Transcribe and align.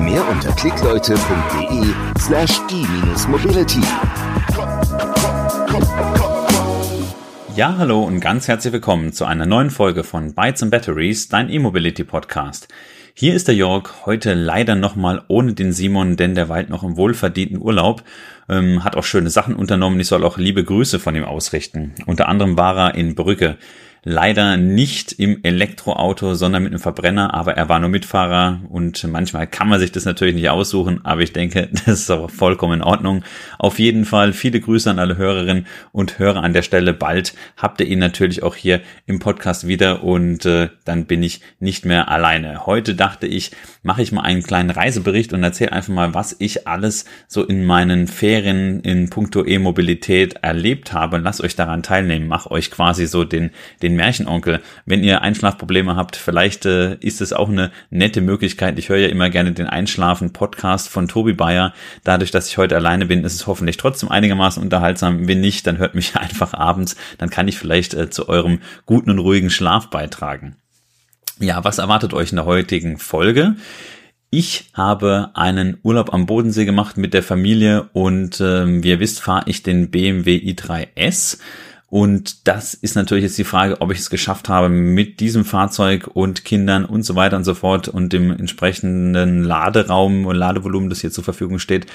Mehr 0.00 0.26
unter 0.28 0.50
klickleute.de 0.52 1.94
slash 2.18 2.60
e-mobility. 2.70 3.80
Ja, 7.54 7.76
hallo 7.76 8.02
und 8.04 8.20
ganz 8.20 8.48
herzlich 8.48 8.72
willkommen 8.72 9.12
zu 9.12 9.26
einer 9.26 9.44
neuen 9.46 9.70
Folge 9.70 10.02
von 10.02 10.34
Bytes 10.34 10.62
and 10.62 10.70
Batteries, 10.70 11.28
dein 11.28 11.50
E-Mobility 11.50 12.04
Podcast. 12.04 12.68
Hier 13.14 13.34
ist 13.34 13.48
der 13.48 13.54
Jörg, 13.54 14.06
heute 14.06 14.32
leider 14.32 14.74
nochmal 14.74 15.22
ohne 15.28 15.52
den 15.52 15.72
Simon, 15.72 16.16
denn 16.16 16.34
der 16.34 16.48
weilt 16.48 16.70
noch 16.70 16.82
im 16.82 16.96
wohlverdienten 16.96 17.60
Urlaub, 17.60 18.02
ähm, 18.48 18.82
hat 18.82 18.96
auch 18.96 19.04
schöne 19.04 19.28
Sachen 19.28 19.54
unternommen. 19.54 20.00
Ich 20.00 20.06
soll 20.06 20.24
auch 20.24 20.38
liebe 20.38 20.64
Grüße 20.64 20.98
von 20.98 21.14
ihm 21.14 21.24
ausrichten. 21.24 21.94
Unter 22.06 22.28
anderem 22.28 22.56
war 22.56 22.76
er 22.78 22.94
in 22.94 23.14
Brücke 23.14 23.58
leider 24.02 24.56
nicht 24.56 25.12
im 25.12 25.40
Elektroauto, 25.42 26.34
sondern 26.34 26.62
mit 26.62 26.72
einem 26.72 26.80
Verbrenner, 26.80 27.34
aber 27.34 27.56
er 27.56 27.68
war 27.68 27.80
nur 27.80 27.90
Mitfahrer 27.90 28.60
und 28.68 29.04
manchmal 29.04 29.46
kann 29.46 29.68
man 29.68 29.78
sich 29.78 29.92
das 29.92 30.04
natürlich 30.04 30.34
nicht 30.34 30.48
aussuchen, 30.48 31.04
aber 31.04 31.20
ich 31.20 31.32
denke, 31.32 31.68
das 31.86 32.00
ist 32.00 32.10
auch 32.10 32.30
vollkommen 32.30 32.80
in 32.80 32.82
Ordnung. 32.82 33.22
Auf 33.58 33.78
jeden 33.78 34.04
Fall 34.04 34.32
viele 34.32 34.60
Grüße 34.60 34.90
an 34.90 34.98
alle 34.98 35.16
Hörerinnen 35.16 35.66
und 35.92 36.18
Hörer 36.18 36.42
an 36.42 36.52
der 36.52 36.62
Stelle. 36.62 36.94
Bald 36.94 37.34
habt 37.56 37.80
ihr 37.80 37.86
ihn 37.86 37.98
natürlich 37.98 38.42
auch 38.42 38.56
hier 38.56 38.80
im 39.06 39.18
Podcast 39.18 39.66
wieder 39.66 40.02
und 40.02 40.46
äh, 40.46 40.70
dann 40.84 41.06
bin 41.06 41.22
ich 41.22 41.40
nicht 41.58 41.84
mehr 41.84 42.08
alleine. 42.08 42.66
Heute 42.66 42.94
dachte 42.94 43.26
ich, 43.26 43.50
mache 43.82 44.02
ich 44.02 44.12
mal 44.12 44.22
einen 44.22 44.42
kleinen 44.42 44.70
Reisebericht 44.70 45.32
und 45.32 45.42
erzähle 45.42 45.72
einfach 45.72 45.92
mal, 45.92 46.14
was 46.14 46.36
ich 46.38 46.66
alles 46.66 47.04
so 47.28 47.44
in 47.44 47.64
meinen 47.64 48.06
Ferien 48.06 48.80
in 48.80 49.10
puncto 49.10 49.44
E-Mobilität 49.44 50.36
erlebt 50.42 50.92
habe. 50.92 51.18
Lasst 51.18 51.42
euch 51.42 51.56
daran 51.56 51.82
teilnehmen, 51.82 52.28
mach 52.28 52.46
euch 52.46 52.70
quasi 52.70 53.06
so 53.06 53.24
den, 53.24 53.50
den 53.82 53.89
den 53.90 53.96
Märchenonkel. 53.96 54.60
Wenn 54.86 55.04
ihr 55.04 55.22
Einschlafprobleme 55.22 55.96
habt, 55.96 56.16
vielleicht 56.16 56.66
äh, 56.66 56.94
ist 56.96 57.20
es 57.20 57.32
auch 57.32 57.48
eine 57.48 57.70
nette 57.90 58.20
Möglichkeit. 58.20 58.78
Ich 58.78 58.88
höre 58.88 58.98
ja 58.98 59.08
immer 59.08 59.30
gerne 59.30 59.52
den 59.52 59.66
Einschlafen-Podcast 59.66 60.88
von 60.88 61.08
Tobi 61.08 61.32
Bayer. 61.32 61.74
Dadurch, 62.04 62.30
dass 62.30 62.48
ich 62.48 62.58
heute 62.58 62.76
alleine 62.76 63.06
bin, 63.06 63.24
ist 63.24 63.34
es 63.34 63.46
hoffentlich 63.46 63.76
trotzdem 63.76 64.08
einigermaßen 64.08 64.62
unterhaltsam. 64.62 65.28
Wenn 65.28 65.40
nicht, 65.40 65.66
dann 65.66 65.78
hört 65.78 65.94
mich 65.94 66.16
einfach 66.16 66.54
abends. 66.54 66.96
Dann 67.18 67.30
kann 67.30 67.48
ich 67.48 67.58
vielleicht 67.58 67.94
äh, 67.94 68.10
zu 68.10 68.28
eurem 68.28 68.60
guten 68.86 69.10
und 69.10 69.18
ruhigen 69.18 69.50
Schlaf 69.50 69.90
beitragen. 69.90 70.56
Ja, 71.38 71.64
was 71.64 71.78
erwartet 71.78 72.12
euch 72.12 72.30
in 72.30 72.36
der 72.36 72.44
heutigen 72.44 72.98
Folge? 72.98 73.56
Ich 74.32 74.70
habe 74.74 75.30
einen 75.34 75.78
Urlaub 75.82 76.14
am 76.14 76.26
Bodensee 76.26 76.64
gemacht 76.64 76.96
mit 76.96 77.14
der 77.14 77.22
Familie 77.24 77.88
und 77.92 78.40
ähm, 78.40 78.84
wie 78.84 78.90
ihr 78.90 79.00
wisst, 79.00 79.20
fahre 79.22 79.44
ich 79.46 79.64
den 79.64 79.90
BMW 79.90 80.36
i3S. 80.36 81.38
Und 81.90 82.46
das 82.46 82.72
ist 82.72 82.94
natürlich 82.94 83.24
jetzt 83.24 83.36
die 83.36 83.44
Frage, 83.44 83.80
ob 83.80 83.90
ich 83.90 83.98
es 83.98 84.10
geschafft 84.10 84.48
habe, 84.48 84.68
mit 84.68 85.18
diesem 85.18 85.44
Fahrzeug 85.44 86.08
und 86.14 86.44
Kindern 86.44 86.84
und 86.84 87.02
so 87.02 87.16
weiter 87.16 87.36
und 87.36 87.42
so 87.42 87.54
fort 87.54 87.88
und 87.88 88.12
dem 88.12 88.30
entsprechenden 88.30 89.42
Laderaum 89.42 90.24
und 90.24 90.36
Ladevolumen, 90.36 90.88
das 90.88 91.00
hier 91.00 91.10
zur 91.10 91.24
Verfügung 91.24 91.58
steht, 91.58 91.86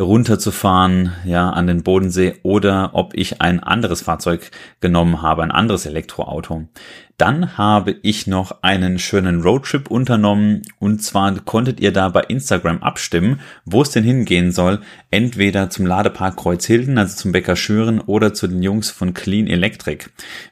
runterzufahren, 0.00 1.12
ja, 1.24 1.48
an 1.50 1.68
den 1.68 1.84
Bodensee 1.84 2.34
oder 2.42 2.90
ob 2.94 3.14
ich 3.14 3.40
ein 3.40 3.62
anderes 3.62 4.02
Fahrzeug 4.02 4.50
genommen 4.80 5.22
habe, 5.22 5.44
ein 5.44 5.52
anderes 5.52 5.86
Elektroauto. 5.86 6.66
Dann 7.18 7.56
habe 7.56 7.96
ich 8.02 8.26
noch 8.26 8.62
einen 8.62 8.98
schönen 8.98 9.40
Roadtrip 9.40 9.90
unternommen 9.90 10.62
und 10.78 11.02
zwar 11.02 11.34
konntet 11.40 11.80
ihr 11.80 11.90
da 11.90 12.10
bei 12.10 12.20
Instagram 12.20 12.82
abstimmen, 12.82 13.40
wo 13.64 13.80
es 13.80 13.90
denn 13.90 14.04
hingehen 14.04 14.52
soll. 14.52 14.80
Entweder 15.10 15.70
zum 15.70 15.86
Ladepark 15.86 16.36
Kreuzhilden, 16.36 16.98
also 16.98 17.16
zum 17.16 17.32
Bäcker 17.32 17.56
Schüren 17.56 18.00
oder 18.00 18.34
zu 18.34 18.46
den 18.46 18.62
Jungs 18.62 18.90
von 18.90 19.14
Clean 19.14 19.46
Electric. 19.46 20.04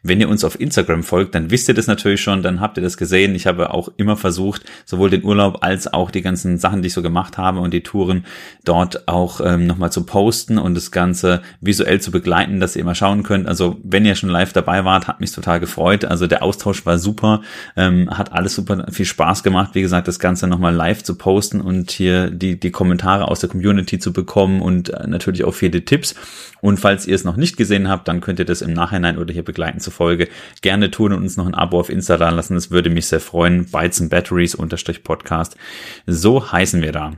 Wenn 0.03 0.23
ihr 0.23 0.29
uns 0.31 0.43
auf 0.43 0.59
Instagram 0.59 1.03
folgt, 1.03 1.35
dann 1.35 1.51
wisst 1.51 1.69
ihr 1.69 1.75
das 1.75 1.87
natürlich 1.87 2.23
schon, 2.23 2.43
dann 2.43 2.61
habt 2.61 2.79
ihr 2.79 2.83
das 2.83 2.97
gesehen. 2.97 3.35
Ich 3.35 3.47
habe 3.47 3.75
auch 3.75 3.91
immer 3.99 4.17
versucht, 4.17 4.63
sowohl 4.87 5.11
den 5.11 5.23
Urlaub 5.23 5.59
als 5.61 5.93
auch 5.93 6.11
die 6.11 6.23
ganzen 6.23 6.57
Sachen, 6.57 6.81
die 6.81 6.87
ich 6.87 6.95
so 6.95 7.03
gemacht 7.03 7.37
habe 7.37 7.61
und 7.61 7.75
die 7.75 7.83
Touren 7.83 8.25
dort 8.65 9.07
auch 9.07 9.43
ähm, 9.45 9.67
nochmal 9.67 9.93
zu 9.93 10.07
posten 10.07 10.57
und 10.57 10.75
das 10.75 10.91
Ganze 10.91 11.43
visuell 11.61 12.01
zu 12.01 12.11
begleiten, 12.11 12.59
dass 12.59 12.75
ihr 12.75 12.81
immer 12.81 12.95
schauen 12.95 13.23
könnt. 13.23 13.49
Also 13.49 13.79
wenn 13.83 14.07
ihr 14.07 14.15
schon 14.15 14.31
live 14.31 14.55
dabei 14.55 14.87
wart, 14.87 15.09
hat 15.09 15.21
mich 15.21 15.33
total 15.33 15.61
gefreut. 15.61 16.07
Also 16.07 16.27
der 16.27 16.43
Austausch 16.55 16.87
war 16.87 16.99
super, 16.99 17.43
ähm, 17.77 18.09
hat 18.11 18.33
alles 18.33 18.55
super 18.55 18.87
viel 18.91 19.07
Spaß 19.07 19.43
gemacht. 19.43 19.71
Wie 19.75 19.83
gesagt, 19.83 20.07
das 20.07 20.19
Ganze 20.19 20.47
nochmal 20.47 20.75
live 20.75 21.03
zu 21.03 21.17
posten 21.17 21.61
und 21.61 21.91
hier 21.91 22.31
die, 22.31 22.59
die 22.59 22.71
Kommentare 22.71 23.29
aus 23.29 23.41
der 23.41 23.49
Community 23.49 23.99
zu 23.99 24.13
bekommen 24.13 24.61
und 24.61 24.91
äh, 24.91 25.07
natürlich 25.07 25.45
auch 25.45 25.55
viele 25.55 25.85
Tipps. 25.85 26.15
Und 26.61 26.79
falls 26.79 27.07
ihr 27.07 27.15
es 27.15 27.25
noch 27.25 27.37
nicht 27.37 27.57
gesehen 27.57 27.89
habt, 27.89 28.09
dann 28.09 28.21
könnt 28.21 28.39
ihr 28.39 28.45
das 28.45 28.63
im 28.63 28.73
Nachhinein 28.73 29.19
oder 29.19 29.33
hier 29.33 29.45
begleiten 29.45 29.81
zur 29.81 29.93
Folge 29.93 30.29
gerne 30.63 30.91
tun 30.91 31.13
und 31.13 31.23
uns 31.23 31.37
noch 31.37 31.47
ein 31.47 31.55
Abo 31.55 31.81
auf 31.81 31.91
Insta 31.91 32.17
da 32.17 32.31
lassen. 32.31 32.55
Das 32.55 32.71
würde 32.71 32.89
mich 32.89 33.07
sehr 33.07 33.21
freuen. 33.21 33.67
Bytes 33.67 34.01
and 34.01 34.11
Batteries 34.11 34.55
unterstrich 34.55 35.03
Podcast. 35.03 35.57
So 36.07 36.53
heißen 36.53 36.81
wir 36.83 36.93
da. 36.93 37.13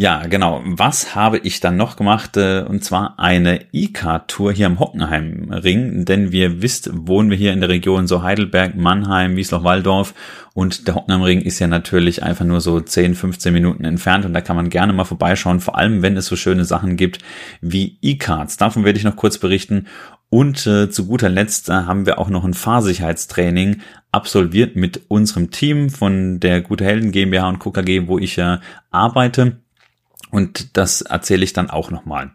Ja, 0.00 0.28
genau. 0.28 0.62
Was 0.64 1.16
habe 1.16 1.38
ich 1.38 1.58
dann 1.58 1.76
noch 1.76 1.96
gemacht? 1.96 2.36
Äh, 2.36 2.60
und 2.60 2.84
zwar 2.84 3.18
eine 3.18 3.62
E-Card-Tour 3.72 4.52
hier 4.52 4.66
am 4.66 4.78
Hockenheimring. 4.78 6.04
Denn 6.04 6.30
wir 6.30 6.62
wisst, 6.62 6.88
wohnen 6.92 7.30
wir 7.30 7.36
hier 7.36 7.52
in 7.52 7.58
der 7.58 7.68
Region 7.68 8.06
so 8.06 8.22
Heidelberg, 8.22 8.76
Mannheim, 8.76 9.34
Wiesloch-Walldorf. 9.34 10.14
Und 10.54 10.86
der 10.86 10.94
Hockenheimring 10.94 11.40
ist 11.40 11.58
ja 11.58 11.66
natürlich 11.66 12.22
einfach 12.22 12.44
nur 12.44 12.60
so 12.60 12.78
10, 12.78 13.16
15 13.16 13.52
Minuten 13.52 13.84
entfernt. 13.84 14.24
Und 14.24 14.34
da 14.34 14.40
kann 14.40 14.54
man 14.54 14.70
gerne 14.70 14.92
mal 14.92 15.02
vorbeischauen. 15.02 15.58
Vor 15.58 15.76
allem, 15.76 16.00
wenn 16.00 16.16
es 16.16 16.26
so 16.26 16.36
schöne 16.36 16.64
Sachen 16.64 16.96
gibt 16.96 17.18
wie 17.60 17.98
E-Cards. 18.00 18.56
Davon 18.56 18.84
werde 18.84 19.00
ich 19.00 19.04
noch 19.04 19.16
kurz 19.16 19.38
berichten. 19.38 19.88
Und 20.30 20.64
äh, 20.68 20.90
zu 20.90 21.08
guter 21.08 21.28
Letzt 21.28 21.70
äh, 21.70 21.72
haben 21.72 22.06
wir 22.06 22.20
auch 22.20 22.28
noch 22.28 22.44
ein 22.44 22.54
Fahrsicherheitstraining 22.54 23.80
absolviert 24.12 24.76
mit 24.76 25.00
unserem 25.08 25.50
Team 25.50 25.90
von 25.90 26.38
der 26.38 26.60
Gute 26.60 26.84
Helden 26.84 27.10
GmbH 27.10 27.48
und 27.48 27.58
KKG, 27.58 28.06
wo 28.06 28.20
ich 28.20 28.38
äh, 28.38 28.58
arbeite. 28.92 29.56
Und 30.30 30.76
das 30.76 31.02
erzähle 31.02 31.44
ich 31.44 31.52
dann 31.52 31.70
auch 31.70 31.90
nochmal. 31.90 32.32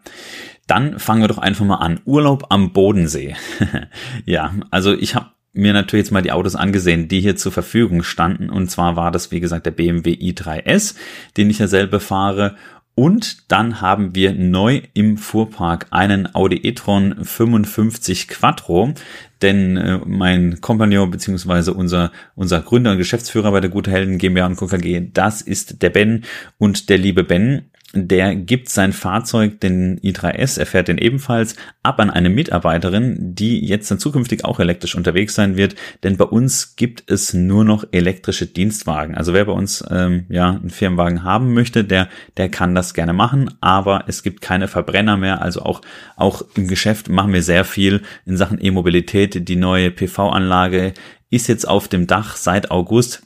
Dann 0.66 0.98
fangen 0.98 1.22
wir 1.22 1.28
doch 1.28 1.38
einfach 1.38 1.64
mal 1.64 1.76
an. 1.76 2.00
Urlaub 2.04 2.46
am 2.48 2.72
Bodensee. 2.72 3.36
ja, 4.24 4.54
also 4.70 4.92
ich 4.94 5.14
habe 5.14 5.30
mir 5.52 5.72
natürlich 5.72 6.06
jetzt 6.06 6.12
mal 6.12 6.22
die 6.22 6.32
Autos 6.32 6.56
angesehen, 6.56 7.08
die 7.08 7.20
hier 7.20 7.36
zur 7.36 7.52
Verfügung 7.52 8.02
standen. 8.02 8.50
Und 8.50 8.70
zwar 8.70 8.96
war 8.96 9.10
das, 9.10 9.30
wie 9.30 9.40
gesagt, 9.40 9.66
der 9.66 9.70
BMW 9.70 10.14
i3S, 10.14 10.96
den 11.36 11.48
ich 11.48 11.58
ja 11.58 11.68
selber 11.68 12.00
fahre. 12.00 12.56
Und 12.96 13.50
dann 13.50 13.80
haben 13.80 14.14
wir 14.14 14.34
neu 14.34 14.82
im 14.94 15.16
Fuhrpark 15.16 15.88
einen 15.90 16.32
Audi 16.34 16.58
e-tron 16.62 17.24
55 17.24 18.28
Quattro, 18.28 18.94
denn 19.42 19.76
äh, 19.76 19.98
mein 20.06 20.60
Kompagnon 20.60 21.10
beziehungsweise 21.10 21.74
unser 21.74 22.12
unser 22.36 22.60
Gründer 22.60 22.92
und 22.92 22.98
Geschäftsführer 22.98 23.50
bei 23.50 23.60
der 23.60 23.70
Gute 23.70 23.90
Helden 23.90 24.18
GmbH 24.18 24.46
und 24.46 24.56
Co. 24.56 24.68
KG, 24.68 25.08
das 25.12 25.42
ist 25.42 25.82
der 25.82 25.90
Ben 25.90 26.22
und 26.58 26.88
der 26.88 26.98
liebe 26.98 27.24
Ben 27.24 27.70
der 27.94 28.34
gibt 28.34 28.68
sein 28.68 28.92
Fahrzeug, 28.92 29.60
den 29.60 29.98
i3S, 30.00 30.58
er 30.58 30.66
fährt 30.66 30.88
den 30.88 30.98
ebenfalls, 30.98 31.56
ab 31.82 32.00
an 32.00 32.10
eine 32.10 32.30
Mitarbeiterin, 32.30 33.34
die 33.34 33.64
jetzt 33.64 33.90
dann 33.90 33.98
zukünftig 33.98 34.44
auch 34.44 34.60
elektrisch 34.60 34.94
unterwegs 34.94 35.34
sein 35.34 35.56
wird, 35.56 35.74
denn 36.02 36.16
bei 36.16 36.24
uns 36.24 36.76
gibt 36.76 37.10
es 37.10 37.34
nur 37.34 37.64
noch 37.64 37.84
elektrische 37.92 38.46
Dienstwagen. 38.46 39.14
Also 39.14 39.32
wer 39.32 39.44
bei 39.44 39.52
uns 39.52 39.84
ähm, 39.90 40.26
ja 40.28 40.50
einen 40.50 40.70
Firmenwagen 40.70 41.22
haben 41.22 41.54
möchte, 41.54 41.84
der, 41.84 42.08
der 42.36 42.48
kann 42.48 42.74
das 42.74 42.94
gerne 42.94 43.12
machen, 43.12 43.50
aber 43.60 44.04
es 44.06 44.22
gibt 44.22 44.40
keine 44.40 44.68
Verbrenner 44.68 45.16
mehr, 45.16 45.42
also 45.42 45.62
auch, 45.62 45.80
auch 46.16 46.42
im 46.54 46.68
Geschäft 46.68 47.08
machen 47.08 47.32
wir 47.32 47.42
sehr 47.42 47.64
viel 47.64 48.02
in 48.26 48.36
Sachen 48.36 48.62
E-Mobilität. 48.62 49.48
Die 49.48 49.56
neue 49.56 49.90
PV-Anlage 49.90 50.94
ist 51.30 51.48
jetzt 51.48 51.66
auf 51.66 51.88
dem 51.88 52.06
Dach 52.06 52.36
seit 52.36 52.70
August 52.70 53.22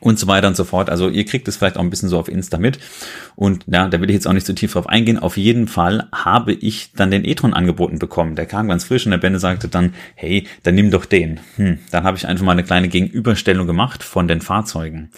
und 0.00 0.18
so 0.18 0.26
weiter 0.26 0.48
und 0.48 0.56
so 0.56 0.64
fort. 0.64 0.90
Also 0.90 1.08
ihr 1.08 1.24
kriegt 1.24 1.48
es 1.48 1.56
vielleicht 1.56 1.76
auch 1.76 1.82
ein 1.82 1.90
bisschen 1.90 2.08
so 2.08 2.18
auf 2.18 2.28
Insta 2.28 2.58
mit. 2.58 2.78
Und 3.36 3.64
ja, 3.66 3.88
da 3.88 4.00
will 4.00 4.10
ich 4.10 4.14
jetzt 4.14 4.26
auch 4.26 4.32
nicht 4.32 4.46
zu 4.46 4.54
tief 4.54 4.72
drauf 4.72 4.88
eingehen. 4.88 5.18
Auf 5.18 5.36
jeden 5.36 5.66
Fall 5.66 6.08
habe 6.12 6.52
ich 6.52 6.92
dann 6.94 7.10
den 7.10 7.24
e-tron 7.24 7.54
angeboten 7.54 7.98
bekommen. 7.98 8.36
Der 8.36 8.46
kam 8.46 8.68
ganz 8.68 8.84
frisch 8.84 9.06
und 9.06 9.12
der 9.12 9.18
Benne 9.18 9.38
sagte 9.38 9.68
dann, 9.68 9.94
hey, 10.14 10.46
dann 10.62 10.74
nimm 10.74 10.90
doch 10.90 11.04
den. 11.04 11.40
Hm, 11.56 11.78
dann 11.90 12.04
habe 12.04 12.16
ich 12.16 12.26
einfach 12.26 12.44
mal 12.44 12.52
eine 12.52 12.64
kleine 12.64 12.88
Gegenüberstellung 12.88 13.66
gemacht 13.66 14.02
von 14.02 14.28
den 14.28 14.40
Fahrzeugen. 14.40 15.10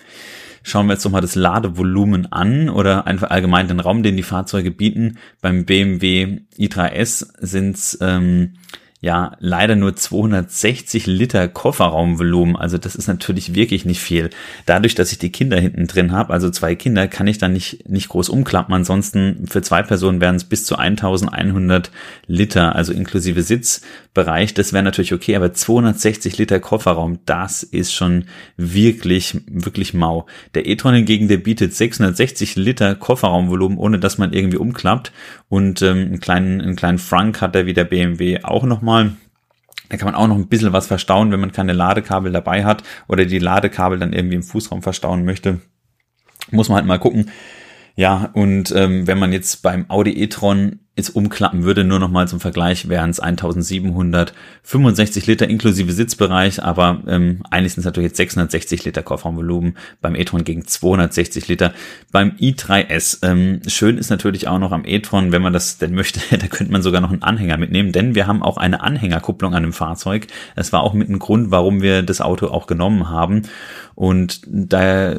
Schauen 0.63 0.87
wir 0.87 0.93
jetzt 0.93 1.05
nochmal 1.05 1.23
das 1.23 1.37
Ladevolumen 1.37 2.31
an 2.33 2.69
oder 2.69 3.07
einfach 3.07 3.31
allgemein 3.31 3.69
den 3.69 3.81
Raum, 3.81 4.03
den 4.03 4.17
die 4.17 4.23
Fahrzeuge 4.23 4.71
bieten. 4.71 5.19
Beim 5.41 5.65
BMW 5.65 6.41
i3S 6.59 7.29
sind 7.41 7.77
es 7.77 7.99
ähm, 8.03 8.55
ja 9.03 9.33
leider 9.39 9.77
nur 9.77 9.97
260 9.97 11.07
Liter 11.07 11.49
Kofferraumvolumen. 11.49 12.55
Also 12.55 12.77
das 12.77 12.95
ist 12.95 13.09
natürlich 13.09 13.55
wirklich 13.55 13.87
nicht 13.87 14.01
viel. 14.01 14.29
Dadurch, 14.67 14.95
dass 14.95 15.11
ich 15.11 15.19
die 15.19 15.33
Kinder 15.33 15.59
hinten 15.59 15.87
drin 15.87 16.13
habe, 16.13 16.35
also 16.35 16.51
zwei 16.51 16.75
Kinder, 16.75 17.09
kann 17.09 17.27
ich 17.27 17.39
dann 17.39 17.55
nicht, 17.55 17.89
nicht 17.89 18.11
groß 18.11 18.29
umklappen. 18.29 18.75
Ansonsten 18.75 19.47
für 19.49 19.63
zwei 19.63 19.83
Personen 19.83 20.21
wären 20.21 20.37
es 20.37 20.45
bis 20.45 20.67
zu 20.67 20.77
1100 20.77 21.91
Liter, 22.27 22.77
also 22.77 22.93
inklusive 22.93 23.43
Sitzbereich. 23.43 24.53
Das 24.53 24.75
wäre 24.75 24.85
natürlich 24.85 25.15
okay, 25.15 25.35
aber 25.35 25.55
260 25.55 26.37
Liter 26.37 26.61
Kofferraum, 26.61 27.21
das 27.25 27.63
ist 27.63 27.95
schon 27.95 28.27
wirklich, 28.59 29.41
wirklich 29.47 29.95
mau. 29.95 30.27
Der 30.55 30.67
e-tron 30.67 30.95
hingegen, 30.95 31.29
der 31.29 31.39
bietet 31.39 31.75
660 31.75 32.57
Liter 32.57 32.97
Kofferraumvolumen, 32.97 33.79
ohne 33.79 33.99
dass 33.99 34.19
man 34.19 34.35
irgendwie 34.35 34.59
umklappt. 34.59 35.11
Und 35.49 35.81
ähm, 35.81 35.99
einen 35.99 36.21
kleinen, 36.21 36.61
einen 36.61 36.77
kleinen 36.77 36.99
Frank 36.99 37.41
hat 37.41 37.57
er 37.57 37.65
wie 37.65 37.73
der 37.73 37.85
BMW 37.85 38.45
auch 38.45 38.65
nochmal. 38.65 38.90
Da 39.89 39.97
kann 39.97 40.07
man 40.07 40.15
auch 40.15 40.29
noch 40.29 40.37
ein 40.37 40.49
bisschen 40.49 40.73
was 40.73 40.87
verstauen, 40.87 41.33
wenn 41.33 41.41
man 41.41 41.53
keine 41.53 41.73
Ladekabel 41.73 42.31
dabei 42.31 42.65
hat 42.65 42.85
oder 43.09 43.25
die 43.25 43.39
Ladekabel 43.39 43.99
dann 43.99 44.13
irgendwie 44.13 44.37
im 44.37 44.43
Fußraum 44.43 44.83
verstauen 44.83 45.25
möchte. 45.25 45.61
Muss 46.51 46.69
man 46.69 46.77
halt 46.77 46.87
mal 46.87 46.99
gucken. 46.99 47.31
Ja, 47.97 48.31
und 48.33 48.73
ähm, 48.77 49.07
wenn 49.07 49.19
man 49.19 49.33
jetzt 49.33 49.63
beim 49.63 49.91
Audi 49.91 50.13
e-tron 50.23 50.79
jetzt 50.97 51.15
umklappen 51.17 51.65
würde, 51.65 51.85
nur 51.85 52.01
noch 52.01 52.11
mal 52.11 52.27
zum 52.27 52.41
Vergleich, 52.41 52.89
wären 52.89 53.11
es 53.11 53.21
1765 53.21 55.27
Liter 55.27 55.47
inklusive 55.49 55.93
Sitzbereich, 55.93 56.63
aber 56.63 57.03
ähm, 57.07 57.43
eigentlich 57.51 57.75
sind 57.75 57.83
es 57.83 57.87
natürlich 57.87 58.09
jetzt 58.11 58.17
660 58.17 58.85
Liter 58.85 59.03
Kofferraumvolumen 59.03 59.77
beim 60.01 60.17
e-tron 60.17 60.45
gegen 60.45 60.67
260 60.67 61.49
Liter 61.49 61.75
beim 62.11 62.31
i3S. 62.41 63.19
Ähm, 63.23 63.61
schön 63.67 63.99
ist 63.99 64.09
natürlich 64.11 64.49
auch 64.49 64.59
noch 64.59 64.73
am 64.73 64.85
e-tron, 64.85 65.31
wenn 65.33 65.43
man 65.43 65.53
das 65.53 65.77
denn 65.79 65.95
möchte, 65.95 66.21
da 66.37 66.49
könnte 66.49 66.73
man 66.73 66.83
sogar 66.83 67.01
noch 67.01 67.13
einen 67.13 67.23
Anhänger 67.23 67.57
mitnehmen, 67.57 67.93
denn 67.93 68.17
wir 68.17 68.27
haben 68.27 68.43
auch 68.43 68.57
eine 68.57 68.83
Anhängerkupplung 68.83 69.55
an 69.55 69.63
dem 69.63 69.73
Fahrzeug. 69.73 70.27
Das 70.57 70.73
war 70.73 70.83
auch 70.83 70.93
mit 70.93 71.09
ein 71.09 71.21
Grund, 71.21 71.53
warum 71.53 71.83
wir 71.83 72.03
das 72.03 72.21
Auto 72.21 72.49
auch 72.49 72.67
genommen 72.67 73.09
haben. 73.09 73.43
Und 73.95 74.41
da 74.47 75.15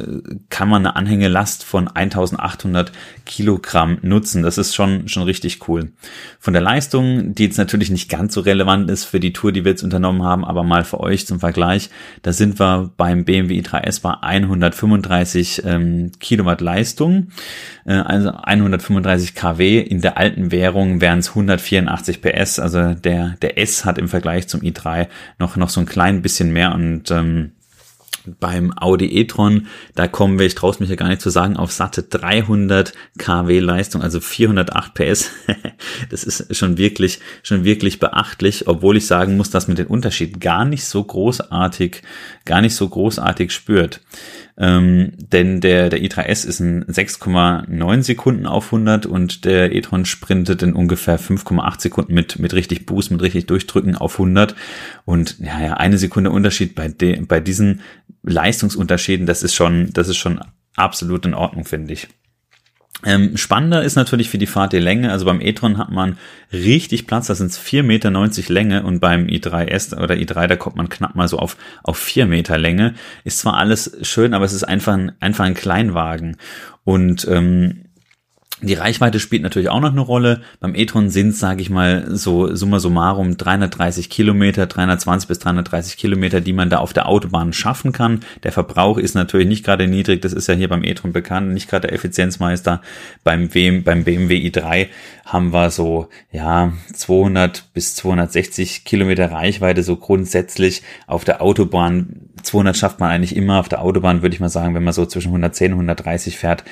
kann 0.50 0.68
man 0.68 0.86
eine 0.86 0.96
Anhängelast 0.96 1.64
von 1.64 1.88
1800 1.88 2.92
Kilogramm 3.28 4.00
nutzen. 4.02 4.42
Das 4.42 4.58
ist 4.58 4.74
schon, 4.74 5.08
schon 5.08 5.22
richtig 5.22 5.60
cool. 5.68 5.92
Von 6.40 6.54
der 6.54 6.62
Leistung, 6.62 7.36
die 7.36 7.46
jetzt 7.46 7.58
natürlich 7.58 7.90
nicht 7.90 8.10
ganz 8.10 8.34
so 8.34 8.42
relevant 8.42 8.90
ist 8.90 9.06
für 9.06 9.19
die 9.19 9.34
Tour, 9.34 9.52
die 9.52 9.63
wir 9.63 9.72
jetzt 9.72 9.84
unternommen 9.84 10.24
haben, 10.24 10.46
aber 10.46 10.63
mal 10.63 10.84
für 10.84 11.00
euch 11.00 11.28
zum 11.28 11.40
Vergleich, 11.40 11.90
da 12.22 12.34
sind 12.34 12.60
wir 12.60 12.92
beim 12.98 13.25
BMW 13.25 13.60
i3S 13.62 14.02
bei 14.02 14.13
135 14.22 15.63
ähm, 15.66 16.12
Kilowatt 16.19 16.62
Leistung, 16.62 17.30
äh, 17.86 17.94
also 17.94 18.31
135 18.31 19.36
kW. 19.36 19.80
In 19.80 20.02
der 20.02 20.18
alten 20.18 20.52
Währung 20.52 21.02
wären 21.02 21.19
es 21.19 21.30
184 21.30 22.22
PS. 22.22 22.60
Also 22.60 22.94
der, 22.94 23.36
der 23.42 23.58
S 23.58 23.86
hat 23.86 23.98
im 23.98 24.08
Vergleich 24.08 24.48
zum 24.48 24.62
i3 24.62 25.08
noch, 25.40 25.56
noch 25.56 25.69
so 25.69 25.80
ein 25.80 25.86
klein 25.86 26.22
bisschen 26.22 26.52
mehr 26.52 26.74
und 26.74 27.12
ähm, 27.12 27.52
beim 28.40 28.78
Audi 28.78 29.18
e-tron, 29.18 29.68
da 29.96 30.08
kommen 30.08 30.40
wir, 30.40 30.46
ich 30.46 30.56
traue 30.56 30.76
mich 30.80 30.90
ja 30.90 30.96
gar 30.96 31.08
nicht 31.08 31.22
zu 31.22 31.30
sagen, 31.30 31.58
auf 31.58 31.72
satte 31.72 32.04
300 32.04 32.94
kW 33.18 33.60
Leistung, 33.60 34.02
also 34.02 34.20
408 34.20 34.94
PS. 34.94 35.32
das 36.10 36.24
ist 36.24 36.56
schon 36.56 36.78
wirklich, 36.78 37.20
schon 37.44 37.64
wirklich 37.64 38.00
beachtlich, 38.00 38.68
obwohl 38.68 38.98
ich 38.98 39.08
sagen 39.08 39.38
muss, 39.38 39.50
dass 39.50 39.68
man 39.68 39.76
den 39.76 39.88
Unterschied 39.88 40.40
gar 40.40 40.66
nicht 40.66 40.86
so 40.86 41.04
großartig, 41.04 42.02
gar 42.46 42.62
nicht 42.62 42.76
so 42.76 42.88
großartig 42.88 43.52
spürt. 43.52 44.02
Ähm, 44.58 45.14
denn 45.18 45.62
der, 45.62 45.90
der 45.90 46.02
i3S 46.02 46.46
ist 46.46 46.60
in 46.60 46.84
6,9 46.86 48.04
Sekunden 48.04 48.46
auf 48.46 48.66
100 48.66 49.08
und 49.08 49.46
der 49.46 49.74
e-tron 49.74 50.06
sprintet 50.06 50.62
in 50.62 50.74
ungefähr 50.74 51.20
5,8 51.20 51.82
Sekunden 51.82 52.14
mit, 52.14 52.38
mit 52.38 52.54
richtig 52.54 52.86
Boost, 52.86 53.10
mit 53.12 53.22
richtig 53.22 53.48
Durchdrücken 53.48 53.96
auf 53.96 54.14
100. 54.20 54.56
Und 55.06 55.40
ja, 55.40 55.60
ja 55.60 55.74
eine 55.76 55.98
Sekunde 55.98 56.32
Unterschied 56.32 56.76
bei, 56.76 56.90
de, 56.90 57.22
bei 57.22 57.40
diesen 57.40 57.82
Leistungsunterschieden, 58.24 59.26
das 59.26 59.44
ist 59.44 59.56
schon, 59.56 59.92
das 59.94 60.08
ist 60.08 60.18
schon 60.18 60.40
absolut 60.76 61.26
in 61.26 61.34
Ordnung, 61.34 61.66
finde 61.66 61.94
ich. 61.94 62.08
Ähm, 63.04 63.36
spannender 63.36 63.82
ist 63.82 63.96
natürlich 63.96 64.30
für 64.30 64.38
die 64.38 64.48
Fahrt 64.48 64.74
die 64.74 64.80
Länge. 64.80 65.12
Also 65.12 65.26
beim 65.26 65.42
e-tron 65.42 65.78
hat 65.78 65.90
man 65.90 66.18
richtig 66.54 67.08
Platz, 67.08 67.28
da 67.28 67.36
sind 67.36 67.48
es 67.48 67.60
4,90 67.60 67.84
Meter 67.84 68.54
Länge 68.54 68.84
und 68.84 69.00
beim 69.00 69.26
i3S 69.26 69.98
oder 69.98 70.16
i3, 70.16 70.48
da 70.48 70.56
kommt 70.56 70.76
man 70.76 70.90
knapp 70.90 71.16
mal 71.16 71.28
so 71.28 71.40
auf, 71.40 71.58
auf 71.84 71.98
4 71.98 72.28
Meter 72.28 72.58
Länge. 72.58 72.94
Ist 73.24 73.40
zwar 73.40 73.56
alles 73.58 73.98
schön, 74.04 74.34
aber 74.34 74.46
es 74.46 74.54
ist 74.54 74.64
einfach 74.64 74.94
ein, 74.94 75.14
einfach 75.20 75.46
ein 75.46 75.56
Kleinwagen. 75.56 76.38
Und 76.84 77.28
ähm, 77.28 77.86
die 78.62 78.75
Reichweite 78.75 79.19
spielt 79.19 79.42
natürlich 79.42 79.69
auch 79.69 79.80
noch 79.80 79.92
eine 79.92 80.02
Rolle. 80.02 80.42
Beim 80.60 80.75
e-tron 80.75 81.10
sind 81.10 81.36
sage 81.36 81.62
ich 81.62 81.72
mal, 81.72 82.06
so 82.16 82.56
summa 82.56 82.80
summarum 82.80 83.36
330 83.36 84.10
Kilometer, 84.10 84.68
320 84.68 85.28
bis 85.28 85.40
330 85.40 85.98
Kilometer, 85.98 86.42
die 86.42 86.54
man 86.54 86.69
da 86.69 86.78
auf 86.78 86.94
der 86.94 87.10
Autobahn 87.10 87.54
schaffen 87.54 87.92
kann. 87.92 88.19
Der 88.44 88.52
Verbrauch 88.52 89.00
ist 89.00 89.16
natürlich 89.16 89.48
nicht 89.48 89.66
gerade 89.66 89.88
niedrig, 89.88 90.22
das 90.22 90.34
ist 90.34 90.48
ja 90.48 90.54
hier 90.54 90.69
beim 90.69 90.84
e-tron 90.84 91.12
bekannt, 91.12 91.52
nicht 91.54 91.69
gerade 91.69 91.88
der 91.88 91.96
Effizienzmeister. 91.96 92.81
Beim, 93.24 93.54
WM, 93.54 93.84
beim 93.84 94.04
BMW 94.04 94.38
i3 94.38 94.88
haben 95.25 95.54
wir 95.54 95.72
so, 95.72 96.10
ja, 96.31 96.74
200 96.94 97.74
bis 97.74 97.96
260 97.96 98.86
Kilometer 98.86 99.31
Reichweite, 99.31 99.81
so 99.81 99.96
grundsätzlich 99.96 100.84
auf 101.08 101.24
der 101.24 101.42
Autobahn. 101.42 102.28
200 102.44 102.78
schafft 102.78 103.00
man 103.00 103.10
eigentlich 103.10 103.36
immer, 103.36 103.60
auf 103.60 103.69
der 103.69 103.81
Autobahn 103.81 104.22
würde 104.22 104.36
ich 104.36 104.40
mal 104.40 104.50
sagen, 104.50 104.75
wenn 104.75 104.84
man 104.84 104.94
so 104.94 105.06
zwischen 105.06 105.30
110 105.30 105.74
und 105.74 105.80
130 105.80 106.38
fährt, 106.38 106.63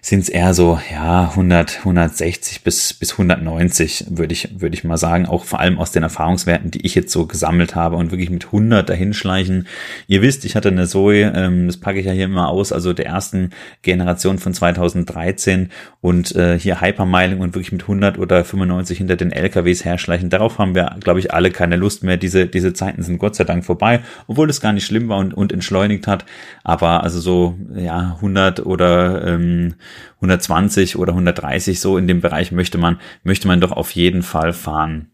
sind 0.00 0.20
es 0.20 0.28
eher 0.28 0.54
so, 0.54 0.78
ja, 0.92 1.30
100, 1.30 1.78
160 1.78 2.62
bis, 2.62 2.94
bis 2.94 3.12
190, 3.12 4.06
würde 4.10 4.32
ich, 4.32 4.60
würde 4.60 4.74
ich 4.74 4.84
mal 4.84 4.96
sagen. 4.96 5.26
Auch 5.26 5.44
vor 5.44 5.60
allem 5.60 5.78
aus 5.78 5.92
den 5.92 6.02
Erfahrungswerten, 6.02 6.70
die 6.70 6.84
ich 6.86 6.94
jetzt 6.94 7.12
so 7.12 7.26
gesammelt 7.26 7.74
habe 7.74 7.96
und 7.96 8.10
wirklich 8.10 8.30
mit 8.30 8.46
100 8.46 8.88
dahinschleichen. 8.88 9.66
Ihr 10.06 10.22
wisst, 10.22 10.44
ich 10.44 10.56
hatte 10.56 10.68
eine 10.68 10.86
Zoe, 10.86 11.32
ähm, 11.34 11.66
das 11.66 11.76
packe 11.76 11.98
ich 11.98 12.06
ja 12.06 12.12
hier 12.12 12.26
immer 12.26 12.48
aus, 12.48 12.72
also 12.72 12.92
der 12.92 13.06
ersten 13.06 13.50
Generation 13.82 14.38
von 14.38 14.54
2013 14.54 15.70
und 16.00 16.34
äh, 16.36 16.58
hier 16.58 16.80
Hypermiling 16.80 17.40
und 17.40 17.54
wirklich 17.54 17.72
mit 17.72 17.82
100 17.82 18.18
oder 18.18 18.44
95 18.44 18.98
hinter 18.98 19.16
den 19.16 19.32
LKWs 19.32 19.84
herschleichen. 19.84 20.30
Darauf 20.30 20.58
haben 20.58 20.74
wir, 20.74 20.96
glaube 21.00 21.20
ich, 21.20 21.32
alle 21.32 21.50
keine 21.50 21.76
Lust 21.76 22.04
mehr. 22.04 22.16
Diese, 22.16 22.46
diese 22.46 22.72
Zeiten 22.72 23.02
sind 23.02 23.18
Gott 23.18 23.34
sei 23.34 23.44
Dank 23.44 23.64
vorbei, 23.64 24.00
obwohl 24.26 24.48
es 24.48 24.60
gar 24.60 24.72
nicht 24.72 24.86
schlimm 24.86 25.08
war 25.08 25.18
und, 25.18 25.34
und 25.34 25.52
entschleunigt 25.52 26.06
hat. 26.06 26.24
Aber 26.64 27.02
also 27.02 27.20
so, 27.20 27.56
ja, 27.74 28.14
100 28.16 28.64
oder 28.64 29.26
ähm, 29.26 29.74
120 30.16 30.96
oder 30.96 31.12
130 31.12 31.80
so 31.80 31.96
in 31.98 32.06
dem 32.06 32.20
Bereich 32.20 32.52
möchte 32.52 32.78
man, 32.78 33.00
möchte 33.22 33.48
man 33.48 33.60
doch 33.60 33.72
auf 33.72 33.90
jeden 33.92 34.22
Fall 34.22 34.52
fahren. 34.52 35.10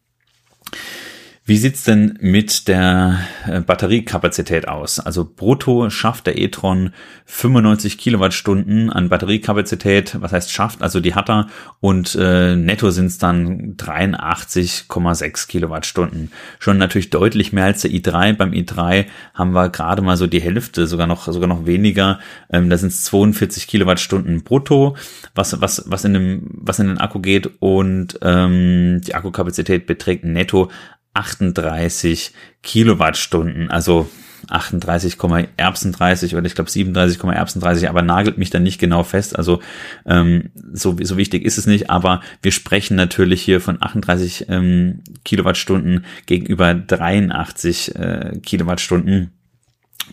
Wie 1.46 1.58
sieht's 1.58 1.84
denn 1.84 2.18
mit 2.22 2.68
der 2.68 3.18
äh, 3.46 3.60
Batteriekapazität 3.60 4.66
aus? 4.66 4.98
Also 4.98 5.30
brutto 5.30 5.90
schafft 5.90 6.26
der 6.26 6.38
e-tron 6.38 6.94
95 7.26 7.98
Kilowattstunden 7.98 8.88
an 8.88 9.10
Batteriekapazität. 9.10 10.22
Was 10.22 10.32
heißt 10.32 10.50
schafft? 10.50 10.80
Also 10.80 11.00
die 11.00 11.14
hat 11.14 11.28
er 11.28 11.48
und 11.80 12.16
äh, 12.18 12.56
netto 12.56 12.90
sind's 12.90 13.18
dann 13.18 13.76
83,6 13.76 15.46
Kilowattstunden. 15.46 16.32
Schon 16.60 16.78
natürlich 16.78 17.10
deutlich 17.10 17.52
mehr 17.52 17.66
als 17.66 17.82
der 17.82 17.90
i3. 17.90 18.32
Beim 18.32 18.52
i3 18.52 19.04
haben 19.34 19.52
wir 19.52 19.68
gerade 19.68 20.00
mal 20.00 20.16
so 20.16 20.26
die 20.26 20.40
Hälfte, 20.40 20.86
sogar 20.86 21.06
noch 21.06 21.30
sogar 21.30 21.48
noch 21.48 21.66
weniger. 21.66 22.20
Ähm, 22.50 22.70
da 22.70 22.78
sind's 22.78 23.04
42 23.04 23.66
Kilowattstunden 23.66 24.44
brutto, 24.44 24.96
was 25.34 25.60
was 25.60 25.84
was 25.88 26.06
in 26.06 26.14
dem 26.14 26.46
was 26.54 26.78
in 26.78 26.86
den 26.86 26.96
Akku 26.96 27.20
geht 27.20 27.50
und 27.60 28.18
ähm, 28.22 29.02
die 29.06 29.14
Akkukapazität 29.14 29.84
beträgt 29.84 30.24
netto 30.24 30.70
38 31.14 32.32
Kilowattstunden, 32.62 33.70
also 33.70 34.08
38, 34.50 35.16
Erbsen 35.56 35.94
oder 35.94 36.44
ich 36.44 36.54
glaube 36.54 36.70
37, 36.70 37.22
Erbsen 37.22 37.62
aber 37.88 38.02
nagelt 38.02 38.38
mich 38.38 38.50
dann 38.50 38.62
nicht 38.62 38.78
genau 38.78 39.02
fest. 39.02 39.36
Also 39.36 39.60
ähm, 40.06 40.50
so, 40.72 40.96
so 41.00 41.16
wichtig 41.16 41.44
ist 41.44 41.58
es 41.58 41.66
nicht, 41.66 41.90
aber 41.90 42.20
wir 42.42 42.52
sprechen 42.52 42.96
natürlich 42.96 43.42
hier 43.42 43.60
von 43.60 43.78
38 43.80 44.46
ähm, 44.48 45.00
Kilowattstunden 45.24 46.04
gegenüber 46.26 46.74
83 46.74 47.96
äh, 47.96 48.38
Kilowattstunden. 48.42 49.30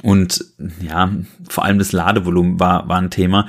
Und 0.01 0.46
ja, 0.81 1.12
vor 1.50 1.65
allem 1.65 1.79
das 1.79 1.91
Ladevolumen 1.91 2.60
war, 2.60 2.88
war 2.88 3.01
ein 3.01 3.12
Thema 3.12 3.48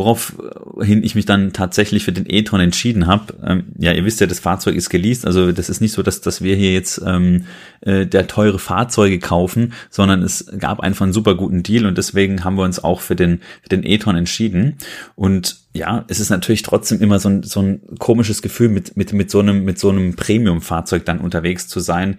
woraufhin 0.00 1.04
ich 1.04 1.14
mich 1.14 1.26
dann 1.26 1.52
tatsächlich 1.52 2.04
für 2.04 2.12
den 2.12 2.24
e-tron 2.26 2.60
entschieden 2.60 3.06
habe. 3.06 3.34
Ähm, 3.44 3.64
ja, 3.76 3.92
ihr 3.92 4.02
wisst 4.06 4.18
ja, 4.18 4.26
das 4.26 4.40
Fahrzeug 4.40 4.74
ist 4.74 4.88
geleast, 4.88 5.26
also 5.26 5.52
das 5.52 5.68
ist 5.68 5.82
nicht 5.82 5.92
so, 5.92 6.02
dass, 6.02 6.22
dass 6.22 6.40
wir 6.40 6.56
hier 6.56 6.72
jetzt 6.72 7.02
ähm, 7.04 7.44
äh, 7.82 8.06
der 8.06 8.26
teure 8.26 8.58
Fahrzeuge 8.58 9.18
kaufen, 9.18 9.74
sondern 9.90 10.22
es 10.22 10.46
gab 10.58 10.80
einfach 10.80 11.02
einen 11.02 11.12
super 11.12 11.34
guten 11.34 11.62
Deal 11.62 11.84
und 11.84 11.98
deswegen 11.98 12.44
haben 12.44 12.56
wir 12.56 12.64
uns 12.64 12.82
auch 12.82 13.02
für 13.02 13.14
den, 13.14 13.40
für 13.60 13.68
den 13.68 13.84
e-tron 13.84 14.16
entschieden. 14.16 14.78
Und 15.16 15.58
ja, 15.74 16.06
es 16.08 16.18
ist 16.18 16.30
natürlich 16.30 16.62
trotzdem 16.62 17.02
immer 17.02 17.18
so 17.18 17.28
ein, 17.28 17.42
so 17.42 17.60
ein 17.60 17.82
komisches 17.98 18.40
Gefühl, 18.40 18.70
mit, 18.70 18.96
mit, 18.96 19.12
mit 19.12 19.30
so 19.30 19.40
einem, 19.40 19.66
mit 19.66 19.78
so 19.78 19.90
einem 19.90 20.16
Premium-Fahrzeug 20.16 21.04
dann 21.04 21.20
unterwegs 21.20 21.68
zu 21.68 21.80
sein. 21.80 22.16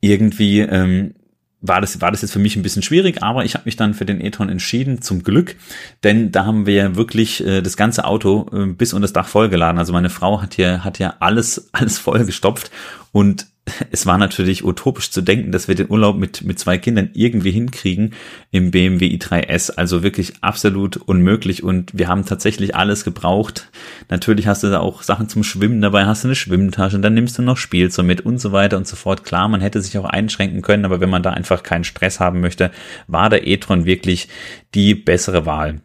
Irgendwie, 0.00 0.60
ähm, 0.60 1.14
war 1.62 1.80
das, 1.80 2.00
war 2.00 2.10
das 2.10 2.22
jetzt 2.22 2.32
für 2.32 2.38
mich 2.40 2.56
ein 2.56 2.62
bisschen 2.62 2.82
schwierig, 2.82 3.22
aber 3.22 3.44
ich 3.44 3.54
habe 3.54 3.64
mich 3.64 3.76
dann 3.76 3.94
für 3.94 4.04
den 4.04 4.20
e-tron 4.20 4.48
entschieden, 4.48 5.00
zum 5.00 5.22
Glück, 5.22 5.56
denn 6.02 6.32
da 6.32 6.44
haben 6.44 6.66
wir 6.66 6.74
ja 6.74 6.96
wirklich 6.96 7.44
äh, 7.46 7.62
das 7.62 7.76
ganze 7.76 8.04
Auto 8.04 8.50
äh, 8.52 8.66
bis 8.66 8.92
unter 8.92 9.02
das 9.02 9.12
Dach 9.12 9.28
vollgeladen. 9.28 9.78
Also 9.78 9.92
meine 9.92 10.10
Frau 10.10 10.42
hat 10.42 10.54
hier, 10.54 10.84
hat 10.84 10.98
ja 10.98 11.14
alles, 11.20 11.68
alles 11.72 11.98
vollgestopft 11.98 12.70
und 13.12 13.46
es 13.90 14.06
war 14.06 14.18
natürlich 14.18 14.64
utopisch 14.64 15.10
zu 15.10 15.20
denken, 15.20 15.52
dass 15.52 15.68
wir 15.68 15.74
den 15.74 15.90
Urlaub 15.90 16.16
mit, 16.16 16.42
mit 16.42 16.58
zwei 16.58 16.78
Kindern 16.78 17.10
irgendwie 17.14 17.52
hinkriegen 17.52 18.14
im 18.50 18.70
BMW 18.70 19.06
i3S. 19.06 19.72
Also 19.76 20.02
wirklich 20.02 20.34
absolut 20.40 20.96
unmöglich 20.96 21.62
und 21.62 21.96
wir 21.96 22.08
haben 22.08 22.26
tatsächlich 22.26 22.74
alles 22.74 23.04
gebraucht. 23.04 23.70
Natürlich 24.08 24.46
hast 24.46 24.62
du 24.62 24.70
da 24.70 24.80
auch 24.80 25.02
Sachen 25.02 25.28
zum 25.28 25.44
Schwimmen 25.44 25.80
dabei, 25.80 26.06
hast 26.06 26.24
du 26.24 26.28
eine 26.28 26.34
Schwimmtasche, 26.34 26.98
dann 26.98 27.14
nimmst 27.14 27.38
du 27.38 27.42
noch 27.42 27.56
Spielzeug 27.56 28.06
mit 28.06 28.20
und 28.22 28.38
so 28.38 28.52
weiter 28.52 28.76
und 28.76 28.86
so 28.86 28.96
fort. 28.96 29.24
Klar, 29.24 29.48
man 29.48 29.60
hätte 29.60 29.80
sich 29.80 29.96
auch 29.98 30.04
einschränken 30.04 30.62
können, 30.62 30.84
aber 30.84 31.00
wenn 31.00 31.10
man 31.10 31.22
da 31.22 31.30
einfach 31.30 31.62
keinen 31.62 31.84
Stress 31.84 32.20
haben 32.20 32.40
möchte, 32.40 32.72
war 33.06 33.30
der 33.30 33.46
e-tron 33.46 33.84
wirklich 33.84 34.28
die 34.74 34.94
bessere 34.94 35.46
Wahl. 35.46 35.82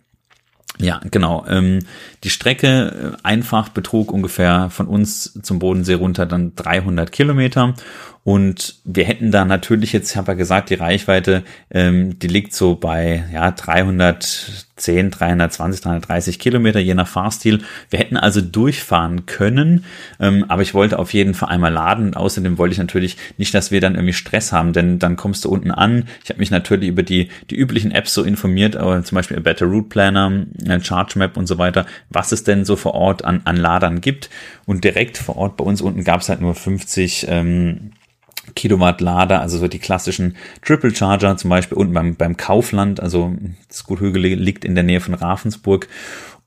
Ja, 0.79 1.01
genau. 1.09 1.45
Ähm, 1.47 1.79
die 2.23 2.29
Strecke 2.29 3.15
äh, 3.17 3.17
einfach 3.23 3.69
betrug 3.69 4.11
ungefähr 4.11 4.69
von 4.69 4.87
uns 4.87 5.39
zum 5.41 5.59
Bodensee 5.59 5.95
runter 5.95 6.25
dann 6.25 6.53
300 6.55 7.11
Kilometer 7.11 7.73
und 8.27 8.75
wir 8.83 9.05
hätten 9.05 9.31
da 9.31 9.45
natürlich 9.45 9.93
jetzt, 9.93 10.11
ich 10.11 10.17
habe 10.17 10.33
ja 10.33 10.37
gesagt, 10.37 10.69
die 10.69 10.73
Reichweite, 10.73 11.43
ähm, 11.71 12.19
die 12.19 12.27
liegt 12.27 12.53
so 12.53 12.75
bei 12.75 13.23
ja 13.31 13.51
310, 13.51 15.11
320, 15.11 15.79
330 15.81 16.37
Kilometer, 16.37 16.81
je 16.81 16.93
nach 16.93 17.07
Fahrstil. 17.07 17.61
Wir 17.89 17.99
hätten 17.99 18.17
also 18.17 18.41
durchfahren 18.41 19.27
können, 19.27 19.85
ähm, 20.19 20.43
aber 20.49 20.61
ich 20.61 20.73
wollte 20.73 20.99
auf 20.99 21.13
jeden 21.13 21.35
Fall 21.35 21.47
einmal 21.47 21.71
laden. 21.71 22.07
Und 22.07 22.17
außerdem 22.17 22.57
wollte 22.57 22.73
ich 22.73 22.79
natürlich 22.79 23.15
nicht, 23.37 23.53
dass 23.53 23.71
wir 23.71 23.79
dann 23.79 23.95
irgendwie 23.95 24.11
Stress 24.11 24.51
haben, 24.51 24.73
denn 24.73 24.99
dann 24.99 25.15
kommst 25.15 25.45
du 25.45 25.49
unten 25.49 25.71
an. 25.71 26.03
Ich 26.21 26.29
habe 26.29 26.39
mich 26.39 26.51
natürlich 26.51 26.89
über 26.89 27.03
die, 27.03 27.29
die 27.49 27.55
üblichen 27.55 27.91
Apps 27.91 28.13
so 28.13 28.23
informiert, 28.23 28.75
aber 28.75 29.01
zum 29.05 29.15
Beispiel 29.15 29.39
Better 29.39 29.67
Route 29.67 29.87
Planner, 29.87 30.47
äh, 30.65 30.81
Charge 30.81 31.17
Map 31.17 31.37
und 31.37 31.47
so 31.47 31.59
weiter, 31.59 31.85
was 32.09 32.33
es 32.33 32.43
denn 32.43 32.65
so 32.65 32.75
vor 32.75 32.93
Ort 32.93 33.23
an, 33.23 33.39
an 33.45 33.55
Ladern 33.55 34.01
gibt. 34.01 34.29
Und 34.65 34.83
direkt 34.83 35.17
vor 35.17 35.37
Ort 35.37 35.55
bei 35.55 35.63
uns 35.63 35.79
unten 35.81 36.03
gab 36.03 36.19
es 36.19 36.27
halt 36.27 36.41
nur 36.41 36.55
50 36.55 37.27
ähm, 37.29 37.93
Kilowatt 38.57 38.99
Lader, 38.99 39.39
also 39.39 39.57
so 39.57 39.67
die 39.67 39.79
klassischen 39.79 40.35
Triple 40.63 40.93
Charger, 40.93 41.37
zum 41.37 41.49
Beispiel 41.49 41.77
unten 41.77 41.93
beim, 41.93 42.15
beim 42.15 42.35
Kaufland, 42.35 42.99
also 42.99 43.33
das 43.69 43.83
Guthügel 43.83 44.21
liegt 44.21 44.65
in 44.65 44.75
der 44.75 44.83
Nähe 44.83 44.99
von 44.99 45.13
Ravensburg 45.13 45.87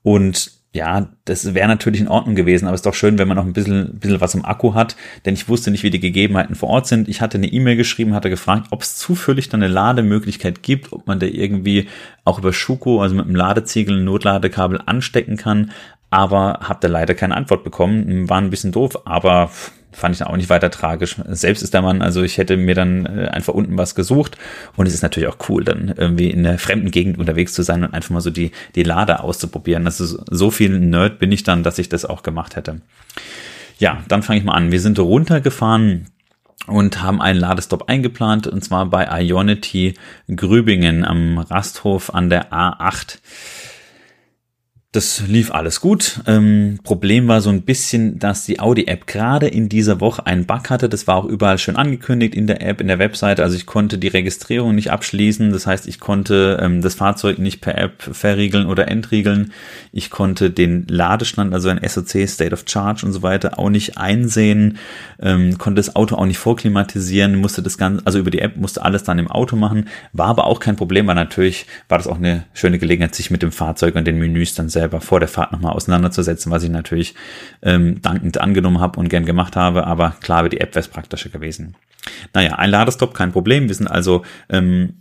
und 0.03 0.51
ja, 0.73 1.09
das 1.25 1.53
wäre 1.53 1.67
natürlich 1.67 1.99
in 1.99 2.07
Ordnung 2.07 2.35
gewesen, 2.35 2.65
aber 2.65 2.75
es 2.75 2.79
ist 2.79 2.85
doch 2.85 2.93
schön, 2.93 3.17
wenn 3.17 3.27
man 3.27 3.35
noch 3.35 3.45
ein 3.45 3.51
bisschen, 3.51 3.99
bisschen 3.99 4.21
was 4.21 4.35
im 4.35 4.45
Akku 4.45 4.73
hat, 4.73 4.95
denn 5.25 5.33
ich 5.33 5.49
wusste 5.49 5.69
nicht, 5.69 5.83
wie 5.83 5.89
die 5.89 5.99
Gegebenheiten 5.99 6.55
vor 6.55 6.69
Ort 6.69 6.87
sind. 6.87 7.09
Ich 7.09 7.19
hatte 7.19 7.37
eine 7.37 7.47
E-Mail 7.47 7.75
geschrieben, 7.75 8.13
hatte 8.13 8.29
gefragt, 8.29 8.67
ob 8.71 8.81
es 8.81 8.95
zufällig 8.95 9.49
dann 9.49 9.61
eine 9.61 9.73
Lademöglichkeit 9.73 10.63
gibt, 10.63 10.93
ob 10.93 11.07
man 11.07 11.19
da 11.19 11.25
irgendwie 11.25 11.87
auch 12.23 12.39
über 12.39 12.53
Schuko, 12.53 13.01
also 13.01 13.15
mit 13.15 13.25
einem 13.25 13.35
Ladeziegel, 13.35 13.97
ein 13.97 14.05
Notladekabel 14.05 14.81
anstecken 14.85 15.35
kann, 15.35 15.71
aber 16.09 16.59
habe 16.61 16.79
da 16.81 16.87
leider 16.87 17.15
keine 17.15 17.35
Antwort 17.35 17.65
bekommen. 17.65 18.29
War 18.29 18.37
ein 18.37 18.49
bisschen 18.49 18.71
doof, 18.71 19.05
aber 19.05 19.51
fand 19.91 20.15
ich 20.15 20.19
dann 20.19 20.27
auch 20.27 20.37
nicht 20.37 20.49
weiter 20.49 20.71
tragisch. 20.71 21.17
Selbst 21.27 21.61
ist 21.61 21.73
der 21.73 21.81
Mann, 21.81 22.01
also 22.01 22.23
ich 22.23 22.37
hätte 22.37 22.57
mir 22.57 22.75
dann 22.75 23.05
äh, 23.05 23.27
einfach 23.27 23.53
unten 23.53 23.77
was 23.77 23.95
gesucht 23.95 24.37
und 24.75 24.87
es 24.87 24.93
ist 24.93 25.01
natürlich 25.01 25.29
auch 25.29 25.49
cool, 25.49 25.63
dann 25.63 25.93
irgendwie 25.95 26.29
in 26.29 26.43
der 26.43 26.57
fremden 26.59 26.91
Gegend 26.91 27.17
unterwegs 27.17 27.53
zu 27.53 27.63
sein 27.63 27.83
und 27.83 27.93
einfach 27.93 28.11
mal 28.11 28.21
so 28.21 28.29
die, 28.29 28.51
die 28.75 28.83
Lader 28.83 29.23
auszuprobieren. 29.23 29.85
Das 29.85 29.99
ist 29.99 30.17
so 30.29 30.51
viel 30.51 30.79
Nerd 30.79 31.19
bin 31.19 31.31
ich 31.31 31.43
dann, 31.43 31.63
dass 31.63 31.79
ich 31.79 31.89
das 31.89 32.05
auch 32.05 32.23
gemacht 32.23 32.55
hätte. 32.55 32.81
Ja, 33.77 34.03
dann 34.07 34.23
fange 34.23 34.39
ich 34.39 34.45
mal 34.45 34.53
an. 34.53 34.71
Wir 34.71 34.79
sind 34.79 34.99
runtergefahren 34.99 36.07
und 36.67 37.01
haben 37.01 37.21
einen 37.21 37.39
Ladestopp 37.39 37.89
eingeplant 37.89 38.47
und 38.47 38.63
zwar 38.63 38.85
bei 38.85 39.07
Ionity 39.23 39.95
Grübingen 40.33 41.03
am 41.03 41.39
Rasthof 41.39 42.13
an 42.13 42.29
der 42.29 42.51
A8. 42.51 43.17
Das 44.93 45.25
lief 45.25 45.51
alles 45.51 45.79
gut. 45.79 46.19
Ähm, 46.27 46.79
Problem 46.83 47.29
war 47.29 47.39
so 47.39 47.49
ein 47.49 47.61
bisschen, 47.61 48.19
dass 48.19 48.43
die 48.43 48.59
Audi-App 48.59 49.07
gerade 49.07 49.47
in 49.47 49.69
dieser 49.69 50.01
Woche 50.01 50.27
einen 50.27 50.45
Bug 50.45 50.69
hatte. 50.69 50.89
Das 50.89 51.07
war 51.07 51.15
auch 51.15 51.23
überall 51.23 51.57
schön 51.59 51.77
angekündigt 51.77 52.35
in 52.35 52.45
der 52.45 52.61
App, 52.61 52.81
in 52.81 52.89
der 52.89 52.99
Webseite. 52.99 53.41
Also 53.41 53.55
ich 53.55 53.65
konnte 53.65 53.97
die 53.97 54.09
Registrierung 54.09 54.75
nicht 54.75 54.91
abschließen. 54.91 55.53
Das 55.53 55.65
heißt, 55.65 55.87
ich 55.87 56.01
konnte 56.01 56.59
ähm, 56.61 56.81
das 56.81 56.95
Fahrzeug 56.95 57.39
nicht 57.39 57.61
per 57.61 57.77
App 57.77 58.01
verriegeln 58.01 58.65
oder 58.65 58.89
entriegeln. 58.89 59.53
Ich 59.93 60.09
konnte 60.09 60.51
den 60.51 60.85
Ladestand, 60.89 61.53
also 61.53 61.69
ein 61.69 61.79
SOC, 61.87 62.27
State 62.27 62.51
of 62.51 62.65
Charge 62.67 63.05
und 63.05 63.13
so 63.13 63.21
weiter, 63.21 63.59
auch 63.59 63.69
nicht 63.69 63.97
einsehen. 63.97 64.77
Ähm, 65.21 65.57
konnte 65.57 65.79
das 65.79 65.95
Auto 65.95 66.15
auch 66.15 66.25
nicht 66.25 66.37
vorklimatisieren. 66.37 67.35
Musste 67.35 67.63
das 67.63 67.77
Ganze, 67.77 68.05
also 68.05 68.19
über 68.19 68.29
die 68.29 68.39
App 68.39 68.57
musste 68.57 68.83
alles 68.83 69.03
dann 69.03 69.19
im 69.19 69.31
Auto 69.31 69.55
machen. 69.55 69.87
War 70.11 70.27
aber 70.27 70.47
auch 70.47 70.59
kein 70.59 70.75
Problem, 70.75 71.07
weil 71.07 71.15
natürlich 71.15 71.65
war 71.87 71.97
das 71.97 72.07
auch 72.07 72.17
eine 72.17 72.43
schöne 72.53 72.77
Gelegenheit, 72.77 73.15
sich 73.15 73.31
mit 73.31 73.41
dem 73.41 73.53
Fahrzeug 73.53 73.95
und 73.95 74.05
den 74.05 74.19
Menüs 74.19 74.53
dann 74.53 74.67
selbst 74.67 74.80
selber 74.81 74.99
vor 74.99 75.19
der 75.19 75.29
Fahrt 75.29 75.51
nochmal 75.51 75.73
auseinanderzusetzen, 75.73 76.51
was 76.51 76.63
ich 76.63 76.71
natürlich 76.71 77.13
ähm, 77.61 78.01
dankend 78.01 78.41
angenommen 78.41 78.79
habe 78.79 78.99
und 78.99 79.09
gern 79.09 79.25
gemacht 79.25 79.55
habe, 79.55 79.85
aber 79.85 80.15
klar 80.21 80.39
wäre 80.39 80.49
die 80.49 80.59
App 80.59 80.73
wäre 80.73 80.87
praktischer 80.87 81.29
gewesen. 81.29 81.75
Naja, 82.33 82.55
ein 82.55 82.71
Ladestopp, 82.71 83.13
kein 83.13 83.31
Problem. 83.31 83.67
Wir 83.67 83.75
sind 83.75 83.87
also 83.87 84.23
ähm, 84.49 84.93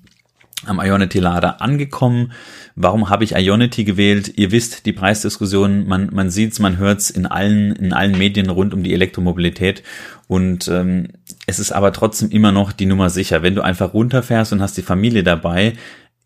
am 0.66 0.80
Ionity-Lader 0.80 1.62
angekommen. 1.62 2.32
Warum 2.76 3.08
habe 3.08 3.24
ich 3.24 3.34
Ionity 3.34 3.84
gewählt? 3.84 4.32
Ihr 4.36 4.52
wisst, 4.52 4.84
die 4.84 4.92
Preisdiskussion, 4.92 5.86
man, 5.86 6.10
man 6.12 6.28
sieht's, 6.28 6.58
man 6.58 6.76
hört's 6.76 7.08
in 7.08 7.26
allen, 7.26 7.74
in 7.76 7.94
allen 7.94 8.18
Medien 8.18 8.50
rund 8.50 8.74
um 8.74 8.82
die 8.82 8.92
Elektromobilität. 8.92 9.82
Und 10.28 10.68
ähm, 10.68 11.08
es 11.46 11.58
ist 11.58 11.72
aber 11.72 11.92
trotzdem 11.92 12.30
immer 12.30 12.52
noch 12.52 12.72
die 12.72 12.86
Nummer 12.86 13.08
sicher. 13.08 13.42
Wenn 13.42 13.54
du 13.54 13.62
einfach 13.62 13.94
runterfährst 13.94 14.52
und 14.52 14.60
hast 14.60 14.76
die 14.76 14.82
Familie 14.82 15.22
dabei, 15.22 15.72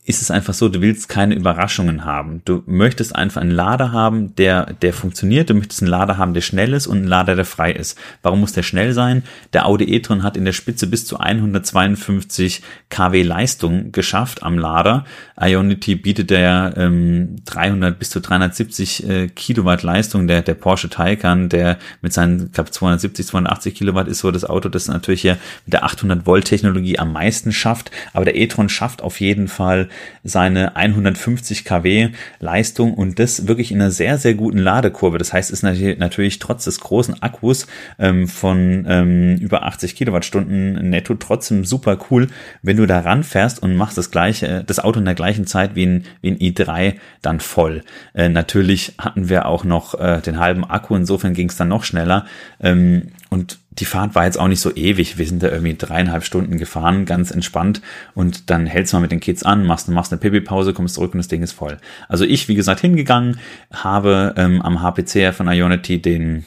ist 0.07 0.21
es 0.21 0.31
einfach 0.31 0.53
so, 0.53 0.69
du 0.69 0.83
willst 0.83 1.09
keine 1.09 1.35
Überraschungen 1.35 2.05
haben. 2.05 2.43
Du 2.45 2.63
möchtest 2.67 3.17
einfach 3.17 3.41
einen 3.41 3.51
Lader 3.51 3.91
haben, 3.93 4.37
der, 4.37 4.75
der 4.75 4.93
funktioniert. 4.93 5.49
Du 5.49 5.55
möchtest 5.55 5.81
einen 5.81 5.91
Lader 5.91 6.19
haben, 6.19 6.35
der 6.35 6.43
schnell 6.43 6.75
ist 6.75 6.87
und 6.87 6.99
einen 6.99 7.07
Lader, 7.07 7.37
der 7.37 7.47
frei 7.47 7.73
ist. 7.73 7.99
Warum 8.21 8.41
muss 8.41 8.53
der 8.53 8.63
schnell 8.63 8.93
sein? 8.93 9.23
Der 9.55 9.65
Audi 9.65 9.85
e-tron 9.85 10.23
hat 10.23 10.37
in 10.37 10.45
der 10.45 10.53
Spitze 10.53 10.89
bis 10.89 11.07
zu 11.07 11.19
152 11.19 12.61
kW 12.91 13.23
Leistung 13.23 13.93
geschafft 13.93 14.43
am 14.43 14.59
Lader. 14.59 15.07
Ionity 15.41 15.95
bietet 15.95 16.29
der 16.29 16.75
ähm, 16.77 17.37
300 17.47 17.99
bis 17.99 18.11
zu 18.11 18.21
370 18.21 19.09
äh, 19.09 19.29
Kilowatt 19.29 19.83
Leistung. 19.83 20.27
Der, 20.27 20.43
der 20.43 20.55
Porsche 20.55 20.91
Taycan, 20.91 21.49
der 21.49 21.79
mit 22.03 22.13
seinen, 22.13 22.53
glaube 22.53 22.71
270, 22.71 23.27
280 23.27 23.75
Kilowatt 23.75 24.09
ist 24.09 24.19
so 24.19 24.31
das 24.31 24.45
Auto, 24.45 24.69
das 24.69 24.89
natürlich 24.89 25.23
hier 25.23 25.39
mit 25.65 25.73
der 25.73 25.85
800 25.85 26.27
Volt 26.27 26.45
Technologie 26.45 26.99
am 26.99 27.15
meisten 27.15 27.53
schafft. 27.53 27.91
Aber 28.13 28.27
der 28.27 28.37
e-tron 28.37 28.69
schafft 28.69 29.01
auf 29.01 29.19
jeden 29.19 29.49
Fall 29.49 29.89
seine 30.23 30.77
150 30.77 31.65
kW 31.65 32.11
Leistung 32.41 32.95
und 32.95 33.19
das 33.19 33.47
wirklich 33.47 33.73
in 33.73 33.81
einer 33.81 33.91
sehr, 33.91 34.19
sehr 34.19 34.35
guten 34.35 34.59
Ladekurve. 34.59 35.19
Das 35.19 35.33
heißt, 35.33 35.51
ist 35.51 35.63
natürlich 35.63 36.39
trotz 36.39 36.65
des 36.65 36.81
großen 36.81 37.23
Akkus 37.23 37.67
ähm, 37.99 38.29
von 38.29 38.87
ähm, 38.89 39.37
über 39.37 39.65
80 39.65 39.97
Kilowattstunden 39.97 40.91
netto 40.91 41.15
trotzdem 41.15 41.65
super 41.65 41.99
cool, 42.11 42.29
wenn 42.63 42.77
du 42.77 42.87
da 42.87 43.01
ranfährst 43.01 43.63
und 43.63 43.77
machst 43.77 43.99
das 43.99 44.11
gleiche, 44.11 44.65
das 44.67 44.81
Auto 44.81 44.99
in 44.99 45.05
der 45.05 45.15
gleichen 45.15 45.47
Zeit 45.47 45.75
wie 45.75 45.87
ein, 45.87 46.05
wie 46.21 46.31
ein 46.31 46.39
i3 46.39 46.95
dann 47.23 47.41
voll. 47.41 47.83
Äh, 48.15 48.29
natürlich 48.29 48.95
hatten 48.99 49.29
wir 49.29 49.47
auch 49.47 49.65
noch 49.65 49.99
äh, 49.99 50.21
den 50.21 50.39
halben 50.39 50.65
Akku, 50.65 50.95
insofern 50.97 51.35
ging 51.35 51.49
es 51.49 51.57
dann 51.57 51.69
noch 51.69 51.85
schneller. 51.85 52.27
Ähm, 52.61 53.09
und 53.35 53.59
die 53.71 53.85
Fahrt 53.85 54.15
war 54.15 54.27
jetzt 54.27 54.39
auch 54.39 54.47
nicht 54.47 54.61
so 54.61 54.73
ewig. 54.77 55.19
Wir 55.19 55.27
sind 55.27 55.43
da 55.43 55.49
irgendwie 55.49 55.75
dreieinhalb 55.77 56.23
Stunden 56.23 56.57
gefahren, 56.57 57.05
ganz 57.05 57.33
entspannt. 57.33 57.83
Und 58.15 58.49
dann 58.49 58.65
hältst 58.65 58.93
du 58.93 58.97
mal 58.97 59.01
mit 59.01 59.11
den 59.11 59.19
Kids 59.19 59.43
an, 59.43 59.67
machst, 59.67 59.89
machst 59.89 60.13
eine 60.13 60.21
Pipi-Pause, 60.21 60.73
kommst 60.73 60.95
zurück 60.95 61.15
und 61.15 61.19
das 61.19 61.27
Ding 61.27 61.43
ist 61.43 61.51
voll. 61.51 61.79
Also 62.09 62.25
ich, 62.25 62.47
wie 62.47 62.55
gesagt, 62.55 62.81
hingegangen, 62.81 63.41
habe 63.73 64.35
ähm, 64.37 64.63
am 64.63 64.81
HPC 64.83 65.35
von 65.35 65.49
Ionity 65.49 66.01
den 66.01 66.45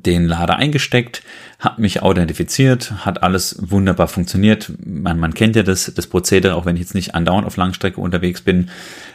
den 0.00 0.24
Lader 0.26 0.56
eingesteckt, 0.56 1.22
habe 1.58 1.82
mich 1.82 2.02
authentifiziert, 2.02 3.04
hat 3.04 3.22
alles 3.22 3.56
wunderbar 3.60 4.08
funktioniert. 4.08 4.72
Man, 4.84 5.18
man 5.18 5.34
kennt 5.34 5.56
ja 5.56 5.62
das, 5.62 5.92
das 5.94 6.06
Prozedere, 6.06 6.54
auch 6.54 6.66
wenn 6.66 6.76
ich 6.76 6.82
jetzt 6.82 6.94
nicht 6.94 7.14
andauernd 7.14 7.46
auf 7.46 7.56
Langstrecke 7.56 8.00
unterwegs 8.00 8.40
bin. 8.40 8.70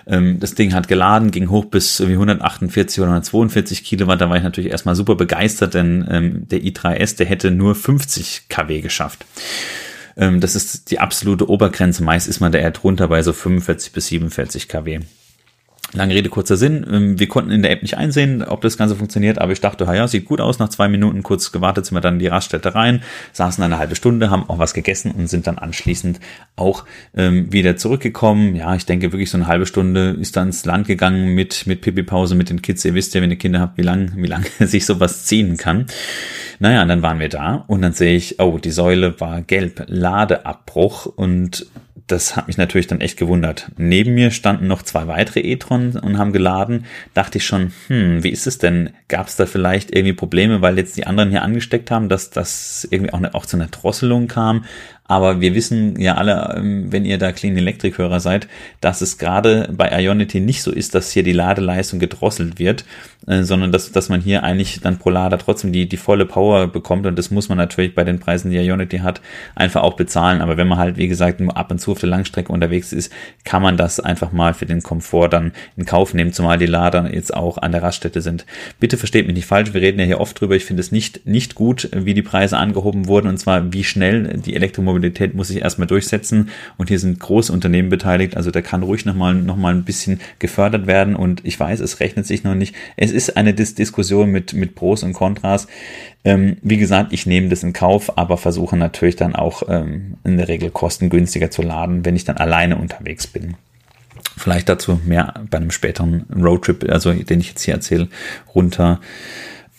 Ähm, 0.05 0.39
das 0.39 0.55
Ding 0.55 0.73
hat 0.73 0.87
geladen, 0.87 1.31
ging 1.31 1.49
hoch 1.49 1.65
bis 1.65 1.99
148 1.99 2.99
oder 2.99 3.09
142 3.09 3.83
Kilowatt. 3.83 4.21
Da 4.21 4.29
war 4.29 4.37
ich 4.37 4.43
natürlich 4.43 4.71
erstmal 4.71 4.95
super 4.95 5.15
begeistert, 5.15 5.73
denn 5.73 6.07
ähm, 6.09 6.47
der 6.47 6.59
i3S, 6.59 7.17
der 7.17 7.25
hätte 7.25 7.51
nur 7.51 7.75
50 7.75 8.43
kW 8.49 8.81
geschafft. 8.81 9.25
Ähm, 10.17 10.39
das 10.39 10.55
ist 10.55 10.91
die 10.91 10.99
absolute 10.99 11.49
Obergrenze. 11.49 12.03
Meist 12.03 12.27
ist 12.27 12.39
man 12.39 12.51
da 12.51 12.57
eher 12.59 12.71
drunter 12.71 13.07
bei 13.07 13.21
so 13.23 13.33
45 13.33 13.91
bis 13.91 14.07
47 14.07 14.67
kW. 14.67 14.99
Lange 15.93 16.13
Rede, 16.13 16.29
kurzer 16.29 16.57
Sinn. 16.57 16.85
Ähm, 16.91 17.19
wir 17.19 17.27
konnten 17.27 17.51
in 17.51 17.61
der 17.61 17.71
App 17.71 17.81
nicht 17.81 17.97
einsehen, 17.97 18.43
ob 18.43 18.61
das 18.61 18.77
Ganze 18.77 18.95
funktioniert, 18.95 19.39
aber 19.39 19.53
ich 19.53 19.61
dachte, 19.61 19.85
ja, 19.85 20.07
sieht 20.07 20.25
gut 20.25 20.41
aus. 20.41 20.59
Nach 20.59 20.67
zwei 20.67 20.89
Minuten 20.89 21.23
kurz 21.23 21.51
gewartet 21.53 21.85
sind 21.85 21.95
wir 21.95 22.01
dann 22.01 22.15
in 22.15 22.19
die 22.19 22.27
Raststätte 22.27 22.75
rein, 22.75 23.01
saßen 23.31 23.63
eine 23.63 23.77
halbe 23.77 23.95
Stunde, 23.95 24.29
haben 24.29 24.49
auch 24.49 24.59
was 24.59 24.73
gegessen 24.73 25.11
und 25.11 25.27
sind 25.27 25.47
dann 25.47 25.57
anschließend 25.57 26.19
auch 26.57 26.83
ähm, 27.15 27.51
wieder 27.53 27.77
zurückgekommen. 27.77 28.55
Ja, 28.55 28.75
ich 28.75 28.85
denke 28.85 29.13
wirklich 29.13 29.29
so 29.29 29.37
eine 29.37 29.47
halbe 29.47 29.65
Stunde 29.65 30.17
ist 30.19 30.35
dann 30.35 30.47
ins 30.47 30.65
Land 30.65 30.87
gegangen 30.87 31.33
mit, 31.35 31.65
mit 31.67 31.81
Pipi-Pause, 31.81 32.35
mit 32.35 32.49
den 32.49 32.61
Kids. 32.61 32.83
Ihr 32.83 32.93
wisst 32.93 33.15
ja, 33.15 33.21
wenn 33.21 33.31
ihr 33.31 33.37
Kinder 33.37 33.61
habt, 33.61 33.77
wie 33.77 33.83
lang, 33.83 34.11
wie 34.17 34.27
lang 34.27 34.45
sich 34.59 34.85
sowas 34.85 35.25
ziehen 35.25 35.55
kann. 35.55 35.85
Naja, 36.59 36.81
und 36.81 36.89
dann 36.89 37.01
waren 37.01 37.19
wir 37.19 37.29
da 37.29 37.63
und 37.67 37.81
dann 37.81 37.93
sehe 37.93 38.15
ich, 38.15 38.39
oh, 38.39 38.57
die 38.57 38.71
Säule 38.71 39.19
war 39.21 39.41
gelb, 39.41 39.85
Ladeabbruch 39.87 41.05
und 41.05 41.67
das 42.07 42.37
hat 42.37 42.47
mich 42.47 42.57
natürlich 42.57 42.87
dann 42.87 43.01
echt 43.01 43.17
gewundert. 43.17 43.69
Neben 43.77 44.13
mir 44.13 44.31
standen 44.31 44.67
noch 44.67 44.81
zwei 44.81 45.07
weitere 45.07 45.41
e-tron 45.41 45.97
und 45.97 46.17
haben 46.17 46.31
geladen. 46.31 46.85
Dachte 47.13 47.37
ich 47.37 47.45
schon, 47.45 47.73
hm, 47.87 48.23
wie 48.23 48.29
ist 48.29 48.47
es 48.47 48.57
denn? 48.57 48.91
Gab 49.09 49.27
es 49.27 49.35
da 49.35 49.45
vielleicht 49.45 49.93
irgendwie 49.93 50.13
Probleme, 50.13 50.61
weil 50.61 50.77
jetzt 50.77 50.95
die 50.95 51.05
anderen 51.05 51.29
hier 51.29 51.41
angesteckt 51.41 51.91
haben, 51.91 52.07
dass 52.07 52.29
das 52.29 52.87
irgendwie 52.89 53.11
auch, 53.11 53.19
ne, 53.19 53.35
auch 53.35 53.45
zu 53.45 53.57
einer 53.57 53.67
Drosselung 53.67 54.27
kam? 54.27 54.63
Aber 55.03 55.41
wir 55.41 55.53
wissen 55.53 55.99
ja 55.99 56.15
alle, 56.15 56.55
ähm, 56.57 56.91
wenn 56.91 57.05
ihr 57.05 57.17
da 57.17 57.31
Clean 57.31 57.55
Electric 57.57 57.97
Hörer 57.97 58.19
seid, 58.19 58.47
dass 58.81 59.01
es 59.01 59.17
gerade 59.17 59.69
bei 59.71 59.89
Ionity 59.89 60.39
nicht 60.39 60.61
so 60.61 60.71
ist, 60.71 60.95
dass 60.95 61.11
hier 61.11 61.23
die 61.23 61.33
Ladeleistung 61.33 61.99
gedrosselt 61.99 62.59
wird, 62.59 62.85
äh, 63.27 63.43
sondern 63.43 63.71
dass, 63.71 63.91
dass 63.91 64.09
man 64.09 64.21
hier 64.21 64.43
eigentlich 64.43 64.79
dann 64.81 64.97
pro 64.97 65.09
Lader 65.09 65.37
trotzdem 65.37 65.71
die, 65.71 65.87
die 65.87 65.97
volle 65.97 66.25
Power 66.25 66.67
bekommt 66.67 67.05
und 67.05 67.17
das 67.17 67.31
muss 67.31 67.49
man 67.49 67.57
natürlich 67.57 67.95
bei 67.95 68.03
den 68.03 68.19
Preisen, 68.19 68.51
die 68.51 68.57
Ionity 68.57 68.99
hat, 68.99 69.21
einfach 69.55 69.83
auch 69.83 69.95
bezahlen. 69.95 70.41
Aber 70.41 70.57
wenn 70.57 70.67
man 70.67 70.77
halt, 70.77 70.97
wie 70.97 71.07
gesagt, 71.07 71.39
nur 71.39 71.55
ab 71.55 71.71
und 71.71 71.79
zu 71.79 71.91
auf 71.91 71.99
der 71.99 72.09
Langstrecke 72.09 72.51
unterwegs 72.51 72.93
ist, 72.93 73.11
kann 73.43 73.61
man 73.61 73.77
das 73.77 73.99
einfach 73.99 74.31
mal 74.31 74.53
für 74.53 74.65
den 74.65 74.83
Komfort 74.83 75.29
dann 75.29 75.51
in 75.75 75.85
Kauf 75.85 76.13
nehmen, 76.13 76.33
zumal 76.33 76.57
die 76.57 76.65
Lader 76.65 77.13
jetzt 77.13 77.33
auch 77.33 77.57
an 77.57 77.71
der 77.71 77.83
Raststätte 77.83 78.21
sind. 78.21 78.45
Bitte 78.79 78.97
versteht 78.97 79.25
mich 79.25 79.35
nicht 79.35 79.45
falsch, 79.45 79.73
wir 79.73 79.81
reden 79.81 79.99
ja 79.99 80.05
hier 80.05 80.21
oft 80.21 80.39
drüber. 80.39 80.55
Ich 80.55 80.65
finde 80.65 80.81
es 80.81 80.91
nicht, 80.91 81.25
nicht 81.25 81.55
gut, 81.55 81.89
wie 81.93 82.13
die 82.13 82.21
Preise 82.21 82.57
angehoben 82.57 83.07
wurden 83.07 83.27
und 83.27 83.37
zwar 83.37 83.73
wie 83.73 83.83
schnell 83.83 84.37
die 84.37 84.55
Elektromobilität 84.55 85.07
Mobilität 85.07 85.35
muss 85.35 85.47
sich 85.47 85.61
erstmal 85.61 85.87
durchsetzen 85.87 86.49
und 86.77 86.89
hier 86.89 86.99
sind 86.99 87.19
große 87.19 87.51
Unternehmen 87.51 87.89
beteiligt, 87.89 88.35
also 88.35 88.51
da 88.51 88.61
kann 88.61 88.83
ruhig 88.83 89.05
nochmal 89.05 89.35
noch 89.35 89.55
mal 89.55 89.73
ein 89.73 89.83
bisschen 89.83 90.19
gefördert 90.39 90.87
werden 90.87 91.15
und 91.15 91.41
ich 91.45 91.59
weiß, 91.59 91.79
es 91.79 91.99
rechnet 91.99 92.25
sich 92.25 92.43
noch 92.43 92.55
nicht. 92.55 92.75
Es 92.95 93.11
ist 93.17 93.35
eine 93.35 93.53
Dis 93.53 93.75
Diskussion 93.75 94.29
mit, 94.29 94.53
mit 94.53 94.75
Pros 94.75 95.03
und 95.03 95.13
Kontras. 95.13 95.67
Ähm, 96.23 96.57
wie 96.61 96.77
gesagt, 96.77 97.11
ich 97.11 97.25
nehme 97.25 97.49
das 97.49 97.63
in 97.63 97.73
Kauf, 97.73 98.17
aber 98.17 98.37
versuche 98.37 98.77
natürlich 98.77 99.15
dann 99.15 99.35
auch 99.35 99.63
ähm, 99.67 100.15
in 100.23 100.37
der 100.37 100.47
Regel 100.47 100.69
kostengünstiger 100.69 101.51
zu 101.51 101.61
laden, 101.61 102.05
wenn 102.05 102.15
ich 102.15 102.23
dann 102.23 102.37
alleine 102.37 102.77
unterwegs 102.77 103.27
bin. 103.27 103.55
Vielleicht 104.37 104.69
dazu 104.69 105.01
mehr 105.05 105.33
bei 105.49 105.57
einem 105.57 105.71
späteren 105.71 106.25
Roadtrip, 106.33 106.89
also 106.89 107.11
den 107.11 107.39
ich 107.39 107.49
jetzt 107.49 107.63
hier 107.63 107.73
erzähle, 107.73 108.07
runter 108.53 109.01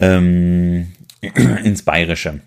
ähm, 0.00 0.88
ins 1.64 1.82
Bayerische. 1.82 2.40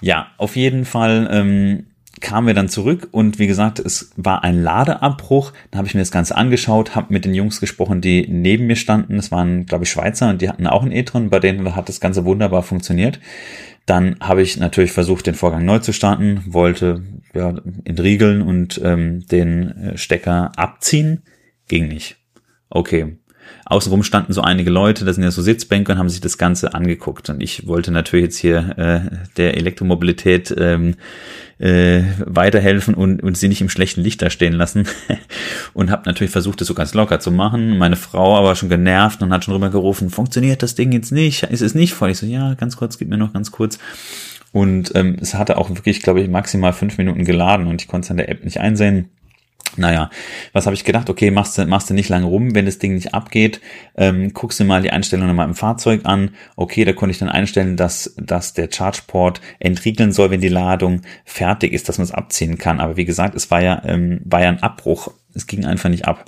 Ja, 0.00 0.28
auf 0.38 0.56
jeden 0.56 0.84
Fall 0.84 1.28
ähm, 1.30 1.86
kamen 2.20 2.46
wir 2.46 2.54
dann 2.54 2.68
zurück 2.68 3.08
und 3.10 3.38
wie 3.38 3.46
gesagt, 3.46 3.78
es 3.78 4.10
war 4.16 4.42
ein 4.42 4.62
Ladeabbruch. 4.62 5.52
Dann 5.70 5.78
habe 5.78 5.88
ich 5.88 5.94
mir 5.94 6.00
das 6.00 6.10
Ganze 6.10 6.36
angeschaut, 6.36 6.94
habe 6.94 7.12
mit 7.12 7.24
den 7.24 7.34
Jungs 7.34 7.60
gesprochen, 7.60 8.00
die 8.00 8.26
neben 8.28 8.66
mir 8.66 8.76
standen. 8.76 9.16
Das 9.16 9.30
waren, 9.30 9.66
glaube 9.66 9.84
ich, 9.84 9.90
Schweizer 9.90 10.30
und 10.30 10.40
die 10.40 10.48
hatten 10.48 10.66
auch 10.66 10.82
einen 10.82 10.92
e-tron, 10.92 11.30
bei 11.30 11.40
denen 11.40 11.76
hat 11.76 11.88
das 11.88 12.00
Ganze 12.00 12.24
wunderbar 12.24 12.62
funktioniert. 12.62 13.20
Dann 13.84 14.16
habe 14.20 14.42
ich 14.42 14.56
natürlich 14.56 14.92
versucht, 14.92 15.26
den 15.26 15.34
Vorgang 15.34 15.64
neu 15.64 15.78
zu 15.78 15.92
starten, 15.92 16.42
wollte 16.46 17.04
ja, 17.34 17.54
entriegeln 17.84 18.42
und 18.42 18.80
ähm, 18.82 19.26
den 19.26 19.70
äh, 19.70 19.98
Stecker 19.98 20.52
abziehen. 20.56 21.22
Ging 21.68 21.88
nicht. 21.88 22.16
Okay, 22.68 23.16
Außenrum 23.64 24.02
standen 24.04 24.32
so 24.32 24.42
einige 24.42 24.70
Leute, 24.70 25.04
das 25.04 25.16
sind 25.16 25.24
ja 25.24 25.30
so 25.30 25.42
Sitzbänke 25.42 25.92
und 25.92 25.98
haben 25.98 26.08
sich 26.08 26.20
das 26.20 26.38
Ganze 26.38 26.74
angeguckt. 26.74 27.28
Und 27.30 27.42
ich 27.42 27.66
wollte 27.66 27.90
natürlich 27.90 28.24
jetzt 28.24 28.36
hier 28.38 28.78
äh, 28.78 29.26
der 29.36 29.56
Elektromobilität 29.56 30.54
ähm, 30.56 30.94
äh, 31.58 32.02
weiterhelfen 32.18 32.94
und, 32.94 33.22
und 33.22 33.36
sie 33.36 33.48
nicht 33.48 33.60
im 33.60 33.68
schlechten 33.68 34.02
Licht 34.02 34.22
da 34.22 34.30
stehen 34.30 34.52
lassen. 34.52 34.86
und 35.74 35.90
habe 35.90 36.02
natürlich 36.06 36.30
versucht, 36.30 36.60
das 36.60 36.68
so 36.68 36.74
ganz 36.74 36.94
locker 36.94 37.18
zu 37.18 37.30
machen. 37.30 37.78
Meine 37.78 37.96
Frau 37.96 38.36
aber 38.36 38.54
schon 38.54 38.68
genervt 38.68 39.22
und 39.22 39.32
hat 39.32 39.44
schon 39.44 39.54
rübergerufen, 39.54 40.10
funktioniert 40.10 40.62
das 40.62 40.74
Ding 40.74 40.92
jetzt 40.92 41.12
nicht? 41.12 41.42
Ist 41.44 41.62
es 41.62 41.74
nicht 41.74 41.94
voll? 41.94 42.10
Ich 42.10 42.18
so, 42.18 42.26
ja, 42.26 42.54
ganz 42.54 42.76
kurz, 42.76 42.98
gib 42.98 43.08
mir 43.08 43.16
noch 43.16 43.32
ganz 43.32 43.50
kurz. 43.50 43.78
Und 44.52 44.92
ähm, 44.94 45.16
es 45.20 45.34
hatte 45.34 45.58
auch 45.58 45.70
wirklich, 45.70 46.02
glaube 46.02 46.20
ich, 46.20 46.28
maximal 46.28 46.72
fünf 46.72 46.98
Minuten 46.98 47.24
geladen 47.24 47.66
und 47.66 47.82
ich 47.82 47.88
konnte 47.88 48.06
es 48.06 48.10
an 48.10 48.16
der 48.16 48.28
App 48.28 48.44
nicht 48.44 48.60
einsehen. 48.60 49.10
Naja, 49.78 50.10
was 50.52 50.66
habe 50.66 50.74
ich 50.74 50.84
gedacht? 50.84 51.10
Okay, 51.10 51.30
machst 51.30 51.58
du, 51.58 51.66
machst 51.66 51.90
du 51.90 51.94
nicht 51.94 52.08
lange 52.08 52.26
rum, 52.26 52.54
wenn 52.54 52.66
das 52.66 52.78
Ding 52.78 52.94
nicht 52.94 53.14
abgeht, 53.14 53.60
ähm, 53.96 54.32
guckst 54.32 54.60
du 54.60 54.64
mal 54.64 54.82
die 54.82 54.90
Einstellungen 54.90 55.28
nochmal 55.28 55.48
im 55.48 55.54
Fahrzeug 55.54 56.02
an. 56.04 56.30
Okay, 56.56 56.84
da 56.84 56.92
konnte 56.92 57.12
ich 57.12 57.18
dann 57.18 57.28
einstellen, 57.28 57.76
dass, 57.76 58.14
dass 58.16 58.54
der 58.54 58.68
Chargeport 58.72 59.40
entriegeln 59.58 60.12
soll, 60.12 60.30
wenn 60.30 60.40
die 60.40 60.48
Ladung 60.48 61.02
fertig 61.24 61.72
ist, 61.72 61.88
dass 61.88 61.98
man 61.98 62.04
es 62.04 62.12
abziehen 62.12 62.58
kann. 62.58 62.80
Aber 62.80 62.96
wie 62.96 63.04
gesagt, 63.04 63.34
es 63.34 63.50
war 63.50 63.62
ja, 63.62 63.82
ähm, 63.84 64.20
war 64.24 64.42
ja 64.42 64.48
ein 64.48 64.62
Abbruch. 64.62 65.12
Es 65.34 65.46
ging 65.46 65.64
einfach 65.64 65.90
nicht 65.90 66.06
ab. 66.06 66.24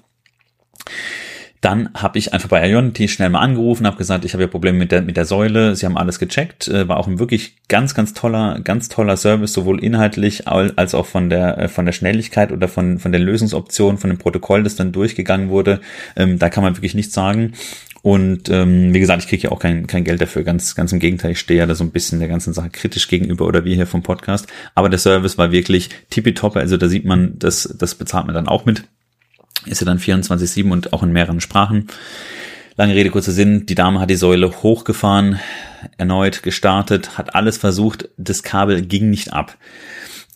Dann 1.61 1.91
habe 1.95 2.19
ich 2.19 2.33
einfach 2.33 2.49
bei 2.49 2.69
Ionity 2.69 3.09
schnell 3.09 3.31
mal 3.31 3.41
angerufen, 3.41 3.87
habe 3.87 3.97
gesagt, 3.97 4.25
ich 4.25 4.33
habe 4.33 4.45
ja 4.45 4.49
Probleme 4.49 4.79
mit 4.79 4.93
der 4.93 5.03
mit 5.03 5.17
der 5.17 5.25
Säule. 5.25 5.75
Sie 5.75 5.87
haben 5.87 5.99
alles 5.99 6.19
gecheckt, 6.19 6.69
äh, 6.69 6.87
war 6.87 6.99
auch 6.99 7.09
ein 7.09 7.19
wirklich 7.19 7.57
ganz 7.69 7.95
ganz 7.95 8.15
toller 8.15 8.61
ganz 8.61 8.89
toller 8.89 9.17
Service, 9.17 9.53
sowohl 9.53 9.83
inhaltlich 9.83 10.47
als 10.47 10.95
auch 10.95 11.07
von 11.07 11.31
der 11.31 11.59
äh, 11.59 11.69
von 11.69 11.85
der 11.85 11.93
Schnelligkeit 11.93 12.53
oder 12.53 12.69
von 12.69 12.99
von 12.99 13.13
der 13.13 13.21
Lösungsoption, 13.21 13.99
von 13.99 14.11
dem 14.11 14.19
Protokoll, 14.19 14.63
das 14.63 14.77
dann 14.77 14.93
durchgegangen 14.93 15.49
wurde. 15.49 15.81
Ähm, 16.17 16.39
da 16.39 16.49
kann 16.49 16.63
man 16.63 16.77
wirklich 16.77 16.95
nichts 16.95 17.15
sagen. 17.15 17.55
Und 18.03 18.49
ähm, 18.49 18.95
wie 18.95 19.01
gesagt, 19.01 19.23
ich 19.23 19.29
kriege 19.29 19.45
ja 19.45 19.51
auch 19.51 19.59
kein, 19.59 19.87
kein 19.87 20.05
Geld 20.05 20.21
dafür. 20.21 20.45
Ganz, 20.45 20.75
ganz 20.75 20.93
im 20.93 20.99
Gegenteil, 20.99 21.33
ich 21.33 21.41
stehe 21.41 21.59
ja 21.59 21.67
da 21.67 21.75
so 21.75 21.85
ein 21.85 21.91
bisschen 21.91 22.21
der 22.21 22.29
ganzen 22.29 22.53
Sache 22.53 22.71
kritisch 22.71 23.09
gegenüber 23.09 23.47
oder 23.47 23.65
wie 23.65 23.75
hier 23.75 23.87
vom 23.87 24.03
Podcast. 24.03 24.47
Aber 24.75 24.89
der 24.89 24.99
Service 24.99 25.37
war 25.37 25.51
wirklich 25.53 25.91
tippitopp. 26.11 26.57
Also 26.57 26.77
da 26.77 26.89
sieht 26.89 27.05
man, 27.05 27.39
das, 27.39 27.75
das 27.79 27.95
bezahlt 27.97 28.27
man 28.27 28.35
dann 28.35 28.49
auch 28.49 28.65
mit 28.65 28.85
ist 29.69 29.83
er 29.83 29.87
dann 29.87 29.99
24-7 29.99 30.71
und 30.71 30.93
auch 30.93 31.03
in 31.03 31.13
mehreren 31.13 31.41
Sprachen. 31.41 31.89
Lange 32.77 32.95
Rede, 32.95 33.11
kurzer 33.11 33.33
Sinn. 33.33 33.67
Die 33.67 33.75
Dame 33.75 34.01
hat 34.01 34.11
die 34.11 34.17
Säule 34.17 34.63
hochgefahren, 34.63 35.41
erneut 35.97 36.43
gestartet, 36.43 37.19
hat 37.19 37.35
alles 37.35 37.59
versucht. 37.59 38.09
Das 38.17 38.43
Kabel 38.43 38.83
ging 38.83 39.11
nicht 39.11 39.33
ab. 39.33 39.57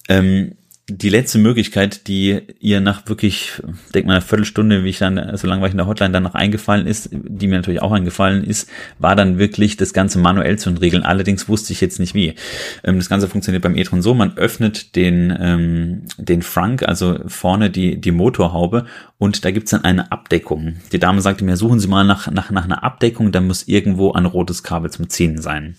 Ähm, 0.08 0.56
die 0.88 1.10
letzte 1.10 1.38
Möglichkeit, 1.38 2.08
die 2.08 2.40
ihr 2.58 2.80
nach 2.80 3.06
wirklich, 3.06 3.62
denk 3.94 4.06
mal, 4.06 4.14
einer 4.14 4.20
Viertelstunde, 4.20 4.82
wie 4.82 4.88
ich 4.88 4.98
dann, 4.98 5.36
so 5.36 5.46
lange 5.46 5.60
war 5.60 5.68
ich 5.68 5.74
in 5.74 5.78
der 5.78 5.86
Hotline, 5.86 6.12
dann 6.12 6.24
noch 6.24 6.34
eingefallen 6.34 6.88
ist, 6.88 7.10
die 7.12 7.46
mir 7.46 7.56
natürlich 7.56 7.80
auch 7.80 7.92
eingefallen 7.92 8.42
ist, 8.42 8.68
war 8.98 9.14
dann 9.14 9.38
wirklich 9.38 9.76
das 9.76 9.92
Ganze 9.92 10.18
manuell 10.18 10.58
zu 10.58 10.70
regeln. 10.70 11.04
Allerdings 11.04 11.48
wusste 11.48 11.72
ich 11.72 11.80
jetzt 11.80 12.00
nicht 12.00 12.14
wie. 12.14 12.34
Ähm, 12.82 12.96
das 12.96 13.08
Ganze 13.08 13.28
funktioniert 13.28 13.62
beim 13.62 13.76
e-tron 13.76 14.02
so, 14.02 14.12
man 14.12 14.36
öffnet 14.36 14.96
den, 14.96 15.36
ähm, 15.38 16.02
den 16.18 16.42
Frunk, 16.42 16.82
also 16.82 17.20
vorne 17.26 17.70
die, 17.70 18.00
die 18.00 18.12
Motorhaube 18.12 18.86
und 19.18 19.44
da 19.44 19.52
gibt's 19.52 19.70
dann 19.70 19.84
eine 19.84 20.10
Abdeckung. 20.10 20.78
Die 20.90 20.98
Dame 20.98 21.20
sagte 21.20 21.44
mir, 21.44 21.56
suchen 21.56 21.78
Sie 21.78 21.86
mal 21.86 22.02
nach, 22.02 22.28
nach, 22.28 22.50
nach 22.50 22.64
einer 22.64 22.82
Abdeckung, 22.82 23.30
da 23.30 23.40
muss 23.40 23.68
irgendwo 23.68 24.10
ein 24.14 24.26
rotes 24.26 24.64
Kabel 24.64 24.90
zum 24.90 25.08
Ziehen 25.08 25.40
sein. 25.40 25.76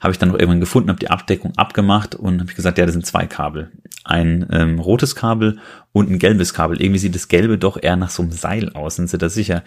Habe 0.00 0.12
ich 0.12 0.18
dann 0.18 0.30
noch 0.30 0.38
irgendwann 0.38 0.60
gefunden, 0.60 0.88
habe 0.88 0.98
die 0.98 1.10
Abdeckung 1.10 1.52
abgemacht 1.58 2.14
und 2.14 2.40
habe 2.40 2.54
gesagt, 2.54 2.78
ja, 2.78 2.86
das 2.86 2.94
sind 2.94 3.04
zwei 3.04 3.26
Kabel. 3.26 3.70
Ein 4.02 4.45
ähm, 4.50 4.78
rotes 4.78 5.14
Kabel 5.14 5.58
und 5.92 6.10
ein 6.10 6.18
gelbes 6.18 6.52
Kabel. 6.52 6.80
Irgendwie 6.80 6.98
sieht 6.98 7.14
das 7.14 7.28
gelbe 7.28 7.56
doch 7.56 7.82
eher 7.82 7.96
nach 7.96 8.10
so 8.10 8.22
einem 8.22 8.32
Seil 8.32 8.70
aus. 8.74 8.96
Sind 8.96 9.08
Sie 9.08 9.16
da 9.16 9.30
sicher? 9.30 9.62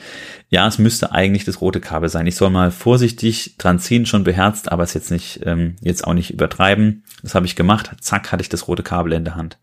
Ja, 0.50 0.68
es 0.68 0.78
müsste 0.78 1.12
eigentlich 1.12 1.44
das 1.44 1.60
rote 1.60 1.80
Kabel 1.80 2.08
sein. 2.08 2.28
Ich 2.28 2.36
soll 2.36 2.52
mal 2.52 2.70
vorsichtig 2.70 3.56
dran 3.58 3.80
ziehen, 3.80 4.06
schon 4.06 4.24
beherzt, 4.24 4.72
aber 4.72 4.84
es 4.84 4.94
jetzt 4.94 5.10
nicht, 5.10 5.42
ähm, 5.46 5.76
jetzt 5.82 6.06
auch 6.06 6.14
nicht 6.14 6.32
übertreiben. 6.32 7.04
Das 7.24 7.34
habe 7.34 7.48
ich 7.48 7.56
gemacht. 7.56 7.92
Zack, 8.00 8.32
hatte 8.32 8.44
ich 8.44 8.50
das 8.50 8.68
rote 8.68 8.84
Kabel 8.84 9.14
in 9.14 9.26
der 9.26 9.36
Hand. 9.36 9.58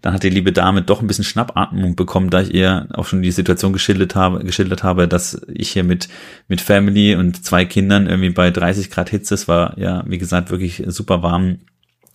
Dann 0.00 0.14
hat 0.14 0.22
die 0.22 0.30
liebe 0.30 0.52
Dame 0.52 0.80
doch 0.80 1.02
ein 1.02 1.06
bisschen 1.06 1.24
Schnappatmung 1.24 1.94
bekommen, 1.94 2.30
da 2.30 2.40
ich 2.40 2.54
ihr 2.54 2.88
auch 2.92 3.04
schon 3.04 3.20
die 3.20 3.30
Situation 3.30 3.72
geschildert 3.72 4.14
habe, 4.14 4.44
geschildert 4.44 4.82
habe, 4.82 5.08
dass 5.08 5.42
ich 5.48 5.70
hier 5.70 5.84
mit, 5.84 6.08
mit 6.46 6.60
Family 6.60 7.16
und 7.16 7.44
zwei 7.44 7.64
Kindern 7.64 8.06
irgendwie 8.06 8.30
bei 8.30 8.50
30 8.50 8.90
Grad 8.90 9.10
Hitze, 9.10 9.34
es 9.34 9.46
war 9.46 9.78
ja, 9.78 10.04
wie 10.06 10.18
gesagt, 10.18 10.50
wirklich 10.50 10.84
super 10.86 11.22
warm, 11.22 11.58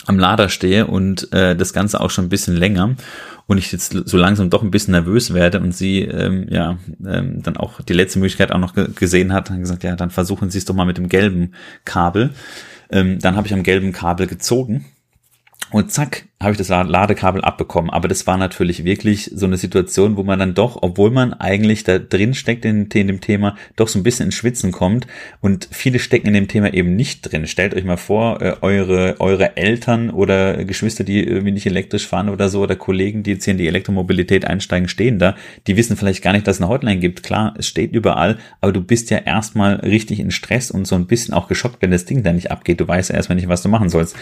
am 0.06 0.20
Lader 0.20 0.50
stehe 0.50 0.88
und 0.88 1.32
äh, 1.34 1.56
das 1.56 1.74
Ganze 1.74 2.02
auch 2.02 2.10
schon 2.10 2.26
ein 2.26 2.30
bisschen 2.30 2.56
länger 2.56 2.96
und 3.48 3.58
ich 3.58 3.72
jetzt 3.72 3.94
so 4.06 4.18
langsam 4.18 4.50
doch 4.50 4.64
ein 4.64 4.72
bisschen 4.72 4.94
nervös 4.94 5.34
werde 5.34 5.60
und 5.60 5.76
sie 5.76 6.02
ähm, 6.02 6.48
ja 6.50 6.78
ähm, 7.06 7.42
dann 7.44 7.58
auch 7.58 7.82
die 7.82 7.94
letzte 7.94 8.20
Möglichkeit 8.20 8.52
auch 8.52 8.60
noch 8.60 8.74
gesehen 8.96 9.34
hat 9.34 9.50
und 9.50 9.60
gesagt, 9.60 9.84
ja, 9.84 9.96
dann 9.96 10.10
versuchen 10.10 10.50
Sie 10.50 10.58
es 10.58 10.66
doch 10.66 10.76
mal 10.76 10.86
mit 10.86 10.98
dem 10.98 11.10
gelben 11.10 11.54
Kabel. 11.86 12.32
Ähm, 12.90 13.20
dann 13.20 13.36
habe 13.36 13.48
ich 13.48 13.54
am 13.54 13.64
gelben 13.64 13.92
Kabel 13.92 14.28
gezogen 14.28 14.86
und 15.74 15.92
zack, 15.92 16.26
habe 16.40 16.52
ich 16.52 16.58
das 16.60 16.70
Ladekabel 16.70 17.42
abbekommen. 17.42 17.90
Aber 17.90 18.08
das 18.08 18.28
war 18.28 18.38
natürlich 18.38 18.84
wirklich 18.84 19.32
so 19.34 19.48
eine 19.48 19.58
Situation, 19.58 20.18
wo 20.18 20.24
man 20.24 20.38
dann 20.38 20.54
doch, 20.54 20.78
obwohl 20.84 21.10
man 21.10 21.34
eigentlich 21.34 21.84
da 21.84 21.98
drin 21.98 22.36
steckt 22.36 22.64
in, 22.64 22.86
in, 22.86 23.08
dem 23.08 23.22
Thema, 23.22 23.56
doch 23.76 23.88
so 23.88 23.98
ein 23.98 24.04
bisschen 24.04 24.28
ins 24.28 24.36
Schwitzen 24.36 24.72
kommt. 24.72 25.08
Und 25.42 25.68
viele 25.72 25.98
stecken 25.98 26.28
in 26.28 26.36
dem 26.36 26.48
Thema 26.48 26.76
eben 26.76 26.96
nicht 26.96 27.22
drin. 27.22 27.48
Stellt 27.48 27.74
euch 27.74 27.86
mal 27.86 27.98
vor, 27.98 28.40
äh, 28.42 28.56
eure, 28.62 29.16
eure 29.20 29.58
Eltern 29.58 30.12
oder 30.12 30.64
Geschwister, 30.64 31.04
die 31.04 31.24
irgendwie 31.24 31.54
nicht 31.54 31.66
elektrisch 31.66 32.08
fahren 32.08 32.30
oder 32.30 32.50
so, 32.50 32.62
oder 32.62 32.76
Kollegen, 32.76 33.24
die 33.24 33.32
jetzt 33.32 33.46
hier 33.46 33.54
in 33.54 33.58
die 33.58 33.68
Elektromobilität 33.68 34.46
einsteigen, 34.46 34.88
stehen 34.88 35.18
da. 35.18 35.36
Die 35.66 35.76
wissen 35.76 35.98
vielleicht 35.98 36.22
gar 36.22 36.34
nicht, 36.34 36.46
dass 36.46 36.58
es 36.58 36.62
eine 36.62 36.70
Hotline 36.70 37.00
gibt. 37.00 37.24
Klar, 37.24 37.56
es 37.58 37.68
steht 37.68 37.94
überall, 37.94 38.38
aber 38.62 38.74
du 38.74 38.82
bist 38.82 39.10
ja 39.10 39.18
erstmal 39.18 39.78
richtig 39.78 40.20
in 40.20 40.30
Stress 40.30 40.70
und 40.70 40.86
so 40.86 40.94
ein 40.94 41.08
bisschen 41.08 41.34
auch 41.34 41.48
geschockt, 41.48 41.82
wenn 41.82 41.90
das 41.90 42.06
Ding 42.06 42.22
da 42.22 42.32
nicht 42.32 42.52
abgeht. 42.52 42.80
Du 42.80 42.88
weißt 42.88 43.10
ja 43.10 43.16
erstmal 43.16 43.38
nicht, 43.38 43.48
was 43.48 43.64
du 43.64 43.70
machen 43.70 43.90
sollst. 43.90 44.16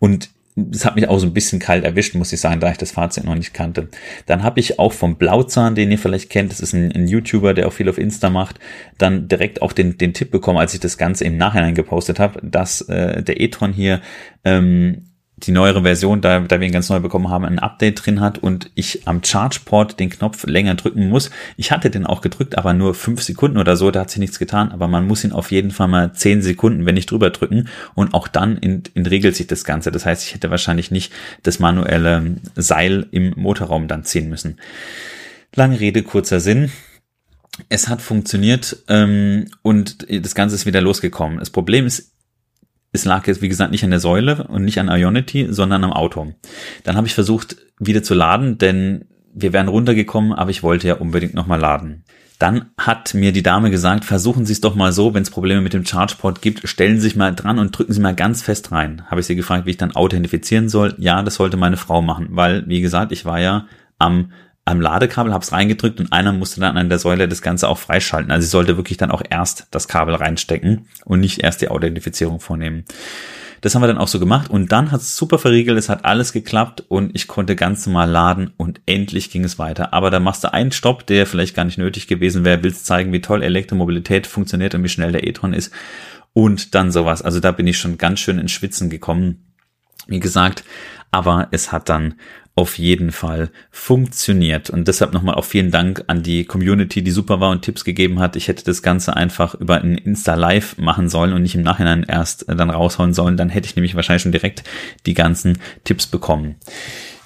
Und 0.00 0.30
das 0.56 0.86
hat 0.86 0.96
mich 0.96 1.06
auch 1.06 1.18
so 1.18 1.26
ein 1.26 1.34
bisschen 1.34 1.58
kalt 1.58 1.84
erwischt, 1.84 2.14
muss 2.14 2.32
ich 2.32 2.40
sagen, 2.40 2.60
da 2.60 2.70
ich 2.70 2.78
das 2.78 2.90
Fazit 2.90 3.24
noch 3.24 3.34
nicht 3.34 3.52
kannte. 3.52 3.88
Dann 4.24 4.42
habe 4.42 4.58
ich 4.58 4.78
auch 4.78 4.94
vom 4.94 5.16
Blauzahn, 5.16 5.74
den 5.74 5.90
ihr 5.90 5.98
vielleicht 5.98 6.30
kennt, 6.30 6.50
das 6.50 6.60
ist 6.60 6.72
ein, 6.72 6.90
ein, 6.92 7.06
YouTuber, 7.06 7.52
der 7.52 7.68
auch 7.68 7.74
viel 7.74 7.90
auf 7.90 7.98
Insta 7.98 8.30
macht, 8.30 8.58
dann 8.96 9.28
direkt 9.28 9.60
auch 9.60 9.72
den, 9.72 9.98
den 9.98 10.14
Tipp 10.14 10.30
bekommen, 10.30 10.58
als 10.58 10.72
ich 10.72 10.80
das 10.80 10.96
Ganze 10.96 11.24
im 11.24 11.36
Nachhinein 11.36 11.74
gepostet 11.74 12.18
habe, 12.18 12.40
dass 12.42 12.80
äh, 12.82 13.22
der 13.22 13.38
e-tron 13.38 13.74
hier 13.74 14.00
ähm, 14.44 15.05
die 15.38 15.52
neuere 15.52 15.82
Version, 15.82 16.22
da, 16.22 16.40
da 16.40 16.60
wir 16.60 16.66
ihn 16.66 16.72
ganz 16.72 16.88
neu 16.88 17.00
bekommen 17.00 17.28
haben, 17.28 17.44
ein 17.44 17.58
Update 17.58 18.06
drin 18.06 18.20
hat 18.20 18.38
und 18.38 18.70
ich 18.74 19.06
am 19.06 19.22
Chargeport 19.22 20.00
den 20.00 20.08
Knopf 20.08 20.46
länger 20.46 20.76
drücken 20.76 21.10
muss. 21.10 21.30
Ich 21.58 21.70
hatte 21.70 21.90
den 21.90 22.06
auch 22.06 22.22
gedrückt, 22.22 22.56
aber 22.56 22.72
nur 22.72 22.94
fünf 22.94 23.22
Sekunden 23.22 23.58
oder 23.58 23.76
so, 23.76 23.90
da 23.90 24.00
hat 24.00 24.10
sich 24.10 24.18
nichts 24.18 24.38
getan, 24.38 24.72
aber 24.72 24.88
man 24.88 25.06
muss 25.06 25.24
ihn 25.24 25.32
auf 25.32 25.50
jeden 25.50 25.72
Fall 25.72 25.88
mal 25.88 26.14
zehn 26.14 26.40
Sekunden, 26.40 26.86
wenn 26.86 26.94
nicht 26.94 27.10
drüber 27.10 27.28
drücken 27.28 27.68
und 27.94 28.14
auch 28.14 28.28
dann 28.28 28.56
in, 28.56 28.84
in 28.94 29.04
regelt 29.04 29.36
sich 29.36 29.46
das 29.46 29.64
Ganze. 29.64 29.92
Das 29.92 30.06
heißt, 30.06 30.24
ich 30.24 30.32
hätte 30.32 30.50
wahrscheinlich 30.50 30.90
nicht 30.90 31.12
das 31.42 31.58
manuelle 31.58 32.36
Seil 32.54 33.06
im 33.10 33.34
Motorraum 33.36 33.88
dann 33.88 34.04
ziehen 34.04 34.30
müssen. 34.30 34.56
Lange 35.54 35.80
Rede, 35.80 36.02
kurzer 36.02 36.40
Sinn. 36.40 36.72
Es 37.68 37.88
hat 37.88 38.00
funktioniert 38.00 38.84
ähm, 38.88 39.46
und 39.62 40.06
das 40.10 40.34
Ganze 40.34 40.54
ist 40.54 40.66
wieder 40.66 40.80
losgekommen. 40.80 41.38
Das 41.38 41.50
Problem 41.50 41.86
ist, 41.86 42.15
es 42.96 43.04
lag 43.04 43.26
jetzt, 43.26 43.42
wie 43.42 43.48
gesagt, 43.48 43.70
nicht 43.70 43.84
an 43.84 43.90
der 43.90 44.00
Säule 44.00 44.44
und 44.48 44.64
nicht 44.64 44.78
an 44.80 44.88
Ionity, 44.88 45.48
sondern 45.50 45.84
am 45.84 45.92
Auto. 45.92 46.34
Dann 46.82 46.96
habe 46.96 47.06
ich 47.06 47.14
versucht, 47.14 47.56
wieder 47.78 48.02
zu 48.02 48.14
laden, 48.14 48.58
denn 48.58 49.04
wir 49.34 49.52
wären 49.52 49.68
runtergekommen, 49.68 50.32
aber 50.32 50.50
ich 50.50 50.62
wollte 50.62 50.88
ja 50.88 50.94
unbedingt 50.94 51.34
nochmal 51.34 51.60
laden. 51.60 52.04
Dann 52.38 52.66
hat 52.76 53.14
mir 53.14 53.32
die 53.32 53.42
Dame 53.42 53.70
gesagt, 53.70 54.04
versuchen 54.04 54.44
Sie 54.44 54.52
es 54.52 54.60
doch 54.60 54.74
mal 54.74 54.92
so, 54.92 55.14
wenn 55.14 55.22
es 55.22 55.30
Probleme 55.30 55.62
mit 55.62 55.72
dem 55.72 55.86
Chargeport 55.86 56.42
gibt, 56.42 56.68
stellen 56.68 56.96
Sie 56.96 57.02
sich 57.02 57.16
mal 57.16 57.34
dran 57.34 57.58
und 57.58 57.76
drücken 57.76 57.92
Sie 57.92 58.00
mal 58.00 58.14
ganz 58.14 58.42
fest 58.42 58.72
rein. 58.72 59.02
Habe 59.10 59.20
ich 59.20 59.26
sie 59.26 59.36
gefragt, 59.36 59.64
wie 59.64 59.70
ich 59.70 59.78
dann 59.78 59.96
authentifizieren 59.96 60.68
soll. 60.68 60.94
Ja, 60.98 61.22
das 61.22 61.36
sollte 61.36 61.56
meine 61.56 61.78
Frau 61.78 62.02
machen, 62.02 62.28
weil, 62.30 62.66
wie 62.66 62.82
gesagt, 62.82 63.12
ich 63.12 63.24
war 63.24 63.40
ja 63.40 63.66
am 63.98 64.32
am 64.66 64.80
Ladekabel, 64.80 65.32
habe 65.32 65.44
es 65.44 65.52
reingedrückt 65.52 66.00
und 66.00 66.12
einer 66.12 66.32
musste 66.32 66.60
dann 66.60 66.76
an 66.76 66.88
der 66.88 66.98
Säule 66.98 67.28
das 67.28 67.40
Ganze 67.40 67.68
auch 67.68 67.78
freischalten. 67.78 68.32
Also 68.32 68.44
sie 68.44 68.50
sollte 68.50 68.76
wirklich 68.76 68.98
dann 68.98 69.12
auch 69.12 69.22
erst 69.28 69.68
das 69.70 69.88
Kabel 69.88 70.14
reinstecken 70.16 70.88
und 71.04 71.20
nicht 71.20 71.42
erst 71.42 71.62
die 71.62 71.68
Authentifizierung 71.68 72.40
vornehmen. 72.40 72.84
Das 73.60 73.74
haben 73.74 73.82
wir 73.82 73.86
dann 73.86 73.98
auch 73.98 74.08
so 74.08 74.18
gemacht 74.20 74.50
und 74.50 74.70
dann 74.72 74.90
hat 74.92 75.00
es 75.00 75.16
super 75.16 75.38
verriegelt, 75.38 75.78
es 75.78 75.88
hat 75.88 76.04
alles 76.04 76.32
geklappt 76.32 76.84
und 76.88 77.14
ich 77.14 77.26
konnte 77.26 77.56
ganz 77.56 77.86
normal 77.86 78.10
laden 78.10 78.52
und 78.56 78.80
endlich 78.86 79.30
ging 79.30 79.44
es 79.44 79.58
weiter. 79.58 79.94
Aber 79.94 80.10
da 80.10 80.20
machst 80.20 80.44
du 80.44 80.52
einen 80.52 80.72
Stopp, 80.72 81.06
der 81.06 81.26
vielleicht 81.26 81.54
gar 81.54 81.64
nicht 81.64 81.78
nötig 81.78 82.06
gewesen 82.06 82.44
wäre, 82.44 82.62
willst 82.62 82.86
zeigen, 82.86 83.12
wie 83.12 83.20
toll 83.20 83.42
Elektromobilität 83.42 84.26
funktioniert 84.26 84.74
und 84.74 84.82
wie 84.82 84.88
schnell 84.88 85.12
der 85.12 85.26
e-tron 85.26 85.54
ist 85.54 85.72
und 86.32 86.74
dann 86.74 86.92
sowas. 86.92 87.22
Also 87.22 87.40
da 87.40 87.52
bin 87.52 87.66
ich 87.66 87.78
schon 87.78 87.98
ganz 87.98 88.20
schön 88.20 88.38
ins 88.38 88.52
Schwitzen 88.52 88.90
gekommen. 88.90 89.54
Wie 90.06 90.20
gesagt, 90.20 90.64
aber 91.10 91.48
es 91.50 91.72
hat 91.72 91.88
dann 91.88 92.14
auf 92.58 92.78
jeden 92.78 93.12
Fall 93.12 93.50
funktioniert. 93.70 94.70
Und 94.70 94.88
deshalb 94.88 95.12
nochmal 95.12 95.34
auch 95.34 95.44
vielen 95.44 95.70
Dank 95.70 96.04
an 96.06 96.22
die 96.22 96.46
Community, 96.46 97.02
die 97.02 97.10
super 97.10 97.38
war 97.38 97.50
und 97.50 97.60
Tipps 97.60 97.84
gegeben 97.84 98.18
hat. 98.18 98.34
Ich 98.34 98.48
hätte 98.48 98.64
das 98.64 98.82
Ganze 98.82 99.14
einfach 99.14 99.54
über 99.54 99.82
ein 99.82 99.98
Insta 99.98 100.34
Live 100.34 100.78
machen 100.78 101.10
sollen 101.10 101.34
und 101.34 101.42
nicht 101.42 101.54
im 101.54 101.62
Nachhinein 101.62 102.02
erst 102.02 102.46
dann 102.48 102.70
raushauen 102.70 103.12
sollen. 103.12 103.36
Dann 103.36 103.50
hätte 103.50 103.68
ich 103.68 103.76
nämlich 103.76 103.94
wahrscheinlich 103.94 104.22
schon 104.22 104.32
direkt 104.32 104.64
die 105.04 105.12
ganzen 105.12 105.58
Tipps 105.84 106.06
bekommen. 106.06 106.56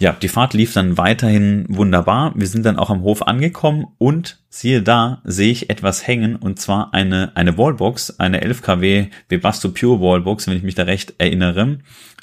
Ja, 0.00 0.12
die 0.12 0.28
Fahrt 0.28 0.52
lief 0.52 0.72
dann 0.72 0.98
weiterhin 0.98 1.64
wunderbar. 1.68 2.32
Wir 2.34 2.48
sind 2.48 2.66
dann 2.66 2.78
auch 2.78 2.90
am 2.90 3.02
Hof 3.02 3.22
angekommen 3.22 3.86
und 3.98 4.38
siehe 4.48 4.82
da, 4.82 5.20
sehe 5.24 5.52
ich 5.52 5.70
etwas 5.70 6.06
hängen 6.06 6.34
und 6.34 6.58
zwar 6.58 6.92
eine, 6.92 7.36
eine 7.36 7.56
Wallbox, 7.56 8.18
eine 8.18 8.40
11 8.40 8.62
kW 8.62 9.06
Webasto 9.28 9.68
Pure 9.68 10.00
Wallbox, 10.00 10.48
wenn 10.48 10.56
ich 10.56 10.64
mich 10.64 10.74
da 10.74 10.84
recht 10.84 11.14
erinnere, 11.18 11.78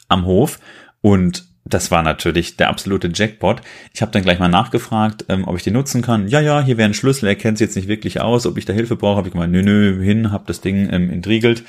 am 0.10 0.26
Hof. 0.26 0.60
Und 1.02 1.46
das 1.69 1.91
war 1.91 2.03
natürlich 2.03 2.58
der 2.58 2.69
absolute 2.69 3.12
Jackpot. 3.13 3.62
Ich 3.93 4.01
habe 4.01 4.12
dann 4.12 4.23
gleich 4.23 4.39
mal 4.39 4.47
nachgefragt, 4.47 5.25
ähm, 5.30 5.47
ob 5.47 5.56
ich 5.58 5.63
den 5.63 5.73
nutzen 5.73 6.01
kann. 6.01 6.27
Ja, 6.27 6.39
ja, 6.39 6.62
hier 6.62 6.77
wäre 6.77 6.89
ein 6.89 6.93
Schlüssel, 6.93 7.27
er 7.27 7.36
kennt 7.36 7.56
es 7.56 7.62
jetzt 7.62 7.75
nicht 7.75 7.88
wirklich 7.88 8.21
aus. 8.21 8.45
Ob 8.45 8.58
ich 8.58 8.65
da 8.65 8.73
Hilfe 8.73 8.95
brauche, 8.95 9.17
habe 9.17 9.27
ich 9.27 9.34
gemeint, 9.34 9.51
nö, 9.51 9.62
nö, 9.62 10.01
hin, 10.01 10.32
habe 10.32 10.45
das 10.47 10.62
Ding 10.62 10.89
ähm, 10.91 11.10
entriegelt, 11.10 11.63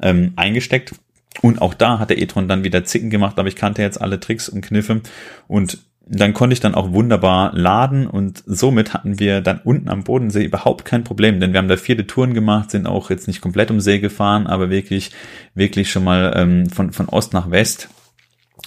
ähm, 0.00 0.32
eingesteckt. 0.36 0.94
Und 1.40 1.62
auch 1.62 1.74
da 1.74 1.98
hat 1.98 2.10
der 2.10 2.20
e-tron 2.20 2.48
dann 2.48 2.64
wieder 2.64 2.84
Zicken 2.84 3.10
gemacht, 3.10 3.38
aber 3.38 3.48
ich 3.48 3.56
kannte 3.56 3.82
jetzt 3.82 4.00
alle 4.00 4.20
Tricks 4.20 4.48
und 4.48 4.60
Kniffe. 4.60 5.00
Und 5.48 5.78
dann 6.06 6.34
konnte 6.34 6.52
ich 6.52 6.60
dann 6.60 6.74
auch 6.74 6.92
wunderbar 6.92 7.52
laden 7.54 8.06
und 8.06 8.42
somit 8.44 8.92
hatten 8.92 9.18
wir 9.20 9.40
dann 9.40 9.60
unten 9.62 9.88
am 9.88 10.04
Bodensee 10.04 10.44
überhaupt 10.44 10.84
kein 10.84 11.04
Problem, 11.04 11.38
denn 11.38 11.52
wir 11.52 11.58
haben 11.58 11.68
da 11.68 11.76
vierte 11.76 12.06
Touren 12.06 12.34
gemacht, 12.34 12.70
sind 12.70 12.86
auch 12.86 13.08
jetzt 13.08 13.28
nicht 13.28 13.40
komplett 13.40 13.70
um 13.70 13.80
See 13.80 14.00
gefahren, 14.00 14.46
aber 14.46 14.68
wirklich, 14.68 15.12
wirklich 15.54 15.90
schon 15.90 16.04
mal 16.04 16.32
ähm, 16.36 16.68
von, 16.68 16.92
von 16.92 17.08
Ost 17.08 17.32
nach 17.32 17.50
West 17.50 17.88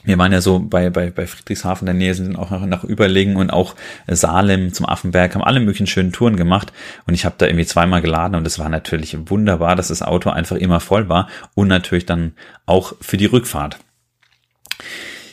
wir 0.05 0.17
waren 0.17 0.31
ja 0.31 0.41
so 0.41 0.59
bei, 0.59 0.89
bei, 0.89 1.09
bei 1.09 1.27
Friedrichshafen 1.27 1.85
der 1.85 1.95
Nähe, 1.95 2.13
sind 2.13 2.35
auch 2.35 2.51
nach, 2.51 2.65
nach 2.65 2.83
Überlegen 2.83 3.35
und 3.35 3.51
auch 3.51 3.75
Salem 4.07 4.73
zum 4.73 4.87
Affenberg, 4.87 5.35
haben 5.35 5.43
alle 5.43 5.59
möglichen 5.59 5.87
schönen 5.87 6.11
Touren 6.11 6.35
gemacht 6.35 6.71
und 7.07 7.13
ich 7.13 7.25
habe 7.25 7.35
da 7.37 7.45
irgendwie 7.45 7.65
zweimal 7.65 8.01
geladen 8.01 8.35
und 8.35 8.47
es 8.47 8.59
war 8.59 8.69
natürlich 8.69 9.17
wunderbar, 9.29 9.75
dass 9.75 9.89
das 9.89 10.01
Auto 10.01 10.29
einfach 10.29 10.55
immer 10.55 10.79
voll 10.79 11.09
war 11.09 11.27
und 11.53 11.67
natürlich 11.67 12.05
dann 12.05 12.33
auch 12.65 12.93
für 13.01 13.17
die 13.17 13.25
Rückfahrt. 13.25 13.79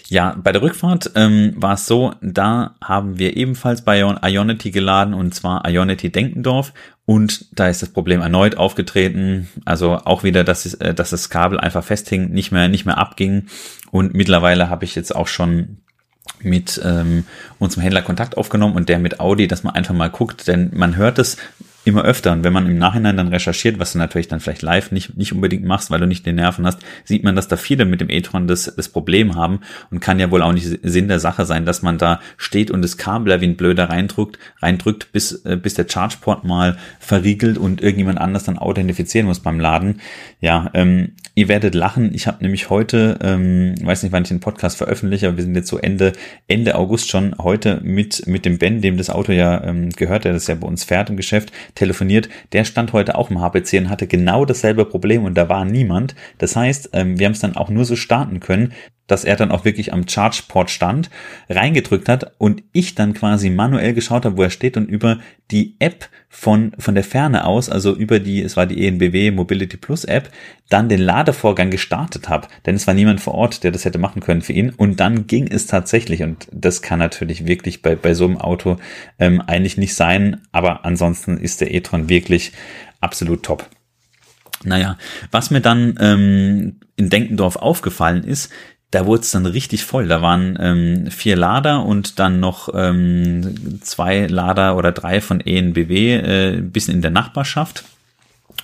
Ja, 0.09 0.37
bei 0.43 0.53
der 0.53 0.61
Rückfahrt 0.61 1.13
ähm, 1.15 1.55
war 1.57 1.73
es 1.73 1.87
so, 1.87 2.13
da 2.21 2.75
haben 2.85 3.19
wir 3.19 3.35
ebenfalls 3.35 3.83
bei 3.83 3.99
Ionity 3.99 4.71
geladen 4.71 5.15
und 5.15 5.35
zwar 5.35 5.67
Ionity 5.67 6.13
Denkendorf 6.13 6.75
und 7.05 7.59
da 7.59 7.69
ist 7.69 7.83
das 7.83 7.88
Problem 7.88 8.21
erneut 8.21 8.57
aufgetreten. 8.57 9.49
Also 9.65 9.97
auch 9.97 10.23
wieder, 10.23 10.45
dass, 10.45 10.75
äh, 10.75 10.95
dass 10.95 11.11
das 11.11 11.31
Kabel 11.31 11.59
einfach 11.59 11.85
festhing, 11.85 12.31
nicht 12.31 12.53
mehr, 12.53 12.69
nicht 12.69 12.87
mehr 12.87 12.99
abging. 12.99 13.47
Und 13.91 14.15
mittlerweile 14.15 14.71
habe 14.71 14.85
ich 14.85 14.95
jetzt 14.95 15.15
auch 15.15 15.27
schon 15.27 15.79
mit 16.41 16.81
ähm, 16.85 17.25
unserem 17.59 17.83
Händler 17.83 18.03
Kontakt 18.03 18.37
aufgenommen 18.37 18.77
und 18.77 18.88
der 18.88 18.99
mit 18.99 19.21
Audi, 19.21 19.49
dass 19.49 19.65
man 19.65 19.75
einfach 19.75 19.95
mal 19.95 20.11
guckt, 20.11 20.47
denn 20.47 20.71
man 20.73 20.97
hört 20.97 21.19
es 21.19 21.37
immer 21.85 22.05
öfter. 22.05 22.33
Und 22.33 22.45
wenn 22.45 22.53
man 22.53 22.66
im 22.66 22.79
Nachhinein 22.79 23.16
dann 23.16 23.29
recherchiert, 23.29 23.79
was 23.79 23.92
du 23.92 23.99
natürlich 23.99 24.29
dann 24.29 24.40
vielleicht 24.40 24.62
live 24.62 24.92
nicht, 24.92 25.16
nicht 25.16 25.33
unbedingt 25.33 25.64
machst, 25.64 25.90
weil 25.90 26.01
du 26.01 26.07
nicht 26.07 26.25
den 26.25 26.37
Nerven 26.37 26.66
hast, 26.66 26.79
sieht 27.05 27.25
man, 27.25 27.35
dass 27.35 27.49
da 27.49 27.57
viele 27.57 27.85
mit 27.85 28.01
dem 28.01 28.11
e-tron 28.11 28.47
das, 28.47 28.73
das 28.77 28.88
Problem 28.88 29.35
haben 29.35 29.61
und 29.90 30.01
kann 30.01 30.21
ja 30.21 30.31
wohl 30.31 30.42
auch 30.42 30.53
nicht 30.53 30.79
Sinn 30.83 31.09
der 31.09 31.18
Sache 31.18 31.45
sein, 31.45 31.66
dass 31.66 31.83
man 31.83 31.99
da 31.99 32.21
steht 32.37 32.71
und 32.71 32.83
das 32.83 32.97
Kabel 32.97 33.40
wie 33.40 33.47
ein 33.47 33.57
Blöder 33.57 33.90
reindrückt, 33.90 34.38
reindrückt, 34.61 35.12
bis, 35.12 35.33
äh, 35.45 35.57
bis 35.57 35.75
der 35.75 35.87
Chargeport 35.88 36.45
mal 36.45 36.77
verriegelt 37.01 37.59
und 37.59 37.83
irgendjemand 37.83 38.18
anders 38.18 38.45
dann 38.45 38.59
authentifizieren 38.59 39.27
muss 39.27 39.40
beim 39.40 39.59
Laden. 39.59 40.01
Ja, 40.40 40.71
ähm, 40.75 41.12
ihr 41.35 41.49
werdet 41.49 41.75
lachen. 41.75 42.14
Ich 42.14 42.27
habe 42.27 42.42
nämlich 42.42 42.71
heute, 42.71 43.18
ähm, 43.23 43.75
weiß 43.83 44.03
nicht, 44.03 44.12
wann 44.12 44.23
ich 44.23 44.29
den 44.29 44.40
Podcast 44.40 44.77
veröffentliche, 44.77 45.29
aber 45.29 45.38
wir 45.38 45.45
sind 45.45 45.55
jetzt 45.55 45.68
so 45.68 45.79
Ende, 45.79 46.12
Ende 46.47 46.75
August 46.75 47.09
schon 47.09 47.35
heute 47.38 47.81
mit, 47.83 48.27
mit 48.27 48.45
dem 48.45 48.59
Ben, 48.59 48.83
dem 48.83 48.99
das 48.99 49.11
Auto 49.11 49.33
ja 49.33 49.64
ähm, 49.64 49.90
gehört, 49.90 50.25
der 50.25 50.33
das 50.33 50.47
ja 50.47 50.55
bei 50.55 50.66
uns 50.66 50.85
fährt 50.85 51.11
im 51.11 51.16
Geschäft, 51.16 51.53
telefoniert. 51.75 52.29
Der 52.53 52.65
stand 52.65 52.93
heute 52.93 53.17
auch 53.17 53.31
im 53.31 53.41
HPC 53.41 53.75
und 53.75 53.91
hatte 53.91 54.07
genau 54.07 54.45
dasselbe 54.45 54.85
Problem 54.85 55.25
und 55.25 55.35
da 55.35 55.49
war 55.49 55.65
niemand. 55.65 56.15
Das 56.39 56.57
heißt, 56.57 56.91
ähm, 56.93 57.19
wir 57.19 57.27
haben 57.27 57.33
es 57.33 57.41
dann 57.41 57.57
auch 57.57 57.71
nur 57.71 57.85
so 57.85 57.97
starten 57.97 58.41
können, 58.41 58.73
dass 59.07 59.25
er 59.25 59.37
dann 59.37 59.51
auch 59.51 59.65
wirklich 59.65 59.93
am 59.93 60.09
Chargeport 60.09 60.71
stand, 60.71 61.11
reingedrückt 61.49 62.09
hat 62.09 62.33
und 62.39 62.63
ich 62.73 62.95
dann 62.95 63.15
quasi 63.15 63.51
manuell 63.51 63.95
geschaut 63.95 64.25
habe, 64.25 64.37
wo 64.37 64.43
er 64.43 64.51
steht 64.51 64.77
und 64.77 64.89
über 64.89 65.19
die 65.51 65.77
App 65.81 66.09
von, 66.35 66.73
von 66.79 66.95
der 66.95 67.05
Ferne 67.05 67.45
aus, 67.45 67.68
also 67.68 67.95
über 67.95 68.18
die, 68.18 68.40
es 68.40 68.57
war 68.57 68.64
die 68.64 68.87
ENBW 68.87 69.33
Mobility 69.33 69.77
Plus 69.77 70.05
App, 70.05 70.31
dann 70.71 70.88
den 70.88 70.99
Ladevorgang 70.99 71.71
gestartet 71.71 72.31
habe. 72.31 72.49
Denn 72.64 72.75
es 72.75 72.87
war 72.87 72.95
niemand 72.95 73.21
vor 73.21 73.35
Ort, 73.35 73.62
der 73.62 73.71
das 73.71 73.85
hätte 73.85 73.99
machen 73.99 74.23
können 74.23 74.40
für 74.40 74.55
ihn. 74.55 74.71
Und 74.71 74.99
dann 74.99 75.27
ging 75.27 75.47
es 75.47 75.66
tatsächlich. 75.66 76.23
Und 76.23 76.49
das 76.51 76.81
kann 76.81 76.99
natürlich 76.99 77.47
wirklich 77.47 77.83
bei, 77.83 77.97
bei 77.97 78.14
so 78.14 78.25
einem 78.25 78.38
Auto 78.38 78.79
ähm, 79.18 79.42
eigentlich 79.42 79.77
nicht 79.77 79.95
sein. 79.95 80.40
Aber 80.53 80.87
ansonsten 80.87 81.37
ist 81.37 81.61
der 81.61 81.73
e-tron 81.75 82.09
wirklich 82.09 82.53
absolut 83.01 83.42
top. 83.42 83.68
Naja, 84.64 84.97
was 85.31 85.51
mir 85.51 85.61
dann 85.61 85.99
ähm, 86.01 86.81
in 86.97 87.11
Denkendorf 87.11 87.57
aufgefallen 87.57 88.25
ist, 88.25 88.51
da 88.93 89.07
wurde 89.07 89.23
es 89.23 89.31
dann 89.31 89.47
richtig 89.47 89.85
voll. 89.85 90.07
Da 90.07 90.23
waren 90.23 90.57
ähm, 90.61 91.11
vier 91.11 91.35
Lader 91.35 91.85
und 91.85 92.19
dann 92.19 92.41
noch 92.41 92.69
ähm, 92.75 93.81
zwei 93.81 94.27
Lader 94.27 94.77
oder 94.77 94.93
drei 94.93 95.21
von 95.21 95.41
ENBW 95.41 96.15
äh, 96.15 96.61
bis 96.61 96.89
in 96.89 97.01
der 97.01 97.11
Nachbarschaft. 97.11 97.85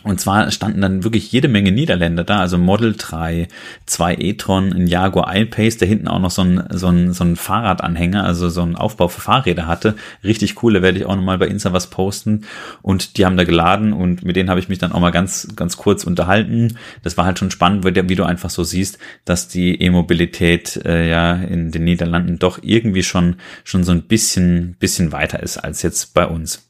Und 0.05 0.21
zwar 0.21 0.51
standen 0.51 0.81
dann 0.81 1.03
wirklich 1.03 1.33
jede 1.33 1.49
Menge 1.49 1.73
Niederländer 1.73 2.23
da, 2.23 2.39
also 2.39 2.57
Model 2.57 2.95
3, 2.97 3.49
zwei 3.85 4.15
e-tron, 4.15 4.73
ein 4.73 4.87
Jaguar 4.87 5.35
I-Pace, 5.35 5.79
der 5.79 5.89
hinten 5.89 6.09
auch 6.09 6.21
noch 6.21 6.31
so 6.31 6.43
ein, 6.43 6.63
so 6.71 6.89
ein, 6.89 7.13
so 7.13 7.25
ein 7.25 7.37
Fahrradanhänger, 7.37 8.25
also 8.25 8.49
so 8.49 8.63
ein 8.63 8.77
Aufbau 8.77 9.09
für 9.09 9.21
Fahrräder 9.21 9.67
hatte. 9.67 9.97
Richtig 10.23 10.63
cool, 10.63 10.75
da 10.75 10.83
werde 10.83 10.99
ich 10.99 11.07
auch 11.07 11.17
nochmal 11.17 11.39
bei 11.39 11.49
Insta 11.49 11.73
was 11.73 11.89
posten. 11.89 12.43
Und 12.81 13.19
die 13.19 13.27
haben 13.27 13.37
da 13.37 13.45
geladen 13.45 13.93
und 13.93 14.25
mit 14.25 14.37
denen 14.37 14.51
habe 14.51 14.61
ich 14.61 14.69
mich 14.69 14.79
dann 14.79 14.93
auch 14.93 15.01
mal 15.01 15.11
ganz, 15.11 15.49
ganz 15.57 15.77
kurz 15.77 16.05
unterhalten. 16.05 16.79
Das 17.03 17.17
war 17.17 17.25
halt 17.25 17.39
schon 17.39 17.51
spannend, 17.51 17.85
wie 17.85 18.15
du 18.15 18.25
einfach 18.25 18.51
so 18.51 18.63
siehst, 18.63 18.99
dass 19.25 19.49
die 19.49 19.81
E-Mobilität 19.83 20.81
äh, 20.85 21.09
ja 21.09 21.35
in 21.35 21.73
den 21.73 21.85
Niederlanden 21.85 22.39
doch 22.39 22.61
irgendwie 22.63 23.03
schon, 23.03 23.37
schon 23.65 23.83
so 23.83 23.93
ein 23.93 24.03
bisschen, 24.03 24.77
bisschen 24.79 25.11
weiter 25.13 25.43
ist 25.43 25.59
als 25.59 25.83
jetzt 25.83 26.15
bei 26.15 26.27
uns. 26.27 26.68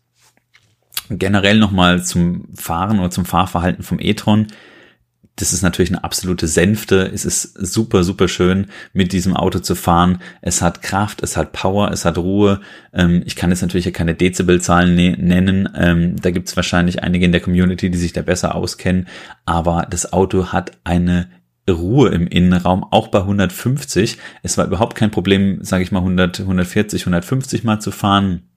Generell 1.10 1.58
nochmal 1.58 2.04
zum 2.04 2.48
Fahren 2.54 2.98
oder 2.98 3.10
zum 3.10 3.24
Fahrverhalten 3.24 3.82
vom 3.82 3.98
e-tron. 4.00 4.48
Das 5.38 5.52
ist 5.52 5.62
natürlich 5.62 5.90
eine 5.90 6.02
absolute 6.02 6.48
Sänfte. 6.48 7.10
Es 7.14 7.24
ist 7.24 7.54
super, 7.54 8.02
super 8.02 8.26
schön, 8.26 8.66
mit 8.92 9.12
diesem 9.12 9.36
Auto 9.36 9.60
zu 9.60 9.76
fahren. 9.76 10.18
Es 10.42 10.62
hat 10.62 10.82
Kraft, 10.82 11.22
es 11.22 11.36
hat 11.36 11.52
Power, 11.52 11.92
es 11.92 12.04
hat 12.04 12.18
Ruhe. 12.18 12.60
Ähm, 12.92 13.22
ich 13.24 13.36
kann 13.36 13.50
jetzt 13.50 13.62
natürlich 13.62 13.92
keine 13.92 14.14
Dezibelzahlen 14.14 14.96
ne-, 14.96 15.16
nennen. 15.16 15.68
Ähm, 15.76 16.16
da 16.20 16.32
gibt 16.32 16.48
es 16.48 16.56
wahrscheinlich 16.56 17.04
einige 17.04 17.24
in 17.24 17.32
der 17.32 17.40
Community, 17.40 17.88
die 17.88 17.98
sich 17.98 18.12
da 18.12 18.22
besser 18.22 18.56
auskennen. 18.56 19.06
Aber 19.44 19.86
das 19.88 20.12
Auto 20.12 20.48
hat 20.48 20.72
eine 20.82 21.28
Ruhe 21.70 22.08
im 22.08 22.26
Innenraum, 22.26 22.84
auch 22.90 23.08
bei 23.08 23.20
150. 23.20 24.18
Es 24.42 24.58
war 24.58 24.66
überhaupt 24.66 24.96
kein 24.96 25.10
Problem, 25.10 25.62
sage 25.62 25.84
ich 25.84 25.92
mal, 25.92 26.00
100, 26.00 26.40
140, 26.40 27.02
150 27.02 27.62
mal 27.62 27.80
zu 27.80 27.90
fahren. 27.90 28.47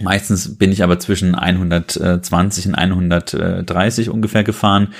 Meistens 0.00 0.56
bin 0.56 0.70
ich 0.70 0.82
aber 0.82 0.98
zwischen 0.98 1.34
120 1.34 2.66
und 2.66 2.74
130 2.74 4.10
ungefähr 4.10 4.44
gefahren 4.44 4.94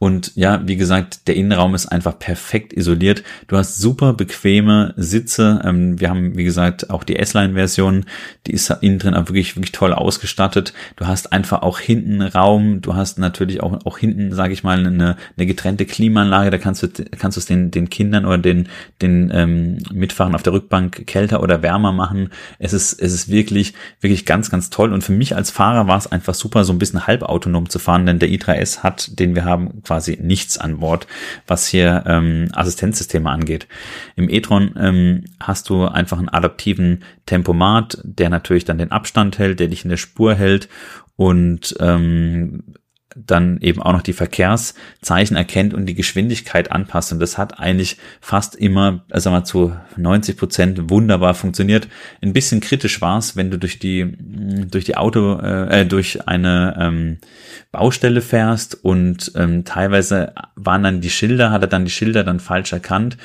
und 0.00 0.32
ja, 0.34 0.66
wie 0.66 0.76
gesagt, 0.76 1.28
der 1.28 1.36
Innenraum 1.36 1.74
ist 1.74 1.84
einfach 1.84 2.18
perfekt 2.18 2.72
isoliert. 2.72 3.22
Du 3.48 3.58
hast 3.58 3.76
super 3.76 4.14
bequeme 4.14 4.94
Sitze. 4.96 5.60
Ähm, 5.62 6.00
wir 6.00 6.08
haben, 6.08 6.38
wie 6.38 6.44
gesagt, 6.44 6.88
auch 6.88 7.04
die 7.04 7.16
S-Line-Version, 7.16 8.06
die 8.46 8.52
ist 8.52 8.70
innen 8.80 8.98
drin 8.98 9.12
auch 9.12 9.26
wirklich, 9.26 9.56
wirklich 9.56 9.72
toll 9.72 9.92
ausgestattet. 9.92 10.72
Du 10.96 11.06
hast 11.06 11.34
einfach 11.34 11.60
auch 11.60 11.78
hinten 11.78 12.22
Raum. 12.22 12.80
Du 12.80 12.94
hast 12.94 13.18
natürlich 13.18 13.62
auch, 13.62 13.84
auch 13.84 13.98
hinten, 13.98 14.32
sage 14.32 14.54
ich 14.54 14.64
mal, 14.64 14.78
eine, 14.78 15.18
eine 15.36 15.46
getrennte 15.46 15.84
Klimaanlage. 15.84 16.48
Da 16.48 16.56
kannst 16.56 16.82
du, 16.82 16.88
kannst 17.18 17.36
du 17.36 17.40
es 17.40 17.44
den, 17.44 17.70
den 17.70 17.90
Kindern 17.90 18.24
oder 18.24 18.38
den, 18.38 18.70
den 19.02 19.30
ähm, 19.34 19.82
Mitfahrern 19.92 20.34
auf 20.34 20.42
der 20.42 20.54
Rückbank 20.54 21.06
kälter 21.08 21.42
oder 21.42 21.60
wärmer 21.62 21.92
machen. 21.92 22.30
Es 22.58 22.72
ist, 22.72 22.94
es 22.94 23.12
ist 23.12 23.28
wirklich, 23.28 23.74
wirklich 24.00 24.24
ganz, 24.24 24.48
ganz 24.48 24.70
toll. 24.70 24.94
Und 24.94 25.04
für 25.04 25.12
mich 25.12 25.36
als 25.36 25.50
Fahrer 25.50 25.88
war 25.88 25.98
es 25.98 26.10
einfach 26.10 26.32
super, 26.32 26.64
so 26.64 26.72
ein 26.72 26.78
bisschen 26.78 27.06
halbautonom 27.06 27.68
zu 27.68 27.78
fahren, 27.78 28.06
denn 28.06 28.18
der 28.18 28.30
i3S 28.30 28.78
hat, 28.78 29.18
den 29.18 29.34
wir 29.34 29.44
haben, 29.44 29.82
quasi 29.90 30.16
nichts 30.22 30.56
an 30.56 30.78
Bord, 30.78 31.08
was 31.48 31.66
hier 31.66 32.04
ähm, 32.06 32.46
Assistenzsysteme 32.52 33.28
angeht. 33.28 33.66
Im 34.14 34.30
e-tron 34.30 34.72
ähm, 34.78 35.24
hast 35.40 35.68
du 35.68 35.84
einfach 35.84 36.18
einen 36.18 36.28
adaptiven 36.28 37.02
Tempomat, 37.26 37.98
der 38.04 38.30
natürlich 38.30 38.64
dann 38.64 38.78
den 38.78 38.92
Abstand 38.92 39.40
hält, 39.40 39.58
der 39.58 39.66
dich 39.66 39.82
in 39.82 39.90
der 39.90 39.96
Spur 39.96 40.36
hält 40.36 40.68
und 41.16 41.74
ähm, 41.80 42.76
dann 43.16 43.58
eben 43.60 43.82
auch 43.82 43.92
noch 43.92 44.02
die 44.02 44.12
Verkehrszeichen 44.12 45.36
erkennt 45.36 45.74
und 45.74 45.86
die 45.86 45.94
Geschwindigkeit 45.94 46.70
anpasst. 46.70 47.12
Und 47.12 47.20
das 47.20 47.38
hat 47.38 47.58
eigentlich 47.58 47.96
fast 48.20 48.54
immer, 48.54 49.04
also 49.10 49.30
mal 49.30 49.44
zu 49.44 49.74
90 49.96 50.36
Prozent 50.36 50.90
wunderbar 50.90 51.34
funktioniert. 51.34 51.88
Ein 52.22 52.32
bisschen 52.32 52.60
kritisch 52.60 53.00
war 53.00 53.18
es, 53.18 53.36
wenn 53.36 53.50
du 53.50 53.58
durch 53.58 53.78
die, 53.78 54.16
durch 54.70 54.84
die 54.84 54.96
Auto, 54.96 55.38
äh, 55.38 55.86
durch 55.86 56.28
eine 56.28 56.76
ähm, 56.78 57.18
Baustelle 57.72 58.20
fährst 58.20 58.84
und 58.84 59.32
ähm, 59.34 59.64
teilweise 59.64 60.32
waren 60.54 60.82
dann 60.82 61.00
die 61.00 61.10
Schilder, 61.10 61.50
hat 61.50 61.62
er 61.62 61.68
dann 61.68 61.84
die 61.84 61.90
Schilder 61.90 62.24
dann 62.24 62.40
falsch 62.40 62.72
erkannt 62.72 63.16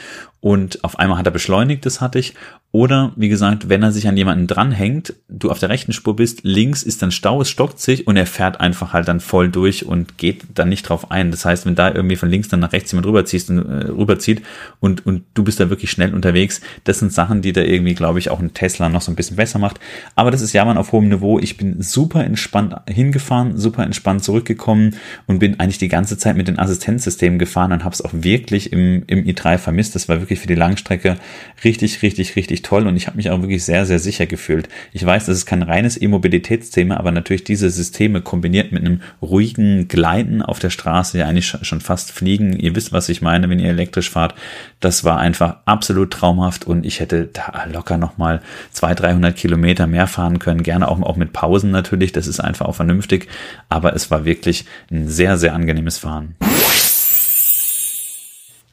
und 0.45 0.83
auf 0.83 0.99
einmal 0.99 1.17
hat 1.17 1.25
er 1.25 1.31
beschleunigt, 1.31 1.87
das 1.87 2.01
hatte 2.01 2.19
ich. 2.19 2.35
Oder, 2.71 3.13
wie 3.15 3.29
gesagt, 3.29 3.67
wenn 3.69 3.81
er 3.81 3.91
sich 3.91 4.07
an 4.07 4.17
jemanden 4.17 4.45
dranhängt, 4.47 5.13
du 5.27 5.49
auf 5.49 5.59
der 5.59 5.69
rechten 5.69 5.91
Spur 5.91 6.15
bist, 6.15 6.41
links 6.43 6.83
ist 6.83 7.01
dann 7.01 7.09
Stau, 7.09 7.41
es 7.41 7.49
stockt 7.49 7.79
sich 7.79 8.05
und 8.05 8.15
er 8.15 8.27
fährt 8.27 8.59
einfach 8.59 8.93
halt 8.93 9.07
dann 9.07 9.21
voll 9.21 9.49
durch 9.49 9.85
und 9.85 10.19
geht 10.19 10.43
dann 10.53 10.69
nicht 10.69 10.83
drauf 10.83 11.09
ein. 11.09 11.31
Das 11.31 11.45
heißt, 11.45 11.65
wenn 11.65 11.73
da 11.73 11.91
irgendwie 11.91 12.17
von 12.17 12.29
links 12.29 12.49
dann 12.49 12.59
nach 12.59 12.73
rechts 12.73 12.91
jemand 12.91 13.07
rüberziehst 13.07 13.49
und, 13.49 13.59
äh, 13.59 13.87
rüberzieht 13.87 14.43
und, 14.81 15.03
und 15.05 15.23
du 15.33 15.43
bist 15.45 15.59
da 15.59 15.71
wirklich 15.71 15.89
schnell 15.89 16.13
unterwegs, 16.13 16.61
das 16.83 16.99
sind 16.99 17.11
Sachen, 17.11 17.41
die 17.41 17.53
da 17.53 17.61
irgendwie, 17.61 17.95
glaube 17.95 18.19
ich, 18.19 18.29
auch 18.29 18.39
ein 18.39 18.53
Tesla 18.53 18.89
noch 18.89 19.01
so 19.01 19.11
ein 19.11 19.15
bisschen 19.15 19.37
besser 19.37 19.57
macht. 19.57 19.79
Aber 20.15 20.29
das 20.29 20.41
ist 20.41 20.53
ja 20.53 20.63
mal 20.63 20.77
auf 20.77 20.91
hohem 20.91 21.07
Niveau. 21.07 21.39
Ich 21.39 21.57
bin 21.57 21.81
super 21.81 22.23
entspannt 22.23 22.75
hingefahren, 22.87 23.57
super 23.57 23.83
entspannt 23.83 24.23
zurückgekommen 24.23 24.97
und 25.25 25.39
bin 25.39 25.59
eigentlich 25.59 25.79
die 25.79 25.87
ganze 25.87 26.19
Zeit 26.19 26.35
mit 26.35 26.47
den 26.47 26.59
Assistenzsystemen 26.59 27.39
gefahren 27.39 27.71
und 27.71 27.83
habe 27.83 27.95
es 27.95 28.03
auch 28.03 28.11
wirklich 28.13 28.73
im, 28.73 29.03
im 29.07 29.23
i3 29.23 29.57
vermisst. 29.57 29.95
Das 29.95 30.09
war 30.09 30.19
wirklich 30.19 30.34
wirklich 30.35 30.41
für 30.41 30.47
die 30.47 30.55
Langstrecke 30.55 31.17
richtig, 31.63 32.01
richtig, 32.01 32.35
richtig 32.35 32.61
toll 32.61 32.87
und 32.87 32.95
ich 32.95 33.07
habe 33.07 33.17
mich 33.17 33.29
auch 33.29 33.41
wirklich 33.41 33.63
sehr, 33.63 33.85
sehr 33.85 33.99
sicher 33.99 34.25
gefühlt. 34.25 34.67
Ich 34.91 35.05
weiß, 35.05 35.25
das 35.25 35.37
ist 35.37 35.45
kein 35.45 35.63
reines 35.63 35.99
E-Mobilitätsthema, 35.99 36.97
aber 36.97 37.11
natürlich 37.11 37.43
diese 37.43 37.69
Systeme 37.69 38.21
kombiniert 38.21 38.71
mit 38.71 38.83
einem 38.83 39.01
ruhigen 39.21 39.87
Gleiten 39.87 40.41
auf 40.41 40.59
der 40.59 40.69
Straße, 40.69 41.17
ja 41.17 41.27
eigentlich 41.27 41.47
schon 41.47 41.81
fast 41.81 42.11
fliegen. 42.11 42.53
Ihr 42.59 42.75
wisst, 42.75 42.91
was 42.91 43.09
ich 43.09 43.21
meine, 43.21 43.49
wenn 43.49 43.59
ihr 43.59 43.69
elektrisch 43.69 44.09
fahrt. 44.09 44.35
Das 44.79 45.03
war 45.03 45.17
einfach 45.17 45.57
absolut 45.65 46.11
traumhaft 46.11 46.65
und 46.65 46.85
ich 46.85 46.99
hätte 46.99 47.29
da 47.31 47.65
locker 47.71 47.97
nochmal 47.97 48.41
200, 48.71 49.01
300 49.01 49.35
Kilometer 49.35 49.87
mehr 49.87 50.07
fahren 50.07 50.39
können. 50.39 50.63
Gerne 50.63 50.87
auch, 50.87 51.01
auch 51.01 51.15
mit 51.15 51.33
Pausen 51.33 51.71
natürlich. 51.71 52.11
Das 52.11 52.27
ist 52.27 52.39
einfach 52.39 52.65
auch 52.65 52.75
vernünftig. 52.75 53.27
Aber 53.69 53.95
es 53.95 54.11
war 54.11 54.25
wirklich 54.25 54.65
ein 54.91 55.07
sehr, 55.07 55.37
sehr 55.37 55.53
angenehmes 55.53 55.97
Fahren 55.97 56.35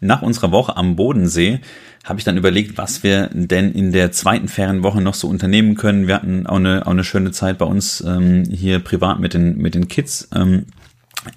nach 0.03 0.23
unserer 0.23 0.51
Woche 0.51 0.77
am 0.77 0.97
Bodensee 0.97 1.61
habe 2.05 2.19
ich 2.19 2.25
dann 2.25 2.37
überlegt, 2.37 2.77
was 2.79 3.03
wir 3.05 3.31
denn 3.33 3.73
in 3.73 3.93
der 3.93 4.11
zweiten 4.11 4.49
Ferienwoche 4.49 5.01
noch 5.01 5.15
so 5.15 5.29
unternehmen 5.29 5.77
können. 5.77 6.09
Wir 6.09 6.17
hatten 6.17 6.47
auch 6.47 6.57
eine, 6.57 6.87
auch 6.87 6.91
eine 6.91 7.05
schöne 7.05 7.31
Zeit 7.31 7.59
bei 7.59 7.65
uns 7.65 8.03
ähm, 8.07 8.45
hier 8.51 8.81
privat 8.81 9.21
mit 9.21 9.35
den, 9.35 9.59
mit 9.59 9.75
den 9.75 9.87
Kids. 9.87 10.29
Ähm, 10.35 10.67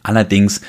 allerdings 0.01 0.62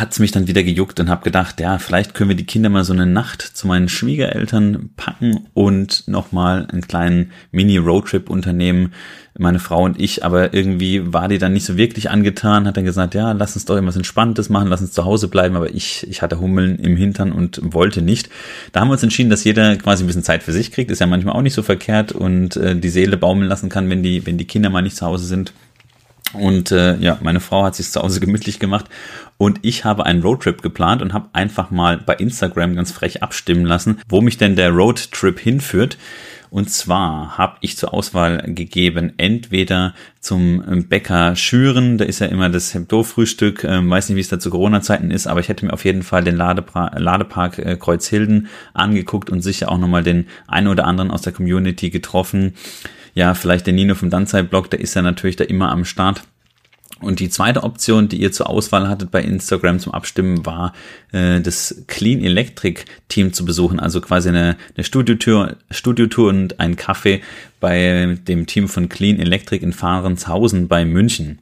hat's 0.00 0.18
mich 0.18 0.32
dann 0.32 0.46
wieder 0.48 0.62
gejuckt 0.62 1.00
und 1.00 1.08
habe 1.08 1.24
gedacht, 1.24 1.60
ja, 1.60 1.78
vielleicht 1.78 2.14
können 2.14 2.30
wir 2.30 2.36
die 2.36 2.46
Kinder 2.46 2.68
mal 2.68 2.84
so 2.84 2.92
eine 2.92 3.06
Nacht 3.06 3.42
zu 3.42 3.66
meinen 3.66 3.88
Schwiegereltern 3.88 4.90
packen 4.96 5.46
und 5.54 6.08
nochmal 6.08 6.66
einen 6.70 6.82
kleinen 6.82 7.32
Mini-Roadtrip 7.52 8.28
unternehmen, 8.28 8.92
meine 9.36 9.58
Frau 9.58 9.82
und 9.82 10.00
ich, 10.00 10.24
aber 10.24 10.54
irgendwie 10.54 11.12
war 11.12 11.28
die 11.28 11.38
dann 11.38 11.52
nicht 11.52 11.64
so 11.64 11.76
wirklich 11.76 12.08
angetan, 12.08 12.66
hat 12.66 12.76
dann 12.76 12.84
gesagt, 12.84 13.14
ja, 13.14 13.32
lass 13.32 13.56
uns 13.56 13.64
doch 13.64 13.74
irgendwas 13.74 13.96
Entspanntes 13.96 14.48
machen, 14.48 14.68
lass 14.68 14.80
uns 14.80 14.92
zu 14.92 15.04
Hause 15.04 15.26
bleiben, 15.26 15.56
aber 15.56 15.74
ich, 15.74 16.06
ich 16.08 16.22
hatte 16.22 16.38
Hummeln 16.38 16.78
im 16.78 16.96
Hintern 16.96 17.32
und 17.32 17.60
wollte 17.62 18.00
nicht. 18.00 18.30
Da 18.72 18.80
haben 18.80 18.88
wir 18.88 18.92
uns 18.92 19.02
entschieden, 19.02 19.30
dass 19.30 19.42
jeder 19.42 19.74
quasi 19.76 20.04
ein 20.04 20.06
bisschen 20.06 20.22
Zeit 20.22 20.44
für 20.44 20.52
sich 20.52 20.70
kriegt, 20.70 20.90
ist 20.90 21.00
ja 21.00 21.06
manchmal 21.06 21.34
auch 21.34 21.42
nicht 21.42 21.54
so 21.54 21.62
verkehrt 21.62 22.12
und 22.12 22.56
äh, 22.56 22.76
die 22.76 22.88
Seele 22.88 23.16
baumeln 23.16 23.48
lassen 23.48 23.68
kann, 23.68 23.90
wenn 23.90 24.04
die, 24.04 24.24
wenn 24.24 24.38
die 24.38 24.46
Kinder 24.46 24.70
mal 24.70 24.82
nicht 24.82 24.96
zu 24.96 25.06
Hause 25.06 25.26
sind. 25.26 25.52
Und 26.34 26.72
äh, 26.72 26.96
ja, 26.96 27.18
meine 27.22 27.40
Frau 27.40 27.64
hat 27.64 27.74
sich 27.74 27.90
zu 27.90 28.02
Hause 28.02 28.20
gemütlich 28.20 28.58
gemacht 28.58 28.86
und 29.36 29.60
ich 29.62 29.84
habe 29.84 30.06
einen 30.06 30.22
Roadtrip 30.22 30.62
geplant 30.62 31.02
und 31.02 31.12
habe 31.12 31.28
einfach 31.32 31.70
mal 31.70 31.98
bei 31.98 32.14
Instagram 32.14 32.74
ganz 32.74 32.92
frech 32.92 33.22
abstimmen 33.22 33.64
lassen, 33.64 34.00
wo 34.08 34.20
mich 34.20 34.38
denn 34.38 34.56
der 34.56 34.70
Roadtrip 34.70 35.38
hinführt. 35.38 35.98
Und 36.50 36.70
zwar 36.70 37.36
habe 37.36 37.56
ich 37.62 37.76
zur 37.76 37.92
Auswahl 37.92 38.40
gegeben, 38.46 39.12
entweder 39.16 39.92
zum 40.20 40.86
Bäcker 40.88 41.34
Schüren, 41.34 41.98
da 41.98 42.04
ist 42.04 42.20
ja 42.20 42.28
immer 42.28 42.48
das 42.48 42.72
Hemdo-Frühstück, 42.72 43.64
ähm, 43.64 43.90
weiß 43.90 44.08
nicht, 44.08 44.16
wie 44.16 44.20
es 44.20 44.28
da 44.28 44.38
zu 44.38 44.50
Corona-Zeiten 44.50 45.10
ist, 45.10 45.26
aber 45.26 45.40
ich 45.40 45.48
hätte 45.48 45.66
mir 45.66 45.72
auf 45.72 45.84
jeden 45.84 46.04
Fall 46.04 46.22
den 46.22 46.36
Ladepra 46.36 46.96
Ladepark 46.96 47.58
äh, 47.58 47.76
Kreuzhilden 47.76 48.46
angeguckt 48.72 49.30
und 49.30 49.40
sicher 49.40 49.68
auch 49.72 49.78
nochmal 49.78 50.04
den 50.04 50.28
einen 50.46 50.68
oder 50.68 50.84
anderen 50.84 51.10
aus 51.10 51.22
der 51.22 51.32
Community 51.32 51.90
getroffen. 51.90 52.54
Ja, 53.14 53.34
vielleicht 53.34 53.66
der 53.66 53.74
Nino 53.74 53.94
vom 53.94 54.10
Danzai-Blog, 54.10 54.70
der 54.70 54.80
ist 54.80 54.94
ja 54.94 55.02
natürlich 55.02 55.36
da 55.36 55.44
immer 55.44 55.70
am 55.70 55.84
Start. 55.84 56.24
Und 57.00 57.20
die 57.20 57.28
zweite 57.28 57.64
Option, 57.64 58.08
die 58.08 58.20
ihr 58.20 58.32
zur 58.32 58.48
Auswahl 58.48 58.88
hattet 58.88 59.10
bei 59.10 59.22
Instagram 59.22 59.78
zum 59.78 59.92
Abstimmen, 59.92 60.46
war 60.46 60.72
äh, 61.12 61.40
das 61.40 61.84
Clean 61.86 62.20
Electric 62.20 62.84
Team 63.08 63.32
zu 63.32 63.44
besuchen, 63.44 63.80
also 63.80 64.00
quasi 64.00 64.28
eine, 64.28 64.56
eine 64.76 64.84
Studiotour, 64.84 65.56
Studiotour 65.70 66.28
und 66.28 66.60
ein 66.60 66.76
Kaffee 66.76 67.20
bei 67.60 68.18
dem 68.26 68.46
Team 68.46 68.68
von 68.68 68.88
Clean 68.88 69.18
Electric 69.18 69.62
in 69.62 69.72
Fahrenshausen 69.72 70.68
bei 70.68 70.84
München. 70.84 71.40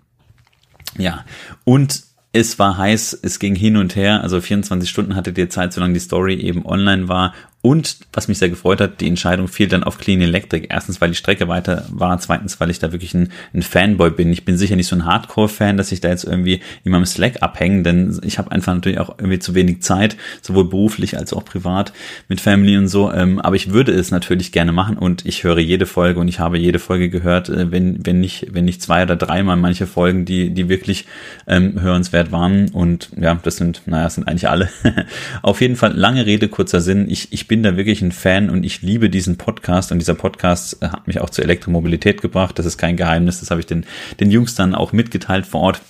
Ja, 0.99 1.25
und 1.65 2.03
es 2.33 2.59
war 2.59 2.79
heiß, 2.79 3.19
es 3.23 3.39
ging 3.39 3.55
hin 3.55 3.77
und 3.77 3.95
her, 3.95 4.23
also 4.23 4.41
24 4.41 4.89
Stunden 4.89 5.15
hattet 5.15 5.37
ihr 5.37 5.51
Zeit, 5.51 5.73
solange 5.73 5.95
die 5.95 6.01
Story 6.01 6.35
eben 6.35 6.65
online 6.65 7.09
war 7.09 7.35
und 7.63 7.99
was 8.13 8.27
mich 8.27 8.39
sehr 8.39 8.49
gefreut 8.49 8.81
hat, 8.81 9.01
die 9.01 9.07
Entscheidung 9.07 9.47
fiel 9.47 9.69
dann 9.69 9.85
auf 9.85 9.97
Clean 9.97 10.21
Electric. 10.21 10.67
Erstens, 10.69 11.01
weil 11.01 11.11
die 11.11 11.17
Strecke 11.17 11.47
weiter 11.47 11.87
war, 11.91 12.19
zweitens, 12.19 12.59
weil 12.59 12.71
ich 12.71 12.81
da 12.81 12.91
wirklich 12.91 13.15
ein, 13.15 13.29
ein 13.55 13.63
Fanboy 13.63 14.11
bin. 14.11 14.33
Ich 14.33 14.45
bin 14.45 14.59
sicher 14.59 14.75
nicht 14.75 14.89
so 14.89 14.97
ein 14.97 15.05
Hardcore-Fan, 15.05 15.77
dass 15.77 15.93
ich 15.93 16.01
da 16.01 16.09
jetzt 16.09 16.25
irgendwie 16.25 16.61
in 16.83 16.91
meinem 16.91 17.07
Slack 17.07 17.41
abhänge, 17.41 17.85
denn 17.85 18.19
ich 18.25 18.39
habe 18.39 18.51
einfach 18.51 18.75
natürlich 18.75 18.99
auch 18.99 19.17
irgendwie 19.17 19.39
zu 19.39 19.55
wenig 19.55 19.81
Zeit, 19.81 20.17
sowohl 20.41 20.69
beruflich 20.69 21.17
als 21.17 21.33
auch 21.33 21.45
privat 21.45 21.93
mit 22.29 22.41
Family 22.41 22.77
und 22.77 22.89
so. 22.89 23.13
Ähm, 23.13 23.39
aber 23.39 23.55
ich 23.55 23.71
würde 23.71 23.93
es 23.93 24.11
natürlich 24.11 24.51
gerne 24.51 24.73
machen 24.73 24.99
und 24.99 25.25
ich 25.25 25.45
höre 25.45 25.61
jede 25.61 25.87
Folge 25.87 26.19
und 26.19 26.27
ich 26.27 26.41
habe 26.41 26.59
jede 26.59 26.81
Folge 26.81 27.11
gehört, 27.11 27.49
äh, 27.49 27.71
wenn, 27.71 28.05
wenn 28.05 28.19
nicht, 28.19 28.49
wenn 28.51 28.65
nicht 28.65 28.83
zwei 28.83 29.05
oder 29.05 29.15
dreimal 29.15 29.57
manche 29.57 29.87
Folgen, 29.87 30.25
die, 30.25 30.51
die 30.51 30.69
wirklich 30.69 31.07
ähm, 31.47 31.81
hörenswert 31.81 32.33
waren. 32.33 32.71
Und 32.71 33.11
ja, 33.17 33.39
das 33.41 33.59
sind, 33.59 33.83
naja, 33.87 34.05
das 34.05 34.17
sind 34.17 34.27
eigentlich 34.27 34.49
alle. 34.49 34.69
auf 35.43 35.61
jeden 35.61 35.77
Fall 35.77 35.93
lange 35.93 36.27
Rede, 36.27 36.49
kurzer 36.49 36.81
Sinn. 36.81 37.09
Ich, 37.09 37.33
ich 37.33 37.52
bin 37.53 37.63
da 37.63 37.77
wirklich 37.77 38.01
ein 38.01 38.13
Fan 38.13 38.49
und 38.49 38.65
ich 38.65 38.81
liebe 38.81 39.11
diesen 39.11 39.37
Podcast 39.37 39.93
und 39.93 39.99
dieser 39.99 40.15
Podcast 40.15 40.83
äh, 40.83 40.89
hat 40.89 41.07
mich 41.07 41.21
auch 41.21 41.29
zur 41.29 41.45
Elektromobilität 41.45 42.23
gebracht. 42.23 42.59
Das 42.59 42.65
ist 42.65 42.79
kein 42.79 42.97
Geheimnis, 42.97 43.41
das 43.41 43.51
habe 43.51 43.61
ich 43.61 43.67
den, 43.67 43.85
den 44.21 44.31
Jungs 44.31 44.55
dann 44.55 44.75
auch 44.75 44.93
mitgeteilt 44.93 45.45
vor 45.45 45.61
Ort. 45.61 45.83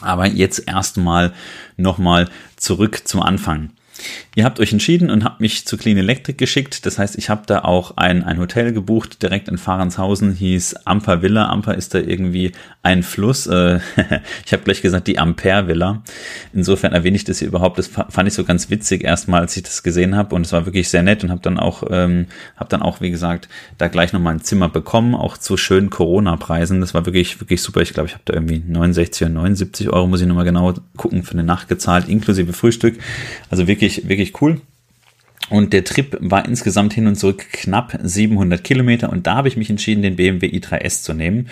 Aber 0.00 0.26
jetzt 0.26 0.66
erstmal 0.66 1.32
nochmal 1.76 2.28
zurück 2.56 3.06
zum 3.06 3.22
Anfang. 3.22 3.70
Ihr 4.34 4.44
habt 4.44 4.60
euch 4.60 4.72
entschieden 4.72 5.10
und 5.10 5.24
habt 5.24 5.40
mich 5.40 5.66
zu 5.66 5.76
Clean 5.76 5.96
Electric 5.96 6.36
geschickt. 6.36 6.86
Das 6.86 6.98
heißt, 6.98 7.18
ich 7.18 7.28
habe 7.28 7.42
da 7.46 7.60
auch 7.60 7.96
ein, 7.96 8.22
ein 8.22 8.38
Hotel 8.38 8.72
gebucht, 8.72 9.22
direkt 9.22 9.48
in 9.48 9.58
Fahrenshausen, 9.58 10.32
hieß 10.34 10.86
Amper 10.86 11.22
Villa. 11.22 11.48
Amper 11.48 11.74
ist 11.74 11.94
da 11.94 11.98
irgendwie 11.98 12.52
ein 12.82 13.02
Fluss. 13.02 13.46
Äh, 13.46 13.80
ich 14.46 14.52
habe 14.52 14.62
gleich 14.62 14.82
gesagt, 14.82 15.08
die 15.08 15.18
Ampere 15.18 15.66
Villa. 15.66 16.02
Insofern 16.52 16.92
erwähne 16.92 17.16
ich 17.16 17.24
das 17.24 17.40
hier 17.40 17.48
überhaupt. 17.48 17.78
Das 17.78 17.88
fand 17.88 18.28
ich 18.28 18.34
so 18.34 18.44
ganz 18.44 18.70
witzig 18.70 19.04
erstmal, 19.04 19.40
als 19.40 19.56
ich 19.56 19.64
das 19.64 19.82
gesehen 19.82 20.16
habe. 20.16 20.34
Und 20.34 20.46
es 20.46 20.52
war 20.52 20.64
wirklich 20.64 20.88
sehr 20.88 21.02
nett 21.02 21.24
und 21.24 21.30
habe 21.30 21.40
dann 21.42 21.58
auch, 21.58 21.82
ähm, 21.90 22.26
habe 22.56 22.70
dann 22.70 22.82
auch, 22.82 23.00
wie 23.00 23.10
gesagt, 23.10 23.48
da 23.78 23.88
gleich 23.88 24.12
nochmal 24.12 24.34
ein 24.34 24.42
Zimmer 24.42 24.68
bekommen, 24.68 25.14
auch 25.14 25.36
zu 25.36 25.56
schönen 25.56 25.90
Corona-Preisen. 25.90 26.80
Das 26.80 26.94
war 26.94 27.04
wirklich, 27.04 27.40
wirklich 27.40 27.62
super. 27.62 27.80
Ich 27.80 27.92
glaube, 27.92 28.08
ich 28.08 28.14
habe 28.14 28.22
da 28.26 28.34
irgendwie 28.34 28.62
69 28.66 29.22
oder 29.22 29.34
79 29.34 29.90
Euro, 29.90 30.06
muss 30.06 30.20
ich 30.20 30.26
nochmal 30.26 30.44
genau 30.44 30.74
gucken, 30.96 31.24
für 31.24 31.32
eine 31.32 31.44
Nacht 31.44 31.68
gezahlt, 31.68 32.08
inklusive 32.08 32.52
Frühstück. 32.52 32.98
Also 33.50 33.66
wirklich, 33.66 33.89
wirklich 34.08 34.40
cool. 34.40 34.60
Und 35.48 35.72
der 35.72 35.84
Trip 35.84 36.16
war 36.20 36.46
insgesamt 36.46 36.92
hin 36.92 37.06
und 37.06 37.16
zurück 37.16 37.44
knapp 37.52 37.98
700 38.00 38.62
Kilometer 38.62 39.10
und 39.10 39.26
da 39.26 39.34
habe 39.34 39.48
ich 39.48 39.56
mich 39.56 39.68
entschieden, 39.68 40.02
den 40.02 40.16
BMW 40.16 40.46
i3S 40.46 41.02
zu 41.02 41.12
nehmen. 41.12 41.48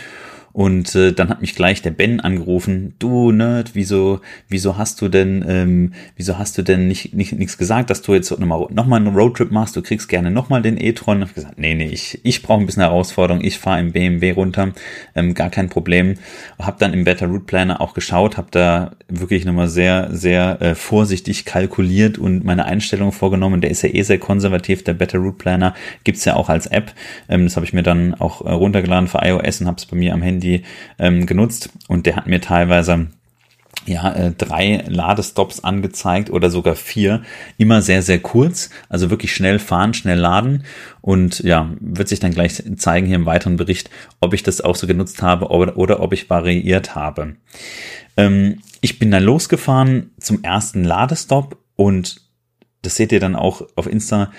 Und 0.53 0.95
äh, 0.95 1.13
dann 1.13 1.29
hat 1.29 1.41
mich 1.41 1.55
gleich 1.55 1.83
der 1.83 1.91
Ben 1.91 2.21
angerufen, 2.21 2.95
du 2.99 3.33
Nerd, 3.33 3.75
wieso, 3.75 4.21
wieso 4.49 4.77
hast 4.77 5.01
du 5.01 5.09
denn, 5.09 5.45
ähm, 5.47 5.93
wieso 6.17 6.39
hast 6.39 6.57
du 6.59 6.63
denn 6.63 6.89
nicht, 6.89 7.15
nicht 7.15 7.33
nichts 7.33 7.59
gesagt, 7.59 7.91
dass 7.91 8.03
du 8.03 8.15
jetzt 8.15 8.31
nochmal 8.31 8.67
noch 8.71 8.87
mal 8.87 8.97
einen 8.97 9.15
Roadtrip 9.15 9.51
machst, 9.51 9.77
du 9.77 9.83
kriegst 9.83 10.09
gerne 10.09 10.31
nochmal 10.31 10.63
den 10.63 10.81
e-tron. 10.81 11.23
Ich 11.23 11.35
gesagt, 11.35 11.59
nee, 11.59 11.75
nee, 11.75 11.89
ich, 11.89 12.21
ich 12.25 12.43
brauche 12.43 12.61
ein 12.61 12.67
bisschen 12.67 12.83
Herausforderung, 12.83 13.45
ich 13.45 13.59
fahre 13.59 13.81
im 13.81 13.93
BMW 13.93 14.33
runter, 14.33 14.73
ähm, 15.15 15.35
gar 15.35 15.51
kein 15.51 15.69
Problem. 15.69 16.15
Hab 16.59 16.79
dann 16.79 16.93
im 16.93 17.05
Better 17.05 17.27
Route 17.27 17.45
Planner 17.45 17.81
auch 17.81 17.95
geschaut, 17.95 18.37
habe 18.37 18.49
da 18.51 18.93
wirklich 19.09 19.45
nochmal 19.45 19.69
sehr, 19.69 20.09
sehr 20.13 20.61
äh, 20.61 20.75
vorsichtig 20.75 21.45
kalkuliert 21.45 22.19
und 22.19 22.45
meine 22.45 22.65
Einstellungen 22.65 23.13
vorgenommen. 23.13 23.61
Der 23.61 23.71
ist 23.71 23.83
ja 23.83 23.91
eh 23.91 24.03
sehr 24.03 24.19
konservativ, 24.19 24.83
der 24.83 24.95
Better 24.95 25.19
Route 25.19 25.39
Planner 25.39 25.75
gibt's 26.05 26.25
ja 26.25 26.35
auch 26.35 26.49
als 26.49 26.67
App. 26.67 26.93
Ähm, 27.29 27.45
das 27.45 27.57
habe 27.57 27.67
ich 27.67 27.73
mir 27.73 27.83
dann 27.83 28.15
auch 28.15 28.45
äh, 28.45 28.51
runtergeladen 28.51 29.09
für 29.09 29.21
iOS 29.23 29.61
und 29.61 29.67
habe 29.67 29.77
es 29.77 29.87
bei 29.87 29.97
mir 29.97 30.15
am 30.15 30.23
Handy 30.23 30.38
Handy 30.39 30.63
ähm, 30.99 31.27
genutzt 31.27 31.71
und 31.89 32.07
der 32.07 32.17
hat 32.17 32.27
mir 32.27 32.41
teilweise 32.41 33.09
ja, 33.87 34.13
äh, 34.13 34.33
drei 34.33 34.85
Ladestops 34.87 35.61
angezeigt 35.61 36.31
oder 36.31 36.51
sogar 36.51 36.77
vier. 36.77 37.23
Immer 37.57 37.81
sehr, 37.81 38.03
sehr 38.03 38.19
kurz. 38.19 38.71
Also 38.89 39.11
wirklich 39.11 39.35
schnell 39.35 39.59
fahren, 39.59 39.95
schnell 39.95 40.19
laden. 40.19 40.65
Und 41.01 41.41
ja, 41.41 41.71
wird 41.81 42.09
sich 42.09 42.21
dann 42.21 42.33
gleich 42.33 42.63
zeigen 42.77 43.07
hier 43.07 43.17
im 43.17 43.27
weiteren 43.27 43.57
Bericht, 43.57 43.89
ob 44.21 44.35
ich 44.35 44.43
das 44.43 44.61
auch 44.61 44.77
so 44.77 44.87
genutzt 44.87 45.23
habe 45.23 45.49
oder, 45.49 45.77
oder 45.79 46.01
ob 46.01 46.13
ich 46.13 46.29
variiert 46.29 46.95
habe. 46.95 47.37
Ähm, 48.17 48.59
ich 48.81 48.99
bin 48.99 49.11
dann 49.11 49.25
losgefahren 49.25 50.11
zum 50.19 50.43
ersten 50.43 50.85
Ladestopp 50.85 51.57
und 51.77 52.21
das 52.83 52.97
seht 52.97 53.13
ihr 53.13 53.21
dann 53.21 53.37
auch 53.37 53.63
auf 53.75 53.87
Insta 53.87 54.31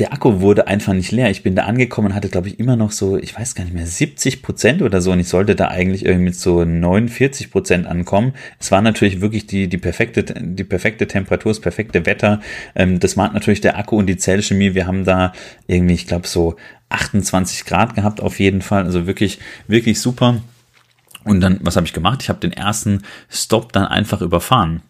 der 0.00 0.14
Akku 0.14 0.40
wurde 0.40 0.66
einfach 0.66 0.94
nicht 0.94 1.12
leer. 1.12 1.30
Ich 1.30 1.42
bin 1.42 1.54
da 1.54 1.64
angekommen, 1.64 2.14
hatte, 2.14 2.30
glaube 2.30 2.48
ich, 2.48 2.58
immer 2.58 2.74
noch 2.74 2.90
so, 2.90 3.18
ich 3.18 3.38
weiß 3.38 3.54
gar 3.54 3.64
nicht 3.64 3.74
mehr, 3.74 3.86
70 3.86 4.42
Prozent 4.42 4.80
oder 4.80 5.02
so. 5.02 5.12
Und 5.12 5.20
ich 5.20 5.28
sollte 5.28 5.54
da 5.54 5.68
eigentlich 5.68 6.06
irgendwie 6.06 6.24
mit 6.24 6.36
so 6.36 6.64
49 6.64 7.50
Prozent 7.50 7.86
ankommen. 7.86 8.32
Es 8.58 8.72
war 8.72 8.80
natürlich 8.80 9.20
wirklich 9.20 9.46
die, 9.46 9.68
die 9.68 9.76
perfekte, 9.76 10.24
die 10.24 10.64
perfekte 10.64 11.06
Temperatur, 11.06 11.52
das 11.52 11.60
perfekte 11.60 12.06
Wetter. 12.06 12.40
Ähm, 12.74 12.98
das 12.98 13.16
macht 13.16 13.34
natürlich 13.34 13.60
der 13.60 13.78
Akku 13.78 13.96
und 13.96 14.06
die 14.06 14.16
Zellchemie. 14.16 14.74
Wir 14.74 14.86
haben 14.86 15.04
da 15.04 15.34
irgendwie, 15.66 15.94
ich 15.94 16.06
glaube, 16.06 16.26
so 16.26 16.56
28 16.88 17.66
Grad 17.66 17.94
gehabt 17.94 18.22
auf 18.22 18.40
jeden 18.40 18.62
Fall. 18.62 18.84
Also 18.84 19.06
wirklich, 19.06 19.38
wirklich 19.68 20.00
super. 20.00 20.40
Und 21.24 21.42
dann, 21.42 21.58
was 21.60 21.76
habe 21.76 21.86
ich 21.86 21.92
gemacht? 21.92 22.22
Ich 22.22 22.30
habe 22.30 22.40
den 22.40 22.54
ersten 22.54 23.02
Stop 23.28 23.74
dann 23.74 23.84
einfach 23.84 24.22
überfahren 24.22 24.80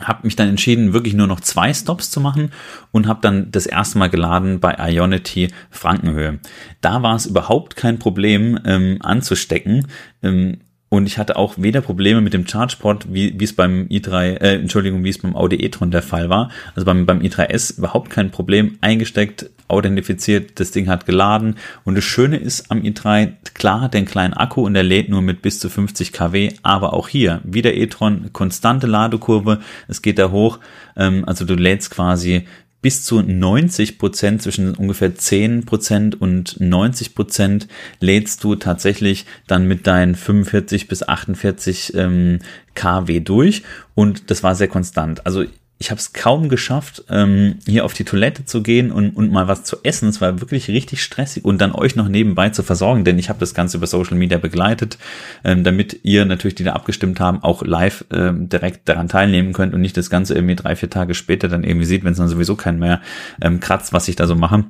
habe 0.00 0.20
mich 0.24 0.36
dann 0.36 0.48
entschieden, 0.48 0.92
wirklich 0.92 1.14
nur 1.14 1.26
noch 1.26 1.40
zwei 1.40 1.72
Stops 1.74 2.10
zu 2.10 2.20
machen 2.20 2.52
und 2.92 3.06
habe 3.06 3.20
dann 3.22 3.50
das 3.50 3.66
erste 3.66 3.98
Mal 3.98 4.08
geladen 4.08 4.60
bei 4.60 4.76
Ionity 4.78 5.48
Frankenhöhe. 5.70 6.38
Da 6.80 7.02
war 7.02 7.16
es 7.16 7.26
überhaupt 7.26 7.76
kein 7.76 7.98
Problem 7.98 8.58
ähm, 8.64 8.98
anzustecken. 9.00 9.88
Ähm, 10.22 10.58
und 10.90 11.06
ich 11.06 11.18
hatte 11.18 11.36
auch 11.36 11.54
weder 11.56 11.80
Probleme 11.80 12.20
mit 12.20 12.34
dem 12.34 12.44
ChargePort, 12.44 13.06
wie, 13.14 13.38
wie 13.38 13.44
es 13.44 13.54
beim 13.54 13.86
i3, 13.86 14.40
äh, 14.40 14.54
Entschuldigung, 14.56 15.04
wie 15.04 15.10
es 15.10 15.18
beim 15.18 15.36
Audi 15.36 15.56
e-tron 15.56 15.92
der 15.92 16.02
Fall 16.02 16.28
war. 16.28 16.50
Also 16.74 16.84
beim, 16.84 17.06
beim 17.06 17.20
i3S 17.20 17.78
überhaupt 17.78 18.10
kein 18.10 18.32
Problem. 18.32 18.76
Eingesteckt, 18.80 19.48
authentifiziert, 19.68 20.58
das 20.58 20.72
Ding 20.72 20.88
hat 20.88 21.06
geladen. 21.06 21.54
Und 21.84 21.94
das 21.94 22.02
Schöne 22.02 22.38
ist 22.38 22.72
am 22.72 22.80
i3, 22.80 23.34
klar, 23.54 23.88
den 23.88 24.04
kleinen 24.04 24.34
Akku 24.34 24.62
und 24.62 24.74
der 24.74 24.82
lädt 24.82 25.08
nur 25.08 25.22
mit 25.22 25.42
bis 25.42 25.60
zu 25.60 25.70
50 25.70 26.12
kW, 26.12 26.54
aber 26.64 26.92
auch 26.92 27.06
hier, 27.06 27.40
wie 27.44 27.62
der 27.62 27.76
e-tron, 27.76 28.30
konstante 28.32 28.88
Ladekurve, 28.88 29.60
es 29.86 30.02
geht 30.02 30.18
da 30.18 30.32
hoch. 30.32 30.58
Ähm, 30.96 31.22
also 31.24 31.44
du 31.44 31.54
lädst 31.54 31.92
quasi 31.92 32.48
bis 32.82 33.04
zu 33.04 33.20
90 33.22 33.98
Prozent, 33.98 34.42
zwischen 34.42 34.74
ungefähr 34.74 35.14
10 35.14 35.66
Prozent 35.66 36.20
und 36.20 36.60
90 36.60 37.14
Prozent 37.14 37.68
lädst 38.00 38.42
du 38.42 38.54
tatsächlich 38.54 39.26
dann 39.46 39.66
mit 39.66 39.86
deinen 39.86 40.14
45 40.14 40.88
bis 40.88 41.02
48 41.02 41.94
ähm, 41.94 42.38
kW 42.74 43.20
durch 43.20 43.62
und 43.94 44.30
das 44.30 44.42
war 44.42 44.54
sehr 44.54 44.68
konstant. 44.68 45.26
Also 45.26 45.44
ich 45.80 45.90
habe 45.90 45.98
es 45.98 46.12
kaum 46.12 46.50
geschafft, 46.50 47.04
ähm, 47.08 47.58
hier 47.66 47.86
auf 47.86 47.94
die 47.94 48.04
Toilette 48.04 48.44
zu 48.44 48.62
gehen 48.62 48.92
und, 48.92 49.16
und 49.16 49.32
mal 49.32 49.48
was 49.48 49.64
zu 49.64 49.78
essen. 49.82 50.10
Es 50.10 50.20
war 50.20 50.38
wirklich 50.40 50.68
richtig 50.68 51.02
stressig 51.02 51.42
und 51.42 51.58
dann 51.58 51.72
euch 51.72 51.96
noch 51.96 52.06
nebenbei 52.06 52.50
zu 52.50 52.62
versorgen, 52.62 53.02
denn 53.02 53.18
ich 53.18 53.30
habe 53.30 53.40
das 53.40 53.54
Ganze 53.54 53.78
über 53.78 53.86
Social 53.86 54.18
Media 54.18 54.36
begleitet, 54.36 54.98
ähm, 55.42 55.64
damit 55.64 56.00
ihr 56.02 56.26
natürlich, 56.26 56.54
die 56.54 56.64
da 56.64 56.74
abgestimmt 56.74 57.18
haben, 57.18 57.42
auch 57.42 57.62
live 57.62 58.04
ähm, 58.12 58.50
direkt 58.50 58.90
daran 58.90 59.08
teilnehmen 59.08 59.54
könnt 59.54 59.72
und 59.72 59.80
nicht 59.80 59.96
das 59.96 60.10
Ganze 60.10 60.34
irgendwie 60.34 60.54
drei, 60.54 60.76
vier 60.76 60.90
Tage 60.90 61.14
später 61.14 61.48
dann 61.48 61.64
irgendwie 61.64 61.86
sieht, 61.86 62.04
wenn 62.04 62.12
es 62.12 62.18
dann 62.18 62.28
sowieso 62.28 62.56
keinen 62.56 62.78
mehr 62.78 63.00
ähm, 63.40 63.58
kratzt, 63.58 63.94
was 63.94 64.06
ich 64.06 64.16
da 64.16 64.26
so 64.26 64.34
mache. 64.34 64.66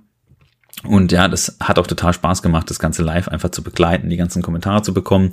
Und 0.85 1.11
ja, 1.11 1.27
das 1.27 1.57
hat 1.61 1.81
auch 1.81 1.89
total 1.89 2.13
Spaß 2.13 2.41
gemacht, 2.41 2.71
das 2.71 2.79
Ganze 2.79 3.03
live 3.03 3.27
einfach 3.27 3.51
zu 3.51 3.65
begleiten, 3.65 4.09
die 4.09 4.17
ganzen 4.17 4.43
Kommentare 4.43 4.83
zu 4.83 4.95
bekommen. 4.95 5.33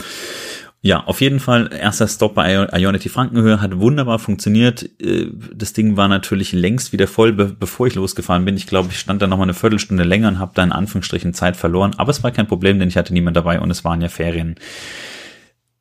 Ja, 0.81 1.03
auf 1.05 1.21
jeden 1.21 1.39
Fall, 1.39 1.69
erster 1.73 2.07
Stop 2.07 2.35
bei 2.35 2.53
Ionity 2.53 3.09
Frankenhöhe 3.09 3.61
hat 3.61 3.79
wunderbar 3.79 4.19
funktioniert. 4.19 4.89
Äh, 5.01 5.27
das 5.53 5.73
Ding 5.73 5.97
war 5.97 6.07
natürlich 6.07 6.53
längst 6.53 6.93
wieder 6.93 7.07
voll, 7.07 7.33
bevor 7.33 7.87
ich 7.87 7.95
losgefahren 7.95 8.45
bin. 8.45 8.55
Ich 8.55 8.67
glaube, 8.67 8.89
ich 8.91 8.99
stand 8.99 9.21
da 9.21 9.27
noch 9.27 9.37
mal 9.37 9.43
eine 9.43 9.55
Viertelstunde 9.55 10.03
länger 10.03 10.27
und 10.29 10.39
habe 10.39 10.51
da 10.53 10.63
in 10.63 10.71
Anführungsstrichen 10.71 11.33
Zeit 11.33 11.57
verloren. 11.57 11.95
Aber 11.97 12.11
es 12.11 12.23
war 12.23 12.31
kein 12.31 12.47
Problem, 12.47 12.79
denn 12.79 12.89
ich 12.89 12.97
hatte 12.97 13.13
niemand 13.13 13.35
dabei 13.35 13.59
und 13.59 13.71
es 13.71 13.83
waren 13.83 14.01
ja 14.01 14.09
Ferien. 14.09 14.55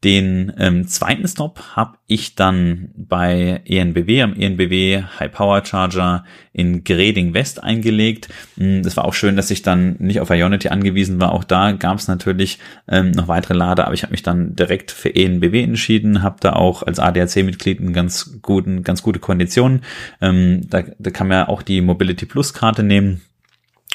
Den 0.04 0.52
ähm, 0.58 0.86
zweiten 0.86 1.26
Stop 1.26 1.74
habe 1.74 1.96
ich 2.06 2.34
dann 2.34 2.90
bei 2.94 3.62
ENBW, 3.64 4.22
am 4.22 4.34
ENBW 4.34 5.02
High 5.18 5.32
Power 5.32 5.64
Charger 5.64 6.24
in 6.52 6.84
Greding 6.84 7.32
West 7.32 7.62
eingelegt. 7.62 8.28
Hm, 8.58 8.82
das 8.82 8.96
war 8.98 9.06
auch 9.06 9.14
schön, 9.14 9.36
dass 9.36 9.50
ich 9.50 9.62
dann 9.62 9.96
nicht 9.98 10.20
auf 10.20 10.28
Ionity 10.28 10.68
angewiesen 10.68 11.18
war. 11.18 11.32
Auch 11.32 11.44
da 11.44 11.72
gab 11.72 11.98
es 11.98 12.08
natürlich 12.08 12.58
ähm, 12.88 13.12
noch 13.12 13.26
weitere 13.26 13.54
Lader, 13.54 13.86
aber 13.86 13.94
ich 13.94 14.02
habe 14.02 14.10
mich 14.10 14.22
dann 14.22 14.54
direkt 14.54 14.90
für 14.90 15.14
ENBW 15.14 15.62
entschieden, 15.62 16.22
habe 16.22 16.36
da 16.40 16.52
auch 16.52 16.82
als 16.82 16.98
ADAC-Mitglied 16.98 17.80
einen 17.80 17.94
ganz 17.94 18.38
guten, 18.42 18.82
ganz 18.82 19.02
gute 19.02 19.18
Konditionen. 19.18 19.80
Ähm, 20.20 20.68
da, 20.68 20.82
da 20.98 21.10
kann 21.10 21.28
man 21.28 21.38
ja 21.38 21.48
auch 21.48 21.62
die 21.62 21.80
Mobility 21.80 22.26
Plus 22.26 22.52
Karte 22.52 22.82
nehmen 22.82 23.22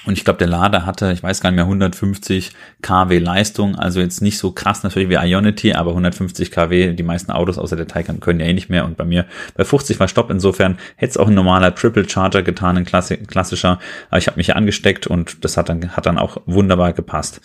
und 0.05 0.17
ich 0.17 0.23
glaube, 0.23 0.39
der 0.39 0.47
Lader 0.47 0.85
hatte, 0.85 1.11
ich 1.11 1.21
weiß 1.21 1.41
gar 1.41 1.51
nicht 1.51 1.57
mehr, 1.57 1.65
150 1.65 2.51
kW 2.81 3.19
Leistung, 3.19 3.75
also 3.75 3.99
jetzt 3.99 4.21
nicht 4.21 4.39
so 4.39 4.51
krass 4.51 4.81
natürlich 4.81 5.09
wie 5.09 5.15
Ionity, 5.15 5.73
aber 5.73 5.91
150 5.91 6.49
kW, 6.49 6.93
die 6.93 7.03
meisten 7.03 7.31
Autos 7.31 7.59
außer 7.59 7.75
der 7.75 7.87
Taycan 7.87 8.19
können 8.19 8.39
ja 8.39 8.47
eh 8.47 8.53
nicht 8.53 8.69
mehr. 8.69 8.85
Und 8.85 8.97
bei 8.97 9.05
mir 9.05 9.25
bei 9.55 9.63
50 9.63 9.99
war 9.99 10.07
Stopp, 10.07 10.31
insofern 10.31 10.79
hätte 10.95 11.11
es 11.11 11.17
auch 11.17 11.27
ein 11.27 11.35
normaler 11.35 11.75
Triple 11.75 12.09
Charger 12.09 12.41
getan, 12.41 12.77
ein 12.77 12.85
klassischer, 12.85 13.79
aber 14.09 14.17
ich 14.17 14.25
habe 14.25 14.37
mich 14.37 14.47
hier 14.47 14.55
angesteckt 14.55 15.05
und 15.05 15.45
das 15.45 15.55
hat 15.55 15.69
dann, 15.69 15.95
hat 15.95 16.07
dann 16.07 16.17
auch 16.17 16.37
wunderbar 16.47 16.93
gepasst. 16.93 17.39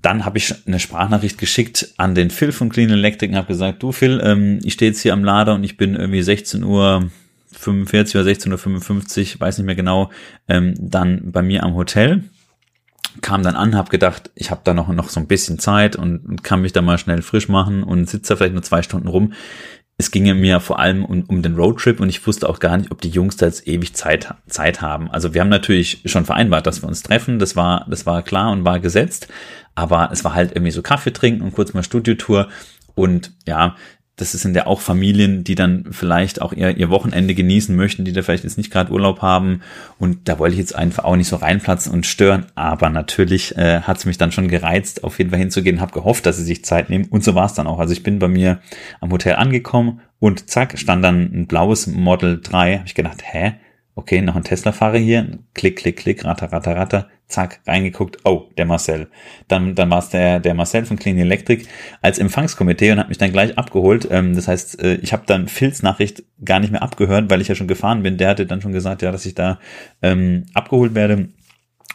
Dann 0.00 0.24
habe 0.24 0.38
ich 0.38 0.54
eine 0.66 0.78
Sprachnachricht 0.78 1.38
geschickt 1.38 1.92
an 1.96 2.14
den 2.14 2.30
Phil 2.30 2.52
von 2.52 2.68
Clean 2.68 2.90
Electric 2.90 3.32
und 3.32 3.36
habe 3.36 3.48
gesagt, 3.48 3.82
du 3.82 3.90
Phil, 3.90 4.20
ähm, 4.24 4.60
ich 4.62 4.74
stehe 4.74 4.90
jetzt 4.90 5.00
hier 5.00 5.12
am 5.12 5.24
Lader 5.24 5.54
und 5.54 5.64
ich 5.64 5.76
bin 5.76 5.96
irgendwie 5.96 6.22
16 6.22 6.62
Uhr 6.62 7.10
45 7.56 8.16
oder 8.16 8.30
16.55 8.30 9.34
Uhr, 9.34 9.40
weiß 9.40 9.58
nicht 9.58 9.66
mehr 9.66 9.74
genau, 9.74 10.10
ähm, 10.48 10.74
dann 10.78 11.32
bei 11.32 11.42
mir 11.42 11.62
am 11.62 11.74
Hotel. 11.74 12.24
Kam 13.20 13.42
dann 13.42 13.56
an, 13.56 13.74
habe 13.74 13.90
gedacht, 13.90 14.30
ich 14.34 14.50
habe 14.50 14.62
da 14.64 14.72
noch, 14.72 14.88
noch 14.88 15.10
so 15.10 15.20
ein 15.20 15.26
bisschen 15.26 15.58
Zeit 15.58 15.96
und, 15.96 16.24
und 16.24 16.44
kann 16.44 16.62
mich 16.62 16.72
da 16.72 16.80
mal 16.80 16.98
schnell 16.98 17.20
frisch 17.20 17.48
machen 17.48 17.82
und 17.82 18.08
sitze 18.08 18.32
da 18.32 18.36
vielleicht 18.36 18.54
nur 18.54 18.62
zwei 18.62 18.82
Stunden 18.82 19.08
rum. 19.08 19.34
Es 19.98 20.10
ging 20.10 20.24
mir 20.40 20.60
vor 20.60 20.78
allem 20.78 21.04
um, 21.04 21.22
um 21.24 21.42
den 21.42 21.54
Roadtrip 21.54 22.00
und 22.00 22.08
ich 22.08 22.26
wusste 22.26 22.48
auch 22.48 22.58
gar 22.58 22.76
nicht, 22.78 22.90
ob 22.90 23.00
die 23.02 23.10
Jungs 23.10 23.36
da 23.36 23.46
jetzt 23.46 23.68
ewig 23.68 23.94
Zeit, 23.94 24.34
Zeit 24.46 24.80
haben. 24.80 25.10
Also 25.10 25.34
wir 25.34 25.42
haben 25.42 25.50
natürlich 25.50 26.02
schon 26.06 26.24
vereinbart, 26.24 26.66
dass 26.66 26.82
wir 26.82 26.88
uns 26.88 27.02
treffen. 27.02 27.38
Das 27.38 27.54
war, 27.54 27.86
das 27.88 28.06
war 28.06 28.22
klar 28.22 28.50
und 28.50 28.64
war 28.64 28.80
gesetzt. 28.80 29.28
Aber 29.74 30.10
es 30.10 30.24
war 30.24 30.34
halt 30.34 30.52
irgendwie 30.52 30.72
so 30.72 30.82
Kaffee 30.82 31.12
trinken 31.12 31.42
und 31.42 31.52
kurz 31.52 31.74
mal 31.74 31.82
Studiotour. 31.82 32.48
Und 32.94 33.32
ja, 33.46 33.76
das 34.16 34.32
sind 34.32 34.54
ja 34.54 34.66
auch 34.66 34.80
Familien, 34.80 35.42
die 35.42 35.54
dann 35.54 35.86
vielleicht 35.90 36.42
auch 36.42 36.52
ihr, 36.52 36.76
ihr 36.76 36.90
Wochenende 36.90 37.34
genießen 37.34 37.74
möchten, 37.74 38.04
die 38.04 38.12
da 38.12 38.22
vielleicht 38.22 38.44
jetzt 38.44 38.58
nicht 38.58 38.70
gerade 38.70 38.92
Urlaub 38.92 39.22
haben. 39.22 39.62
Und 39.98 40.28
da 40.28 40.38
wollte 40.38 40.52
ich 40.52 40.60
jetzt 40.60 40.74
einfach 40.74 41.04
auch 41.04 41.16
nicht 41.16 41.28
so 41.28 41.36
reinplatzen 41.36 41.92
und 41.92 42.06
stören. 42.06 42.46
Aber 42.54 42.90
natürlich 42.90 43.56
äh, 43.56 43.80
hat 43.80 43.96
es 43.96 44.04
mich 44.04 44.18
dann 44.18 44.30
schon 44.30 44.48
gereizt, 44.48 45.02
auf 45.02 45.18
jeden 45.18 45.30
Fall 45.30 45.38
hinzugehen, 45.38 45.80
habe 45.80 45.92
gehofft, 45.92 46.26
dass 46.26 46.36
sie 46.36 46.44
sich 46.44 46.64
Zeit 46.64 46.90
nehmen. 46.90 47.06
Und 47.06 47.24
so 47.24 47.34
war 47.34 47.46
es 47.46 47.54
dann 47.54 47.66
auch. 47.66 47.78
Also 47.78 47.94
ich 47.94 48.02
bin 48.02 48.18
bei 48.18 48.28
mir 48.28 48.60
am 49.00 49.10
Hotel 49.10 49.36
angekommen 49.36 50.02
Und 50.20 50.50
zack, 50.50 50.78
stand 50.78 51.02
dann 51.02 51.32
ein 51.32 51.46
blaues 51.46 51.86
Model 51.86 52.40
3. 52.40 52.78
Habe 52.78 52.86
ich 52.86 52.94
gedacht, 52.94 53.22
hä? 53.24 53.54
Okay, 53.94 54.22
noch 54.22 54.36
ein 54.36 54.44
Tesla-Fahrer 54.44 54.96
hier. 54.96 55.38
Klick, 55.52 55.76
klick, 55.76 55.98
klick, 55.98 56.24
ratter, 56.24 56.50
ratter, 56.50 56.74
ratter. 56.74 57.08
Zack, 57.28 57.60
reingeguckt. 57.66 58.18
Oh, 58.24 58.48
der 58.56 58.64
Marcel. 58.64 59.08
Dann, 59.48 59.74
dann 59.74 59.90
war 59.90 59.98
es 59.98 60.08
der, 60.08 60.40
der 60.40 60.54
Marcel 60.54 60.86
von 60.86 60.98
Clean 60.98 61.18
Electric 61.18 61.66
als 62.00 62.18
Empfangskomitee 62.18 62.90
und 62.92 62.98
hat 62.98 63.10
mich 63.10 63.18
dann 63.18 63.32
gleich 63.32 63.58
abgeholt. 63.58 64.08
Ähm, 64.10 64.34
das 64.34 64.48
heißt, 64.48 64.82
äh, 64.82 64.94
ich 64.96 65.12
habe 65.12 65.24
dann 65.26 65.46
Phils 65.46 65.82
Nachricht 65.82 66.24
gar 66.42 66.58
nicht 66.58 66.72
mehr 66.72 66.82
abgehört, 66.82 67.28
weil 67.28 67.42
ich 67.42 67.48
ja 67.48 67.54
schon 67.54 67.68
gefahren 67.68 68.02
bin. 68.02 68.16
Der 68.16 68.30
hatte 68.30 68.46
dann 68.46 68.62
schon 68.62 68.72
gesagt, 68.72 69.02
ja, 69.02 69.12
dass 69.12 69.26
ich 69.26 69.34
da 69.34 69.60
ähm, 70.00 70.46
abgeholt 70.54 70.94
werde. 70.94 71.28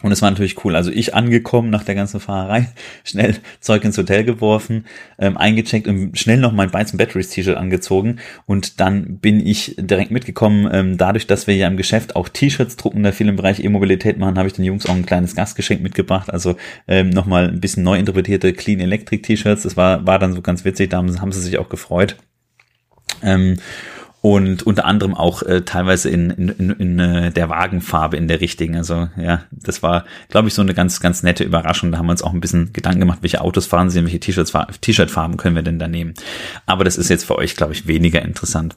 Und 0.04 0.12
es 0.12 0.22
war 0.22 0.30
natürlich 0.30 0.64
cool. 0.64 0.76
Also 0.76 0.92
ich 0.92 1.16
angekommen 1.16 1.72
nach 1.72 1.84
der 1.84 1.96
ganzen 1.96 2.20
Fahrerei, 2.20 2.70
schnell 3.04 3.36
Zeug 3.60 3.84
ins 3.84 3.98
Hotel 3.98 4.24
geworfen, 4.24 4.86
ähm, 5.18 5.38
eingecheckt 5.38 5.88
und 5.88 6.18
schnell 6.18 6.38
noch 6.38 6.52
mein 6.52 6.70
Bytes 6.70 6.96
Batteries 6.96 7.30
T-Shirt 7.30 7.58
angezogen. 7.58 8.18
Und 8.46 8.80
dann 8.80 9.18
bin 9.18 9.46
ich 9.46 9.76
direkt 9.80 10.12
mitgekommen. 10.12 10.70
Ähm, 10.72 10.98
dadurch, 10.98 11.26
dass 11.26 11.48
wir 11.48 11.56
ja 11.56 11.68
im 11.68 11.78
Geschäft 11.78 12.16
auch 12.16 12.30
T-Shirts 12.30 12.76
drucken, 12.76 13.02
da 13.02 13.12
viel 13.12 13.28
im 13.28 13.38
Bereich 13.38 13.60
E-Mobilität 13.60 14.20
machen, 14.20 14.38
habe 14.38 14.48
ich 14.48 14.54
den 14.54 14.66
Jungs 14.66 14.86
auch 14.86 14.96
ein 14.96 15.06
kleines 15.06 15.36
Gastgeschenk 15.36 15.82
mitgebracht. 15.82 16.32
Also 16.32 16.58
ähm, 16.88 17.10
nochmal 17.10 17.50
ein 17.50 17.60
bisschen 17.60 17.84
neu 17.84 17.98
interpretierte 17.98 18.54
Clean 18.54 18.80
Electric 18.80 19.24
T-Shirts. 19.24 19.64
Das 19.64 19.78
war, 19.78 20.06
war 20.06 20.20
dann 20.20 20.34
so 20.34 20.42
ganz 20.44 20.64
witzig. 20.64 20.92
Da 20.92 20.98
haben, 20.98 21.20
haben 21.20 21.32
sie 21.32 21.42
sich 21.42 21.58
auch 21.58 21.70
gefreut. 21.70 22.18
Ähm, 23.24 23.58
und 24.28 24.64
unter 24.64 24.84
anderem 24.84 25.16
auch 25.16 25.42
äh, 25.42 25.62
teilweise 25.62 26.10
in, 26.10 26.32
in, 26.32 26.50
in, 26.50 26.70
in 26.72 27.00
äh, 27.00 27.32
der 27.32 27.48
Wagenfarbe 27.48 28.18
in 28.18 28.28
der 28.28 28.42
richtigen. 28.42 28.76
Also 28.76 29.08
ja, 29.16 29.44
das 29.52 29.82
war, 29.84 30.04
glaube 30.28 30.50
ich, 30.50 30.54
so 30.54 30.62
eine 30.62 30.74
ganz, 30.74 31.00
ganz 31.00 31.24
nette 31.24 31.46
Überraschung. 31.46 31.94
Da 31.94 31.98
haben 31.98 32.08
wir 32.08 32.12
uns 32.12 32.24
auch 32.24 32.34
ein 32.34 32.42
bisschen 32.42 32.74
Gedanken 32.74 33.00
gemacht, 33.00 33.20
welche 33.22 33.40
Autos 33.40 33.68
fahren 33.68 33.90
sie, 33.90 34.04
welche 34.04 34.20
T-Shirts, 34.20 34.52
T-Shirt-Farben 34.82 35.38
können 35.38 35.56
wir 35.56 35.64
denn 35.64 35.80
da 35.80 35.88
nehmen. 35.88 36.14
Aber 36.66 36.84
das 36.84 36.98
ist 36.98 37.08
jetzt 37.08 37.24
für 37.24 37.38
euch, 37.38 37.56
glaube 37.56 37.72
ich, 37.72 37.88
weniger 37.88 38.22
interessant. 38.22 38.76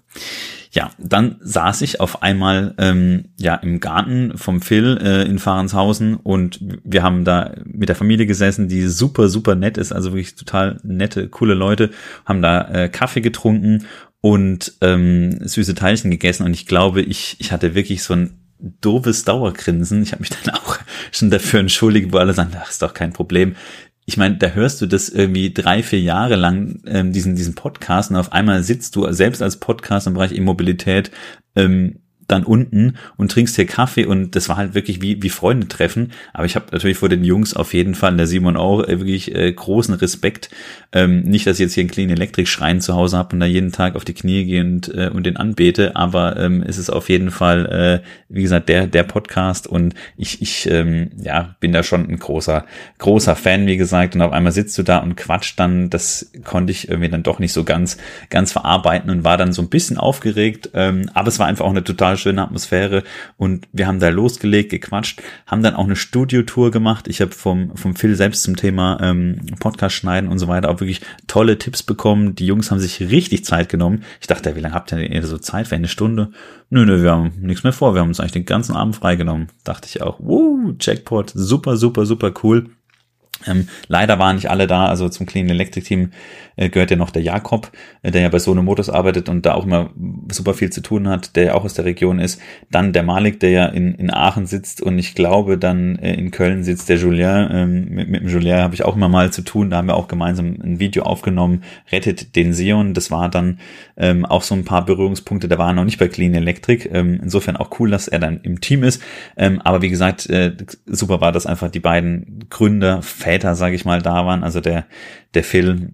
Ja, 0.73 0.93
dann 0.99 1.35
saß 1.41 1.83
ich 1.83 1.99
auf 1.99 2.23
einmal 2.23 2.77
ähm, 2.79 3.31
ja 3.37 3.57
im 3.57 3.81
Garten 3.81 4.39
vom 4.39 4.63
Phil 4.63 5.01
äh, 5.03 5.25
in 5.25 5.41
Fahrenshausen 5.41 6.15
und 6.15 6.61
wir 6.85 7.03
haben 7.03 7.25
da 7.25 7.55
mit 7.65 7.89
der 7.89 7.97
Familie 7.97 8.27
gesessen, 8.27 8.69
die 8.69 8.87
super 8.87 9.29
super 9.29 9.57
nett 9.57 9.79
ist, 9.79 9.91
also 9.91 10.13
wirklich 10.13 10.37
total 10.37 10.79
nette, 10.85 11.29
coole 11.29 11.55
Leute, 11.55 11.91
haben 12.25 12.41
da 12.41 12.69
äh, 12.69 12.89
Kaffee 12.89 13.21
getrunken 13.21 13.85
und 14.21 14.75
ähm, 14.81 15.39
süße 15.47 15.75
Teilchen 15.75 16.11
gegessen 16.11 16.45
und 16.45 16.53
ich 16.53 16.67
glaube, 16.67 17.03
ich, 17.03 17.37
ich 17.39 17.53
hatte 17.53 17.75
wirklich 17.75 18.03
so 18.03 18.15
ein 18.15 18.41
doofes 18.59 19.25
Dauergrinsen. 19.25 20.03
Ich 20.03 20.13
habe 20.13 20.21
mich 20.21 20.31
dann 20.45 20.55
auch 20.55 20.79
schon 21.13 21.31
dafür 21.31 21.61
entschuldigt, 21.61 22.13
wo 22.13 22.19
alle 22.19 22.35
sagen, 22.35 22.53
ach, 22.57 22.71
ist 22.71 22.83
doch 22.83 22.95
kein 22.95 23.13
Problem. 23.13 23.57
Ich 24.07 24.17
meine, 24.17 24.37
da 24.39 24.49
hörst 24.49 24.81
du 24.81 24.87
das 24.87 25.09
irgendwie 25.09 25.53
drei, 25.53 25.83
vier 25.83 26.01
Jahre 26.01 26.37
lang, 26.37 26.83
ähm, 26.87 27.13
diesen, 27.13 27.37
diesen 27.37 27.55
Podcast 27.55 28.11
und 28.11 28.17
auf 28.17 28.33
einmal 28.33 28.63
sitzt 28.63 28.97
du 28.97 29.11
selbst 29.13 29.41
als 29.41 29.59
Podcast 29.59 30.07
im 30.07 30.15
Bereich 30.15 30.33
Immobilität 30.33 31.11
ähm, 31.55 32.00
dann 32.31 32.45
unten 32.45 32.95
und 33.17 33.31
trinkst 33.31 33.57
hier 33.57 33.67
Kaffee 33.67 34.07
und 34.07 34.37
das 34.37 34.49
war 34.49 34.57
halt 34.57 34.75
wirklich 34.75 35.03
wie, 35.03 35.23
wie 35.23 35.31
Freunde 35.31 35.69
treffen. 35.69 36.13
Aber 36.33 36.45
ich 36.45 36.57
habe 36.57 36.67
natürlich 36.73 36.99
vor 36.99 37.09
den 37.09 37.25
Jungs 37.25 37.55
auf 37.55 37.75
jeden 37.75 37.95
Fall, 37.95 38.17
der 38.17 38.27
Simon 38.27 38.57
auch, 38.57 38.83
äh, 38.83 38.99
wirklich 38.99 39.35
äh, 39.35 39.53
großen 39.53 39.95
Respekt. 39.95 40.51
Ähm, 40.93 41.23
nicht, 41.23 41.47
dass 41.47 41.57
ich 41.57 41.65
jetzt 41.65 41.75
hier 41.75 41.83
einen 41.83 41.91
Clean 41.91 42.11
Electric 42.11 42.49
Schrein 42.49 42.81
zu 42.81 42.95
Hause 42.95 43.17
habe 43.17 43.35
und 43.35 43.41
da 43.41 43.47
jeden 43.47 43.73
Tag 43.73 43.97
auf 43.97 44.05
die 44.05 44.15
Knie 44.15 44.45
gehe 44.45 44.63
und, 44.63 44.93
äh, 44.95 45.11
und 45.13 45.25
den 45.25 45.37
anbete, 45.37 45.97
aber 45.97 46.37
ähm, 46.37 46.63
es 46.67 46.79
ist 46.79 46.91
auf 46.91 47.09
jeden 47.09 47.31
Fall, 47.31 48.03
äh, 48.03 48.07
wie 48.29 48.43
gesagt, 48.43 48.69
der, 48.69 48.87
der 48.87 49.05
Podcast 49.05 49.67
und 49.67 49.95
ich, 50.17 50.43
ich 50.43 50.69
ähm, 50.71 51.11
ja, 51.23 51.55
bin 51.61 51.73
da 51.73 51.83
schon 51.83 52.09
ein 52.09 52.19
großer, 52.19 52.65
großer 52.99 53.37
Fan, 53.37 53.67
wie 53.67 53.77
gesagt, 53.77 54.15
und 54.15 54.23
auf 54.23 54.33
einmal 54.33 54.53
sitzt 54.53 54.77
du 54.79 54.83
da 54.83 54.99
und 54.99 55.17
quatscht 55.17 55.59
dann, 55.59 55.91
das 55.91 56.31
konnte 56.45 56.73
ich 56.73 56.89
irgendwie 56.89 57.09
dann 57.09 57.23
doch 57.23 57.39
nicht 57.39 57.53
so 57.53 57.65
ganz, 57.65 57.97
ganz 58.29 58.53
verarbeiten 58.53 59.11
und 59.11 59.25
war 59.25 59.37
dann 59.37 59.53
so 59.53 59.63
ein 59.63 59.69
bisschen 59.69 59.99
aufgeregt, 59.99 60.71
ähm, 60.75 61.09
aber 61.15 61.29
es 61.29 61.39
war 61.39 61.47
einfach 61.47 61.65
auch 61.65 61.71
eine 61.71 61.85
total 61.85 62.17
schöne 62.21 62.43
Atmosphäre 62.43 63.03
und 63.37 63.67
wir 63.73 63.87
haben 63.87 63.99
da 63.99 64.09
losgelegt, 64.09 64.71
gequatscht, 64.71 65.21
haben 65.47 65.63
dann 65.63 65.75
auch 65.75 65.85
eine 65.85 65.97
Studiotour 65.97 66.71
gemacht. 66.71 67.09
Ich 67.09 67.21
habe 67.21 67.33
vom, 67.33 67.77
vom 67.77 67.97
Phil 67.97 68.15
selbst 68.15 68.43
zum 68.45 68.57
Thema 68.57 68.99
ähm, 69.03 69.41
Podcast 69.59 69.97
schneiden 69.97 70.31
und 70.31 70.39
so 70.39 70.49
weiter 70.49 70.69
auch 70.69 70.81
wirklich 70.81 71.01
tolle 71.27 71.59
Tipps 71.59 71.83
bekommen. 71.83 72.35
Die 72.35 72.47
Jungs 72.47 72.71
haben 72.71 72.79
sich 72.79 73.01
richtig 73.01 73.45
Zeit 73.45 73.69
genommen. 73.69 74.05
Ich 74.21 74.27
dachte, 74.27 74.55
wie 74.55 74.61
lange 74.61 74.75
habt 74.75 74.93
ihr 74.93 74.99
denn 74.99 75.23
so 75.25 75.39
Zeit 75.39 75.69
für 75.69 75.75
eine 75.75 75.89
Stunde? 75.89 76.31
Nö, 76.69 76.87
nö, 76.87 77.03
wir 77.03 77.11
haben 77.11 77.33
nichts 77.41 77.65
mehr 77.65 77.73
vor. 77.73 77.95
Wir 77.95 78.01
haben 78.01 78.09
uns 78.09 78.21
eigentlich 78.21 78.33
den 78.33 78.45
ganzen 78.45 78.77
Abend 78.77 78.95
freigenommen. 78.95 79.49
Dachte 79.65 79.89
ich 79.89 80.03
auch, 80.03 80.19
wow, 80.21 80.73
Jackpot, 80.79 81.33
super, 81.35 81.77
super, 81.77 82.07
super 82.07 82.33
cool. 82.45 82.71
Ähm, 83.47 83.69
leider 83.89 84.19
waren 84.19 84.37
nicht 84.37 84.51
alle 84.51 84.67
da, 84.67 84.87
also 84.87 85.09
zum 85.09 85.27
Clean 85.27 85.49
Electric 85.49 85.87
Team 85.87 86.11
äh, 86.57 86.69
gehört 86.69 86.91
ja 86.91 86.97
noch 86.97 87.11
der 87.11 87.23
Jakob, 87.23 87.71
äh, 88.03 88.11
der 88.11 88.23
ja 88.23 88.29
bei 88.29 88.39
Sono 88.39 88.63
Motors 88.63 88.91
arbeitet 88.91 89.29
und 89.29 89.47
da 89.47 89.55
auch 89.55 89.65
immer 89.65 89.91
super 90.31 90.55
viel 90.55 90.71
zu 90.71 90.83
tun 90.83 91.09
hat, 91.09 91.35
der 91.37 91.45
ja 91.45 91.55
auch 91.55 91.65
aus 91.65 91.75
der 91.75 91.87
Region 91.87 92.19
ist. 92.19 92.41
Dann 92.71 92.93
der 92.93 93.03
Malik, 93.03 93.41
der 93.41 93.51
ja 93.51 93.67
in, 93.67 93.95
in 93.95 94.13
Aachen 94.13 94.47
sitzt 94.47 94.83
und 94.83 94.99
ich 94.99 95.15
glaube 95.15 95.57
dann 95.57 95.97
äh, 95.97 96.15
in 96.15 96.31
Köln 96.31 96.63
sitzt 96.63 96.89
der 96.89 96.97
Julien. 96.97 97.49
Ähm, 97.51 97.89
mit, 97.89 98.09
mit 98.11 98.21
dem 98.23 98.29
Julien 98.29 98.59
habe 98.59 98.75
ich 98.75 98.85
auch 98.85 98.95
immer 98.95 99.09
mal 99.09 99.33
zu 99.33 99.43
tun, 99.43 99.71
da 99.71 99.79
haben 99.79 99.89
wir 99.89 99.97
auch 99.97 100.09
gemeinsam 100.09 100.57
ein 100.63 100.79
Video 100.79 101.05
aufgenommen, 101.05 101.63
rettet 101.91 102.37
den 102.37 102.53
Sion. 102.53 102.93
Das 102.93 103.11
war 103.11 103.31
dann 103.31 103.59
ähm, 103.97 104.27
auch 104.27 104.43
so 104.43 104.55
ein 104.55 104.65
paar 104.65 104.85
Berührungspunkte, 104.85 105.49
da 105.49 105.57
war 105.57 105.73
noch 105.73 105.85
nicht 105.85 105.99
bei 105.99 106.09
Clean 106.09 106.35
Electric. 106.35 106.89
Ähm, 106.93 107.21
insofern 107.23 107.57
auch 107.57 107.71
cool, 107.81 107.91
dass 107.91 108.07
er 108.07 108.19
dann 108.19 108.41
im 108.43 108.61
Team 108.61 108.83
ist. 108.83 109.03
Ähm, 109.37 109.61
aber 109.63 109.83
wie 109.83 109.91
gesagt, 109.91 110.29
äh, 110.29 110.53
super 110.87 111.21
war, 111.21 111.33
dass 111.33 111.47
einfach 111.47 111.71
die 111.71 111.81
beiden 111.81 112.47
Gründer, 112.51 113.01
Väter, 113.31 113.55
sage 113.55 113.77
ich 113.77 113.85
mal, 113.85 114.03
da 114.03 114.27
waren. 114.27 114.43
Also 114.43 114.61
der, 114.61 114.87
der 115.35 115.45
Phil 115.45 115.93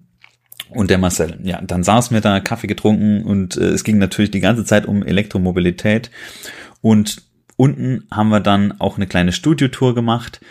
und 0.71 0.89
der 0.89 0.97
Marcel. 0.97 1.39
Ja, 1.43 1.61
dann 1.61 1.83
saßen 1.83 2.15
wir 2.15 2.21
da, 2.21 2.39
Kaffee 2.39 2.67
getrunken 2.67 3.23
und 3.23 3.57
äh, 3.57 3.65
es 3.65 3.83
ging 3.83 3.99
natürlich 3.99 4.31
die 4.31 4.39
ganze 4.39 4.65
Zeit 4.65 4.87
um 4.87 5.03
Elektromobilität. 5.03 6.09
Und 6.81 7.21
unten 7.55 8.07
haben 8.11 8.29
wir 8.29 8.39
dann 8.39 8.79
auch 8.79 8.97
eine 8.97 9.05
kleine 9.05 9.33
Studiotour 9.33 9.93
gemacht. 9.93 10.41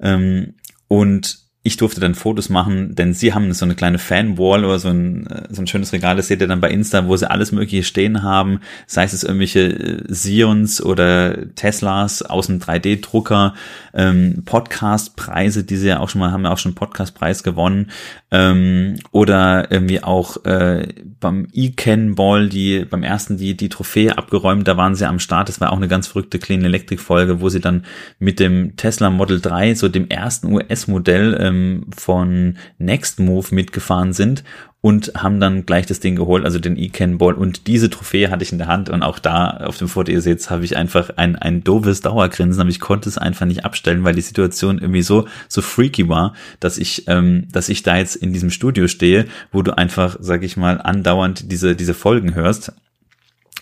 Ähm, 0.00 0.54
und 0.88 1.41
ich 1.64 1.76
durfte 1.76 2.00
dann 2.00 2.16
Fotos 2.16 2.48
machen, 2.48 2.96
denn 2.96 3.14
sie 3.14 3.34
haben 3.34 3.52
so 3.52 3.64
eine 3.64 3.76
kleine 3.76 3.98
Fanwall 3.98 4.64
oder 4.64 4.80
so 4.80 4.88
ein, 4.88 5.28
äh, 5.28 5.44
so 5.50 5.62
ein 5.62 5.68
schönes 5.68 5.92
Regal, 5.92 6.16
das 6.16 6.26
seht 6.26 6.40
ihr 6.40 6.48
dann 6.48 6.60
bei 6.60 6.70
Insta, 6.70 7.06
wo 7.06 7.16
sie 7.16 7.30
alles 7.30 7.52
mögliche 7.52 7.84
stehen 7.84 8.24
haben, 8.24 8.60
sei 8.88 9.04
es 9.04 9.22
irgendwelche 9.22 9.60
äh, 9.60 10.02
Sions 10.08 10.82
oder 10.82 11.54
Teslas 11.54 12.22
aus 12.22 12.48
dem 12.48 12.58
3D-Drucker, 12.58 13.54
ähm, 13.94 14.42
Podcast-Preise, 14.44 15.62
die 15.62 15.76
sie 15.76 15.88
ja 15.88 16.00
auch 16.00 16.08
schon 16.08 16.20
mal, 16.20 16.32
haben 16.32 16.44
ja 16.44 16.52
auch 16.52 16.58
schon 16.58 16.74
Podcast-Preis 16.74 17.44
gewonnen, 17.44 17.90
ähm, 18.32 18.96
oder 19.12 19.70
irgendwie 19.70 20.02
auch 20.02 20.44
äh, 20.44 20.88
beim 21.20 21.46
E-Ken 21.52 22.16
Ball, 22.16 22.48
die 22.48 22.84
beim 22.84 23.04
ersten 23.04 23.36
die, 23.36 23.56
die 23.56 23.68
Trophäe 23.68 24.18
abgeräumt, 24.18 24.66
da 24.66 24.76
waren 24.76 24.96
sie 24.96 25.06
am 25.06 25.20
Start, 25.20 25.48
das 25.48 25.60
war 25.60 25.70
auch 25.72 25.76
eine 25.76 25.88
ganz 25.88 26.08
verrückte 26.08 26.40
Clean 26.40 26.64
Electric 26.64 27.00
Folge, 27.00 27.40
wo 27.40 27.48
sie 27.50 27.60
dann 27.60 27.84
mit 28.18 28.40
dem 28.40 28.74
Tesla 28.76 29.10
Model 29.10 29.40
3, 29.40 29.76
so 29.76 29.88
dem 29.88 30.08
ersten 30.08 30.52
US-Modell, 30.52 31.34
äh, 31.34 31.51
ähm, 31.52 31.86
von 31.96 32.56
Next 32.78 33.20
Move 33.20 33.46
mitgefahren 33.54 34.12
sind 34.12 34.42
und 34.80 35.12
haben 35.16 35.38
dann 35.38 35.64
gleich 35.64 35.86
das 35.86 36.00
Ding 36.00 36.16
geholt, 36.16 36.44
also 36.44 36.58
den 36.58 36.76
E-Can 36.76 37.18
Ball. 37.18 37.34
Und 37.34 37.68
diese 37.68 37.88
Trophäe 37.88 38.30
hatte 38.30 38.42
ich 38.42 38.50
in 38.50 38.58
der 38.58 38.66
Hand 38.66 38.88
und 38.88 39.04
auch 39.04 39.20
da 39.20 39.50
auf 39.58 39.78
dem 39.78 39.86
Foto, 39.86 40.10
ihr 40.10 40.20
seht, 40.20 40.50
habe 40.50 40.64
ich 40.64 40.76
einfach 40.76 41.10
ein, 41.16 41.36
ein 41.36 41.62
doofes 41.62 42.00
Dauergrinsen, 42.00 42.60
aber 42.60 42.70
ich 42.70 42.80
konnte 42.80 43.08
es 43.08 43.16
einfach 43.16 43.46
nicht 43.46 43.64
abstellen, 43.64 44.02
weil 44.02 44.16
die 44.16 44.22
Situation 44.22 44.78
irgendwie 44.78 45.02
so, 45.02 45.28
so 45.48 45.62
freaky 45.62 46.08
war, 46.08 46.34
dass 46.58 46.78
ich, 46.78 47.06
ähm, 47.06 47.46
dass 47.52 47.68
ich 47.68 47.84
da 47.84 47.96
jetzt 47.96 48.16
in 48.16 48.32
diesem 48.32 48.50
Studio 48.50 48.88
stehe, 48.88 49.26
wo 49.52 49.62
du 49.62 49.76
einfach, 49.78 50.16
sag 50.18 50.42
ich 50.42 50.56
mal, 50.56 50.80
andauernd 50.80 51.52
diese, 51.52 51.76
diese 51.76 51.94
Folgen 51.94 52.34
hörst. 52.34 52.72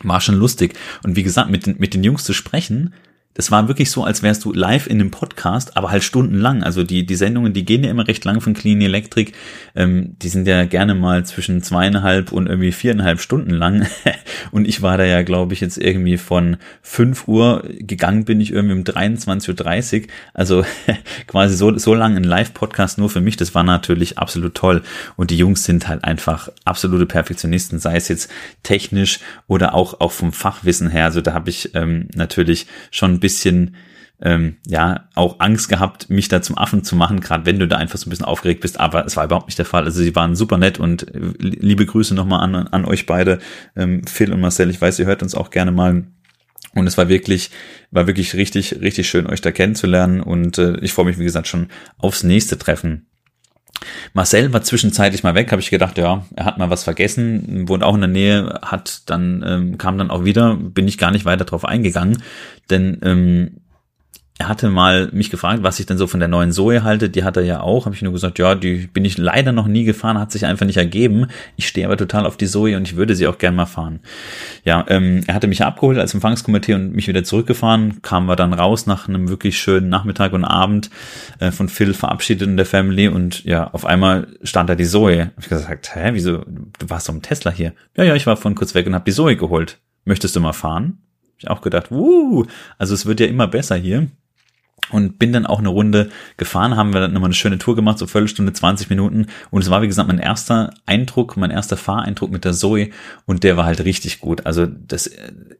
War 0.02 0.22
schon 0.22 0.36
lustig. 0.36 0.74
Und 1.04 1.16
wie 1.16 1.22
gesagt, 1.22 1.50
mit 1.50 1.66
den, 1.66 1.76
mit 1.78 1.92
den 1.92 2.02
Jungs 2.02 2.24
zu 2.24 2.32
sprechen, 2.32 2.94
das 3.34 3.52
war 3.52 3.68
wirklich 3.68 3.92
so, 3.92 4.02
als 4.02 4.24
wärst 4.24 4.44
du 4.44 4.52
live 4.52 4.88
in 4.88 5.00
einem 5.00 5.12
Podcast, 5.12 5.76
aber 5.76 5.92
halt 5.92 6.02
stundenlang. 6.02 6.64
Also 6.64 6.82
die, 6.82 7.06
die 7.06 7.14
Sendungen, 7.14 7.52
die 7.52 7.64
gehen 7.64 7.84
ja 7.84 7.90
immer 7.90 8.08
recht 8.08 8.24
lang 8.24 8.40
von 8.40 8.54
Clean 8.54 8.80
Electric. 8.80 9.32
Ähm, 9.76 10.16
die 10.20 10.28
sind 10.28 10.48
ja 10.48 10.64
gerne 10.64 10.96
mal 10.96 11.24
zwischen 11.24 11.62
zweieinhalb 11.62 12.32
und 12.32 12.48
irgendwie 12.48 12.72
viereinhalb 12.72 13.20
Stunden 13.20 13.52
lang. 13.52 13.86
und 14.50 14.66
ich 14.66 14.82
war 14.82 14.98
da 14.98 15.04
ja, 15.04 15.22
glaube 15.22 15.54
ich, 15.54 15.60
jetzt 15.60 15.78
irgendwie 15.78 16.18
von 16.18 16.56
fünf 16.82 17.28
Uhr 17.28 17.62
gegangen 17.78 18.24
bin 18.24 18.40
ich 18.40 18.52
irgendwie 18.52 18.74
um 18.74 18.82
23.30 18.82 20.02
Uhr. 20.02 20.06
Also 20.34 20.64
quasi 21.28 21.56
so, 21.56 21.78
so 21.78 21.94
lang 21.94 22.16
ein 22.16 22.24
Live-Podcast 22.24 22.98
nur 22.98 23.10
für 23.10 23.20
mich. 23.20 23.36
Das 23.36 23.54
war 23.54 23.62
natürlich 23.62 24.18
absolut 24.18 24.56
toll. 24.56 24.82
Und 25.14 25.30
die 25.30 25.38
Jungs 25.38 25.62
sind 25.62 25.86
halt 25.86 26.02
einfach 26.02 26.48
absolute 26.64 27.06
Perfektionisten, 27.06 27.78
sei 27.78 27.94
es 27.94 28.08
jetzt 28.08 28.28
technisch 28.64 29.20
oder 29.46 29.74
auch, 29.74 30.00
auch 30.00 30.10
vom 30.10 30.32
Fachwissen 30.32 30.90
her. 30.90 31.04
Also 31.04 31.20
da 31.20 31.32
habe 31.32 31.48
ich 31.48 31.76
ähm, 31.76 32.08
natürlich 32.16 32.66
schon 32.90 33.19
bisschen 33.20 33.76
ähm, 34.22 34.56
ja 34.66 35.08
auch 35.14 35.40
Angst 35.40 35.68
gehabt, 35.68 36.10
mich 36.10 36.28
da 36.28 36.42
zum 36.42 36.58
Affen 36.58 36.84
zu 36.84 36.94
machen, 36.94 37.20
gerade 37.20 37.46
wenn 37.46 37.58
du 37.58 37.66
da 37.66 37.76
einfach 37.76 37.98
so 37.98 38.06
ein 38.06 38.10
bisschen 38.10 38.26
aufgeregt 38.26 38.60
bist, 38.60 38.78
aber 38.78 39.06
es 39.06 39.16
war 39.16 39.24
überhaupt 39.24 39.46
nicht 39.46 39.58
der 39.58 39.66
Fall. 39.66 39.84
Also 39.84 40.02
sie 40.02 40.14
waren 40.14 40.36
super 40.36 40.58
nett 40.58 40.78
und 40.78 41.14
äh, 41.14 41.32
liebe 41.38 41.86
Grüße 41.86 42.14
nochmal 42.14 42.40
an, 42.40 42.54
an 42.54 42.84
euch 42.84 43.06
beide, 43.06 43.38
ähm, 43.76 44.02
Phil 44.06 44.32
und 44.32 44.40
Marcel. 44.40 44.70
Ich 44.70 44.80
weiß, 44.80 44.98
ihr 44.98 45.06
hört 45.06 45.22
uns 45.22 45.34
auch 45.34 45.50
gerne 45.50 45.72
mal. 45.72 46.04
Und 46.72 46.86
es 46.86 46.96
war 46.96 47.08
wirklich, 47.08 47.50
war 47.90 48.06
wirklich 48.06 48.34
richtig, 48.34 48.80
richtig 48.80 49.08
schön, 49.08 49.26
euch 49.26 49.40
da 49.40 49.50
kennenzulernen. 49.50 50.20
Und 50.20 50.58
äh, 50.58 50.76
ich 50.80 50.92
freue 50.92 51.06
mich, 51.06 51.18
wie 51.18 51.24
gesagt, 51.24 51.48
schon 51.48 51.68
aufs 51.98 52.22
nächste 52.22 52.58
Treffen. 52.58 53.06
Marcel 54.12 54.52
war 54.52 54.62
zwischenzeitlich 54.62 55.22
mal 55.22 55.34
weg, 55.34 55.50
habe 55.52 55.60
ich 55.60 55.70
gedacht, 55.70 55.98
ja, 55.98 56.26
er 56.36 56.44
hat 56.44 56.58
mal 56.58 56.70
was 56.70 56.84
vergessen, 56.84 57.68
wohnt 57.68 57.82
auch 57.82 57.94
in 57.94 58.00
der 58.00 58.08
Nähe, 58.08 58.60
hat 58.62 59.02
dann, 59.06 59.44
ähm, 59.46 59.78
kam 59.78 59.98
dann 59.98 60.10
auch 60.10 60.24
wieder, 60.24 60.56
bin 60.56 60.88
ich 60.88 60.98
gar 60.98 61.10
nicht 61.10 61.24
weiter 61.24 61.44
drauf 61.44 61.64
eingegangen, 61.64 62.22
denn 62.68 62.98
ähm, 63.02 63.59
er 64.40 64.48
hatte 64.48 64.70
mal 64.70 65.10
mich 65.12 65.28
gefragt, 65.28 65.62
was 65.62 65.80
ich 65.80 65.84
denn 65.84 65.98
so 65.98 66.06
von 66.06 66.18
der 66.18 66.28
neuen 66.28 66.50
Zoe 66.50 66.82
halte. 66.82 67.10
Die 67.10 67.24
hat 67.24 67.36
er 67.36 67.42
ja 67.42 67.60
auch. 67.60 67.84
Habe 67.84 67.94
ich 67.94 68.00
nur 68.00 68.14
gesagt, 68.14 68.38
ja, 68.38 68.54
die 68.54 68.86
bin 68.86 69.04
ich 69.04 69.18
leider 69.18 69.52
noch 69.52 69.66
nie 69.66 69.84
gefahren, 69.84 70.18
hat 70.18 70.32
sich 70.32 70.46
einfach 70.46 70.64
nicht 70.64 70.78
ergeben. 70.78 71.26
Ich 71.56 71.68
stehe 71.68 71.84
aber 71.84 71.98
total 71.98 72.24
auf 72.24 72.38
die 72.38 72.46
Zoe 72.46 72.74
und 72.74 72.88
ich 72.88 72.96
würde 72.96 73.14
sie 73.14 73.26
auch 73.26 73.36
gern 73.36 73.54
mal 73.54 73.66
fahren. 73.66 74.00
Ja, 74.64 74.86
ähm, 74.88 75.24
er 75.26 75.34
hatte 75.34 75.46
mich 75.46 75.62
abgeholt 75.62 75.98
als 75.98 76.14
Empfangskomitee 76.14 76.72
und 76.72 76.94
mich 76.94 77.06
wieder 77.06 77.22
zurückgefahren. 77.22 78.00
Kamen 78.00 78.28
wir 78.28 78.36
dann 78.36 78.54
raus 78.54 78.86
nach 78.86 79.08
einem 79.08 79.28
wirklich 79.28 79.58
schönen 79.58 79.90
Nachmittag 79.90 80.32
und 80.32 80.46
Abend 80.46 80.88
äh, 81.38 81.50
von 81.50 81.68
Phil 81.68 81.92
verabschiedet 81.92 82.48
in 82.48 82.56
der 82.56 82.64
Family 82.64 83.08
und 83.08 83.44
ja, 83.44 83.68
auf 83.68 83.84
einmal 83.84 84.26
stand 84.42 84.70
da 84.70 84.74
die 84.74 84.86
Zoe. 84.86 85.32
Hab 85.36 85.42
ich 85.42 85.50
gesagt, 85.50 85.94
hä, 85.94 86.12
wieso? 86.14 86.46
Du 86.78 86.88
warst 86.88 87.10
doch 87.10 87.14
im 87.14 87.20
Tesla 87.20 87.50
hier. 87.50 87.74
Ja, 87.94 88.04
ja, 88.04 88.14
ich 88.14 88.26
war 88.26 88.38
von 88.38 88.54
kurz 88.54 88.74
weg 88.74 88.86
und 88.86 88.94
habe 88.94 89.04
die 89.04 89.12
Zoe 89.12 89.36
geholt. 89.36 89.80
Möchtest 90.06 90.34
du 90.34 90.40
mal 90.40 90.54
fahren? 90.54 90.96
Hab 91.26 91.34
ich 91.36 91.50
auch 91.50 91.60
gedacht, 91.60 91.90
wuh, 91.90 92.46
also 92.78 92.94
es 92.94 93.04
wird 93.04 93.20
ja 93.20 93.26
immer 93.26 93.46
besser 93.46 93.76
hier 93.76 94.08
und 94.90 95.18
bin 95.18 95.32
dann 95.32 95.46
auch 95.46 95.58
eine 95.58 95.68
Runde 95.68 96.10
gefahren, 96.36 96.76
haben 96.76 96.92
wir 96.92 97.00
dann 97.00 97.12
nochmal 97.12 97.28
eine 97.28 97.34
schöne 97.34 97.58
Tour 97.58 97.76
gemacht, 97.76 97.98
so 97.98 98.06
Viertelstunde, 98.06 98.52
20 98.52 98.90
Minuten 98.90 99.26
und 99.50 99.62
es 99.62 99.70
war 99.70 99.82
wie 99.82 99.86
gesagt 99.86 100.08
mein 100.08 100.18
erster 100.18 100.72
Eindruck, 100.86 101.36
mein 101.36 101.50
erster 101.50 101.76
Fahreindruck 101.76 102.30
mit 102.30 102.44
der 102.44 102.52
Zoe 102.52 102.90
und 103.26 103.44
der 103.44 103.56
war 103.56 103.64
halt 103.64 103.84
richtig 103.84 104.20
gut. 104.20 104.46
Also 104.46 104.66
das 104.66 105.10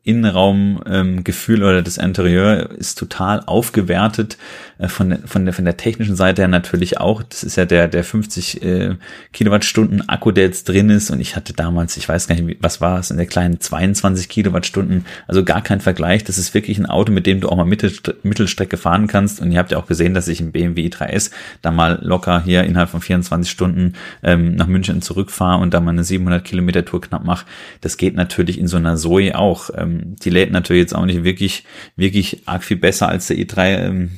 Innenraumgefühl 0.02 1.58
ähm, 1.58 1.62
oder 1.62 1.82
das 1.82 1.98
Interieur 1.98 2.70
ist 2.70 2.98
total 2.98 3.42
aufgewertet 3.46 4.38
äh, 4.78 4.88
von, 4.88 5.10
der, 5.10 5.18
von, 5.26 5.44
der, 5.44 5.54
von 5.54 5.64
der 5.64 5.76
technischen 5.76 6.16
Seite 6.16 6.42
her 6.42 6.48
natürlich 6.48 6.98
auch. 6.98 7.22
Das 7.22 7.44
ist 7.44 7.56
ja 7.56 7.64
der, 7.64 7.88
der 7.88 8.04
50 8.04 8.62
äh, 8.62 8.96
Kilowattstunden 9.32 10.08
Akku, 10.08 10.30
der 10.30 10.44
jetzt 10.44 10.68
drin 10.68 10.90
ist 10.90 11.10
und 11.10 11.20
ich 11.20 11.36
hatte 11.36 11.52
damals, 11.52 11.96
ich 11.96 12.08
weiß 12.08 12.28
gar 12.28 12.34
nicht, 12.34 12.58
was 12.60 12.80
war 12.80 12.98
es, 12.98 13.10
in 13.10 13.16
der 13.16 13.26
kleinen 13.26 13.60
22 13.60 14.28
Kilowattstunden, 14.28 15.04
also 15.28 15.44
gar 15.44 15.62
kein 15.62 15.80
Vergleich. 15.80 16.24
Das 16.24 16.38
ist 16.38 16.54
wirklich 16.54 16.78
ein 16.78 16.86
Auto, 16.86 17.12
mit 17.12 17.26
dem 17.26 17.40
du 17.40 17.48
auch 17.48 17.56
mal 17.56 17.64
Mittelstrecke 17.64 18.76
fahren 18.76 19.06
kannst 19.06 19.19
kannst. 19.20 19.40
Und 19.40 19.52
ihr 19.52 19.58
habt 19.58 19.70
ja 19.70 19.78
auch 19.78 19.86
gesehen, 19.86 20.14
dass 20.14 20.28
ich 20.28 20.40
im 20.40 20.52
BMW 20.52 20.88
i3S 20.88 21.30
da 21.62 21.70
mal 21.70 21.98
locker 22.02 22.42
hier 22.42 22.64
innerhalb 22.64 22.90
von 22.90 23.00
24 23.00 23.50
Stunden 23.50 23.94
ähm, 24.22 24.54
nach 24.54 24.66
München 24.66 25.02
zurückfahre 25.02 25.60
und 25.60 25.74
da 25.74 25.80
mal 25.80 25.90
eine 25.90 26.04
700 26.04 26.44
Kilometer 26.44 26.84
Tour 26.84 27.00
knapp 27.00 27.24
mache. 27.24 27.46
Das 27.80 27.96
geht 27.96 28.14
natürlich 28.14 28.58
in 28.58 28.66
so 28.66 28.76
einer 28.76 28.96
Zoe 28.96 29.36
auch. 29.36 29.70
Ähm, 29.76 30.16
die 30.22 30.30
lädt 30.30 30.52
natürlich 30.52 30.82
jetzt 30.82 30.94
auch 30.94 31.04
nicht 31.04 31.24
wirklich, 31.24 31.64
wirklich 31.96 32.42
arg 32.46 32.64
viel 32.64 32.78
besser 32.78 33.08
als 33.08 33.26
der 33.26 33.36
i3. 33.36 33.86
Ähm, 33.86 34.10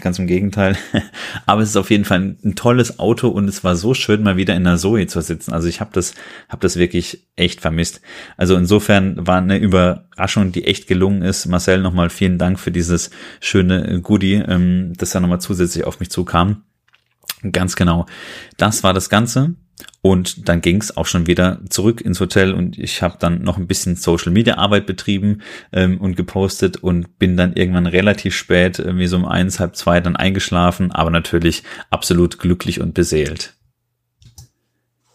ganz 0.00 0.18
im 0.18 0.26
Gegenteil. 0.26 0.76
Aber 1.46 1.62
es 1.62 1.70
ist 1.70 1.76
auf 1.76 1.90
jeden 1.90 2.04
Fall 2.04 2.20
ein, 2.20 2.38
ein, 2.44 2.54
tolles 2.54 2.98
Auto 2.98 3.28
und 3.28 3.48
es 3.48 3.64
war 3.64 3.76
so 3.76 3.94
schön, 3.94 4.22
mal 4.22 4.36
wieder 4.36 4.54
in 4.54 4.64
der 4.64 4.76
Zoe 4.76 5.06
zu 5.06 5.20
sitzen. 5.20 5.52
Also 5.52 5.68
ich 5.68 5.80
habe 5.80 5.90
das, 5.92 6.14
habe 6.48 6.62
das 6.62 6.76
wirklich 6.76 7.26
echt 7.36 7.60
vermisst. 7.60 8.00
Also 8.36 8.56
insofern 8.56 9.26
war 9.26 9.38
eine 9.38 9.58
Überraschung, 9.58 10.52
die 10.52 10.64
echt 10.64 10.86
gelungen 10.86 11.22
ist. 11.22 11.46
Marcel, 11.46 11.80
nochmal 11.80 12.10
vielen 12.10 12.38
Dank 12.38 12.58
für 12.58 12.70
dieses 12.70 13.10
schöne 13.40 14.00
Goodie, 14.00 14.34
ähm, 14.34 14.92
das 14.96 15.10
da 15.10 15.20
nochmal 15.20 15.40
zusätzlich 15.40 15.84
auf 15.84 16.00
mich 16.00 16.10
zukam. 16.10 16.62
Ganz 17.52 17.76
genau. 17.76 18.06
Das 18.56 18.82
war 18.82 18.92
das 18.92 19.08
Ganze. 19.08 19.54
Und 20.02 20.48
dann 20.48 20.60
ging's 20.62 20.96
auch 20.96 21.06
schon 21.06 21.26
wieder 21.26 21.60
zurück 21.68 22.00
ins 22.00 22.20
Hotel 22.20 22.54
und 22.54 22.78
ich 22.78 23.02
habe 23.02 23.16
dann 23.18 23.42
noch 23.42 23.58
ein 23.58 23.66
bisschen 23.66 23.96
Social 23.96 24.32
Media 24.32 24.56
Arbeit 24.56 24.86
betrieben 24.86 25.42
ähm, 25.72 25.98
und 25.98 26.16
gepostet 26.16 26.78
und 26.78 27.18
bin 27.18 27.36
dann 27.36 27.52
irgendwann 27.52 27.86
relativ 27.86 28.34
spät, 28.34 28.78
irgendwie 28.78 29.06
so 29.06 29.16
um 29.16 29.26
eins, 29.26 29.60
halb 29.60 29.76
zwei, 29.76 30.00
dann 30.00 30.16
eingeschlafen, 30.16 30.90
aber 30.90 31.10
natürlich 31.10 31.64
absolut 31.90 32.38
glücklich 32.38 32.80
und 32.80 32.94
beseelt. 32.94 33.54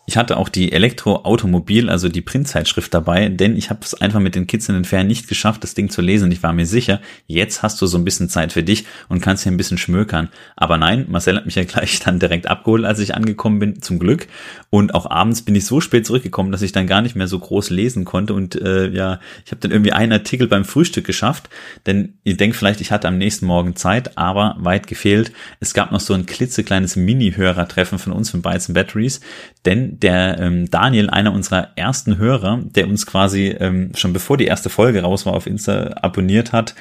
Ich 0.08 0.18
hatte 0.18 0.38
auch 0.38 0.50
die 0.50 0.72
Elektroautomobil, 0.72 1.90
also 1.90 2.10
die 2.10 2.22
Printzeitschrift 2.22 2.94
dabei, 2.94 3.30
denn 3.30 3.58
ich 3.58 3.72
habe 3.72 3.80
es 3.82 3.96
einfach 3.96 4.20
mit 4.20 4.36
den 4.36 4.46
Kids 4.46 4.70
in 4.70 4.76
den 4.76 4.86
Ferien 4.86 5.08
nicht 5.08 5.28
geschafft, 5.28 5.64
das 5.64 5.74
Ding 5.74 5.90
zu 5.90 6.02
lesen. 6.02 6.32
Ich 6.32 6.44
war 6.44 6.54
mir 6.54 6.68
sicher, 6.68 7.02
jetzt 7.26 7.64
hast 7.64 7.82
du 7.82 7.88
so 7.88 7.98
ein 7.98 8.06
bisschen 8.06 8.30
Zeit 8.30 8.54
für 8.54 8.62
dich 8.62 8.86
und 9.10 9.22
kannst 9.22 9.44
hier 9.44 9.52
ein 9.52 9.58
bisschen 9.58 9.80
schmökern. 9.80 10.30
Aber 10.56 10.78
nein, 10.78 11.08
Marcel 11.10 11.38
hat 11.38 11.46
mich 11.46 11.56
ja 11.56 11.64
gleich 11.66 12.00
dann 12.00 12.20
direkt 12.20 12.48
abgeholt, 12.48 12.86
als 12.86 13.00
ich 13.00 13.16
angekommen 13.16 13.58
bin, 13.58 13.82
zum 13.82 13.98
Glück. 13.98 14.28
Und 14.70 14.94
auch 14.94 15.10
abends 15.10 15.42
bin 15.42 15.56
ich 15.56 15.66
so 15.66 15.82
spät 15.82 16.06
zurückgekommen, 16.06 16.52
dass 16.52 16.62
ich 16.62 16.72
dann 16.72 16.86
gar 16.86 17.02
nicht 17.02 17.16
mehr 17.16 17.28
so 17.28 17.40
groß 17.40 17.72
lesen 17.72 18.06
konnte. 18.06 18.36
Und 18.36 18.62
äh, 18.62 18.90
ja, 18.90 19.20
ich 19.44 19.52
habe 19.52 19.62
dann 19.62 19.72
irgendwie 19.72 19.94
einen 19.94 20.12
Artikel 20.12 20.48
beim 20.48 20.66
Frühstück 20.66 21.06
geschafft, 21.06 21.50
denn 21.88 22.20
ihr 22.24 22.38
denkt 22.38 22.56
vielleicht, 22.56 22.80
ich 22.80 22.92
hatte 22.92 23.08
am 23.08 23.18
nächsten 23.18 23.48
Morgen 23.48 23.76
Zeit, 23.76 24.20
aber 24.20 24.56
weit 24.60 24.86
gefehlt. 24.86 25.32
Es 25.60 25.74
gab 25.74 25.92
noch 25.92 26.00
so 26.00 26.14
ein 26.14 26.28
klitzekleines 26.28 26.96
Mini-Hörertreffen 26.96 27.98
von 27.98 28.14
uns 28.14 28.30
von 28.30 28.44
Bytes 28.44 28.72
Batteries, 28.72 29.22
denn 29.66 29.95
der 30.02 30.40
ähm, 30.40 30.70
Daniel, 30.70 31.10
einer 31.10 31.34
unserer 31.34 31.70
ersten 31.76 32.18
Hörer, 32.18 32.62
der 32.64 32.88
uns 32.88 33.06
quasi 33.06 33.56
ähm, 33.60 33.92
schon 33.96 34.14
bevor 34.14 34.38
die 34.38 34.46
erste 34.46 34.70
Folge 34.70 35.02
raus 35.02 35.26
war 35.26 35.34
auf 35.34 35.48
Insta 35.48 35.92
abonniert 36.02 36.52
hat, 36.52 36.76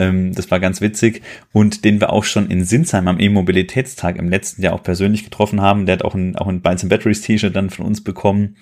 ähm, 0.00 0.34
das 0.34 0.50
war 0.50 0.60
ganz 0.60 0.80
witzig. 0.80 1.22
Und 1.52 1.84
den 1.84 2.00
wir 2.00 2.10
auch 2.10 2.24
schon 2.24 2.50
in 2.50 2.64
Sinsheim 2.64 3.06
am 3.06 3.20
E-Mobilitätstag 3.20 4.16
im 4.16 4.30
letzten 4.30 4.62
Jahr 4.62 4.72
auch 4.72 4.82
persönlich 4.82 5.24
getroffen 5.24 5.60
haben. 5.60 5.86
Der 5.86 5.94
hat 5.94 6.04
auch 6.04 6.14
ein, 6.14 6.36
auch 6.36 6.48
ein 6.48 6.62
Binds 6.62 6.88
Batteries 6.88 7.20
T-Shirt 7.20 7.54
dann 7.54 7.70
von 7.70 7.84
uns 7.84 8.02
bekommen. 8.02 8.56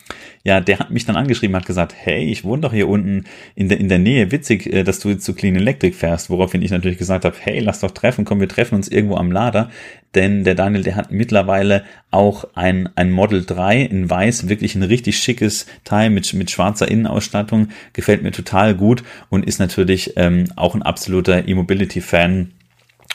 Ja, 0.49 0.63
der 0.63 0.79
hat 0.79 0.91
mich 0.91 1.05
dann 1.05 1.17
angeschrieben, 1.17 1.55
hat 1.55 1.67
gesagt, 1.67 1.95
hey, 1.95 2.25
ich 2.25 2.43
wohne 2.43 2.63
doch 2.63 2.73
hier 2.73 2.89
unten 2.89 3.25
in 3.55 3.69
der, 3.69 3.79
in 3.79 3.91
der 3.91 3.99
Nähe. 3.99 4.33
Witzig, 4.33 4.73
äh, 4.73 4.83
dass 4.83 4.99
du 4.99 5.11
jetzt 5.11 5.27
zu 5.27 5.35
Clean 5.35 5.55
Electric 5.55 5.95
fährst. 5.95 6.31
Woraufhin 6.31 6.63
ich 6.63 6.71
natürlich 6.71 6.97
gesagt 6.97 7.27
habe, 7.27 7.37
hey, 7.39 7.59
lass 7.59 7.81
doch 7.81 7.91
treffen, 7.91 8.25
komm, 8.25 8.41
wir 8.41 8.49
treffen 8.49 8.75
uns 8.77 8.89
irgendwo 8.89 9.17
am 9.17 9.31
Lader. 9.31 9.69
Denn 10.15 10.45
der 10.45 10.55
Daniel, 10.55 10.85
der 10.85 10.97
hat 10.97 11.13
mittlerweile 11.13 11.85
auch 12.11 12.47
ein, 12.55 12.89
ein 12.97 13.11
Model 13.11 13.45
3 13.45 13.83
in 13.83 14.09
weiß, 14.09 14.49
wirklich 14.49 14.75
ein 14.75 14.85
richtig 14.85 15.19
schickes 15.19 15.67
Teil 15.85 16.09
mit, 16.09 16.33
mit 16.33 16.51
schwarzer 16.51 16.91
Innenausstattung. 16.91 17.69
Gefällt 17.93 18.23
mir 18.23 18.33
total 18.33 18.75
gut 18.75 19.03
und 19.29 19.45
ist 19.45 19.59
natürlich 19.59 20.15
ähm, 20.17 20.45
auch 20.57 20.75
ein 20.75 20.83
absoluter 20.83 21.47
E-Mobility-Fan 21.47 22.53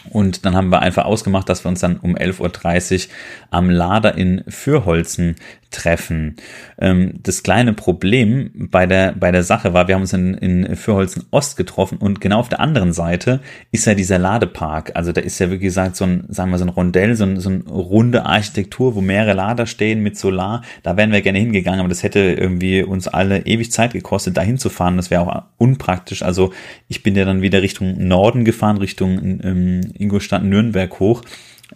und 0.10 0.46
dann 0.46 0.56
haben 0.56 0.70
wir 0.70 0.82
einfach 0.82 1.06
ausgemacht, 1.06 1.48
dass 1.48 1.64
wir 1.64 1.70
uns 1.70 1.80
dann 1.80 1.98
um 1.98 2.16
11.30 2.16 3.08
Uhr 3.08 3.14
am 3.52 3.70
Lader 3.70 4.18
in 4.18 4.44
Fürholzen 4.48 5.36
treffen. 5.74 6.36
Ähm, 6.80 7.20
das 7.24 7.44
kleine 7.44 7.74
Problem 7.74 8.52
bei 8.72 8.86
der, 8.86 9.14
bei 9.14 9.32
der 9.32 9.44
Sache 9.44 9.74
war, 9.74 9.88
wir 9.88 9.96
haben 9.96 10.02
uns 10.02 10.14
in, 10.14 10.34
in 10.36 10.76
Fürholzen 10.76 11.26
Ost 11.32 11.58
getroffen 11.58 11.98
und 11.98 12.22
genau 12.22 12.40
auf 12.40 12.50
der 12.50 12.60
anderen 12.60 12.94
Seite 12.94 13.42
ist 13.72 13.86
ja 13.86 13.96
dieser 13.96 14.20
Ladepark. 14.20 14.92
Also 14.96 15.12
da 15.12 15.22
ist 15.22 15.40
ja, 15.40 15.52
wie 15.52 15.60
gesagt, 15.60 15.96
so 15.96 16.06
ein, 16.06 16.26
sagen 16.30 16.52
wir, 16.52 16.58
so 16.58 16.66
ein 16.66 16.70
Rondell, 16.70 17.16
so, 17.16 17.26
ein, 17.26 17.40
so 17.40 17.50
eine 17.50 17.64
runde 17.64 18.26
Architektur, 18.26 18.96
wo 18.96 19.02
mehrere 19.02 19.34
Lader 19.34 19.66
stehen 19.66 20.02
mit 20.02 20.18
Solar. 20.18 20.64
Da 20.84 20.96
wären 20.96 21.12
wir 21.12 21.22
gerne 21.22 21.40
hingegangen, 21.40 21.80
aber 21.80 21.90
das 21.90 22.04
hätte 22.04 22.20
irgendwie 22.20 22.84
uns 22.84 23.08
alle 23.08 23.46
ewig 23.46 23.72
Zeit 23.72 23.94
gekostet, 23.94 24.38
da 24.38 24.42
hinzufahren. 24.42 24.98
Das 24.98 25.12
wäre 25.12 25.22
auch 25.22 25.44
unpraktisch. 25.58 26.24
Also 26.24 26.54
ich 26.88 27.04
bin 27.04 27.16
ja 27.16 27.26
dann 27.26 27.42
wieder 27.42 27.62
Richtung 27.62 28.08
Norden 28.08 28.46
gefahren, 28.46 28.78
Richtung 28.78 29.40
ähm, 29.44 29.82
Ingolstadt 29.98 30.44
Nürnberg 30.44 31.00
hoch 31.00 31.24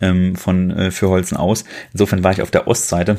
ähm, 0.01 0.35
von 0.35 0.71
äh, 0.71 0.91
Fürholzen 0.91 1.37
aus. 1.37 1.63
Insofern 1.93 2.23
war 2.23 2.31
ich 2.31 2.41
auf 2.41 2.51
der 2.51 2.67
Ostseite. 2.67 3.17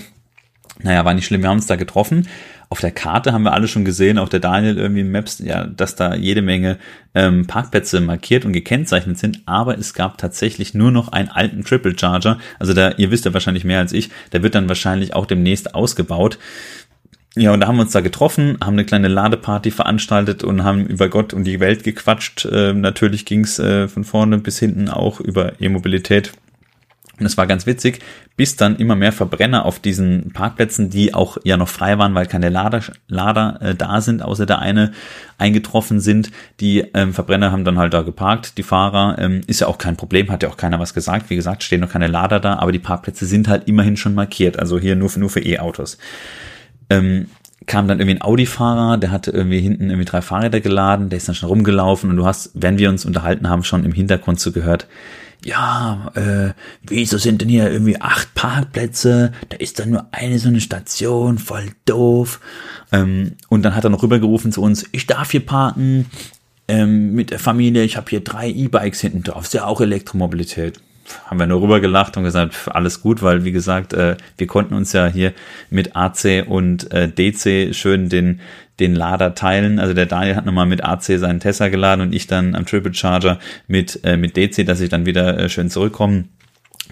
Naja, 0.83 1.05
war 1.05 1.15
nicht 1.15 1.27
schlimm, 1.27 1.43
wir 1.43 1.49
haben 1.49 1.57
uns 1.57 1.67
da 1.67 1.77
getroffen. 1.77 2.29
Auf 2.71 2.81
der 2.81 2.91
Karte 2.91 3.33
haben 3.33 3.45
wir 3.45 3.55
alle 3.55 3.67
schon 3.67 3.85
gesehen, 3.85 4.19
auch 4.19 4.29
der 4.29 4.41
Daniel 4.41 4.77
irgendwie 4.77 5.03
Maps, 5.03 5.39
ja, 5.39 5.67
dass 5.67 5.97
da 5.97 6.15
jede 6.15 6.43
Menge 6.43 6.77
ähm, 7.15 7.47
Parkplätze 7.47 8.01
markiert 8.01 8.45
und 8.45 8.53
gekennzeichnet 8.53 9.19
sind, 9.19 9.41
aber 9.47 9.79
es 9.79 9.95
gab 9.95 10.19
tatsächlich 10.19 10.75
nur 10.75 10.91
noch 10.91 11.09
einen 11.09 11.31
alten 11.31 11.65
Triple 11.65 11.99
Charger. 11.99 12.39
Also 12.59 12.75
da, 12.75 12.91
ihr 12.93 13.11
wisst 13.11 13.25
ja 13.25 13.33
wahrscheinlich 13.33 13.65
mehr 13.65 13.79
als 13.79 13.93
ich, 13.93 14.11
der 14.33 14.43
wird 14.43 14.55
dann 14.55 14.69
wahrscheinlich 14.69 15.15
auch 15.15 15.25
demnächst 15.25 15.75
ausgebaut. 15.75 16.39
Ja, 17.37 17.53
und 17.53 17.61
da 17.61 17.69
haben 17.69 17.77
wir 17.77 17.83
uns 17.83 17.93
da 17.93 18.01
getroffen, 18.01 18.59
haben 18.63 18.75
eine 18.75 18.85
kleine 18.85 19.09
Ladeparty 19.09 19.71
veranstaltet 19.71 20.45
und 20.45 20.65
haben 20.65 20.87
über 20.87 21.09
Gott 21.09 21.33
und 21.33 21.45
die 21.45 21.61
Welt 21.61 21.85
gequatscht. 21.85 22.45
Äh, 22.47 22.73
natürlich 22.75 23.25
ging's 23.25 23.59
äh, 23.59 23.89
von 23.89 24.05
vorne 24.05 24.39
bis 24.39 24.59
hinten 24.59 24.89
auch 24.89 25.21
über 25.21 25.53
E-Mobilität. 25.61 26.33
Und 27.19 27.27
es 27.27 27.37
war 27.37 27.47
ganz 27.47 27.67
witzig, 27.67 28.01
bis 28.37 28.57
dann 28.57 28.77
immer 28.77 28.95
mehr 28.95 29.13
Verbrenner 29.13 29.65
auf 29.65 29.79
diesen 29.79 30.33
Parkplätzen, 30.33 30.91
die 30.91 31.15
auch 31.15 31.39
ja 31.45 31.57
noch 31.57 31.69
frei 31.69 31.99
waren, 31.99 32.15
weil 32.15 32.27
keine 32.27 32.49
Lader, 32.49 32.81
Lader 33.09 33.59
äh, 33.61 33.75
da 33.75 34.01
sind, 34.01 34.23
außer 34.23 34.47
der 34.47 34.61
eine 34.61 34.93
eingetroffen 35.39 36.01
sind. 36.01 36.31
Die 36.61 36.81
ähm, 36.95 37.13
Verbrenner 37.13 37.53
haben 37.53 37.65
dann 37.65 37.79
halt 37.79 37.95
da 37.95 38.03
geparkt, 38.03 38.59
die 38.59 38.63
Fahrer. 38.63 39.17
Ähm, 39.19 39.41
ist 39.47 39.61
ja 39.61 39.67
auch 39.67 39.79
kein 39.79 39.97
Problem, 39.97 40.31
hat 40.31 40.43
ja 40.43 40.49
auch 40.49 40.57
keiner 40.57 40.79
was 40.79 40.95
gesagt. 40.95 41.31
Wie 41.31 41.37
gesagt, 41.37 41.63
stehen 41.63 41.81
noch 41.81 41.91
keine 41.91 42.07
Lader 42.07 42.41
da, 42.41 42.59
aber 42.59 42.73
die 42.73 42.79
Parkplätze 42.79 43.27
sind 43.27 43.49
halt 43.49 43.69
immerhin 43.69 43.97
schon 43.97 44.15
markiert. 44.15 44.59
Also 44.59 44.79
hier 44.79 44.97
nur 44.97 45.11
für, 45.11 45.21
nur 45.21 45.31
für 45.31 45.41
E-Autos 45.41 45.99
ähm, 46.91 47.29
kam 47.67 47.89
dann 47.89 47.99
irgendwie 48.01 48.17
ein 48.17 48.23
Audi-Fahrer, 48.23 48.97
der 48.99 49.11
hatte 49.11 49.31
irgendwie 49.31 49.61
hinten 49.61 49.91
irgendwie 49.91 50.07
drei 50.07 50.23
Fahrräder 50.23 50.61
geladen, 50.61 51.11
der 51.11 51.19
ist 51.19 51.29
dann 51.29 51.35
schon 51.35 51.49
rumgelaufen 51.49 52.11
und 52.11 52.17
du 52.17 52.25
hast, 52.25 52.51
wenn 52.55 52.79
wir 52.79 52.89
uns 52.89 53.05
unterhalten 53.05 53.49
haben, 53.49 53.65
schon 53.65 53.85
im 53.85 53.93
Hintergrund 53.93 54.41
so 54.41 54.53
gehört, 54.53 54.87
ja, 55.45 56.11
äh, 56.15 56.53
wieso 56.83 57.19
sind 57.19 57.43
denn 57.43 57.49
hier 57.49 57.71
irgendwie 57.71 58.01
acht 58.01 58.35
Parkplätze? 58.35 59.33
Da 59.49 59.57
ist 59.57 59.79
dann 59.79 59.91
nur 59.91 60.07
eine 60.11 60.39
so 60.39 60.49
eine 60.49 60.61
Station, 60.61 61.39
voll 61.39 61.71
doof. 61.85 62.41
Ähm, 62.93 63.37
und 63.49 63.63
dann 63.63 63.75
hat 63.75 63.85
er 63.85 63.91
noch 63.91 64.03
rübergerufen 64.03 64.53
zu 64.53 64.63
uns, 64.63 64.87
ich 64.93 65.07
darf 65.07 65.31
hier 65.31 65.45
parken 65.47 66.07
ähm, 66.67 67.15
mit 67.15 67.31
der 67.31 67.39
Familie, 67.39 67.85
ich 67.85 67.97
habe 67.97 68.11
hier 68.11 68.21
drei 68.21 68.49
E-Bikes 68.49 69.01
hinten 69.01 69.23
drauf, 69.23 69.45
ist 69.45 69.55
ja 69.55 69.65
auch 69.65 69.81
Elektromobilität. 69.81 70.81
Haben 71.27 71.39
wir 71.39 71.47
nur 71.47 71.63
rübergelacht 71.63 72.17
und 72.17 72.25
gesagt, 72.25 72.69
alles 72.69 73.01
gut, 73.01 73.23
weil 73.23 73.45
wie 73.45 73.53
gesagt, 73.53 73.93
äh, 73.93 74.17
wir 74.37 74.47
konnten 74.47 74.75
uns 74.75 74.93
ja 74.93 75.07
hier 75.07 75.33
mit 75.71 75.97
AC 75.97 76.45
und 76.47 76.93
äh, 76.93 77.09
DC 77.09 77.75
schön 77.75 78.09
den 78.09 78.41
den 78.81 78.95
Lader 78.95 79.35
teilen. 79.35 79.81
Also 79.81 79.93
der 79.93 80.07
Daniel 80.07 80.37
hat 80.37 80.47
nochmal 80.47 80.67
mit 80.67 80.85
AC 80.85 81.03
seinen 81.03 81.41
Tesla 81.41 81.69
geladen 81.69 82.01
und 82.01 82.15
ich 82.15 82.29
dann 82.29 82.55
am 82.55 82.65
Triple 82.65 82.95
Charger 82.95 83.41
mit, 83.67 84.01
äh, 84.05 84.17
mit 84.17 84.37
DC, 84.37 84.65
dass 84.65 84.81
ich 84.81 84.89
dann 84.89 85.05
wieder 85.05 85.37
äh, 85.37 85.49
schön 85.49 85.69
zurückkomme 85.69 86.25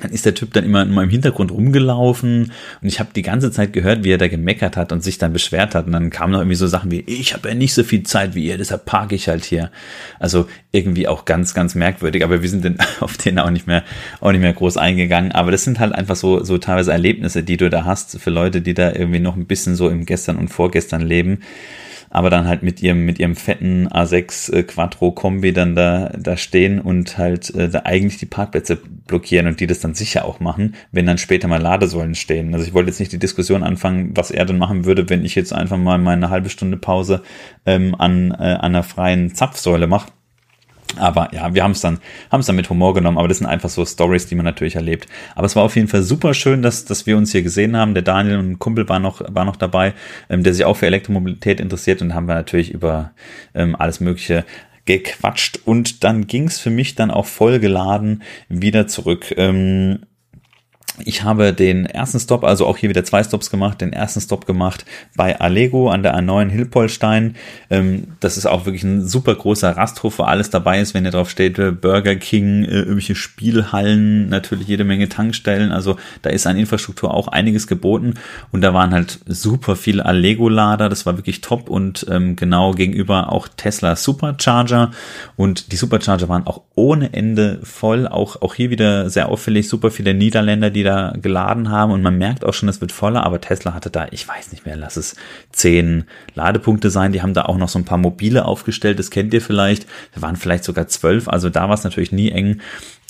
dann 0.01 0.11
ist 0.11 0.27
der 0.27 0.35
Typ 0.35 0.53
dann 0.53 0.65
immer 0.65 0.83
in 0.83 0.93
meinem 0.93 1.11
Hintergrund 1.11 1.51
rumgelaufen 1.51 2.53
und 2.83 2.89
ich 2.89 3.01
habe 3.01 3.11
die 3.15 3.23
ganze 3.23 3.51
Zeit 3.51 3.73
gehört, 3.73 4.05
wie 4.05 4.11
er 4.11 4.19
da 4.19 4.29
gemeckert 4.29 4.77
hat 4.77 4.93
und 4.93 5.03
sich 5.03 5.19
dann 5.19 5.33
beschwert 5.33 5.75
hat. 5.75 5.87
Und 5.87 5.93
dann 5.93 6.11
kamen 6.11 6.33
noch 6.33 6.41
irgendwie 6.41 6.57
so 6.57 6.67
Sachen 6.67 6.91
wie, 6.91 7.01
ich 7.01 7.35
habe 7.35 7.49
ja 7.49 7.55
nicht 7.55 7.75
so 7.75 7.83
viel 7.83 8.03
Zeit 8.03 8.35
wie 8.35 8.47
ihr, 8.47 8.59
deshalb 8.59 8.85
parke 8.85 9.15
ich 9.15 9.29
halt 9.29 9.45
hier. 9.45 9.71
Also 10.19 10.47
irgendwie 10.73 11.09
auch 11.09 11.25
ganz, 11.25 11.55
ganz 11.55 11.75
merkwürdig, 11.75 12.25
aber 12.25 12.43
wir 12.43 12.49
sind 12.49 12.65
dann 12.65 12.77
auf 13.01 13.17
den 13.17 13.39
auch 13.39 13.51
nicht 13.51 13.67
mehr, 13.67 13.85
auch 14.21 14.33
nicht 14.33 14.41
mehr 14.41 14.53
groß 14.53 14.77
eingegangen. 14.77 15.33
Aber 15.33 15.51
das 15.51 15.65
sind 15.65 15.81
halt 15.81 15.95
einfach 15.95 16.17
so, 16.17 16.45
so 16.45 16.59
teilweise 16.59 16.93
Erlebnisse, 16.93 17.43
die 17.43 17.57
du 17.57 17.71
da 17.71 17.85
hast 17.85 18.19
für 18.21 18.31
Leute, 18.31 18.61
die 18.61 18.75
da 18.75 18.93
irgendwie 18.93 19.21
noch 19.21 19.37
ein 19.37 19.47
bisschen 19.47 19.77
so 19.77 19.89
im 19.89 20.05
Gestern 20.05 20.37
und 20.37 20.49
Vorgestern 20.49 21.03
leben 21.03 21.41
aber 22.11 22.31
dann 22.31 22.47
halt 22.47 22.63
mit 22.63 22.83
ihrem, 22.83 23.05
mit 23.05 23.19
ihrem 23.19 23.37
fetten 23.37 23.89
A6 23.89 24.53
äh, 24.53 24.63
Quattro 24.63 25.13
Kombi 25.13 25.53
dann 25.53 25.75
da, 25.75 26.11
da 26.17 26.37
stehen 26.37 26.81
und 26.81 27.19
halt 27.19 27.55
äh, 27.55 27.69
da 27.69 27.81
eigentlich 27.85 28.19
die 28.19 28.27
Parkplätze 28.27 28.77
blockieren 28.77 29.47
und 29.47 29.61
die 29.61 29.67
das 29.67 29.81
dann 29.81 29.95
sicher 29.95 30.25
auch 30.25 30.41
machen, 30.41 30.75
wenn 30.93 31.07
dann 31.07 31.19
später 31.19 31.49
mal 31.49 31.61
Ladesäulen 31.61 32.15
stehen. 32.15 32.55
Also 32.55 32.67
ich 32.67 32.75
wollte 32.75 32.91
jetzt 32.91 33.01
nicht 33.01 33.13
die 33.13 33.19
Diskussion 33.19 33.63
anfangen, 33.63 34.13
was 34.15 34.31
er 34.31 34.45
dann 34.45 34.59
machen 34.59 34.85
würde, 34.85 35.09
wenn 35.09 35.25
ich 35.25 35.35
jetzt 35.35 35.53
einfach 35.53 35.79
mal 35.79 35.99
meine 35.99 36.31
halbe 36.31 36.51
Stunde 36.51 36.77
Pause 36.77 37.23
ähm, 37.65 37.95
an, 37.95 38.31
äh, 38.33 38.35
an 38.35 38.77
einer 38.77 38.83
freien 38.83 39.35
Zapfsäule 39.35 39.87
mache 39.87 40.11
aber 40.97 41.29
ja, 41.35 41.55
wir 41.55 41.63
haben 41.63 41.73
es 41.73 41.81
dann, 41.81 41.99
haben 42.31 42.43
dann 42.45 42.57
mit 42.57 42.71
Humor 42.71 42.95
genommen, 42.95 43.19
aber 43.19 43.29
das 43.29 43.39
sind 43.39 43.47
einfach 43.47 43.69
so 43.69 43.85
Stories, 43.85 44.27
die 44.27 44.35
man 44.35 44.45
natürlich 44.45 44.77
erlebt. 44.77 45.07
Aber 45.35 45.47
es 45.47 45.57
war 45.57 45.63
auf 45.63 45.77
jeden 45.77 45.89
Fall 45.89 46.03
super 46.03 46.35
schön, 46.35 46.63
dass, 46.63 46.85
dass 46.85 47.07
wir 47.07 47.17
uns 47.17 47.33
hier 47.33 47.43
gesehen 47.43 47.77
haben. 47.77 47.95
Der 47.95 48.03
Daniel 48.03 48.39
und 48.39 48.51
ein 48.53 48.59
Kumpel 48.59 48.89
war 48.89 48.99
noch, 48.99 49.21
war 49.29 49.45
noch 49.45 49.57
dabei, 49.57 49.95
ähm, 50.31 50.43
der 50.43 50.55
sich 50.55 50.65
auch 50.65 50.77
für 50.77 50.87
Elektromobilität 50.87 51.61
interessiert 51.61 52.03
und 52.03 52.15
haben 52.15 52.27
wir 52.27 52.35
natürlich 52.35 52.71
über 52.71 53.13
ähm, 53.55 53.77
alles 53.77 54.01
Mögliche 54.01 54.45
gequatscht 54.85 55.59
und 55.65 56.05
dann 56.05 56.29
ging's 56.29 56.61
für 56.61 56.71
mich 56.71 56.95
dann 56.95 57.11
auch 57.11 57.27
vollgeladen 57.27 58.23
wieder 58.49 58.87
zurück. 58.87 59.35
Ähm, 59.37 59.99
ich 61.05 61.23
habe 61.23 61.53
den 61.53 61.87
ersten 61.87 62.19
Stop, 62.19 62.45
also 62.45 62.67
auch 62.67 62.77
hier 62.77 62.89
wieder 62.89 63.05
zwei 63.05 63.23
Stops 63.23 63.51
gemacht, 63.51 63.81
den 63.81 63.93
ersten 63.93 64.21
Stop 64.21 64.47
gemacht 64.47 64.85
bei 65.15 65.39
Allego 65.39 65.91
an 65.91 66.03
der 66.03 66.17
A9 66.17 66.49
Hilpolstein. 66.49 67.37
Ähm, 67.71 68.09
das 68.21 68.37
ist 68.37 68.47
auch 68.47 68.65
wirklich 68.65 68.85
ein 68.85 69.07
super 69.07 69.35
großer 69.35 69.77
Rasthof, 69.77 70.19
wo 70.19 70.23
alles 70.23 70.51
dabei 70.51 70.81
ist, 70.81 70.95
wenn 70.95 71.05
ihr 71.05 71.11
drauf 71.11 71.29
steht, 71.29 71.59
äh, 71.59 71.71
Burger 71.71 72.17
King, 72.17 72.65
äh, 72.65 72.79
irgendwelche 72.79 73.15
Spielhallen, 73.15 74.29
natürlich 74.29 74.69
jede 74.69 74.85
Menge 74.85 75.09
Tankstellen. 75.09 75.71
Also 75.71 75.97
da 76.23 76.31
ist 76.31 76.47
an 76.47 76.57
Infrastruktur 76.57 77.13
auch 77.13 77.29
einiges 77.29 77.67
geboten 77.67 78.15
und 78.51 78.63
da 78.63 78.73
waren 78.73 78.93
halt 78.93 79.21
super 79.27 79.77
viele 79.77 80.07
Allego-Lader. 80.07 80.89
Das 80.89 81.05
war 81.05 81.19
wirklich 81.19 81.43
top 81.43 81.69
und 81.69 82.07
ähm, 82.11 82.37
genau 82.37 82.73
gegenüber 82.73 83.33
auch 83.33 83.49
Tesla 83.49 83.97
Supercharger 83.97 84.93
und 85.37 85.73
die 85.73 85.77
Supercharger 85.77 86.29
waren 86.29 86.47
auch 86.47 86.63
ohne 86.75 87.13
Ende 87.13 87.61
voll. 87.63 88.09
Auch, 88.09 88.41
auch 88.41 88.55
hier 88.55 88.71
wieder 88.71 89.11
sehr 89.11 89.29
auffällig, 89.29 89.69
super 89.69 89.91
viele 89.91 90.15
Niederländer, 90.15 90.71
die 90.71 90.86
da 90.87 91.13
geladen 91.21 91.71
haben 91.71 91.93
und 91.93 92.03
man 92.03 92.17
merkt 92.17 92.45
auch 92.45 92.55
schon, 92.55 92.69
es 92.69 92.81
wird 92.81 92.93
voller, 92.93 93.25
aber 93.25 93.41
Tesla 93.41 93.75
hatte 93.75 93.91
da, 93.91 94.07
ich 94.11 94.27
weiß 94.27 94.53
nicht 94.53 94.65
mehr, 94.65 94.77
lass 94.77 94.97
es 94.97 95.17
zehn 95.53 96.05
Ladepunkte 96.35 96.91
sein. 96.91 97.13
Die 97.13 97.21
haben 97.21 97.35
da 97.35 97.45
auch 97.45 97.59
noch 97.59 97.69
so 97.69 97.79
ein 97.79 97.85
paar 97.85 97.99
mobile 97.99 98.45
aufgestellt, 98.45 98.99
das 98.99 99.11
kennt 99.11 99.35
ihr 99.35 99.43
vielleicht. 99.43 99.87
Da 100.15 100.23
waren 100.23 100.37
vielleicht 100.37 100.65
sogar 100.65 100.89
zwölf, 100.89 101.29
also 101.29 101.51
da 101.51 101.69
war 101.69 101.75
es 101.75 101.85
natürlich 101.85 102.13
nie 102.13 102.31
eng. 102.31 102.61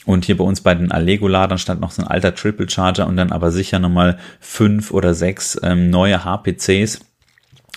Und 0.07 0.25
hier 0.25 0.37
bei 0.37 0.45
uns 0.45 0.61
bei 0.61 0.75
den 0.75 0.93
Allego-Ladern 0.93 1.59
stand 1.59 1.81
noch 1.81 1.91
so 1.91 2.03
ein 2.03 2.09
alter 2.09 2.35
Triple 2.35 2.71
Charger 2.71 3.07
und 3.07 3.17
dann 3.17 3.33
aber 3.33 3.51
sicher 3.51 3.81
nochmal 3.81 4.19
fünf 4.41 4.93
oder 4.93 5.15
sechs 5.15 5.59
ähm, 5.63 5.91
neue 5.91 6.25
HPCs 6.25 7.01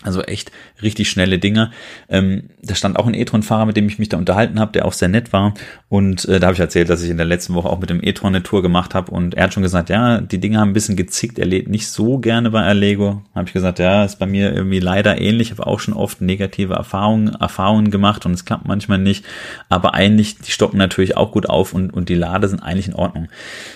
also 0.04 0.22
echt 0.22 0.52
richtig 0.82 1.10
schnelle 1.10 1.40
Dinger. 1.40 1.72
Ähm, 2.08 2.44
da 2.62 2.74
stand 2.74 2.98
auch 2.98 3.06
ein 3.06 3.14
e-tron-Fahrer, 3.14 3.66
mit 3.66 3.76
dem 3.76 3.88
ich 3.88 4.00
mich 4.00 4.08
da 4.08 4.18
unterhalten 4.18 4.60
habe, 4.60 4.72
der 4.72 4.86
auch 4.86 4.94
sehr 4.94 5.10
nett 5.10 5.34
war. 5.34 5.54
Und 5.90 6.26
äh, 6.26 6.40
da 6.40 6.48
habe 6.48 6.54
ich 6.54 6.60
erzählt, 6.60 6.90
dass 6.90 7.04
ich 7.04 7.10
in 7.10 7.18
der 7.18 7.26
letzten 7.26 7.54
Woche 7.54 7.70
auch 7.70 7.80
mit 7.80 7.90
dem 7.90 8.02
e-tron 8.02 8.34
eine 8.34 8.44
Tour 8.44 8.62
gemacht 8.62 8.96
habe. 8.96 9.12
Und 9.12 9.36
er 9.36 9.46
hat 9.46 9.54
schon 9.54 9.64
gesagt, 9.64 9.90
ja, 9.90 10.22
die 10.22 10.40
Dinger 10.40 10.62
haben 10.62 10.70
ein 10.70 10.74
bisschen 10.74 10.96
gezickt. 10.96 11.38
Er 11.38 11.46
lädt 11.46 11.68
nicht 11.68 11.88
so 11.88 12.20
gerne 12.20 12.52
bei 12.52 12.64
Allego. 12.64 13.24
Habe 13.36 13.48
ich 13.48 13.54
gesagt, 13.54 13.80
ja, 13.80 14.06
ist 14.06 14.20
bei 14.20 14.26
mir 14.26 14.54
irgendwie 14.54 14.80
leider 14.80 15.20
ähnlich. 15.20 15.52
Ich 15.52 15.58
habe 15.58 15.68
auch 15.68 15.80
schon 15.80 15.94
oft 15.94 16.22
negative 16.22 16.76
Erfahrungen, 16.76 17.36
Erfahrungen 17.36 17.92
gemacht 17.92 18.26
und 18.26 18.34
es 18.34 18.46
klappt 18.46 18.68
manchmal 18.68 19.00
nicht. 19.00 19.26
Aber 19.68 19.96
eigentlich, 19.96 20.38
die 20.38 20.52
stocken 20.52 20.78
natürlich 20.78 21.18
auch 21.18 21.32
gut 21.32 21.50
auf 21.50 21.74
und, 21.74 21.92
und 21.92 22.08
die 22.08 22.16
Lade 22.16 22.48
sind 22.48 22.62
eigentlich 22.62 22.88
in 22.88 22.96
Ordnung. 22.96 23.28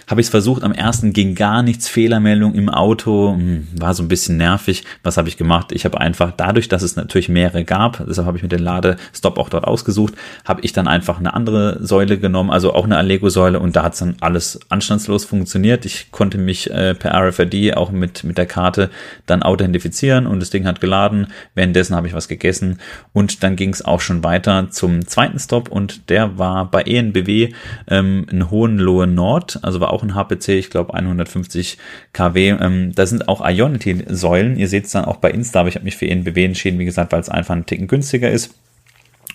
Habe 0.08 0.22
ich 0.22 0.28
es 0.28 0.32
versucht, 0.32 0.64
am 0.64 0.72
ersten 0.72 1.12
ging 1.12 1.36
gar 1.36 1.64
nichts, 1.64 1.90
Fehlermeldung 1.90 2.54
im 2.54 2.70
Auto, 2.70 3.34
hm, 3.34 3.68
war 3.78 3.94
so 3.94 4.04
ein 4.04 4.08
bisschen 4.08 4.38
nervig. 4.38 4.84
Was 5.02 5.18
habe 5.18 5.28
ich 5.28 5.38
gemacht? 5.38 5.72
Ich 5.72 5.84
habe 5.86 6.00
einfach 6.00 6.13
dadurch, 6.38 6.68
dass 6.68 6.82
es 6.82 6.96
natürlich 6.96 7.30
mehrere 7.30 7.64
gab, 7.64 8.04
deshalb 8.08 8.28
habe 8.28 8.38
ich 8.38 8.44
mir 8.44 8.50
den 8.50 8.62
Ladestop 8.62 9.38
auch 9.38 9.50
dort 9.50 9.66
ausgesucht, 9.66 10.14
habe 10.46 10.62
ich 10.62 10.74
dann 10.74 10.88
einfach 10.88 11.20
eine 11.20 11.34
andere 11.34 11.86
Säule 11.86 12.18
genommen, 12.18 12.50
also 12.50 12.74
auch 12.74 12.86
eine 12.86 12.98
Allego-Säule 12.98 13.60
und 13.60 13.76
da 13.76 13.84
hat 13.84 13.94
es 13.94 14.00
dann 14.00 14.16
alles 14.22 14.60
anstandslos 14.70 15.26
funktioniert. 15.26 15.86
Ich 15.86 16.12
konnte 16.12 16.38
mich 16.38 16.70
äh, 16.72 16.96
per 16.96 17.14
RFID 17.14 17.76
auch 17.76 17.92
mit, 17.92 18.24
mit 18.24 18.38
der 18.38 18.46
Karte 18.46 18.90
dann 19.26 19.44
authentifizieren 19.44 20.28
und 20.28 20.40
das 20.40 20.50
Ding 20.50 20.66
hat 20.66 20.82
geladen. 20.82 21.28
Währenddessen 21.56 21.96
habe 21.96 22.08
ich 22.08 22.14
was 22.14 22.28
gegessen 22.28 22.80
und 23.14 23.44
dann 23.44 23.56
ging 23.56 23.72
es 23.72 23.84
auch 23.84 24.02
schon 24.02 24.24
weiter 24.24 24.70
zum 24.70 25.08
zweiten 25.08 25.40
Stop 25.40 25.70
und 25.70 26.10
der 26.10 26.38
war 26.38 26.70
bei 26.70 26.84
ENBW 26.84 27.54
ähm, 27.88 28.26
in 28.30 28.50
Hohenlohe 28.50 29.08
Nord, 29.08 29.60
also 29.62 29.80
war 29.80 29.92
auch 29.92 30.04
ein 30.04 30.16
HPC, 30.16 30.50
ich 30.50 30.70
glaube 30.70 30.94
150 30.94 31.78
kW. 32.14 32.50
Ähm, 32.60 32.92
da 32.96 33.06
sind 33.06 33.28
auch 33.28 33.42
Ionity-Säulen. 33.44 34.58
Ihr 34.58 34.68
seht 34.68 34.86
es 34.86 34.92
dann 34.92 35.06
auch 35.06 35.18
bei 35.18 35.32
Insta, 35.32 35.62
aber 35.62 35.70
ich 35.70 35.76
habe 35.76 35.86
mich 35.86 35.96
für 36.04 36.10
ENBW 36.10 36.46
entschieden, 36.46 36.80
wie 36.80 36.86
gesagt, 36.86 37.12
weil 37.12 37.22
es 37.22 37.30
einfach 37.30 37.56
ein 37.56 37.66
Ticken 37.66 37.88
günstiger 37.88 38.30
ist. 38.30 38.54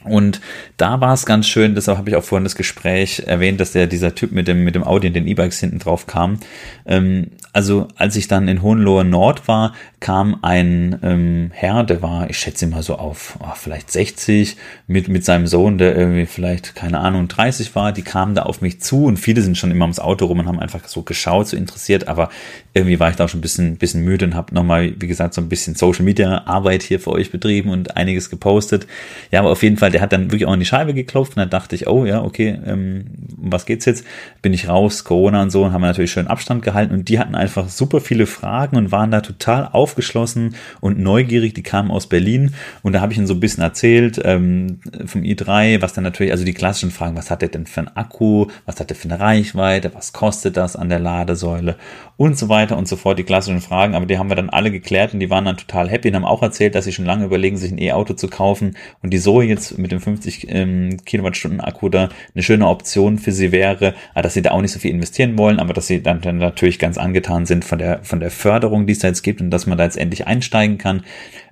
Und 0.04 0.40
da 0.76 1.00
war 1.00 1.12
es 1.12 1.26
ganz 1.26 1.48
schön, 1.48 1.74
deshalb 1.74 1.98
habe 1.98 2.10
ich 2.10 2.16
auch 2.16 2.22
vorhin 2.22 2.44
das 2.44 2.54
Gespräch 2.54 3.24
erwähnt, 3.26 3.60
dass 3.60 3.72
der 3.72 3.86
dieser 3.88 4.14
Typ 4.14 4.30
mit 4.32 4.46
dem 4.46 4.62
mit 4.62 4.74
dem 4.74 4.84
Audi 4.84 5.08
und 5.08 5.14
den 5.14 5.26
E-Bikes 5.26 5.58
hinten 5.58 5.80
drauf 5.80 6.06
kam. 6.06 6.38
Ähm, 6.86 7.32
also 7.52 7.88
als 7.96 8.14
ich 8.14 8.28
dann 8.28 8.46
in 8.46 8.62
Hohenlohe 8.62 9.04
Nord 9.04 9.48
war, 9.48 9.74
kam 9.98 10.38
ein 10.42 10.98
ähm, 11.02 11.50
Herr, 11.52 11.82
der 11.82 12.00
war, 12.00 12.30
ich 12.30 12.38
schätze 12.38 12.68
mal 12.68 12.82
so 12.82 12.94
auf 12.94 13.38
oh, 13.40 13.54
vielleicht 13.56 13.90
60, 13.90 14.56
mit 14.90 15.06
mit 15.06 15.22
seinem 15.22 15.46
Sohn, 15.46 15.76
der 15.76 15.94
irgendwie 15.94 16.24
vielleicht 16.24 16.74
keine 16.74 17.00
Ahnung 17.00 17.28
30 17.28 17.74
war. 17.74 17.92
Die 17.92 18.00
kamen 18.00 18.34
da 18.34 18.44
auf 18.44 18.62
mich 18.62 18.80
zu 18.80 19.04
und 19.04 19.18
viele 19.18 19.42
sind 19.42 19.58
schon 19.58 19.70
immer 19.70 19.84
ums 19.84 20.00
Auto 20.00 20.24
rum 20.24 20.38
und 20.38 20.46
haben 20.46 20.58
einfach 20.58 20.88
so 20.88 21.02
geschaut, 21.02 21.46
so 21.46 21.58
interessiert. 21.58 22.08
Aber 22.08 22.30
irgendwie 22.72 22.98
war 22.98 23.10
ich 23.10 23.16
da 23.16 23.26
auch 23.26 23.28
schon 23.28 23.40
ein 23.40 23.42
bisschen 23.42 23.76
bisschen 23.76 24.02
müde 24.02 24.24
und 24.24 24.34
habe 24.34 24.54
nochmal, 24.54 24.94
wie 24.98 25.06
gesagt, 25.06 25.34
so 25.34 25.42
ein 25.42 25.50
bisschen 25.50 25.74
Social 25.74 26.06
Media 26.06 26.46
Arbeit 26.46 26.82
hier 26.82 27.00
für 27.00 27.10
euch 27.10 27.30
betrieben 27.30 27.68
und 27.68 27.98
einiges 27.98 28.30
gepostet. 28.30 28.86
Ja, 29.30 29.40
aber 29.40 29.50
auf 29.50 29.62
jeden 29.62 29.76
Fall 29.76 29.90
der 29.90 30.00
hat 30.00 30.14
dann 30.14 30.30
wirklich 30.30 30.46
auch 30.46 30.54
in 30.54 30.60
die 30.60 30.66
Scheibe 30.66 30.94
geklopft 30.94 31.36
und 31.36 31.40
dann 31.40 31.50
dachte 31.50 31.74
ich, 31.74 31.86
oh 31.86 32.06
ja, 32.06 32.22
okay, 32.22 32.58
ähm, 32.64 33.04
um 33.36 33.52
was 33.52 33.66
geht's 33.66 33.84
jetzt? 33.84 34.06
Bin 34.40 34.54
ich 34.54 34.68
raus, 34.68 35.04
Corona 35.04 35.42
und 35.42 35.50
so, 35.50 35.64
und 35.64 35.72
haben 35.74 35.82
natürlich 35.82 36.12
schön 36.12 36.28
Abstand 36.28 36.62
gehalten 36.62 36.94
und 36.94 37.10
die 37.10 37.18
hatten 37.18 37.34
einfach 37.34 37.68
super 37.68 38.00
viele 38.00 38.24
Fragen 38.24 38.78
und 38.78 38.90
waren 38.90 39.10
da 39.10 39.20
total 39.20 39.68
aufgeschlossen 39.70 40.54
und 40.80 40.98
neugierig. 40.98 41.52
Die 41.52 41.62
kamen 41.62 41.90
aus 41.90 42.06
Berlin 42.06 42.54
und 42.82 42.94
da 42.94 43.02
habe 43.02 43.12
ich 43.12 43.18
ihnen 43.18 43.26
so 43.26 43.34
ein 43.34 43.40
bisschen 43.40 43.62
erzählt 43.62 44.18
ähm, 44.24 44.77
vom 45.06 45.22
i3, 45.22 45.82
was 45.82 45.92
dann 45.92 46.04
natürlich, 46.04 46.32
also 46.32 46.44
die 46.44 46.54
klassischen 46.54 46.90
Fragen, 46.90 47.16
was 47.16 47.30
hat 47.30 47.42
der 47.42 47.48
denn 47.48 47.66
für 47.66 47.80
ein 47.80 47.96
Akku, 47.96 48.46
was 48.66 48.80
hat 48.80 48.90
der 48.90 48.96
für 48.96 49.08
eine 49.08 49.20
Reichweite, 49.20 49.94
was 49.94 50.12
kostet 50.12 50.56
das 50.56 50.76
an 50.76 50.88
der 50.88 50.98
Ladesäule 50.98 51.76
und 52.16 52.38
so 52.38 52.48
weiter 52.48 52.76
und 52.76 52.88
so 52.88 52.96
fort, 52.96 53.18
die 53.18 53.24
klassischen 53.24 53.60
Fragen, 53.60 53.94
aber 53.94 54.06
die 54.06 54.18
haben 54.18 54.28
wir 54.28 54.36
dann 54.36 54.50
alle 54.50 54.70
geklärt 54.70 55.14
und 55.14 55.20
die 55.20 55.30
waren 55.30 55.44
dann 55.44 55.56
total 55.56 55.88
happy 55.88 56.08
und 56.08 56.16
haben 56.16 56.24
auch 56.24 56.42
erzählt, 56.42 56.74
dass 56.74 56.84
sie 56.84 56.92
schon 56.92 57.04
lange 57.04 57.24
überlegen, 57.24 57.56
sich 57.56 57.70
ein 57.70 57.78
E-Auto 57.78 58.14
zu 58.14 58.28
kaufen 58.28 58.76
und 59.02 59.10
die 59.10 59.20
Zoe 59.20 59.44
jetzt 59.44 59.78
mit 59.78 59.92
dem 59.92 60.00
50 60.00 60.46
ähm, 60.50 60.96
Kilowattstunden 61.04 61.60
Akku 61.60 61.88
da 61.88 62.08
eine 62.34 62.42
schöne 62.42 62.66
Option 62.66 63.18
für 63.18 63.32
sie 63.32 63.52
wäre, 63.52 63.94
äh, 64.14 64.22
dass 64.22 64.34
sie 64.34 64.42
da 64.42 64.50
auch 64.50 64.60
nicht 64.60 64.72
so 64.72 64.78
viel 64.78 64.90
investieren 64.90 65.38
wollen, 65.38 65.60
aber 65.60 65.72
dass 65.72 65.86
sie 65.86 66.02
dann, 66.02 66.20
dann 66.20 66.38
natürlich 66.38 66.78
ganz 66.78 66.98
angetan 66.98 67.46
sind 67.46 67.64
von 67.64 67.78
der 67.78 68.00
von 68.02 68.20
der 68.20 68.30
Förderung, 68.30 68.86
die 68.86 68.92
es 68.92 68.98
da 69.00 69.08
jetzt 69.08 69.22
gibt 69.22 69.40
und 69.40 69.50
dass 69.50 69.66
man 69.66 69.78
da 69.78 69.84
jetzt 69.84 69.96
endlich 69.96 70.26
einsteigen 70.26 70.78
kann, 70.78 71.02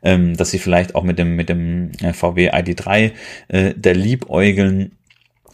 ähm, 0.03 0.37
dass 0.37 0.51
sie 0.51 0.59
vielleicht 0.59 0.95
auch 0.95 1.03
mit 1.03 1.19
dem 1.19 1.37
mit 1.37 1.49
dem 1.49 1.93
äh, 2.03 2.13
VW 2.13 2.51
ID3 2.51 3.13
äh, 3.49 3.75
der 3.75 3.95
liebäugeln 3.95 4.93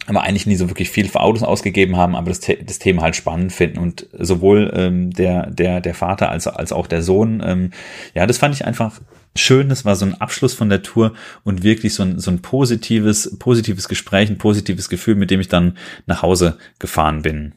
aber 0.05 0.23
eigentlich 0.23 0.45
nie 0.45 0.57
so 0.57 0.69
wirklich 0.69 0.89
viel 0.89 1.07
für 1.07 1.21
Autos 1.21 1.43
ausgegeben 1.43 1.95
haben, 1.95 2.17
aber 2.17 2.27
das, 2.27 2.41
das 2.41 2.77
Thema 2.77 3.03
halt 3.03 3.15
spannend 3.15 3.53
finden 3.53 3.79
und 3.79 4.07
sowohl 4.11 4.69
ähm, 4.75 5.11
der 5.11 5.49
der 5.49 5.79
der 5.79 5.93
Vater 5.93 6.29
als 6.29 6.45
als 6.47 6.73
auch 6.73 6.87
der 6.87 7.01
Sohn, 7.01 7.41
ähm, 7.45 7.71
ja, 8.13 8.25
das 8.25 8.37
fand 8.37 8.53
ich 8.53 8.65
einfach 8.65 8.99
schön. 9.35 9.69
Das 9.69 9.85
war 9.85 9.95
so 9.95 10.05
ein 10.05 10.19
Abschluss 10.19 10.53
von 10.53 10.69
der 10.69 10.81
Tour 10.81 11.13
und 11.43 11.63
wirklich 11.63 11.93
so 11.93 12.03
ein, 12.03 12.19
so 12.19 12.31
ein 12.31 12.41
positives, 12.41 13.37
positives 13.39 13.87
Gespräch, 13.87 14.29
ein 14.29 14.37
positives 14.37 14.89
Gefühl, 14.89 15.15
mit 15.15 15.31
dem 15.31 15.39
ich 15.39 15.47
dann 15.47 15.77
nach 16.05 16.21
Hause 16.21 16.57
gefahren 16.79 17.21
bin. 17.21 17.53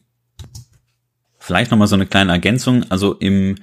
Vielleicht 1.38 1.70
nochmal 1.70 1.88
so 1.88 1.94
eine 1.94 2.06
kleine 2.06 2.32
Ergänzung. 2.32 2.84
Also 2.90 3.14
im 3.14 3.56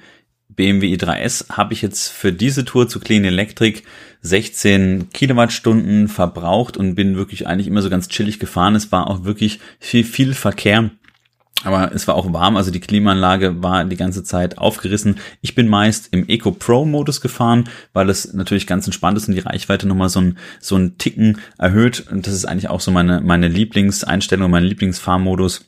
BMW 0.56 0.94
i3S 0.94 1.50
habe 1.50 1.72
ich 1.72 1.82
jetzt 1.82 2.08
für 2.08 2.32
diese 2.32 2.64
Tour 2.64 2.88
zu 2.88 3.00
Clean 3.00 3.24
Electric 3.24 3.82
16 4.22 5.10
Kilowattstunden 5.12 6.08
verbraucht 6.08 6.76
und 6.76 6.94
bin 6.94 7.16
wirklich 7.16 7.46
eigentlich 7.46 7.66
immer 7.66 7.82
so 7.82 7.90
ganz 7.90 8.08
chillig 8.08 8.38
gefahren. 8.38 8.74
Es 8.74 8.90
war 8.90 9.08
auch 9.08 9.24
wirklich 9.24 9.60
viel, 9.80 10.04
viel 10.04 10.34
Verkehr 10.34 10.90
Aber 11.64 11.92
es 11.94 12.06
war 12.06 12.14
auch 12.14 12.32
warm, 12.32 12.56
also 12.56 12.70
die 12.70 12.80
Klimaanlage 12.80 13.62
war 13.62 13.84
die 13.84 13.96
ganze 13.96 14.22
Zeit 14.22 14.58
aufgerissen. 14.58 15.16
Ich 15.40 15.54
bin 15.54 15.66
meist 15.66 16.08
im 16.10 16.28
Eco 16.28 16.52
Pro 16.52 16.84
Modus 16.84 17.20
gefahren, 17.20 17.64
weil 17.92 18.10
es 18.10 18.34
natürlich 18.34 18.66
ganz 18.66 18.86
entspannt 18.86 19.16
ist 19.16 19.28
und 19.28 19.34
die 19.34 19.40
Reichweite 19.40 19.88
nochmal 19.88 20.10
so 20.10 20.20
ein, 20.20 20.38
so 20.60 20.76
ein 20.76 20.98
Ticken 20.98 21.38
erhöht. 21.58 22.06
Und 22.10 22.26
das 22.26 22.34
ist 22.34 22.44
eigentlich 22.44 22.68
auch 22.68 22.80
so 22.80 22.90
meine, 22.90 23.20
meine 23.22 23.48
Lieblingseinstellung, 23.48 24.50
mein 24.50 24.64
Lieblingsfahrmodus. 24.64 25.64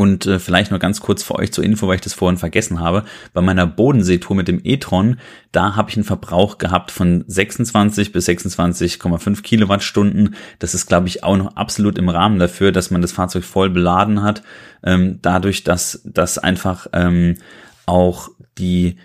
Und 0.00 0.24
äh, 0.24 0.38
vielleicht 0.38 0.70
nur 0.70 0.80
ganz 0.80 1.02
kurz 1.02 1.22
für 1.22 1.34
euch 1.34 1.52
zur 1.52 1.62
Info, 1.62 1.86
weil 1.86 1.96
ich 1.96 2.00
das 2.00 2.14
vorhin 2.14 2.38
vergessen 2.38 2.80
habe. 2.80 3.04
Bei 3.34 3.42
meiner 3.42 3.66
Bodenseetour 3.66 4.34
mit 4.34 4.48
dem 4.48 4.62
e-tron, 4.64 5.20
da 5.52 5.76
habe 5.76 5.90
ich 5.90 5.96
einen 5.98 6.04
Verbrauch 6.04 6.56
gehabt 6.56 6.90
von 6.90 7.22
26 7.26 8.10
bis 8.10 8.26
26,5 8.26 9.42
Kilowattstunden. 9.42 10.36
Das 10.58 10.72
ist, 10.72 10.86
glaube 10.86 11.08
ich, 11.08 11.22
auch 11.22 11.36
noch 11.36 11.54
absolut 11.54 11.98
im 11.98 12.08
Rahmen 12.08 12.38
dafür, 12.38 12.72
dass 12.72 12.90
man 12.90 13.02
das 13.02 13.12
Fahrzeug 13.12 13.44
voll 13.44 13.68
beladen 13.68 14.22
hat. 14.22 14.42
Ähm, 14.82 15.18
dadurch, 15.20 15.64
dass 15.64 16.00
das 16.06 16.38
einfach 16.38 16.86
ähm, 16.94 17.36
auch 17.84 18.30
die 18.56 18.96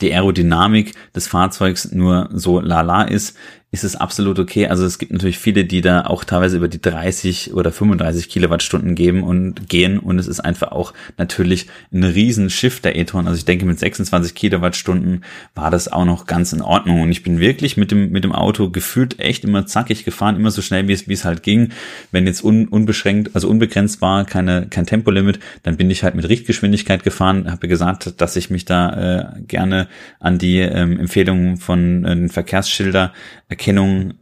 die 0.00 0.12
Aerodynamik 0.12 0.94
des 1.14 1.28
Fahrzeugs 1.28 1.92
nur 1.92 2.30
so 2.32 2.58
lala 2.58 3.02
ist, 3.02 3.36
ist 3.72 3.84
es 3.84 3.94
absolut 3.94 4.40
okay. 4.40 4.66
Also 4.66 4.84
es 4.84 4.98
gibt 4.98 5.12
natürlich 5.12 5.38
viele, 5.38 5.64
die 5.64 5.80
da 5.80 6.02
auch 6.02 6.24
teilweise 6.24 6.56
über 6.56 6.66
die 6.66 6.80
30 6.80 7.54
oder 7.54 7.70
35 7.70 8.28
Kilowattstunden 8.28 8.96
geben 8.96 9.22
und 9.22 9.68
gehen 9.68 10.00
und 10.00 10.18
es 10.18 10.26
ist 10.26 10.40
einfach 10.40 10.72
auch 10.72 10.92
natürlich 11.18 11.68
ein 11.92 12.02
riesen 12.02 12.50
Shift 12.50 12.84
der 12.84 12.96
e-tron. 12.96 13.28
Also 13.28 13.38
ich 13.38 13.44
denke 13.44 13.66
mit 13.66 13.78
26 13.78 14.34
Kilowattstunden 14.34 15.24
war 15.54 15.70
das 15.70 15.86
auch 15.86 16.04
noch 16.04 16.26
ganz 16.26 16.52
in 16.52 16.62
Ordnung 16.62 17.02
und 17.02 17.12
ich 17.12 17.22
bin 17.22 17.38
wirklich 17.38 17.76
mit 17.76 17.92
dem 17.92 18.10
mit 18.10 18.24
dem 18.24 18.32
Auto 18.32 18.70
gefühlt 18.70 19.20
echt 19.20 19.44
immer 19.44 19.66
zackig 19.66 20.04
gefahren, 20.04 20.34
immer 20.34 20.50
so 20.50 20.62
schnell 20.62 20.88
wie 20.88 20.92
es 20.92 21.06
wie 21.06 21.12
es 21.12 21.24
halt 21.24 21.44
ging. 21.44 21.68
Wenn 22.10 22.26
jetzt 22.26 22.42
un, 22.42 22.66
unbeschränkt, 22.66 23.36
also 23.36 23.48
unbegrenzt 23.48 24.00
war, 24.00 24.24
keine 24.24 24.66
kein 24.68 24.86
Tempolimit, 24.86 25.38
dann 25.62 25.76
bin 25.76 25.90
ich 25.90 26.02
halt 26.02 26.16
mit 26.16 26.28
Richtgeschwindigkeit 26.28 27.04
gefahren, 27.04 27.48
habe 27.48 27.68
gesagt, 27.68 28.20
dass 28.20 28.34
ich 28.34 28.50
mich 28.50 28.64
da 28.64 29.36
äh, 29.36 29.42
gerne 29.42 29.86
an 30.18 30.38
die 30.38 30.58
ähm, 30.58 30.98
Empfehlungen 30.98 31.56
von 31.56 32.04
äh, 32.04 32.28
Verkehrsschilder 32.28 33.12
Erkennung 33.60 34.14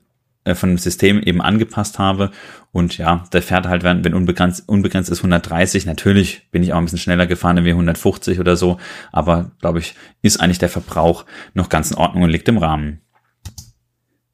äh, 0.43 0.55
von 0.55 0.71
dem 0.71 0.79
System 0.79 1.23
eben 1.23 1.41
angepasst 1.41 2.01
habe. 2.01 2.33
Und 2.73 2.99
ja, 2.99 3.25
der 3.33 3.41
fährt 3.41 3.67
halt, 3.67 3.85
wenn, 3.85 4.15
unbegrenzt, 4.15 4.69
unbegrenzt 4.69 5.11
ist, 5.11 5.19
130. 5.19 5.87
Natürlich 5.87 6.51
bin 6.51 6.65
ich 6.65 6.73
auch 6.73 6.79
ein 6.79 6.85
bisschen 6.85 6.99
schneller 6.99 7.27
gefahren, 7.27 7.65
wie 7.65 7.71
150 7.71 8.41
oder 8.41 8.57
so. 8.57 8.79
Aber 9.13 9.53
glaube 9.61 9.79
ich, 9.79 9.95
ist 10.23 10.41
eigentlich 10.41 10.59
der 10.59 10.69
Verbrauch 10.69 11.25
noch 11.55 11.69
ganz 11.69 11.93
in 11.93 11.97
Ordnung 11.97 12.25
und 12.25 12.31
liegt 12.31 12.49
im 12.49 12.59
Rahmen. 12.59 13.01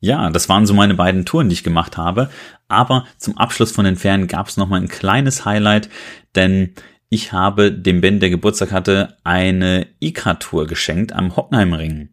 Ja, 0.01 0.31
das 0.31 0.49
waren 0.49 0.67
so 0.67 0.75
meine 0.75 0.95
beiden 0.95 1.25
Touren, 1.25 1.49
die 1.49 1.55
ich 1.55 1.65
gemacht 1.65 1.97
habe. 1.97 2.31
Aber 2.69 3.07
zum 3.19 3.37
Abschluss 3.37 3.73
von 3.73 3.85
den 3.85 3.97
Ferien 3.97 4.27
gab 4.27 4.49
es 4.49 4.57
noch 4.57 4.69
mal 4.69 4.81
ein 4.81 4.89
kleines 4.89 5.45
Highlight, 5.45 5.89
denn 6.35 6.75
ich 7.09 7.33
habe 7.33 7.71
dem 7.73 8.01
Ben, 8.01 8.21
der 8.21 8.31
Geburtstag 8.31 8.73
hatte, 8.73 9.17
eine 9.23 9.87
IK-Tour 10.01 10.67
geschenkt 10.67 11.13
am 11.13 11.37
Hockenheimring. 11.37 12.09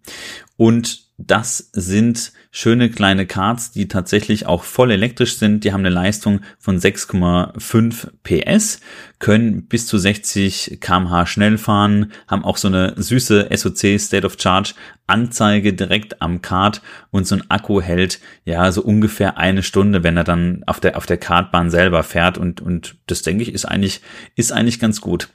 Und 0.57 1.10
das 1.27 1.69
sind 1.73 2.33
schöne 2.51 2.89
kleine 2.89 3.25
Karts, 3.25 3.71
die 3.71 3.87
tatsächlich 3.87 4.45
auch 4.45 4.63
voll 4.63 4.91
elektrisch 4.91 5.37
sind. 5.37 5.63
Die 5.63 5.71
haben 5.71 5.81
eine 5.81 5.89
Leistung 5.89 6.41
von 6.59 6.79
6,5 6.79 8.09
PS, 8.23 8.81
können 9.19 9.67
bis 9.67 9.87
zu 9.87 9.97
60 9.97 10.79
kmh 10.81 11.25
schnell 11.25 11.57
fahren, 11.57 12.11
haben 12.27 12.43
auch 12.43 12.57
so 12.57 12.67
eine 12.67 12.93
süße 12.97 13.49
SOC 13.55 13.99
State 13.99 14.25
of 14.25 14.37
Charge 14.39 14.73
Anzeige 15.07 15.73
direkt 15.73 16.21
am 16.21 16.41
Kart 16.41 16.81
und 17.09 17.27
so 17.27 17.35
ein 17.35 17.49
Akku 17.49 17.81
hält 17.81 18.19
ja 18.45 18.71
so 18.71 18.81
ungefähr 18.81 19.37
eine 19.37 19.61
Stunde, 19.61 20.03
wenn 20.03 20.15
er 20.15 20.23
dann 20.23 20.63
auf 20.67 20.79
der 20.79 20.95
auf 20.95 21.05
der 21.05 21.17
Kartbahn 21.17 21.69
selber 21.69 22.03
fährt 22.03 22.37
und 22.37 22.61
und 22.61 22.95
das 23.07 23.21
denke 23.21 23.43
ich 23.43 23.53
ist 23.53 23.65
eigentlich 23.65 24.01
ist 24.35 24.53
eigentlich 24.53 24.79
ganz 24.79 25.01
gut. 25.01 25.29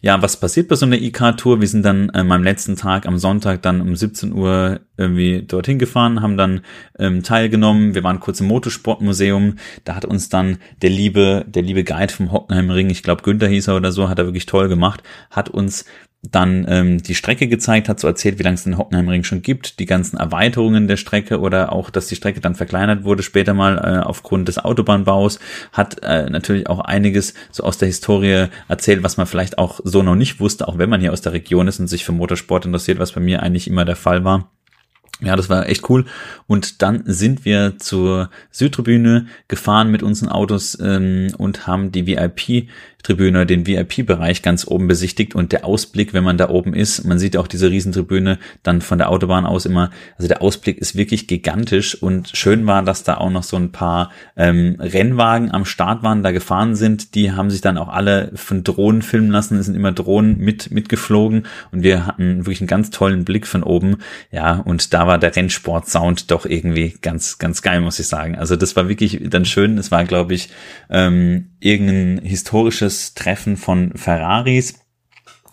Ja, 0.00 0.20
was 0.20 0.38
passiert 0.38 0.68
bei 0.68 0.74
so 0.74 0.86
einer 0.86 1.00
IK-Tour? 1.00 1.60
Wir 1.60 1.68
sind 1.68 1.84
dann 1.84 2.10
äh, 2.10 2.18
am 2.18 2.42
letzten 2.42 2.76
Tag, 2.76 3.06
am 3.06 3.18
Sonntag, 3.18 3.62
dann 3.62 3.80
um 3.80 3.94
17 3.94 4.32
Uhr 4.32 4.80
irgendwie 4.96 5.42
dorthin 5.42 5.78
gefahren, 5.78 6.22
haben 6.22 6.36
dann 6.36 6.62
ähm, 6.98 7.22
teilgenommen. 7.22 7.94
Wir 7.94 8.02
waren 8.02 8.20
kurz 8.20 8.40
im 8.40 8.46
Motorsportmuseum. 8.48 9.56
Da 9.84 9.94
hat 9.94 10.04
uns 10.04 10.28
dann 10.28 10.58
der 10.82 10.90
liebe, 10.90 11.44
der 11.46 11.62
liebe 11.62 11.84
Guide 11.84 12.12
vom 12.12 12.32
Hockenheimring, 12.32 12.90
ich 12.90 13.02
glaube 13.02 13.22
Günther 13.22 13.48
hieß 13.48 13.68
er 13.68 13.76
oder 13.76 13.92
so, 13.92 14.08
hat 14.08 14.18
er 14.18 14.26
wirklich 14.26 14.46
toll 14.46 14.68
gemacht, 14.68 15.02
hat 15.30 15.48
uns 15.48 15.84
dann 16.22 16.66
ähm, 16.68 17.02
die 17.02 17.14
Strecke 17.14 17.48
gezeigt, 17.48 17.88
hat 17.88 17.98
so 17.98 18.06
erzählt, 18.06 18.38
wie 18.38 18.42
lange 18.42 18.54
es 18.54 18.64
den 18.64 18.76
Hockenheimring 18.76 19.24
schon 19.24 19.40
gibt, 19.40 19.78
die 19.78 19.86
ganzen 19.86 20.18
Erweiterungen 20.18 20.86
der 20.86 20.98
Strecke 20.98 21.40
oder 21.40 21.72
auch, 21.72 21.88
dass 21.88 22.08
die 22.08 22.16
Strecke 22.16 22.40
dann 22.40 22.54
verkleinert 22.54 23.04
wurde 23.04 23.22
später 23.22 23.54
mal 23.54 23.78
äh, 23.78 24.04
aufgrund 24.04 24.48
des 24.48 24.58
Autobahnbaus, 24.58 25.40
hat 25.72 26.02
äh, 26.02 26.28
natürlich 26.28 26.68
auch 26.68 26.80
einiges 26.80 27.32
so 27.50 27.64
aus 27.64 27.78
der 27.78 27.88
Historie 27.88 28.48
erzählt, 28.68 29.02
was 29.02 29.16
man 29.16 29.26
vielleicht 29.26 29.56
auch 29.56 29.80
so 29.82 30.02
noch 30.02 30.14
nicht 30.14 30.40
wusste, 30.40 30.68
auch 30.68 30.76
wenn 30.76 30.90
man 30.90 31.00
hier 31.00 31.12
aus 31.12 31.22
der 31.22 31.32
Region 31.32 31.68
ist 31.68 31.80
und 31.80 31.88
sich 31.88 32.04
für 32.04 32.12
Motorsport 32.12 32.66
interessiert, 32.66 32.98
was 32.98 33.12
bei 33.12 33.20
mir 33.20 33.42
eigentlich 33.42 33.66
immer 33.66 33.86
der 33.86 33.96
Fall 33.96 34.22
war. 34.22 34.50
Ja, 35.22 35.36
das 35.36 35.50
war 35.50 35.68
echt 35.68 35.88
cool. 35.90 36.06
Und 36.46 36.80
dann 36.80 37.02
sind 37.04 37.44
wir 37.44 37.78
zur 37.78 38.30
Südtribüne 38.50 39.26
gefahren 39.48 39.90
mit 39.90 40.02
unseren 40.02 40.30
Autos 40.30 40.78
ähm, 40.80 41.28
und 41.36 41.66
haben 41.66 41.92
die 41.92 42.06
VIP 42.06 42.68
Tribüne, 43.02 43.46
den 43.46 43.66
VIP-Bereich 43.66 44.42
ganz 44.42 44.66
oben 44.66 44.88
besichtigt 44.88 45.34
und 45.34 45.52
der 45.52 45.64
Ausblick, 45.64 46.12
wenn 46.12 46.24
man 46.24 46.36
da 46.36 46.50
oben 46.50 46.74
ist, 46.74 47.04
man 47.04 47.18
sieht 47.18 47.36
auch 47.36 47.46
diese 47.46 47.70
Riesentribüne 47.70 48.38
dann 48.62 48.80
von 48.80 48.98
der 48.98 49.10
Autobahn 49.10 49.46
aus 49.46 49.66
immer, 49.66 49.90
also 50.16 50.28
der 50.28 50.42
Ausblick 50.42 50.78
ist 50.78 50.96
wirklich 50.96 51.26
gigantisch 51.26 52.00
und 52.00 52.30
schön 52.34 52.66
war, 52.66 52.82
dass 52.82 53.04
da 53.04 53.16
auch 53.16 53.30
noch 53.30 53.42
so 53.42 53.56
ein 53.56 53.72
paar 53.72 54.10
ähm, 54.36 54.76
Rennwagen 54.78 55.50
am 55.50 55.64
Start 55.64 56.02
waren, 56.02 56.22
da 56.22 56.30
gefahren 56.30 56.74
sind, 56.74 57.14
die 57.14 57.32
haben 57.32 57.50
sich 57.50 57.60
dann 57.60 57.78
auch 57.78 57.88
alle 57.88 58.32
von 58.34 58.64
Drohnen 58.64 59.02
filmen 59.02 59.30
lassen, 59.30 59.58
es 59.58 59.66
sind 59.66 59.74
immer 59.74 59.92
Drohnen 59.92 60.38
mit 60.38 60.70
mitgeflogen 60.70 61.46
und 61.72 61.82
wir 61.82 62.06
hatten 62.06 62.38
wirklich 62.38 62.60
einen 62.60 62.68
ganz 62.68 62.90
tollen 62.90 63.24
Blick 63.24 63.46
von 63.46 63.62
oben, 63.62 63.98
ja, 64.30 64.56
und 64.56 64.92
da 64.94 65.06
war 65.06 65.18
der 65.18 65.34
Rennsport-Sound 65.34 66.30
doch 66.30 66.46
irgendwie 66.46 66.94
ganz, 67.00 67.38
ganz 67.38 67.62
geil, 67.62 67.80
muss 67.80 67.98
ich 67.98 68.06
sagen. 68.06 68.36
Also 68.36 68.56
das 68.56 68.76
war 68.76 68.88
wirklich 68.88 69.20
dann 69.24 69.44
schön, 69.44 69.78
es 69.78 69.90
war, 69.90 70.04
glaube 70.04 70.34
ich, 70.34 70.50
ähm, 70.88 71.49
irgendein 71.60 72.24
historisches 72.24 73.14
Treffen 73.14 73.56
von 73.56 73.92
Ferraris. 73.96 74.80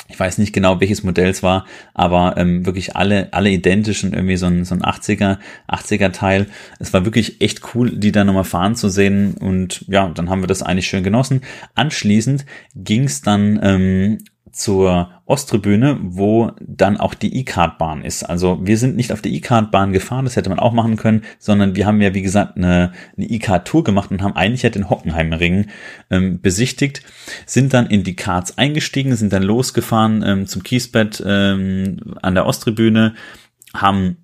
Ich 0.09 0.17
weiß 0.17 0.37
nicht 0.37 0.53
genau, 0.53 0.79
welches 0.79 1.03
Modell 1.03 1.29
es 1.29 1.43
war, 1.43 1.65
aber 1.93 2.35
ähm, 2.37 2.65
wirklich 2.65 2.95
alle, 2.95 3.33
alle 3.33 3.49
identischen, 3.49 4.13
irgendwie 4.13 4.37
so 4.37 4.45
ein, 4.45 4.63
so 4.63 4.73
ein 4.73 4.81
80er, 4.81 5.37
80er 5.67 6.11
Teil. 6.11 6.47
Es 6.79 6.93
war 6.93 7.03
wirklich 7.03 7.41
echt 7.41 7.75
cool, 7.75 7.91
die 7.91 8.13
da 8.13 8.23
nochmal 8.23 8.45
fahren 8.45 8.75
zu 8.75 8.87
sehen 8.87 9.33
und 9.33 9.83
ja, 9.89 10.07
dann 10.07 10.29
haben 10.29 10.41
wir 10.41 10.47
das 10.47 10.63
eigentlich 10.63 10.87
schön 10.87 11.03
genossen. 11.03 11.41
Anschließend 11.75 12.45
ging 12.73 13.03
es 13.03 13.21
dann 13.21 13.59
ähm, 13.61 14.17
zur 14.51 15.11
Osttribüne, 15.25 15.97
wo 16.01 16.51
dann 16.61 16.97
auch 16.97 17.13
die 17.13 17.35
E-Card-Bahn 17.39 18.03
ist. 18.03 18.23
Also 18.23 18.59
wir 18.61 18.77
sind 18.77 18.95
nicht 18.95 19.11
auf 19.11 19.21
der 19.21 19.31
E-Card-Bahn 19.31 19.91
gefahren, 19.91 20.25
das 20.25 20.35
hätte 20.35 20.49
man 20.49 20.59
auch 20.59 20.73
machen 20.73 20.95
können, 20.95 21.23
sondern 21.39 21.75
wir 21.75 21.85
haben 21.85 22.01
ja, 22.01 22.13
wie 22.13 22.21
gesagt, 22.21 22.57
eine, 22.57 22.93
eine 23.17 23.25
E-Card-Tour 23.25 23.83
gemacht 23.83 24.11
und 24.11 24.21
haben 24.21 24.35
eigentlich 24.35 24.63
ja 24.63 24.69
den 24.69 24.89
Hockenheimring 24.89 25.67
ähm, 26.09 26.41
besichtigt, 26.41 27.01
sind 27.45 27.73
dann 27.73 27.87
in 27.87 28.03
die 28.03 28.15
Cards 28.15 28.57
eingestiegen, 28.57 29.15
sind 29.15 29.33
dann 29.33 29.43
losgefahren 29.43 30.23
ähm, 30.25 30.47
zum 30.47 30.63
Kiesbett 30.63 31.23
ähm, 31.25 32.15
an 32.21 32.35
der 32.35 32.45
Osttribüne, 32.45 33.15
haben 33.73 34.17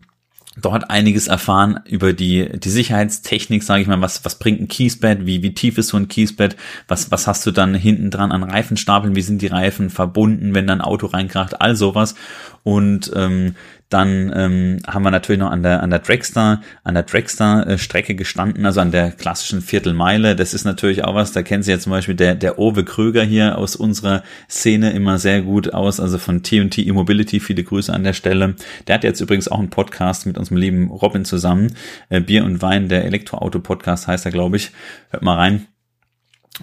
dort 0.56 0.90
einiges 0.90 1.28
erfahren 1.28 1.80
über 1.86 2.14
die, 2.14 2.60
die 2.60 2.70
Sicherheitstechnik, 2.70 3.64
sage 3.64 3.82
ich 3.82 3.88
mal, 3.88 4.02
was, 4.02 4.24
was 4.24 4.38
bringt 4.38 4.62
ein 4.62 4.68
Kiesbett, 4.68 5.26
wie, 5.26 5.42
wie 5.42 5.54
tief 5.54 5.78
ist 5.78 5.88
so 5.90 5.98
ein 5.98 6.08
Kiesbett, 6.08 6.56
was, 6.88 7.12
was 7.12 7.26
hast 7.26 7.46
du 7.46 7.52
dann 7.52 7.74
hinten 7.74 8.12
dran 8.12 8.32
an 8.32 8.44
Reifenstapeln, 8.44 9.16
wie 9.16 9.22
sind 9.22 9.42
die 9.42 9.48
Reifen 9.48 9.90
verbunden, 9.90 10.54
wenn 10.54 10.68
da 10.68 10.74
ein 10.74 10.82
Auto 10.82 11.08
reinkracht, 11.08 11.60
all 11.62 11.76
sowas. 11.76 12.16
Und 12.64 13.12
ähm, 13.16 13.56
dann 13.90 14.32
ähm, 14.36 14.80
haben 14.88 15.04
wir 15.04 15.12
natürlich 15.12 15.40
noch 15.40 15.52
an 15.52 15.62
der 15.62 15.84
an 15.84 15.92
der 15.92 16.00
Dragster 16.00 16.62
an 16.84 16.96
der 16.96 17.04
Dragster 17.04 17.68
äh, 17.68 17.78
Strecke 17.78 18.16
gestanden, 18.16 18.66
also 18.66 18.80
an 18.80 18.92
der 18.92 19.12
klassischen 19.12 19.62
Viertelmeile. 19.62 20.36
Das 20.36 20.54
ist 20.54 20.64
natürlich 20.64 21.04
auch 21.04 21.14
was. 21.14 21.32
Da 21.32 21.44
kennt 21.44 21.66
sich 21.66 21.74
ja 21.74 21.80
zum 21.80 21.92
Beispiel 21.92 22.16
der 22.16 22.34
der 22.36 22.58
Owe 22.58 22.86
Kröger 22.86 23.24
hier 23.24 23.58
aus 23.58 23.76
unserer 23.76 24.24
Szene 24.50 24.94
immer 24.94 25.20
sehr 25.20 25.42
gut 25.42 25.74
aus, 25.74 26.00
also 26.00 26.18
von 26.18 26.42
T&T 26.42 26.82
E-Mobility. 26.82 27.40
Viele 27.40 27.64
Grüße 27.64 27.94
an 27.94 28.04
der 28.04 28.14
Stelle. 28.14 28.56
Der 28.88 28.96
hat 28.96 29.04
jetzt 29.04 29.22
übrigens 29.22 29.48
auch 29.48 29.60
einen 29.60 29.70
Podcast 29.70 30.26
mit 30.26 30.38
unserem 30.38 30.58
lieben 30.58 30.90
Robin 30.90 31.26
zusammen. 31.26 31.76
Äh, 32.10 32.22
Bier 32.22 32.46
und 32.46 32.62
Wein, 32.62 32.90
der 32.90 33.06
Elektroauto 33.06 33.60
Podcast 33.60 34.08
heißt 34.08 34.26
er, 34.26 34.32
glaube 34.32 34.58
ich. 34.58 34.72
Hört 35.12 35.22
mal 35.22 35.36
rein. 35.36 35.68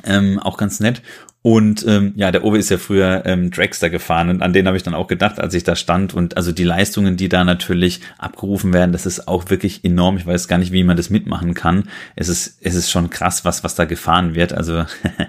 Ähm, 0.04 0.38
auch 0.38 0.56
ganz 0.56 0.80
nett. 0.80 1.02
Und 1.42 1.86
ähm, 1.88 2.12
ja, 2.16 2.30
der 2.30 2.44
Owe 2.44 2.58
ist 2.58 2.68
ja 2.68 2.76
früher 2.76 3.22
ähm, 3.24 3.50
Dragster 3.50 3.88
gefahren 3.88 4.28
und 4.28 4.42
an 4.42 4.52
den 4.52 4.66
habe 4.66 4.76
ich 4.76 4.82
dann 4.82 4.92
auch 4.92 5.06
gedacht, 5.06 5.40
als 5.40 5.54
ich 5.54 5.64
da 5.64 5.74
stand. 5.74 6.12
Und 6.12 6.36
also 6.36 6.52
die 6.52 6.64
Leistungen, 6.64 7.16
die 7.16 7.30
da 7.30 7.44
natürlich 7.44 8.00
abgerufen 8.18 8.74
werden, 8.74 8.92
das 8.92 9.06
ist 9.06 9.26
auch 9.26 9.48
wirklich 9.48 9.82
enorm. 9.82 10.18
Ich 10.18 10.26
weiß 10.26 10.48
gar 10.48 10.58
nicht, 10.58 10.70
wie 10.70 10.84
man 10.84 10.98
das 10.98 11.08
mitmachen 11.08 11.54
kann. 11.54 11.84
Es 12.14 12.28
ist, 12.28 12.58
es 12.60 12.74
ist 12.74 12.90
schon 12.90 13.08
krass, 13.08 13.46
was, 13.46 13.64
was 13.64 13.74
da 13.74 13.86
gefahren 13.86 14.34
wird. 14.34 14.52
Also, 14.52 14.84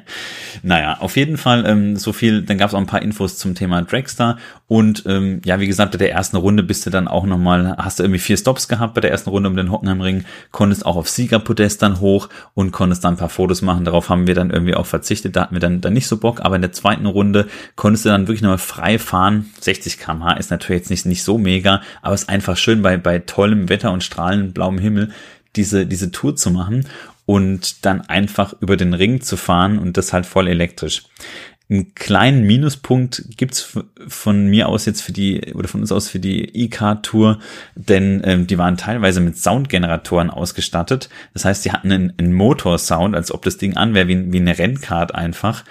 naja, 0.64 0.97
auf 0.99 1.16
jeden 1.16 1.38
Fall 1.38 1.64
ähm, 1.66 1.95
so 1.95 2.12
viel. 2.12 2.41
Dann 2.41 2.57
gab 2.57 2.68
es 2.68 2.74
auch 2.74 2.80
ein 2.80 2.88
paar 2.88 3.01
Infos 3.01 3.38
zum 3.38 3.55
Thema 3.55 3.82
Dragster. 3.82 4.38
Und 4.68 5.03
ähm, 5.05 5.41
ja, 5.45 5.62
wie 5.62 5.68
gesagt, 5.68 5.93
bei 5.93 5.97
der 5.97 6.12
ersten 6.12 6.36
Runde 6.36 6.64
bist 6.64 6.86
du 6.86 6.89
dann 6.89 7.07
auch 7.07 7.26
nochmal, 7.26 7.76
hast 7.78 7.99
du 7.99 8.03
irgendwie 8.03 8.20
vier 8.20 8.38
Stops 8.38 8.68
gehabt 8.68 8.95
bei 8.95 9.01
der 9.01 9.12
ersten 9.12 9.30
Runde 9.30 9.49
um 9.49 9.55
den 9.55 9.72
Hockenheimring, 9.72 10.26
konntest 10.51 10.86
auch 10.86 10.97
auf 10.97 11.09
Siegerpodest 11.09 11.82
dann 11.82 12.01
hoch 12.01 12.28
und 12.53 12.72
konntest 12.72 13.05
dann 13.05 13.14
ein 13.14 13.18
paar 13.18 13.30
Fotos 13.30 13.62
machen. 13.62 13.86
Darauf 13.86 14.09
haben 14.09 14.28
wir 14.28 14.36
dann 14.36 14.49
irgendwie 14.49 14.76
auch 14.76 14.86
verzichtet. 14.86 15.36
Da 15.38 15.43
hatten 15.43 15.55
wir 15.55 15.59
dann, 15.62 15.80
dann 15.80 15.93
nicht 15.93 16.00
nicht 16.01 16.09
so 16.09 16.17
Bock, 16.17 16.41
aber 16.41 16.55
in 16.55 16.61
der 16.61 16.73
zweiten 16.73 17.05
Runde 17.05 17.47
konntest 17.75 18.05
du 18.05 18.09
dann 18.09 18.27
wirklich 18.27 18.41
nochmal 18.41 18.57
frei 18.57 18.97
fahren. 18.97 19.51
60 19.59 19.99
km/h 19.99 20.33
ist 20.33 20.51
natürlich 20.51 20.81
jetzt 20.81 20.89
nicht, 20.89 21.05
nicht 21.05 21.23
so 21.23 21.37
mega, 21.37 21.81
aber 22.01 22.15
es 22.15 22.23
ist 22.23 22.29
einfach 22.29 22.57
schön 22.57 22.81
bei, 22.81 22.97
bei 22.97 23.19
tollem 23.19 23.69
Wetter 23.69 23.91
und 23.91 24.03
strahlend 24.03 24.53
blauem 24.53 24.79
Himmel 24.79 25.11
diese, 25.55 25.85
diese 25.85 26.11
Tour 26.11 26.35
zu 26.35 26.49
machen 26.49 26.87
und 27.25 27.85
dann 27.85 28.01
einfach 28.01 28.53
über 28.61 28.77
den 28.77 28.93
Ring 28.93 29.21
zu 29.21 29.37
fahren 29.37 29.77
und 29.77 29.97
das 29.97 30.11
halt 30.11 30.25
voll 30.25 30.47
elektrisch. 30.47 31.03
Einen 31.72 31.95
kleinen 31.95 32.43
Minuspunkt 32.45 33.24
gibt's 33.38 33.80
von 34.05 34.47
mir 34.47 34.67
aus 34.67 34.86
jetzt 34.86 34.99
für 34.99 35.13
die, 35.13 35.53
oder 35.53 35.69
von 35.69 35.80
uns 35.80 35.93
aus 35.93 36.09
für 36.09 36.19
die 36.19 36.43
E-Car-Tour, 36.43 37.39
denn 37.76 38.22
ähm, 38.26 38.45
die 38.45 38.57
waren 38.57 38.76
teilweise 38.76 39.22
mit 39.22 39.38
Soundgeneratoren 39.38 40.30
ausgestattet. 40.30 41.07
Das 41.34 41.45
heißt, 41.45 41.63
die 41.63 41.72
hatten 41.72 41.89
einen, 41.89 42.13
einen 42.17 42.34
Motorsound, 42.34 43.15
als 43.15 43.32
ob 43.32 43.43
das 43.43 43.55
Ding 43.55 43.78
an 43.78 43.93
wäre, 43.93 44.09
wie, 44.09 44.34
wie 44.34 44.39
eine 44.41 44.57
Rennkart 44.57 45.15
einfach. 45.15 45.63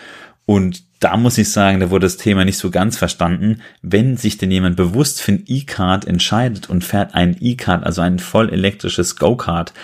Und 0.47 0.85
da 1.01 1.19
muss 1.19 1.37
ich 1.37 1.53
sagen, 1.53 1.81
da 1.81 1.91
wurde 1.91 2.07
das 2.07 2.17
Thema 2.17 2.47
nicht 2.47 2.59
so 2.59 2.71
ganz 2.71 2.97
verstanden. 2.97 3.61
Wenn 3.83 4.17
sich 4.17 4.39
denn 4.39 4.51
jemand 4.51 4.77
bewusst 4.77 5.21
für 5.21 5.33
ein 5.33 5.45
E-Card 5.47 6.07
entscheidet 6.07 6.71
und 6.71 6.83
fährt 6.83 7.15
ein 7.15 7.37
E-Card, 7.39 7.85
also 7.85 8.01
ein 8.01 8.19
voll 8.19 8.49
elektrisches 8.49 9.17
Go-Kart, 9.17 9.75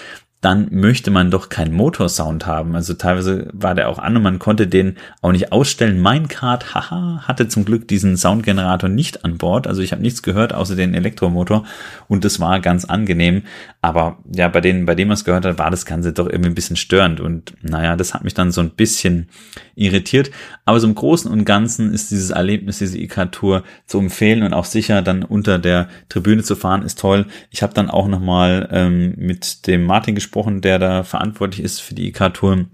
dann 0.47 0.69
möchte 0.71 1.11
man 1.11 1.33
doch 1.33 1.49
keinen 1.49 1.75
Motorsound 1.75 2.47
haben. 2.47 2.77
Also 2.77 2.95
teilweise 2.95 3.49
war 3.53 3.75
der 3.75 3.89
auch 3.89 3.99
an 3.99 4.17
und 4.17 4.23
man 4.23 4.39
konnte 4.39 4.69
den 4.69 4.95
auch 5.21 5.33
nicht 5.33 5.51
ausstellen. 5.51 6.01
Mein 6.01 6.29
Card, 6.29 6.73
haha, 6.73 7.25
hatte 7.27 7.49
zum 7.49 7.65
Glück 7.65 7.89
diesen 7.89 8.17
Soundgenerator 8.17 8.89
nicht 8.89 9.25
an 9.25 9.39
Bord. 9.39 9.67
Also 9.67 9.83
ich 9.83 9.91
habe 9.91 10.03
nichts 10.03 10.23
gehört 10.23 10.55
außer 10.55 10.77
den 10.77 10.95
Elektromotor 10.95 11.65
und 12.07 12.25
das 12.25 12.39
war 12.39 12.61
ganz 12.61 12.85
angenehm. 12.85 13.43
Aber 13.87 14.19
ja, 14.35 14.49
bei 14.49 14.61
denen, 14.61 14.85
bei 14.85 14.97
dem 14.97 15.07
man 15.07 15.15
es 15.15 15.25
gehört 15.25 15.45
hat, 15.45 15.61
war 15.61 15.71
das 15.71 15.87
Ganze 15.87 16.13
doch 16.13 16.27
irgendwie 16.27 16.51
ein 16.51 16.57
bisschen 16.57 16.75
störend 16.75 17.21
und 17.21 17.55
naja, 17.63 17.95
das 17.95 18.15
hat 18.15 18.25
mich 18.25 18.35
dann 18.35 18.51
so 18.51 18.61
ein 18.61 18.71
bisschen 18.71 19.29
irritiert. 19.77 20.33
Aber 20.65 20.81
so 20.81 20.89
im 20.89 20.97
Großen 20.97 21.31
und 21.31 21.45
Ganzen 21.45 21.95
ist 21.95 22.11
dieses 22.11 22.31
Erlebnis, 22.31 22.79
diese 22.79 22.99
IK-Tour 22.99 23.63
zu 23.87 24.01
empfehlen 24.01 24.43
und 24.43 24.55
auch 24.55 24.65
sicher 24.65 25.03
dann 25.03 25.23
unter 25.23 25.61
der 25.61 25.87
Tribüne 26.09 26.43
zu 26.43 26.57
fahren, 26.57 26.83
ist 26.83 26.99
toll. 26.99 27.27
Ich 27.51 27.63
habe 27.63 27.75
dann 27.75 27.89
auch 27.89 28.09
nochmal 28.09 28.69
ähm, 28.73 29.15
mit 29.19 29.69
dem 29.69 29.85
Martin 29.85 30.17
gesprochen, 30.17 30.63
der 30.63 30.81
da 30.81 31.05
verantwortlich 31.05 31.65
ist 31.65 31.79
für 31.79 31.95
die 31.95 32.09
IK-Tour. 32.09 32.65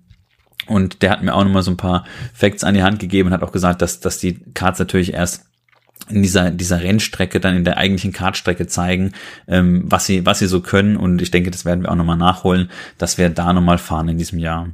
Und 0.66 1.02
der 1.02 1.10
hat 1.10 1.22
mir 1.22 1.34
auch 1.34 1.44
nochmal 1.44 1.62
so 1.62 1.72
ein 1.72 1.76
paar 1.76 2.06
Facts 2.32 2.64
an 2.64 2.72
die 2.72 2.82
Hand 2.82 3.00
gegeben 3.00 3.26
und 3.26 3.34
hat 3.34 3.42
auch 3.42 3.52
gesagt, 3.52 3.82
dass, 3.82 4.00
dass 4.00 4.16
die 4.16 4.40
Karts 4.54 4.78
natürlich 4.78 5.12
erst 5.12 5.51
in 6.08 6.22
dieser, 6.22 6.50
dieser 6.50 6.82
Rennstrecke 6.82 7.40
dann 7.40 7.56
in 7.56 7.64
der 7.64 7.78
eigentlichen 7.78 8.12
Kartstrecke 8.12 8.66
zeigen, 8.66 9.12
ähm, 9.48 9.82
was 9.84 10.06
sie, 10.06 10.26
was 10.26 10.38
sie 10.38 10.46
so 10.46 10.60
können. 10.60 10.96
Und 10.96 11.22
ich 11.22 11.30
denke, 11.30 11.50
das 11.50 11.64
werden 11.64 11.82
wir 11.82 11.90
auch 11.90 11.96
nochmal 11.96 12.16
nachholen, 12.16 12.70
dass 12.98 13.18
wir 13.18 13.28
da 13.30 13.52
nochmal 13.52 13.78
fahren 13.78 14.08
in 14.08 14.18
diesem 14.18 14.38
Jahr. 14.38 14.68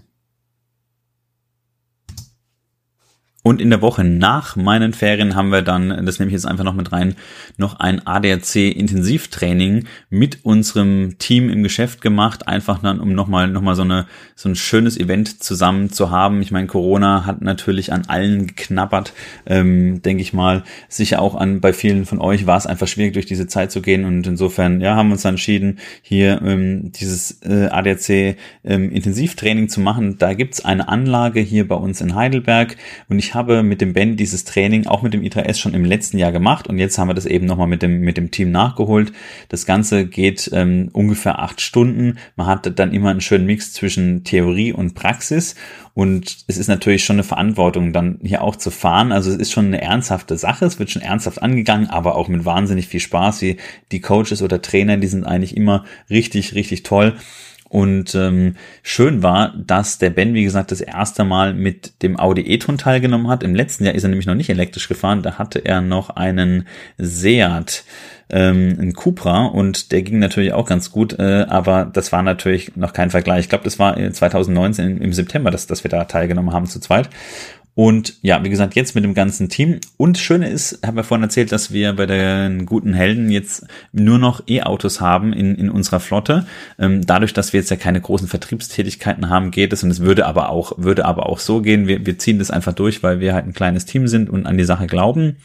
Und 3.48 3.62
in 3.62 3.70
der 3.70 3.80
Woche 3.80 4.04
nach 4.04 4.56
meinen 4.56 4.92
Ferien 4.92 5.34
haben 5.34 5.50
wir 5.50 5.62
dann, 5.62 6.04
das 6.04 6.18
nehme 6.18 6.28
ich 6.28 6.34
jetzt 6.34 6.44
einfach 6.44 6.64
noch 6.64 6.74
mit 6.74 6.92
rein, 6.92 7.14
noch 7.56 7.80
ein 7.80 8.06
ADAC-Intensivtraining 8.06 9.86
mit 10.10 10.44
unserem 10.44 11.16
Team 11.16 11.48
im 11.48 11.62
Geschäft 11.62 12.02
gemacht, 12.02 12.46
einfach 12.46 12.82
dann, 12.82 13.00
um 13.00 13.14
nochmal 13.14 13.48
noch 13.48 13.62
mal 13.62 13.74
so, 13.74 13.84
eine, 13.84 14.04
so 14.36 14.50
ein 14.50 14.54
schönes 14.54 15.00
Event 15.00 15.42
zusammen 15.42 15.88
zu 15.90 16.10
haben. 16.10 16.42
Ich 16.42 16.50
meine, 16.50 16.66
Corona 16.66 17.24
hat 17.24 17.40
natürlich 17.40 17.90
an 17.90 18.02
allen 18.08 18.48
geknabbert, 18.48 19.14
ähm, 19.46 20.02
denke 20.02 20.20
ich 20.20 20.34
mal. 20.34 20.62
Sicher 20.90 21.22
auch 21.22 21.34
an 21.34 21.62
bei 21.62 21.72
vielen 21.72 22.04
von 22.04 22.20
euch 22.20 22.44
war 22.44 22.58
es 22.58 22.66
einfach 22.66 22.86
schwierig, 22.86 23.14
durch 23.14 23.24
diese 23.24 23.46
Zeit 23.46 23.72
zu 23.72 23.80
gehen. 23.80 24.04
Und 24.04 24.26
insofern, 24.26 24.82
ja, 24.82 24.94
haben 24.94 25.08
wir 25.08 25.12
uns 25.12 25.22
dann 25.22 25.36
entschieden, 25.36 25.78
hier 26.02 26.42
ähm, 26.44 26.92
dieses 26.92 27.40
äh, 27.40 27.68
ADAC-Intensivtraining 27.70 29.64
ähm, 29.64 29.68
zu 29.70 29.80
machen. 29.80 30.18
Da 30.18 30.34
gibt's 30.34 30.62
eine 30.62 30.88
Anlage 30.88 31.40
hier 31.40 31.66
bei 31.66 31.76
uns 31.76 32.02
in 32.02 32.14
Heidelberg 32.14 32.76
und 33.08 33.18
ich 33.18 33.37
habe 33.38 33.62
mit 33.62 33.80
dem 33.80 33.92
Ben 33.92 34.16
dieses 34.16 34.44
Training 34.44 34.86
auch 34.86 35.02
mit 35.02 35.14
dem 35.14 35.22
I3S 35.22 35.58
schon 35.58 35.72
im 35.72 35.84
letzten 35.84 36.18
Jahr 36.18 36.32
gemacht 36.32 36.66
und 36.66 36.78
jetzt 36.78 36.98
haben 36.98 37.08
wir 37.08 37.14
das 37.14 37.24
eben 37.24 37.46
nochmal 37.46 37.68
mit 37.68 37.82
dem, 37.82 38.00
mit 38.00 38.16
dem 38.16 38.30
Team 38.30 38.50
nachgeholt. 38.50 39.12
Das 39.48 39.64
Ganze 39.64 40.04
geht 40.04 40.50
ähm, 40.52 40.90
ungefähr 40.92 41.38
acht 41.38 41.60
Stunden. 41.60 42.18
Man 42.36 42.48
hat 42.48 42.78
dann 42.78 42.92
immer 42.92 43.10
einen 43.10 43.20
schönen 43.20 43.46
Mix 43.46 43.72
zwischen 43.72 44.24
Theorie 44.24 44.72
und 44.72 44.94
Praxis 44.94 45.54
und 45.94 46.44
es 46.46 46.58
ist 46.58 46.68
natürlich 46.68 47.04
schon 47.04 47.16
eine 47.16 47.24
Verantwortung, 47.24 47.92
dann 47.92 48.20
hier 48.22 48.42
auch 48.42 48.54
zu 48.54 48.70
fahren. 48.70 49.10
Also 49.10 49.30
es 49.30 49.36
ist 49.36 49.50
schon 49.50 49.66
eine 49.66 49.82
ernsthafte 49.82 50.36
Sache. 50.36 50.64
Es 50.64 50.78
wird 50.78 50.90
schon 50.90 51.02
ernsthaft 51.02 51.42
angegangen, 51.42 51.90
aber 51.90 52.14
auch 52.14 52.28
mit 52.28 52.44
wahnsinnig 52.44 52.86
viel 52.86 53.00
Spaß. 53.00 53.40
Die, 53.40 53.56
die 53.90 54.00
Coaches 54.00 54.42
oder 54.42 54.62
Trainer, 54.62 54.96
die 54.96 55.08
sind 55.08 55.24
eigentlich 55.24 55.56
immer 55.56 55.84
richtig, 56.08 56.54
richtig 56.54 56.84
toll. 56.84 57.14
Und 57.68 58.14
ähm, 58.14 58.56
schön 58.82 59.22
war, 59.22 59.54
dass 59.56 59.98
der 59.98 60.10
Ben, 60.10 60.34
wie 60.34 60.44
gesagt, 60.44 60.72
das 60.72 60.80
erste 60.80 61.24
Mal 61.24 61.52
mit 61.52 62.02
dem 62.02 62.18
Audi 62.18 62.42
e-tron 62.42 62.78
teilgenommen 62.78 63.28
hat. 63.28 63.42
Im 63.42 63.54
letzten 63.54 63.84
Jahr 63.84 63.94
ist 63.94 64.04
er 64.04 64.08
nämlich 64.08 64.26
noch 64.26 64.34
nicht 64.34 64.50
elektrisch 64.50 64.88
gefahren. 64.88 65.22
Da 65.22 65.38
hatte 65.38 65.58
er 65.58 65.80
noch 65.80 66.10
einen 66.10 66.66
Seat, 66.96 67.84
ähm, 68.30 68.76
einen 68.78 68.92
Cupra 68.94 69.46
und 69.46 69.92
der 69.92 70.02
ging 70.02 70.18
natürlich 70.18 70.52
auch 70.52 70.66
ganz 70.66 70.90
gut. 70.90 71.18
Äh, 71.18 71.46
aber 71.48 71.84
das 71.84 72.10
war 72.10 72.22
natürlich 72.22 72.74
noch 72.76 72.94
kein 72.94 73.10
Vergleich. 73.10 73.40
Ich 73.40 73.48
glaube, 73.48 73.64
das 73.64 73.78
war 73.78 73.96
2019 73.96 75.02
im 75.02 75.12
September, 75.12 75.50
dass, 75.50 75.66
dass 75.66 75.84
wir 75.84 75.90
da 75.90 76.04
teilgenommen 76.04 76.54
haben 76.54 76.66
zu 76.66 76.80
zweit. 76.80 77.10
Und 77.78 78.14
ja, 78.22 78.42
wie 78.42 78.48
gesagt, 78.48 78.74
jetzt 78.74 78.96
mit 78.96 79.04
dem 79.04 79.14
ganzen 79.14 79.48
Team. 79.48 79.78
Und 79.96 80.18
Schöne 80.18 80.48
ist, 80.48 80.84
habe 80.84 80.96
ja 80.96 81.02
vorhin 81.04 81.22
erzählt, 81.22 81.52
dass 81.52 81.72
wir 81.72 81.92
bei 81.92 82.06
den 82.06 82.66
guten 82.66 82.92
Helden 82.92 83.30
jetzt 83.30 83.68
nur 83.92 84.18
noch 84.18 84.42
E-Autos 84.48 85.00
haben 85.00 85.32
in, 85.32 85.54
in 85.54 85.70
unserer 85.70 86.00
Flotte. 86.00 86.44
Ähm, 86.80 87.06
dadurch, 87.06 87.34
dass 87.34 87.52
wir 87.52 87.60
jetzt 87.60 87.70
ja 87.70 87.76
keine 87.76 88.00
großen 88.00 88.26
Vertriebstätigkeiten 88.26 89.30
haben, 89.30 89.52
geht 89.52 89.72
es. 89.72 89.84
Und 89.84 89.92
es 89.92 90.00
würde 90.00 90.26
aber 90.26 90.48
auch, 90.48 90.72
würde 90.76 91.04
aber 91.04 91.28
auch 91.28 91.38
so 91.38 91.62
gehen. 91.62 91.86
Wir, 91.86 92.04
wir 92.04 92.18
ziehen 92.18 92.40
das 92.40 92.50
einfach 92.50 92.72
durch, 92.72 93.04
weil 93.04 93.20
wir 93.20 93.32
halt 93.32 93.46
ein 93.46 93.54
kleines 93.54 93.84
Team 93.84 94.08
sind 94.08 94.28
und 94.28 94.46
an 94.46 94.58
die 94.58 94.64
Sache 94.64 94.88
glauben. 94.88 95.36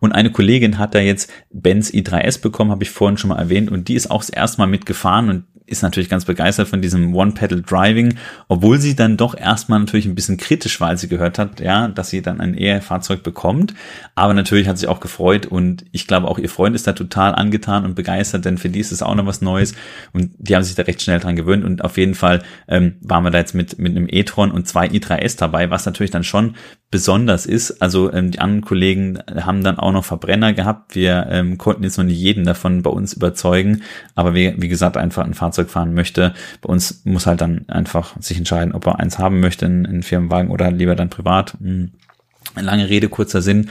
Und 0.00 0.12
eine 0.12 0.30
Kollegin 0.30 0.78
hat 0.78 0.94
da 0.94 1.00
jetzt 1.00 1.30
Benz 1.52 1.90
i3S 1.90 2.40
bekommen, 2.40 2.70
habe 2.70 2.84
ich 2.84 2.88
vorhin 2.88 3.18
schon 3.18 3.28
mal 3.28 3.38
erwähnt. 3.38 3.70
Und 3.70 3.88
die 3.88 3.94
ist 3.94 4.10
auch 4.10 4.22
das 4.22 4.30
erste 4.30 4.56
Mal 4.56 4.68
mitgefahren 4.68 5.28
und 5.28 5.44
ist 5.66 5.82
natürlich 5.82 6.10
ganz 6.10 6.26
begeistert 6.26 6.68
von 6.68 6.82
diesem 6.82 7.14
One-Pedal-Driving, 7.14 8.16
obwohl 8.48 8.78
sie 8.78 8.94
dann 8.94 9.16
doch 9.16 9.34
erstmal 9.34 9.78
natürlich 9.78 10.04
ein 10.04 10.14
bisschen 10.14 10.36
kritisch 10.36 10.78
war, 10.80 10.88
als 10.88 11.00
sie 11.00 11.08
gehört 11.08 11.38
hat, 11.38 11.60
ja, 11.60 11.88
dass 11.88 12.10
sie 12.10 12.20
dann 12.20 12.40
ein 12.40 12.56
E-Fahrzeug 12.56 13.22
bekommt. 13.22 13.74
Aber 14.14 14.34
natürlich 14.34 14.68
hat 14.68 14.76
sie 14.76 14.88
auch 14.88 15.00
gefreut 15.00 15.46
und 15.46 15.86
ich 15.90 16.06
glaube 16.06 16.28
auch 16.28 16.38
ihr 16.38 16.50
Freund 16.50 16.76
ist 16.76 16.86
da 16.86 16.92
total 16.92 17.34
angetan 17.34 17.86
und 17.86 17.94
begeistert, 17.94 18.44
denn 18.44 18.58
für 18.58 18.68
die 18.68 18.80
ist 18.80 18.92
es 18.92 19.02
auch 19.02 19.14
noch 19.14 19.24
was 19.24 19.40
Neues 19.40 19.74
und 20.12 20.32
die 20.38 20.54
haben 20.54 20.62
sich 20.62 20.74
da 20.74 20.82
recht 20.82 21.00
schnell 21.00 21.18
dran 21.18 21.36
gewöhnt 21.36 21.64
und 21.64 21.82
auf 21.82 21.96
jeden 21.96 22.14
Fall 22.14 22.42
ähm, 22.68 22.96
waren 23.00 23.24
wir 23.24 23.30
da 23.30 23.38
jetzt 23.38 23.54
mit, 23.54 23.78
mit 23.78 23.96
einem 23.96 24.06
e-tron 24.08 24.50
und 24.50 24.68
zwei 24.68 24.86
i3S 24.86 25.38
dabei, 25.38 25.70
was 25.70 25.86
natürlich 25.86 26.10
dann 26.10 26.24
schon 26.24 26.56
besonders 26.90 27.46
ist. 27.46 27.82
Also 27.82 28.12
ähm, 28.12 28.30
die 28.30 28.38
anderen 28.38 28.62
Kollegen 28.62 29.18
haben 29.34 29.64
dann 29.64 29.78
auch 29.78 29.90
noch 29.90 30.04
Verbrenner 30.04 30.52
gehabt. 30.52 30.94
Wir 30.94 31.26
ähm, 31.30 31.58
konnten 31.58 31.82
jetzt 31.82 31.96
noch 31.96 32.04
nicht 32.04 32.18
jeden 32.18 32.44
davon 32.44 32.82
bei 32.82 32.90
uns 32.90 33.14
überzeugen, 33.14 33.82
aber 34.14 34.34
wie, 34.34 34.54
wie 34.58 34.68
gesagt, 34.68 34.96
einfach 34.96 35.24
ein 35.24 35.34
Fahrzeug 35.34 35.53
fahren 35.70 35.94
möchte. 35.94 36.34
Bei 36.60 36.68
uns 36.68 37.02
muss 37.04 37.26
halt 37.26 37.40
dann 37.40 37.68
einfach 37.68 38.20
sich 38.20 38.38
entscheiden, 38.38 38.74
ob 38.74 38.86
er 38.86 39.00
eins 39.00 39.18
haben 39.18 39.40
möchte, 39.40 39.66
einen 39.66 40.02
Firmenwagen 40.02 40.50
oder 40.50 40.70
lieber 40.70 40.94
dann 40.96 41.10
privat. 41.10 41.54
Hm. 41.60 41.92
Lange 42.56 42.88
Rede, 42.88 43.08
kurzer 43.08 43.42
Sinn 43.42 43.70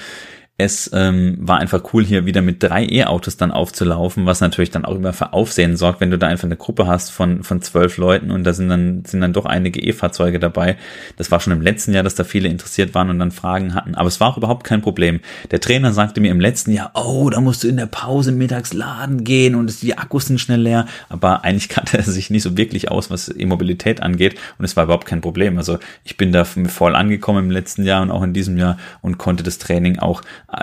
es 0.56 0.91
ähm, 0.93 1.38
war 1.39 1.58
einfach 1.58 1.82
cool, 1.93 2.06
hier 2.06 2.28
wieder 2.28 2.43
mit 2.43 2.62
drei 2.62 2.86
E-Autos 2.86 3.38
dann 3.38 3.51
aufzulaufen, 3.51 4.28
was 4.28 4.39
natürlich 4.39 4.70
dann 4.70 4.86
auch 4.86 4.95
immer 4.95 5.12
für 5.12 5.34
Aufsehen 5.34 5.78
sorgt, 5.78 5.99
wenn 5.99 6.12
du 6.12 6.20
da 6.20 6.28
einfach 6.28 6.43
eine 6.43 6.58
Gruppe 6.58 6.86
hast 6.86 7.10
von, 7.10 7.41
von 7.43 7.64
zwölf 7.64 7.97
Leuten 7.97 8.30
und 8.30 8.43
da 8.43 8.54
sind 8.54 8.70
dann, 8.70 9.04
sind 9.04 9.22
dann 9.22 9.34
doch 9.34 9.45
einige 9.45 9.82
E-Fahrzeuge 9.82 10.39
dabei. 10.39 10.78
Das 11.18 11.32
war 11.32 11.39
schon 11.39 11.54
im 11.54 11.62
letzten 11.62 11.91
Jahr, 11.91 12.04
dass 12.04 12.14
da 12.14 12.24
viele 12.24 12.49
interessiert 12.49 12.93
waren 12.93 13.10
und 13.10 13.18
dann 13.18 13.32
Fragen 13.32 13.74
hatten. 13.74 13.95
Aber 13.95 14.08
es 14.08 14.20
war 14.20 14.30
auch 14.30 14.38
überhaupt 14.38 14.64
kein 14.64 14.84
Problem. 14.84 15.22
Der 15.49 15.60
Trainer 15.60 15.91
sagte 15.91 16.22
mir 16.22 16.30
im 16.30 16.39
letzten 16.39 16.72
Jahr, 16.72 16.91
oh, 16.93 17.32
da 17.32 17.41
musst 17.41 17.64
du 17.64 17.68
in 17.68 17.78
der 17.78 17.88
Pause 17.88 18.32
mittags 18.32 18.74
laden 18.74 19.24
gehen 19.24 19.56
und 19.56 19.82
die 19.82 19.97
Akkus 19.97 20.28
sind 20.28 20.39
schnell 20.39 20.62
leer. 20.62 20.86
Aber 21.10 21.43
eigentlich 21.43 21.68
kannte 21.70 21.97
er 21.97 22.04
sich 22.04 22.30
nicht 22.30 22.43
so 22.43 22.56
wirklich 22.56 22.91
aus, 22.91 23.10
was 23.10 23.28
E-Mobilität 23.28 24.04
angeht. 24.04 24.36
Und 24.60 24.66
es 24.66 24.78
war 24.78 24.84
überhaupt 24.84 25.08
kein 25.08 25.22
Problem. 25.22 25.58
Also 25.58 25.80
ich 26.04 26.16
bin 26.16 26.32
da 26.32 26.45
voll 26.45 26.95
angekommen 26.95 27.45
im 27.45 27.51
letzten 27.51 27.86
Jahr 27.86 28.04
und 28.04 28.12
auch 28.12 28.22
in 28.22 28.34
diesem 28.34 28.58
Jahr 28.58 28.78
und 29.01 29.18
konnte 29.18 29.41
das 29.41 29.58
Training 29.58 29.97
auch 29.97 30.22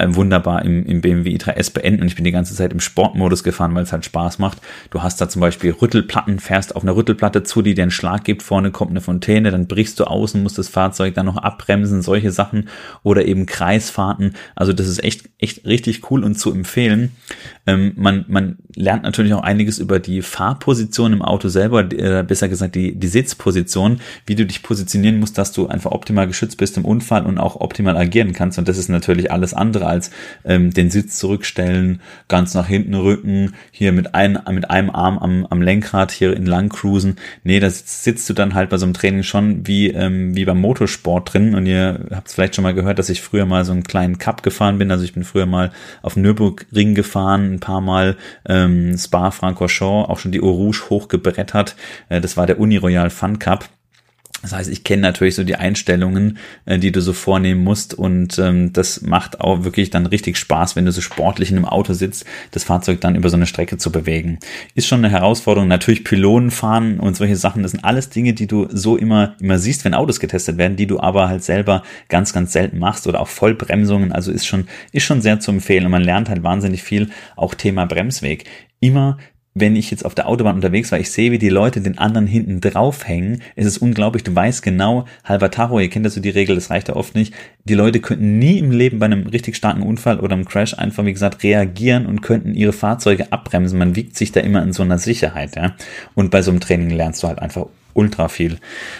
wunderbar 0.09 0.65
im, 0.65 0.85
im 0.87 1.01
BMW 1.01 1.37
i3S 1.37 1.73
beenden 1.73 2.03
und 2.03 2.09
ich 2.09 2.17
bin 2.17 2.25
die 2.25 2.31
ganze 2.31 2.55
Zeit 2.55 2.73
im 2.73 2.81
Sportmodus 2.81 3.45
gefahren, 3.45 3.75
weil 3.75 3.83
es 3.83 3.93
halt 3.93 4.05
Spaß 4.05 4.39
macht. 4.39 4.59
Du 4.91 5.03
hast 5.03 5.21
da 5.21 5.29
zum 5.29 5.41
Beispiel 5.41 5.73
Rüttelplatten, 5.73 6.39
fährst 6.39 6.77
auf 6.77 6.83
einer 6.83 6.97
Rüttelplatte 6.97 7.43
zu, 7.43 7.63
die 7.63 7.75
dir 7.75 7.83
einen 7.83 7.91
Schlag 7.91 8.25
gibt, 8.25 8.43
vorne 8.43 8.71
kommt 8.71 8.91
eine 8.91 9.01
Fontäne, 9.01 9.51
dann 9.51 9.67
brichst 9.67 10.01
du 10.01 10.05
außen, 10.05 10.43
musst 10.43 10.59
das 10.59 10.69
Fahrzeug 10.69 11.15
dann 11.15 11.27
noch 11.27 11.37
abbremsen, 11.37 12.03
solche 12.03 12.33
Sachen 12.33 12.69
oder 13.03 13.25
eben 13.25 13.47
Kreisfahrten. 13.47 14.35
Also 14.55 14.73
das 14.73 14.89
ist 14.89 15.03
echt, 15.03 15.29
echt 15.39 15.67
richtig 15.67 16.11
cool 16.11 16.25
und 16.25 16.39
zu 16.39 16.53
empfehlen. 16.53 17.13
Ähm, 17.67 17.93
man, 17.97 18.25
man 18.29 18.59
lernt 18.75 19.03
natürlich 19.03 19.35
auch 19.35 19.43
einiges 19.43 19.79
über 19.79 19.99
die 19.99 20.23
Fahrposition 20.23 21.13
im 21.13 21.23
Auto 21.23 21.49
selber, 21.49 21.81
äh, 21.93 22.23
besser 22.23 22.49
gesagt 22.49 22.75
die, 22.75 22.95
die 22.95 23.09
Sitzposition, 23.09 24.01
wie 24.27 24.35
du 24.35 24.47
dich 24.47 24.63
positionieren 24.63 25.21
musst, 25.21 25.39
dass 25.39 25.53
du 25.53 25.67
einfach 25.67 25.91
optimal 25.91 26.27
geschützt 26.27 26.57
bist 26.57 26.77
im 26.77 26.85
Unfall 26.85 27.27
und 27.27 27.39
auch 27.39 27.57
optimal 27.61 27.97
agieren 27.97 28.33
kannst. 28.33 28.59
Und 28.59 28.69
das 28.69 28.79
ist 28.79 28.89
natürlich 28.89 29.31
alles 29.31 29.55
andere 29.55 29.80
andere 29.81 29.91
als 29.91 30.11
ähm, 30.45 30.71
den 30.73 30.91
Sitz 30.91 31.19
zurückstellen, 31.19 32.01
ganz 32.29 32.55
nach 32.55 32.67
hinten 32.67 32.95
rücken, 32.95 33.55
hier 33.71 33.93
mit, 33.93 34.15
ein, 34.15 34.39
mit 34.51 34.71
einem 34.71 34.91
Arm 34.91 35.19
am, 35.19 35.47
am 35.47 35.63
Lenkrad 35.63 36.13
hier 36.13 36.37
in 36.37 36.47
lang 36.47 36.69
cruisen. 36.69 37.17
Nee, 37.45 37.61
da 37.61 37.71
sitzt, 37.71 38.29
du 38.29 38.35
dann 38.35 38.55
halt 38.55 38.71
bei 38.71 38.77
so 38.77 38.87
einem 38.87 38.95
Training 38.95 39.23
schon 39.23 39.67
wie, 39.67 39.89
ähm, 39.89 40.37
wie 40.37 40.45
beim 40.45 40.61
Motorsport 40.61 41.33
drin. 41.33 41.55
Und 41.55 41.67
ihr 41.67 42.07
habt 42.11 42.29
es 42.29 42.35
vielleicht 42.35 42.55
schon 42.55 42.63
mal 42.63 42.75
gehört, 42.75 42.99
dass 42.99 43.09
ich 43.09 43.23
früher 43.23 43.47
mal 43.47 43.65
so 43.65 43.73
einen 43.73 43.83
kleinen 43.83 44.19
Cup 44.19 44.43
gefahren 44.43 44.79
bin. 44.79 44.91
Also 44.91 45.05
ich 45.05 45.15
bin 45.15 45.25
früher 45.25 45.47
mal 45.47 45.73
auf 46.03 46.17
Nürburgring 46.17 46.95
gefahren, 46.95 47.55
ein 47.55 47.61
paar 47.61 47.81
Mal 47.81 48.17
ähm, 48.49 48.97
Spa 48.97 49.31
Francorchamps, 49.31 50.09
auch 50.09 50.19
schon 50.19 50.33
die 50.33 50.43
Eau 50.43 50.51
Rouge 50.51 50.91
hochgebrettert. 50.91 51.77
Äh, 52.09 52.21
das 52.21 52.37
war 52.37 52.47
der 52.47 52.61
Uniroyal 52.61 53.11
Fun 53.11 53.39
Cup. 53.39 53.69
Das 54.43 54.53
heißt, 54.53 54.71
ich 54.71 54.85
kenne 54.85 55.03
natürlich 55.03 55.35
so 55.35 55.45
die 55.45 55.57
Einstellungen, 55.57 56.39
äh, 56.65 56.79
die 56.79 56.93
du 56.93 57.03
so 57.03 57.13
vornehmen 57.13 57.63
musst 57.63 57.95
und 57.95 58.39
ähm, 58.39 58.73
das 58.73 59.03
macht 59.03 59.41
auch 59.41 59.65
wirklich 59.65 59.91
dann 59.91 60.07
richtig 60.07 60.39
Spaß, 60.39 60.77
wenn 60.77 60.87
du 60.87 60.93
so 60.93 61.01
sportlich 61.01 61.51
in 61.51 61.57
einem 61.57 61.67
Auto 61.67 61.93
sitzt, 61.93 62.25
das 62.51 62.65
Fahrzeug 62.65 63.01
dann 63.01 63.17
über 63.17 63.29
so 63.29 63.37
eine 63.37 63.47
Strecke 63.47 63.77
zu 63.77 63.93
bewegen. 63.93 64.39
Ist 64.75 64.87
schon 64.87 65.05
eine 65.05 65.11
Herausforderung. 65.11 65.69
Natürlich 65.69 66.05
Pylonen 66.05 66.51
fahren 66.51 67.01
und 67.01 67.17
solche 67.17 67.37
Sachen, 67.37 67.63
das 67.63 67.73
sind 67.73 67.85
alles 67.85 68.09
Dinge, 68.09 68.33
die 68.33 68.47
du 68.47 68.69
so 68.71 68.97
immer 68.97 69.35
immer 69.41 69.59
siehst, 69.59 69.85
wenn 69.85 69.95
Autos 69.95 70.21
getestet 70.21 70.57
werden, 70.57 70.77
die 70.77 70.87
du 70.87 71.01
aber 71.01 71.29
halt 71.29 71.45
selber 71.45 71.83
ganz 72.09 72.33
ganz 72.33 72.53
selten 72.53 72.79
machst 72.79 73.07
oder 73.07 73.21
auch 73.21 73.29
Vollbremsungen. 73.29 74.13
Also 74.13 74.33
ist 74.33 74.47
schon 74.47 74.67
ist 74.93 75.05
schon 75.05 75.21
sehr 75.21 75.41
zu 75.41 75.51
empfehlen 75.51 75.85
und 75.85 75.91
man 75.91 76.03
lernt 76.03 76.29
halt 76.29 76.43
wahnsinnig 76.43 76.83
viel. 76.83 77.11
Auch 77.37 77.55
Thema 77.55 77.85
Bremsweg. 77.85 78.45
Immer 78.81 79.19
wenn 79.55 79.75
ich 79.75 79.91
jetzt 79.91 80.05
auf 80.05 80.15
der 80.15 80.29
Autobahn 80.29 80.57
unterwegs 80.57 80.93
war, 80.93 81.01
ich 81.01 81.11
sehe, 81.11 81.33
wie 81.33 81.39
die 81.39 81.49
Leute 81.49 81.81
den 81.81 81.99
anderen 81.99 82.27
hinten 82.27 82.61
draufhängen, 82.61 83.43
es 83.57 83.67
ist 83.67 83.79
unglaublich, 83.79 84.23
du 84.23 84.35
weißt 84.35 84.63
genau, 84.63 85.07
halber 85.25 85.51
Tacho, 85.51 85.81
ihr 85.81 85.91
kennt 85.91 86.07
das 86.07 86.15
so 86.15 86.21
die 86.21 86.31
Regel, 86.31 86.55
das 86.55 86.71
reicht 86.71 86.89
ja 86.89 86.97
oft 86.97 87.15
nicht, 87.15 87.35
die 87.65 87.75
Leute 87.75 88.01
könnten 88.01 88.39
nie 88.39 88.59
im 88.59 88.71
Leben 88.71 89.01
bei 89.01 89.07
einem 89.07 89.27
richtig 89.27 89.57
starken 89.57 89.83
Unfall 89.83 90.21
oder 90.21 90.35
einem 90.35 90.45
Crash 90.45 90.75
einfach, 90.79 91.05
wie 91.05 91.13
gesagt, 91.13 91.43
reagieren 91.43 92.07
und 92.07 92.23
könnten 92.23 92.55
ihre 92.55 92.73
Fahrzeuge 92.73 93.33
abbremsen, 93.33 93.79
man 93.79 93.97
wiegt 93.97 94.17
sich 94.17 94.31
da 94.31 94.41
immer 94.41 94.63
in 94.63 94.73
so 94.73 94.83
einer 94.83 94.99
Sicherheit, 94.99 95.57
ja, 95.57 95.75
und 96.15 96.31
bei 96.31 96.43
so 96.43 96.51
einem 96.51 96.61
Training 96.61 96.91
lernst 96.91 97.23
du 97.23 97.29
halt 97.29 97.41
einfach 97.41 97.67
ultra 97.95 98.29
viel. 98.29 98.59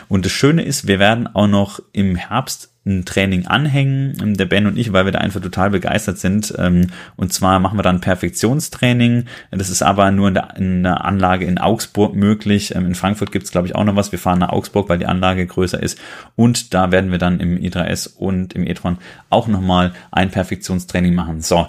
Und 0.09 0.25
das 0.25 0.33
Schöne 0.33 0.63
ist, 0.63 0.87
wir 0.87 0.99
werden 0.99 1.27
auch 1.27 1.47
noch 1.47 1.81
im 1.93 2.17
Herbst 2.17 2.71
ein 2.87 3.05
Training 3.05 3.47
anhängen, 3.47 4.17
ähm, 4.23 4.37
der 4.37 4.47
Ben 4.47 4.67
und 4.67 4.79
ich, 4.79 4.93
weil 4.93 5.05
wir 5.05 5.13
da 5.13 5.19
einfach 5.19 5.41
total 5.41 5.71
begeistert 5.71 6.19
sind. 6.19 6.55
Ähm, 6.59 6.87
und 7.17 7.33
zwar 7.33 7.61
machen 7.61 7.79
wir 7.79 7.83
dann 7.83 8.01
Perfektionstraining. 8.01 9.27
Das 9.51 9.69
ist 9.69 9.83
aber 9.83 10.11
nur 10.11 10.29
in 10.29 10.35
der, 10.35 10.57
in 10.57 10.83
der 10.83 11.05
Anlage 11.05 11.45
in 11.45 11.59
Augsburg 11.59 12.15
möglich. 12.15 12.75
Ähm, 12.75 12.87
in 12.87 12.95
Frankfurt 12.95 13.33
gibt 13.33 13.45
es, 13.45 13.53
glaube 13.53 13.69
ich, 13.69 13.75
auch 13.75 13.85
noch 13.85 13.97
was. 13.97 14.13
Wir 14.13 14.19
fahren 14.19 14.39
nach 14.39 14.49
Augsburg, 14.49 14.89
weil 14.89 14.99
die 14.99 15.07
Anlage 15.07 15.47
größer 15.47 15.83
ist. 15.83 15.99
Und 16.37 16.73
da 16.73 16.91
werden 16.91 17.11
wir 17.11 17.19
dann 17.19 17.39
im 17.39 17.59
i3S 17.59 18.17
und 18.17 18.55
im 18.55 18.67
e-tron 18.67 18.99
auch 19.29 19.47
nochmal 19.47 19.93
ein 20.11 20.31
Perfektionstraining 20.31 21.15
machen. 21.15 21.43
So, 21.43 21.69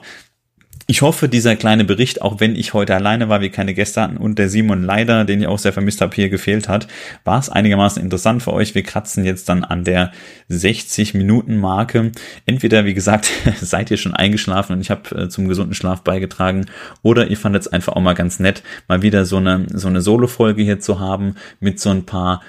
ich 0.92 1.02
hoffe, 1.02 1.30
dieser 1.30 1.56
kleine 1.56 1.86
Bericht, 1.86 2.22
auch 2.22 2.42
wenn 2.42 2.54
ich 2.54 2.74
heute 2.74 2.94
alleine 2.94 3.30
war, 3.30 3.40
wir 3.40 3.50
keine 3.50 3.74
Gäste 3.74 4.02
hatten 4.02 4.18
und 4.18 4.38
der 4.38 4.50
Simon 4.50 4.84
leider, 4.84 5.24
den 5.24 5.40
ich 5.40 5.48
auch 5.48 5.58
sehr 5.58 5.72
vermisst 5.72 6.02
habe, 6.02 6.14
hier 6.14 6.28
gefehlt 6.28 6.68
hat, 6.68 6.90
war 7.24 7.40
es 7.40 7.48
einigermaßen 7.48 8.04
interessant 8.04 8.44
für 8.44 8.52
euch. 8.52 8.76
Wir 8.76 8.84
kratzen 8.84 9.24
jetzt 9.24 9.48
dann 9.48 9.64
an 9.64 9.86
der 9.86 10.12
60 10.50 11.14
Minuten 11.14 11.56
Marke. 11.56 12.12
Entweder, 12.46 12.84
wie 12.84 12.94
gesagt, 12.94 13.32
seid 13.62 13.90
ihr 13.90 13.96
schon 13.96 14.14
eingeschlafen 14.14 14.74
und 14.74 14.82
ich 14.82 14.92
habe 14.92 15.16
äh, 15.16 15.30
zum 15.30 15.48
gesunden 15.48 15.76
Schlaf 15.76 16.02
beigetragen 16.02 16.66
oder 17.04 17.28
ihr 17.28 17.38
fandet 17.38 17.62
es 17.62 17.68
einfach 17.70 17.94
auch 17.94 18.02
mal 18.02 18.12
ganz 18.12 18.42
nett, 18.42 18.62
mal 18.90 19.02
wieder 19.02 19.24
so 19.24 19.38
eine, 19.38 19.68
so 19.72 19.88
eine 19.88 20.02
Solo-Folge 20.02 20.62
hier 20.62 20.82
zu 20.82 21.00
haben 21.00 21.36
mit 21.62 21.80
so 21.80 21.90
ein 21.90 22.06
paar 22.06 22.42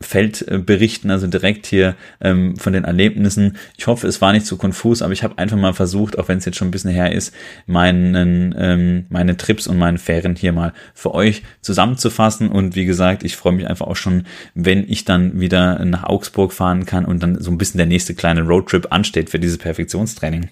Feldberichten, 0.00 1.10
also 1.10 1.26
direkt 1.26 1.66
hier 1.66 1.96
ähm, 2.20 2.56
von 2.56 2.74
den 2.74 2.84
Erlebnissen. 2.84 3.56
Ich 3.78 3.86
hoffe, 3.86 4.06
es 4.06 4.20
war 4.20 4.32
nicht 4.32 4.44
zu 4.44 4.58
konfus, 4.58 5.00
aber 5.00 5.12
ich 5.12 5.22
habe 5.22 5.38
einfach 5.38 5.56
mal 5.56 5.72
versucht, 5.72 6.18
auch 6.18 6.28
wenn 6.28 6.38
es 6.38 6.44
jetzt 6.44 6.56
schon 6.56 6.68
ein 6.68 6.72
bisschen 6.72 6.90
her 6.90 7.12
ist, 7.12 7.34
meinen, 7.66 8.54
ähm, 8.58 9.06
meine 9.08 9.36
Trips 9.36 9.66
und 9.66 9.78
meine 9.78 9.98
Fähren 9.98 10.36
hier 10.36 10.52
mal 10.52 10.74
für 10.94 11.14
euch 11.14 11.42
zusammenzufassen. 11.62 12.48
Und 12.48 12.76
wie 12.76 12.84
gesagt, 12.84 13.24
ich 13.24 13.36
freue 13.36 13.54
mich 13.54 13.66
einfach 13.66 13.86
auch 13.86 13.96
schon, 13.96 14.24
wenn 14.54 14.84
ich 14.86 15.06
dann 15.06 15.40
wieder 15.40 15.84
nach 15.84 16.04
Augsburg 16.04 16.52
fahren 16.52 16.84
kann 16.84 17.06
und 17.06 17.22
dann 17.22 17.40
so 17.40 17.50
ein 17.50 17.58
bisschen 17.58 17.78
der 17.78 17.86
nächste 17.86 18.14
kleine 18.14 18.42
Roadtrip 18.42 18.92
ansteht 18.92 19.30
für 19.30 19.38
dieses 19.38 19.58
Perfektionstraining. 19.58 20.50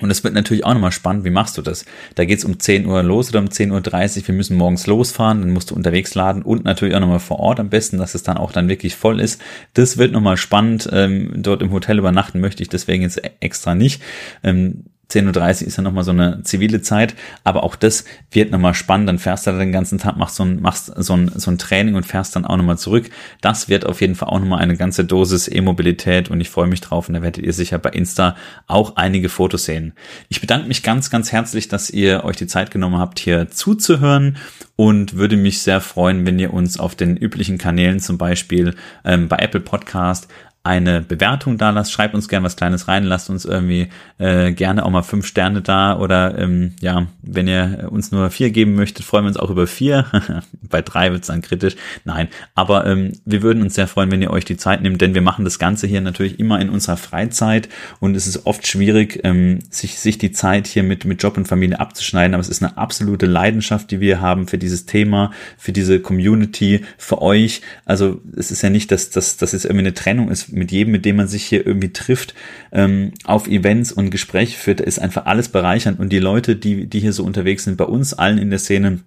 Und 0.00 0.10
es 0.10 0.24
wird 0.24 0.34
natürlich 0.34 0.64
auch 0.64 0.72
nochmal 0.72 0.92
spannend, 0.92 1.24
wie 1.24 1.30
machst 1.30 1.58
du 1.58 1.62
das? 1.62 1.84
Da 2.14 2.24
geht's 2.24 2.44
um 2.44 2.58
10 2.58 2.86
Uhr 2.86 3.02
los 3.02 3.30
oder 3.30 3.40
um 3.40 3.46
10.30 3.46 4.20
Uhr. 4.20 4.28
Wir 4.28 4.34
müssen 4.34 4.56
morgens 4.56 4.86
losfahren, 4.86 5.40
dann 5.40 5.50
musst 5.50 5.70
du 5.70 5.74
unterwegs 5.74 6.14
laden 6.14 6.42
und 6.42 6.64
natürlich 6.64 6.94
auch 6.94 7.00
nochmal 7.00 7.20
vor 7.20 7.38
Ort 7.40 7.60
am 7.60 7.68
besten, 7.68 7.98
dass 7.98 8.14
es 8.14 8.22
dann 8.22 8.38
auch 8.38 8.52
dann 8.52 8.68
wirklich 8.68 8.96
voll 8.96 9.20
ist. 9.20 9.42
Das 9.74 9.98
wird 9.98 10.12
nochmal 10.12 10.36
spannend. 10.36 10.88
Ähm, 10.92 11.32
dort 11.36 11.62
im 11.62 11.72
Hotel 11.72 11.98
übernachten 11.98 12.40
möchte 12.40 12.62
ich 12.62 12.68
deswegen 12.68 13.02
jetzt 13.02 13.20
extra 13.40 13.74
nicht. 13.74 14.02
Ähm, 14.42 14.84
10.30 15.10 15.62
Uhr 15.62 15.68
ist 15.68 15.76
ja 15.76 15.82
nochmal 15.82 16.04
so 16.04 16.12
eine 16.12 16.42
zivile 16.42 16.82
Zeit, 16.82 17.14
aber 17.44 17.64
auch 17.64 17.76
das 17.76 18.04
wird 18.30 18.50
nochmal 18.50 18.74
spannend. 18.74 19.08
Dann 19.08 19.18
fährst 19.18 19.46
du 19.46 19.50
da 19.52 19.58
den 19.58 19.72
ganzen 19.72 19.98
Tag, 19.98 20.16
machst 20.16 20.36
so 20.36 20.44
ein, 20.44 20.60
machst 20.60 20.92
so 20.96 21.16
ein, 21.16 21.30
so 21.34 21.50
ein 21.50 21.58
Training 21.58 21.94
und 21.94 22.06
fährst 22.06 22.36
dann 22.36 22.44
auch 22.44 22.56
nochmal 22.56 22.78
zurück. 22.78 23.10
Das 23.40 23.68
wird 23.68 23.86
auf 23.86 24.00
jeden 24.00 24.14
Fall 24.14 24.28
auch 24.28 24.38
nochmal 24.38 24.60
eine 24.60 24.76
ganze 24.76 25.04
Dosis 25.04 25.48
E-Mobilität 25.48 26.30
und 26.30 26.40
ich 26.40 26.50
freue 26.50 26.68
mich 26.68 26.80
drauf 26.80 27.08
und 27.08 27.14
da 27.14 27.22
werdet 27.22 27.44
ihr 27.44 27.52
sicher 27.52 27.78
bei 27.78 27.90
Insta 27.90 28.36
auch 28.66 28.96
einige 28.96 29.28
Fotos 29.28 29.64
sehen. 29.64 29.92
Ich 30.28 30.40
bedanke 30.40 30.68
mich 30.68 30.82
ganz, 30.82 31.10
ganz 31.10 31.32
herzlich, 31.32 31.68
dass 31.68 31.90
ihr 31.90 32.24
euch 32.24 32.36
die 32.36 32.46
Zeit 32.46 32.70
genommen 32.70 32.98
habt, 32.98 33.18
hier 33.18 33.50
zuzuhören 33.50 34.36
und 34.76 35.16
würde 35.16 35.36
mich 35.36 35.60
sehr 35.60 35.80
freuen, 35.80 36.24
wenn 36.24 36.38
ihr 36.38 36.54
uns 36.54 36.78
auf 36.78 36.94
den 36.94 37.16
üblichen 37.16 37.58
Kanälen, 37.58 38.00
zum 38.00 38.16
Beispiel 38.16 38.74
ähm, 39.04 39.28
bei 39.28 39.36
Apple 39.36 39.60
Podcast, 39.60 40.28
eine 40.62 41.00
Bewertung 41.00 41.56
da 41.56 41.70
lasst, 41.70 41.90
schreibt 41.90 42.14
uns 42.14 42.28
gerne 42.28 42.44
was 42.44 42.56
Kleines 42.56 42.86
rein, 42.86 43.04
lasst 43.04 43.30
uns 43.30 43.46
irgendwie 43.46 43.88
äh, 44.18 44.52
gerne 44.52 44.84
auch 44.84 44.90
mal 44.90 45.02
fünf 45.02 45.24
Sterne 45.26 45.62
da 45.62 45.98
oder 45.98 46.38
ähm, 46.38 46.74
ja, 46.80 47.06
wenn 47.22 47.48
ihr 47.48 47.88
uns 47.90 48.12
nur 48.12 48.30
vier 48.30 48.50
geben 48.50 48.74
möchtet, 48.74 49.06
freuen 49.06 49.24
wir 49.24 49.28
uns 49.28 49.38
auch 49.38 49.48
über 49.48 49.66
vier. 49.66 50.04
Bei 50.62 50.82
drei 50.82 51.12
wird's 51.12 51.28
dann 51.28 51.40
kritisch. 51.40 51.76
Nein, 52.04 52.28
aber 52.54 52.84
ähm, 52.86 53.12
wir 53.24 53.40
würden 53.40 53.62
uns 53.62 53.74
sehr 53.74 53.86
freuen, 53.86 54.10
wenn 54.10 54.20
ihr 54.20 54.30
euch 54.30 54.44
die 54.44 54.58
Zeit 54.58 54.82
nehmt, 54.82 55.00
denn 55.00 55.14
wir 55.14 55.22
machen 55.22 55.46
das 55.46 55.58
Ganze 55.58 55.86
hier 55.86 56.02
natürlich 56.02 56.38
immer 56.38 56.60
in 56.60 56.68
unserer 56.68 56.98
Freizeit 56.98 57.70
und 57.98 58.14
es 58.14 58.26
ist 58.26 58.44
oft 58.44 58.66
schwierig, 58.66 59.20
ähm, 59.24 59.60
sich, 59.70 59.98
sich 59.98 60.18
die 60.18 60.32
Zeit 60.32 60.66
hier 60.66 60.82
mit, 60.82 61.06
mit 61.06 61.22
Job 61.22 61.38
und 61.38 61.48
Familie 61.48 61.80
abzuschneiden, 61.80 62.34
aber 62.34 62.42
es 62.42 62.50
ist 62.50 62.62
eine 62.62 62.76
absolute 62.76 63.24
Leidenschaft, 63.24 63.90
die 63.90 64.00
wir 64.00 64.20
haben 64.20 64.46
für 64.46 64.58
dieses 64.58 64.84
Thema, 64.84 65.30
für 65.56 65.72
diese 65.72 66.00
Community, 66.00 66.84
für 66.98 67.22
euch. 67.22 67.62
Also 67.86 68.20
es 68.36 68.50
ist 68.50 68.60
ja 68.60 68.68
nicht, 68.68 68.92
dass, 68.92 69.08
dass, 69.08 69.38
dass 69.38 69.54
es 69.54 69.64
irgendwie 69.64 69.86
eine 69.86 69.94
Trennung 69.94 70.30
ist 70.30 70.49
mit 70.52 70.72
jedem, 70.72 70.92
mit 70.92 71.04
dem 71.04 71.16
man 71.16 71.28
sich 71.28 71.44
hier 71.44 71.66
irgendwie 71.66 71.92
trifft, 71.92 72.34
ähm, 72.72 73.12
auf 73.24 73.48
Events 73.48 73.92
und 73.92 74.10
Gespräche 74.10 74.58
führt, 74.58 74.80
ist 74.80 74.98
einfach 74.98 75.26
alles 75.26 75.48
bereichernd. 75.48 75.98
Und 75.98 76.10
die 76.10 76.18
Leute, 76.18 76.56
die, 76.56 76.86
die 76.86 77.00
hier 77.00 77.12
so 77.12 77.24
unterwegs 77.24 77.64
sind, 77.64 77.76
bei 77.76 77.84
uns 77.84 78.14
allen 78.14 78.38
in 78.38 78.50
der 78.50 78.58
Szene, 78.58 79.00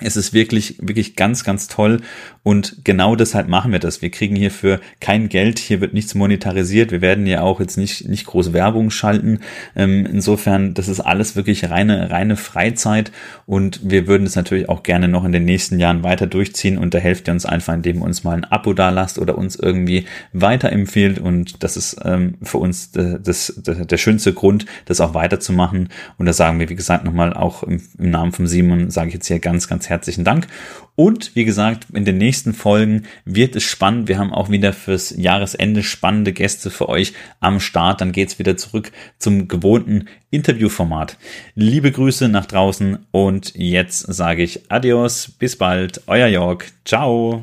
es 0.00 0.16
ist 0.16 0.32
wirklich, 0.32 0.76
wirklich 0.80 1.16
ganz, 1.16 1.44
ganz 1.44 1.68
toll. 1.68 2.00
Und 2.42 2.78
genau 2.82 3.14
deshalb 3.14 3.46
machen 3.48 3.72
wir 3.72 3.78
das. 3.78 4.02
Wir 4.02 4.10
kriegen 4.10 4.34
hierfür 4.34 4.80
kein 5.00 5.28
Geld. 5.28 5.58
Hier 5.58 5.80
wird 5.80 5.92
nichts 5.92 6.14
monetarisiert. 6.14 6.90
Wir 6.90 7.02
werden 7.02 7.26
ja 7.26 7.42
auch 7.42 7.60
jetzt 7.60 7.76
nicht, 7.76 8.08
nicht 8.08 8.24
groß 8.26 8.52
Werbung 8.52 8.90
schalten. 8.90 9.40
Ähm, 9.76 10.06
insofern, 10.06 10.74
das 10.74 10.88
ist 10.88 11.00
alles 11.00 11.36
wirklich 11.36 11.70
reine, 11.70 12.10
reine 12.10 12.36
Freizeit. 12.36 13.12
Und 13.46 13.80
wir 13.84 14.06
würden 14.06 14.26
es 14.26 14.34
natürlich 14.34 14.68
auch 14.68 14.82
gerne 14.82 15.08
noch 15.08 15.24
in 15.24 15.32
den 15.32 15.44
nächsten 15.44 15.78
Jahren 15.78 16.02
weiter 16.02 16.26
durchziehen. 16.26 16.78
Und 16.78 16.94
da 16.94 16.98
helft 16.98 17.28
ihr 17.28 17.34
uns 17.34 17.44
einfach, 17.44 17.74
indem 17.74 17.98
ihr 17.98 18.04
uns 18.04 18.24
mal 18.24 18.36
ein 18.36 18.44
Abo 18.44 18.72
da 18.72 18.88
lasst 18.88 19.18
oder 19.18 19.36
uns 19.36 19.56
irgendwie 19.56 20.06
weiterempfiehlt. 20.32 21.18
Und 21.18 21.62
das 21.62 21.76
ist 21.76 21.98
ähm, 22.02 22.38
für 22.42 22.58
uns 22.58 22.92
das, 22.92 23.20
das, 23.22 23.52
der 23.62 23.98
schönste 23.98 24.32
Grund, 24.32 24.64
das 24.86 25.02
auch 25.02 25.12
weiterzumachen. 25.12 25.90
Und 26.16 26.26
da 26.26 26.32
sagen 26.32 26.58
wir, 26.58 26.70
wie 26.70 26.76
gesagt, 26.76 27.04
nochmal 27.04 27.34
auch 27.34 27.62
im, 27.62 27.82
im 27.98 28.10
Namen 28.10 28.32
von 28.32 28.46
Simon, 28.46 28.90
sage 28.90 29.08
ich 29.08 29.14
jetzt 29.14 29.28
hier 29.28 29.38
ganz, 29.38 29.68
ganz 29.82 29.88
herzlichen 29.88 30.24
Dank. 30.24 30.46
Und 30.94 31.34
wie 31.34 31.44
gesagt, 31.44 31.86
in 31.92 32.04
den 32.04 32.18
nächsten 32.18 32.52
Folgen 32.54 33.04
wird 33.24 33.56
es 33.56 33.64
spannend. 33.64 34.08
Wir 34.08 34.18
haben 34.18 34.32
auch 34.32 34.48
wieder 34.48 34.72
fürs 34.72 35.10
Jahresende 35.16 35.82
spannende 35.82 36.32
Gäste 36.32 36.70
für 36.70 36.88
euch 36.88 37.14
am 37.40 37.58
Start. 37.58 38.00
Dann 38.00 38.12
geht's 38.12 38.38
wieder 38.38 38.56
zurück 38.56 38.92
zum 39.18 39.48
gewohnten 39.48 40.06
Interviewformat. 40.30 41.16
Liebe 41.56 41.90
Grüße 41.90 42.28
nach 42.28 42.46
draußen 42.46 42.98
und 43.10 43.54
jetzt 43.56 44.00
sage 44.00 44.44
ich 44.44 44.70
Adios, 44.70 45.32
bis 45.36 45.56
bald, 45.56 46.02
euer 46.06 46.28
Jörg. 46.28 46.64
Ciao. 46.84 47.42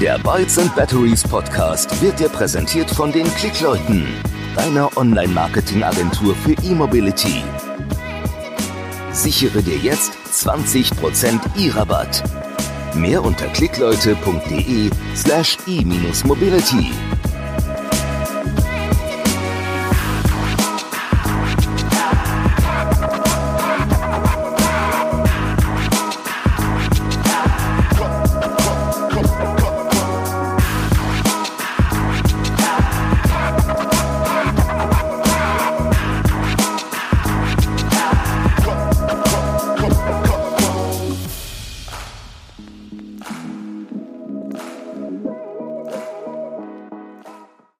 Der 0.00 0.18
Bytes 0.18 0.58
and 0.58 0.74
Batteries 0.74 1.22
Podcast 1.22 2.00
wird 2.00 2.20
dir 2.20 2.28
präsentiert 2.28 2.90
von 2.90 3.12
den 3.12 3.26
Klickleuten 3.34 4.06
deiner 4.54 4.96
Online-Marketing-Agentur 4.96 6.34
für 6.34 6.52
E-Mobility. 6.62 7.42
Sichere 9.12 9.62
dir 9.62 9.76
jetzt 9.76 10.12
20% 10.32 11.40
E-Rabatt. 11.58 12.22
Mehr 12.94 13.24
unter 13.24 13.46
klickleute.de 13.46 14.90
slash 15.14 15.58
e-mobility. 15.66 16.90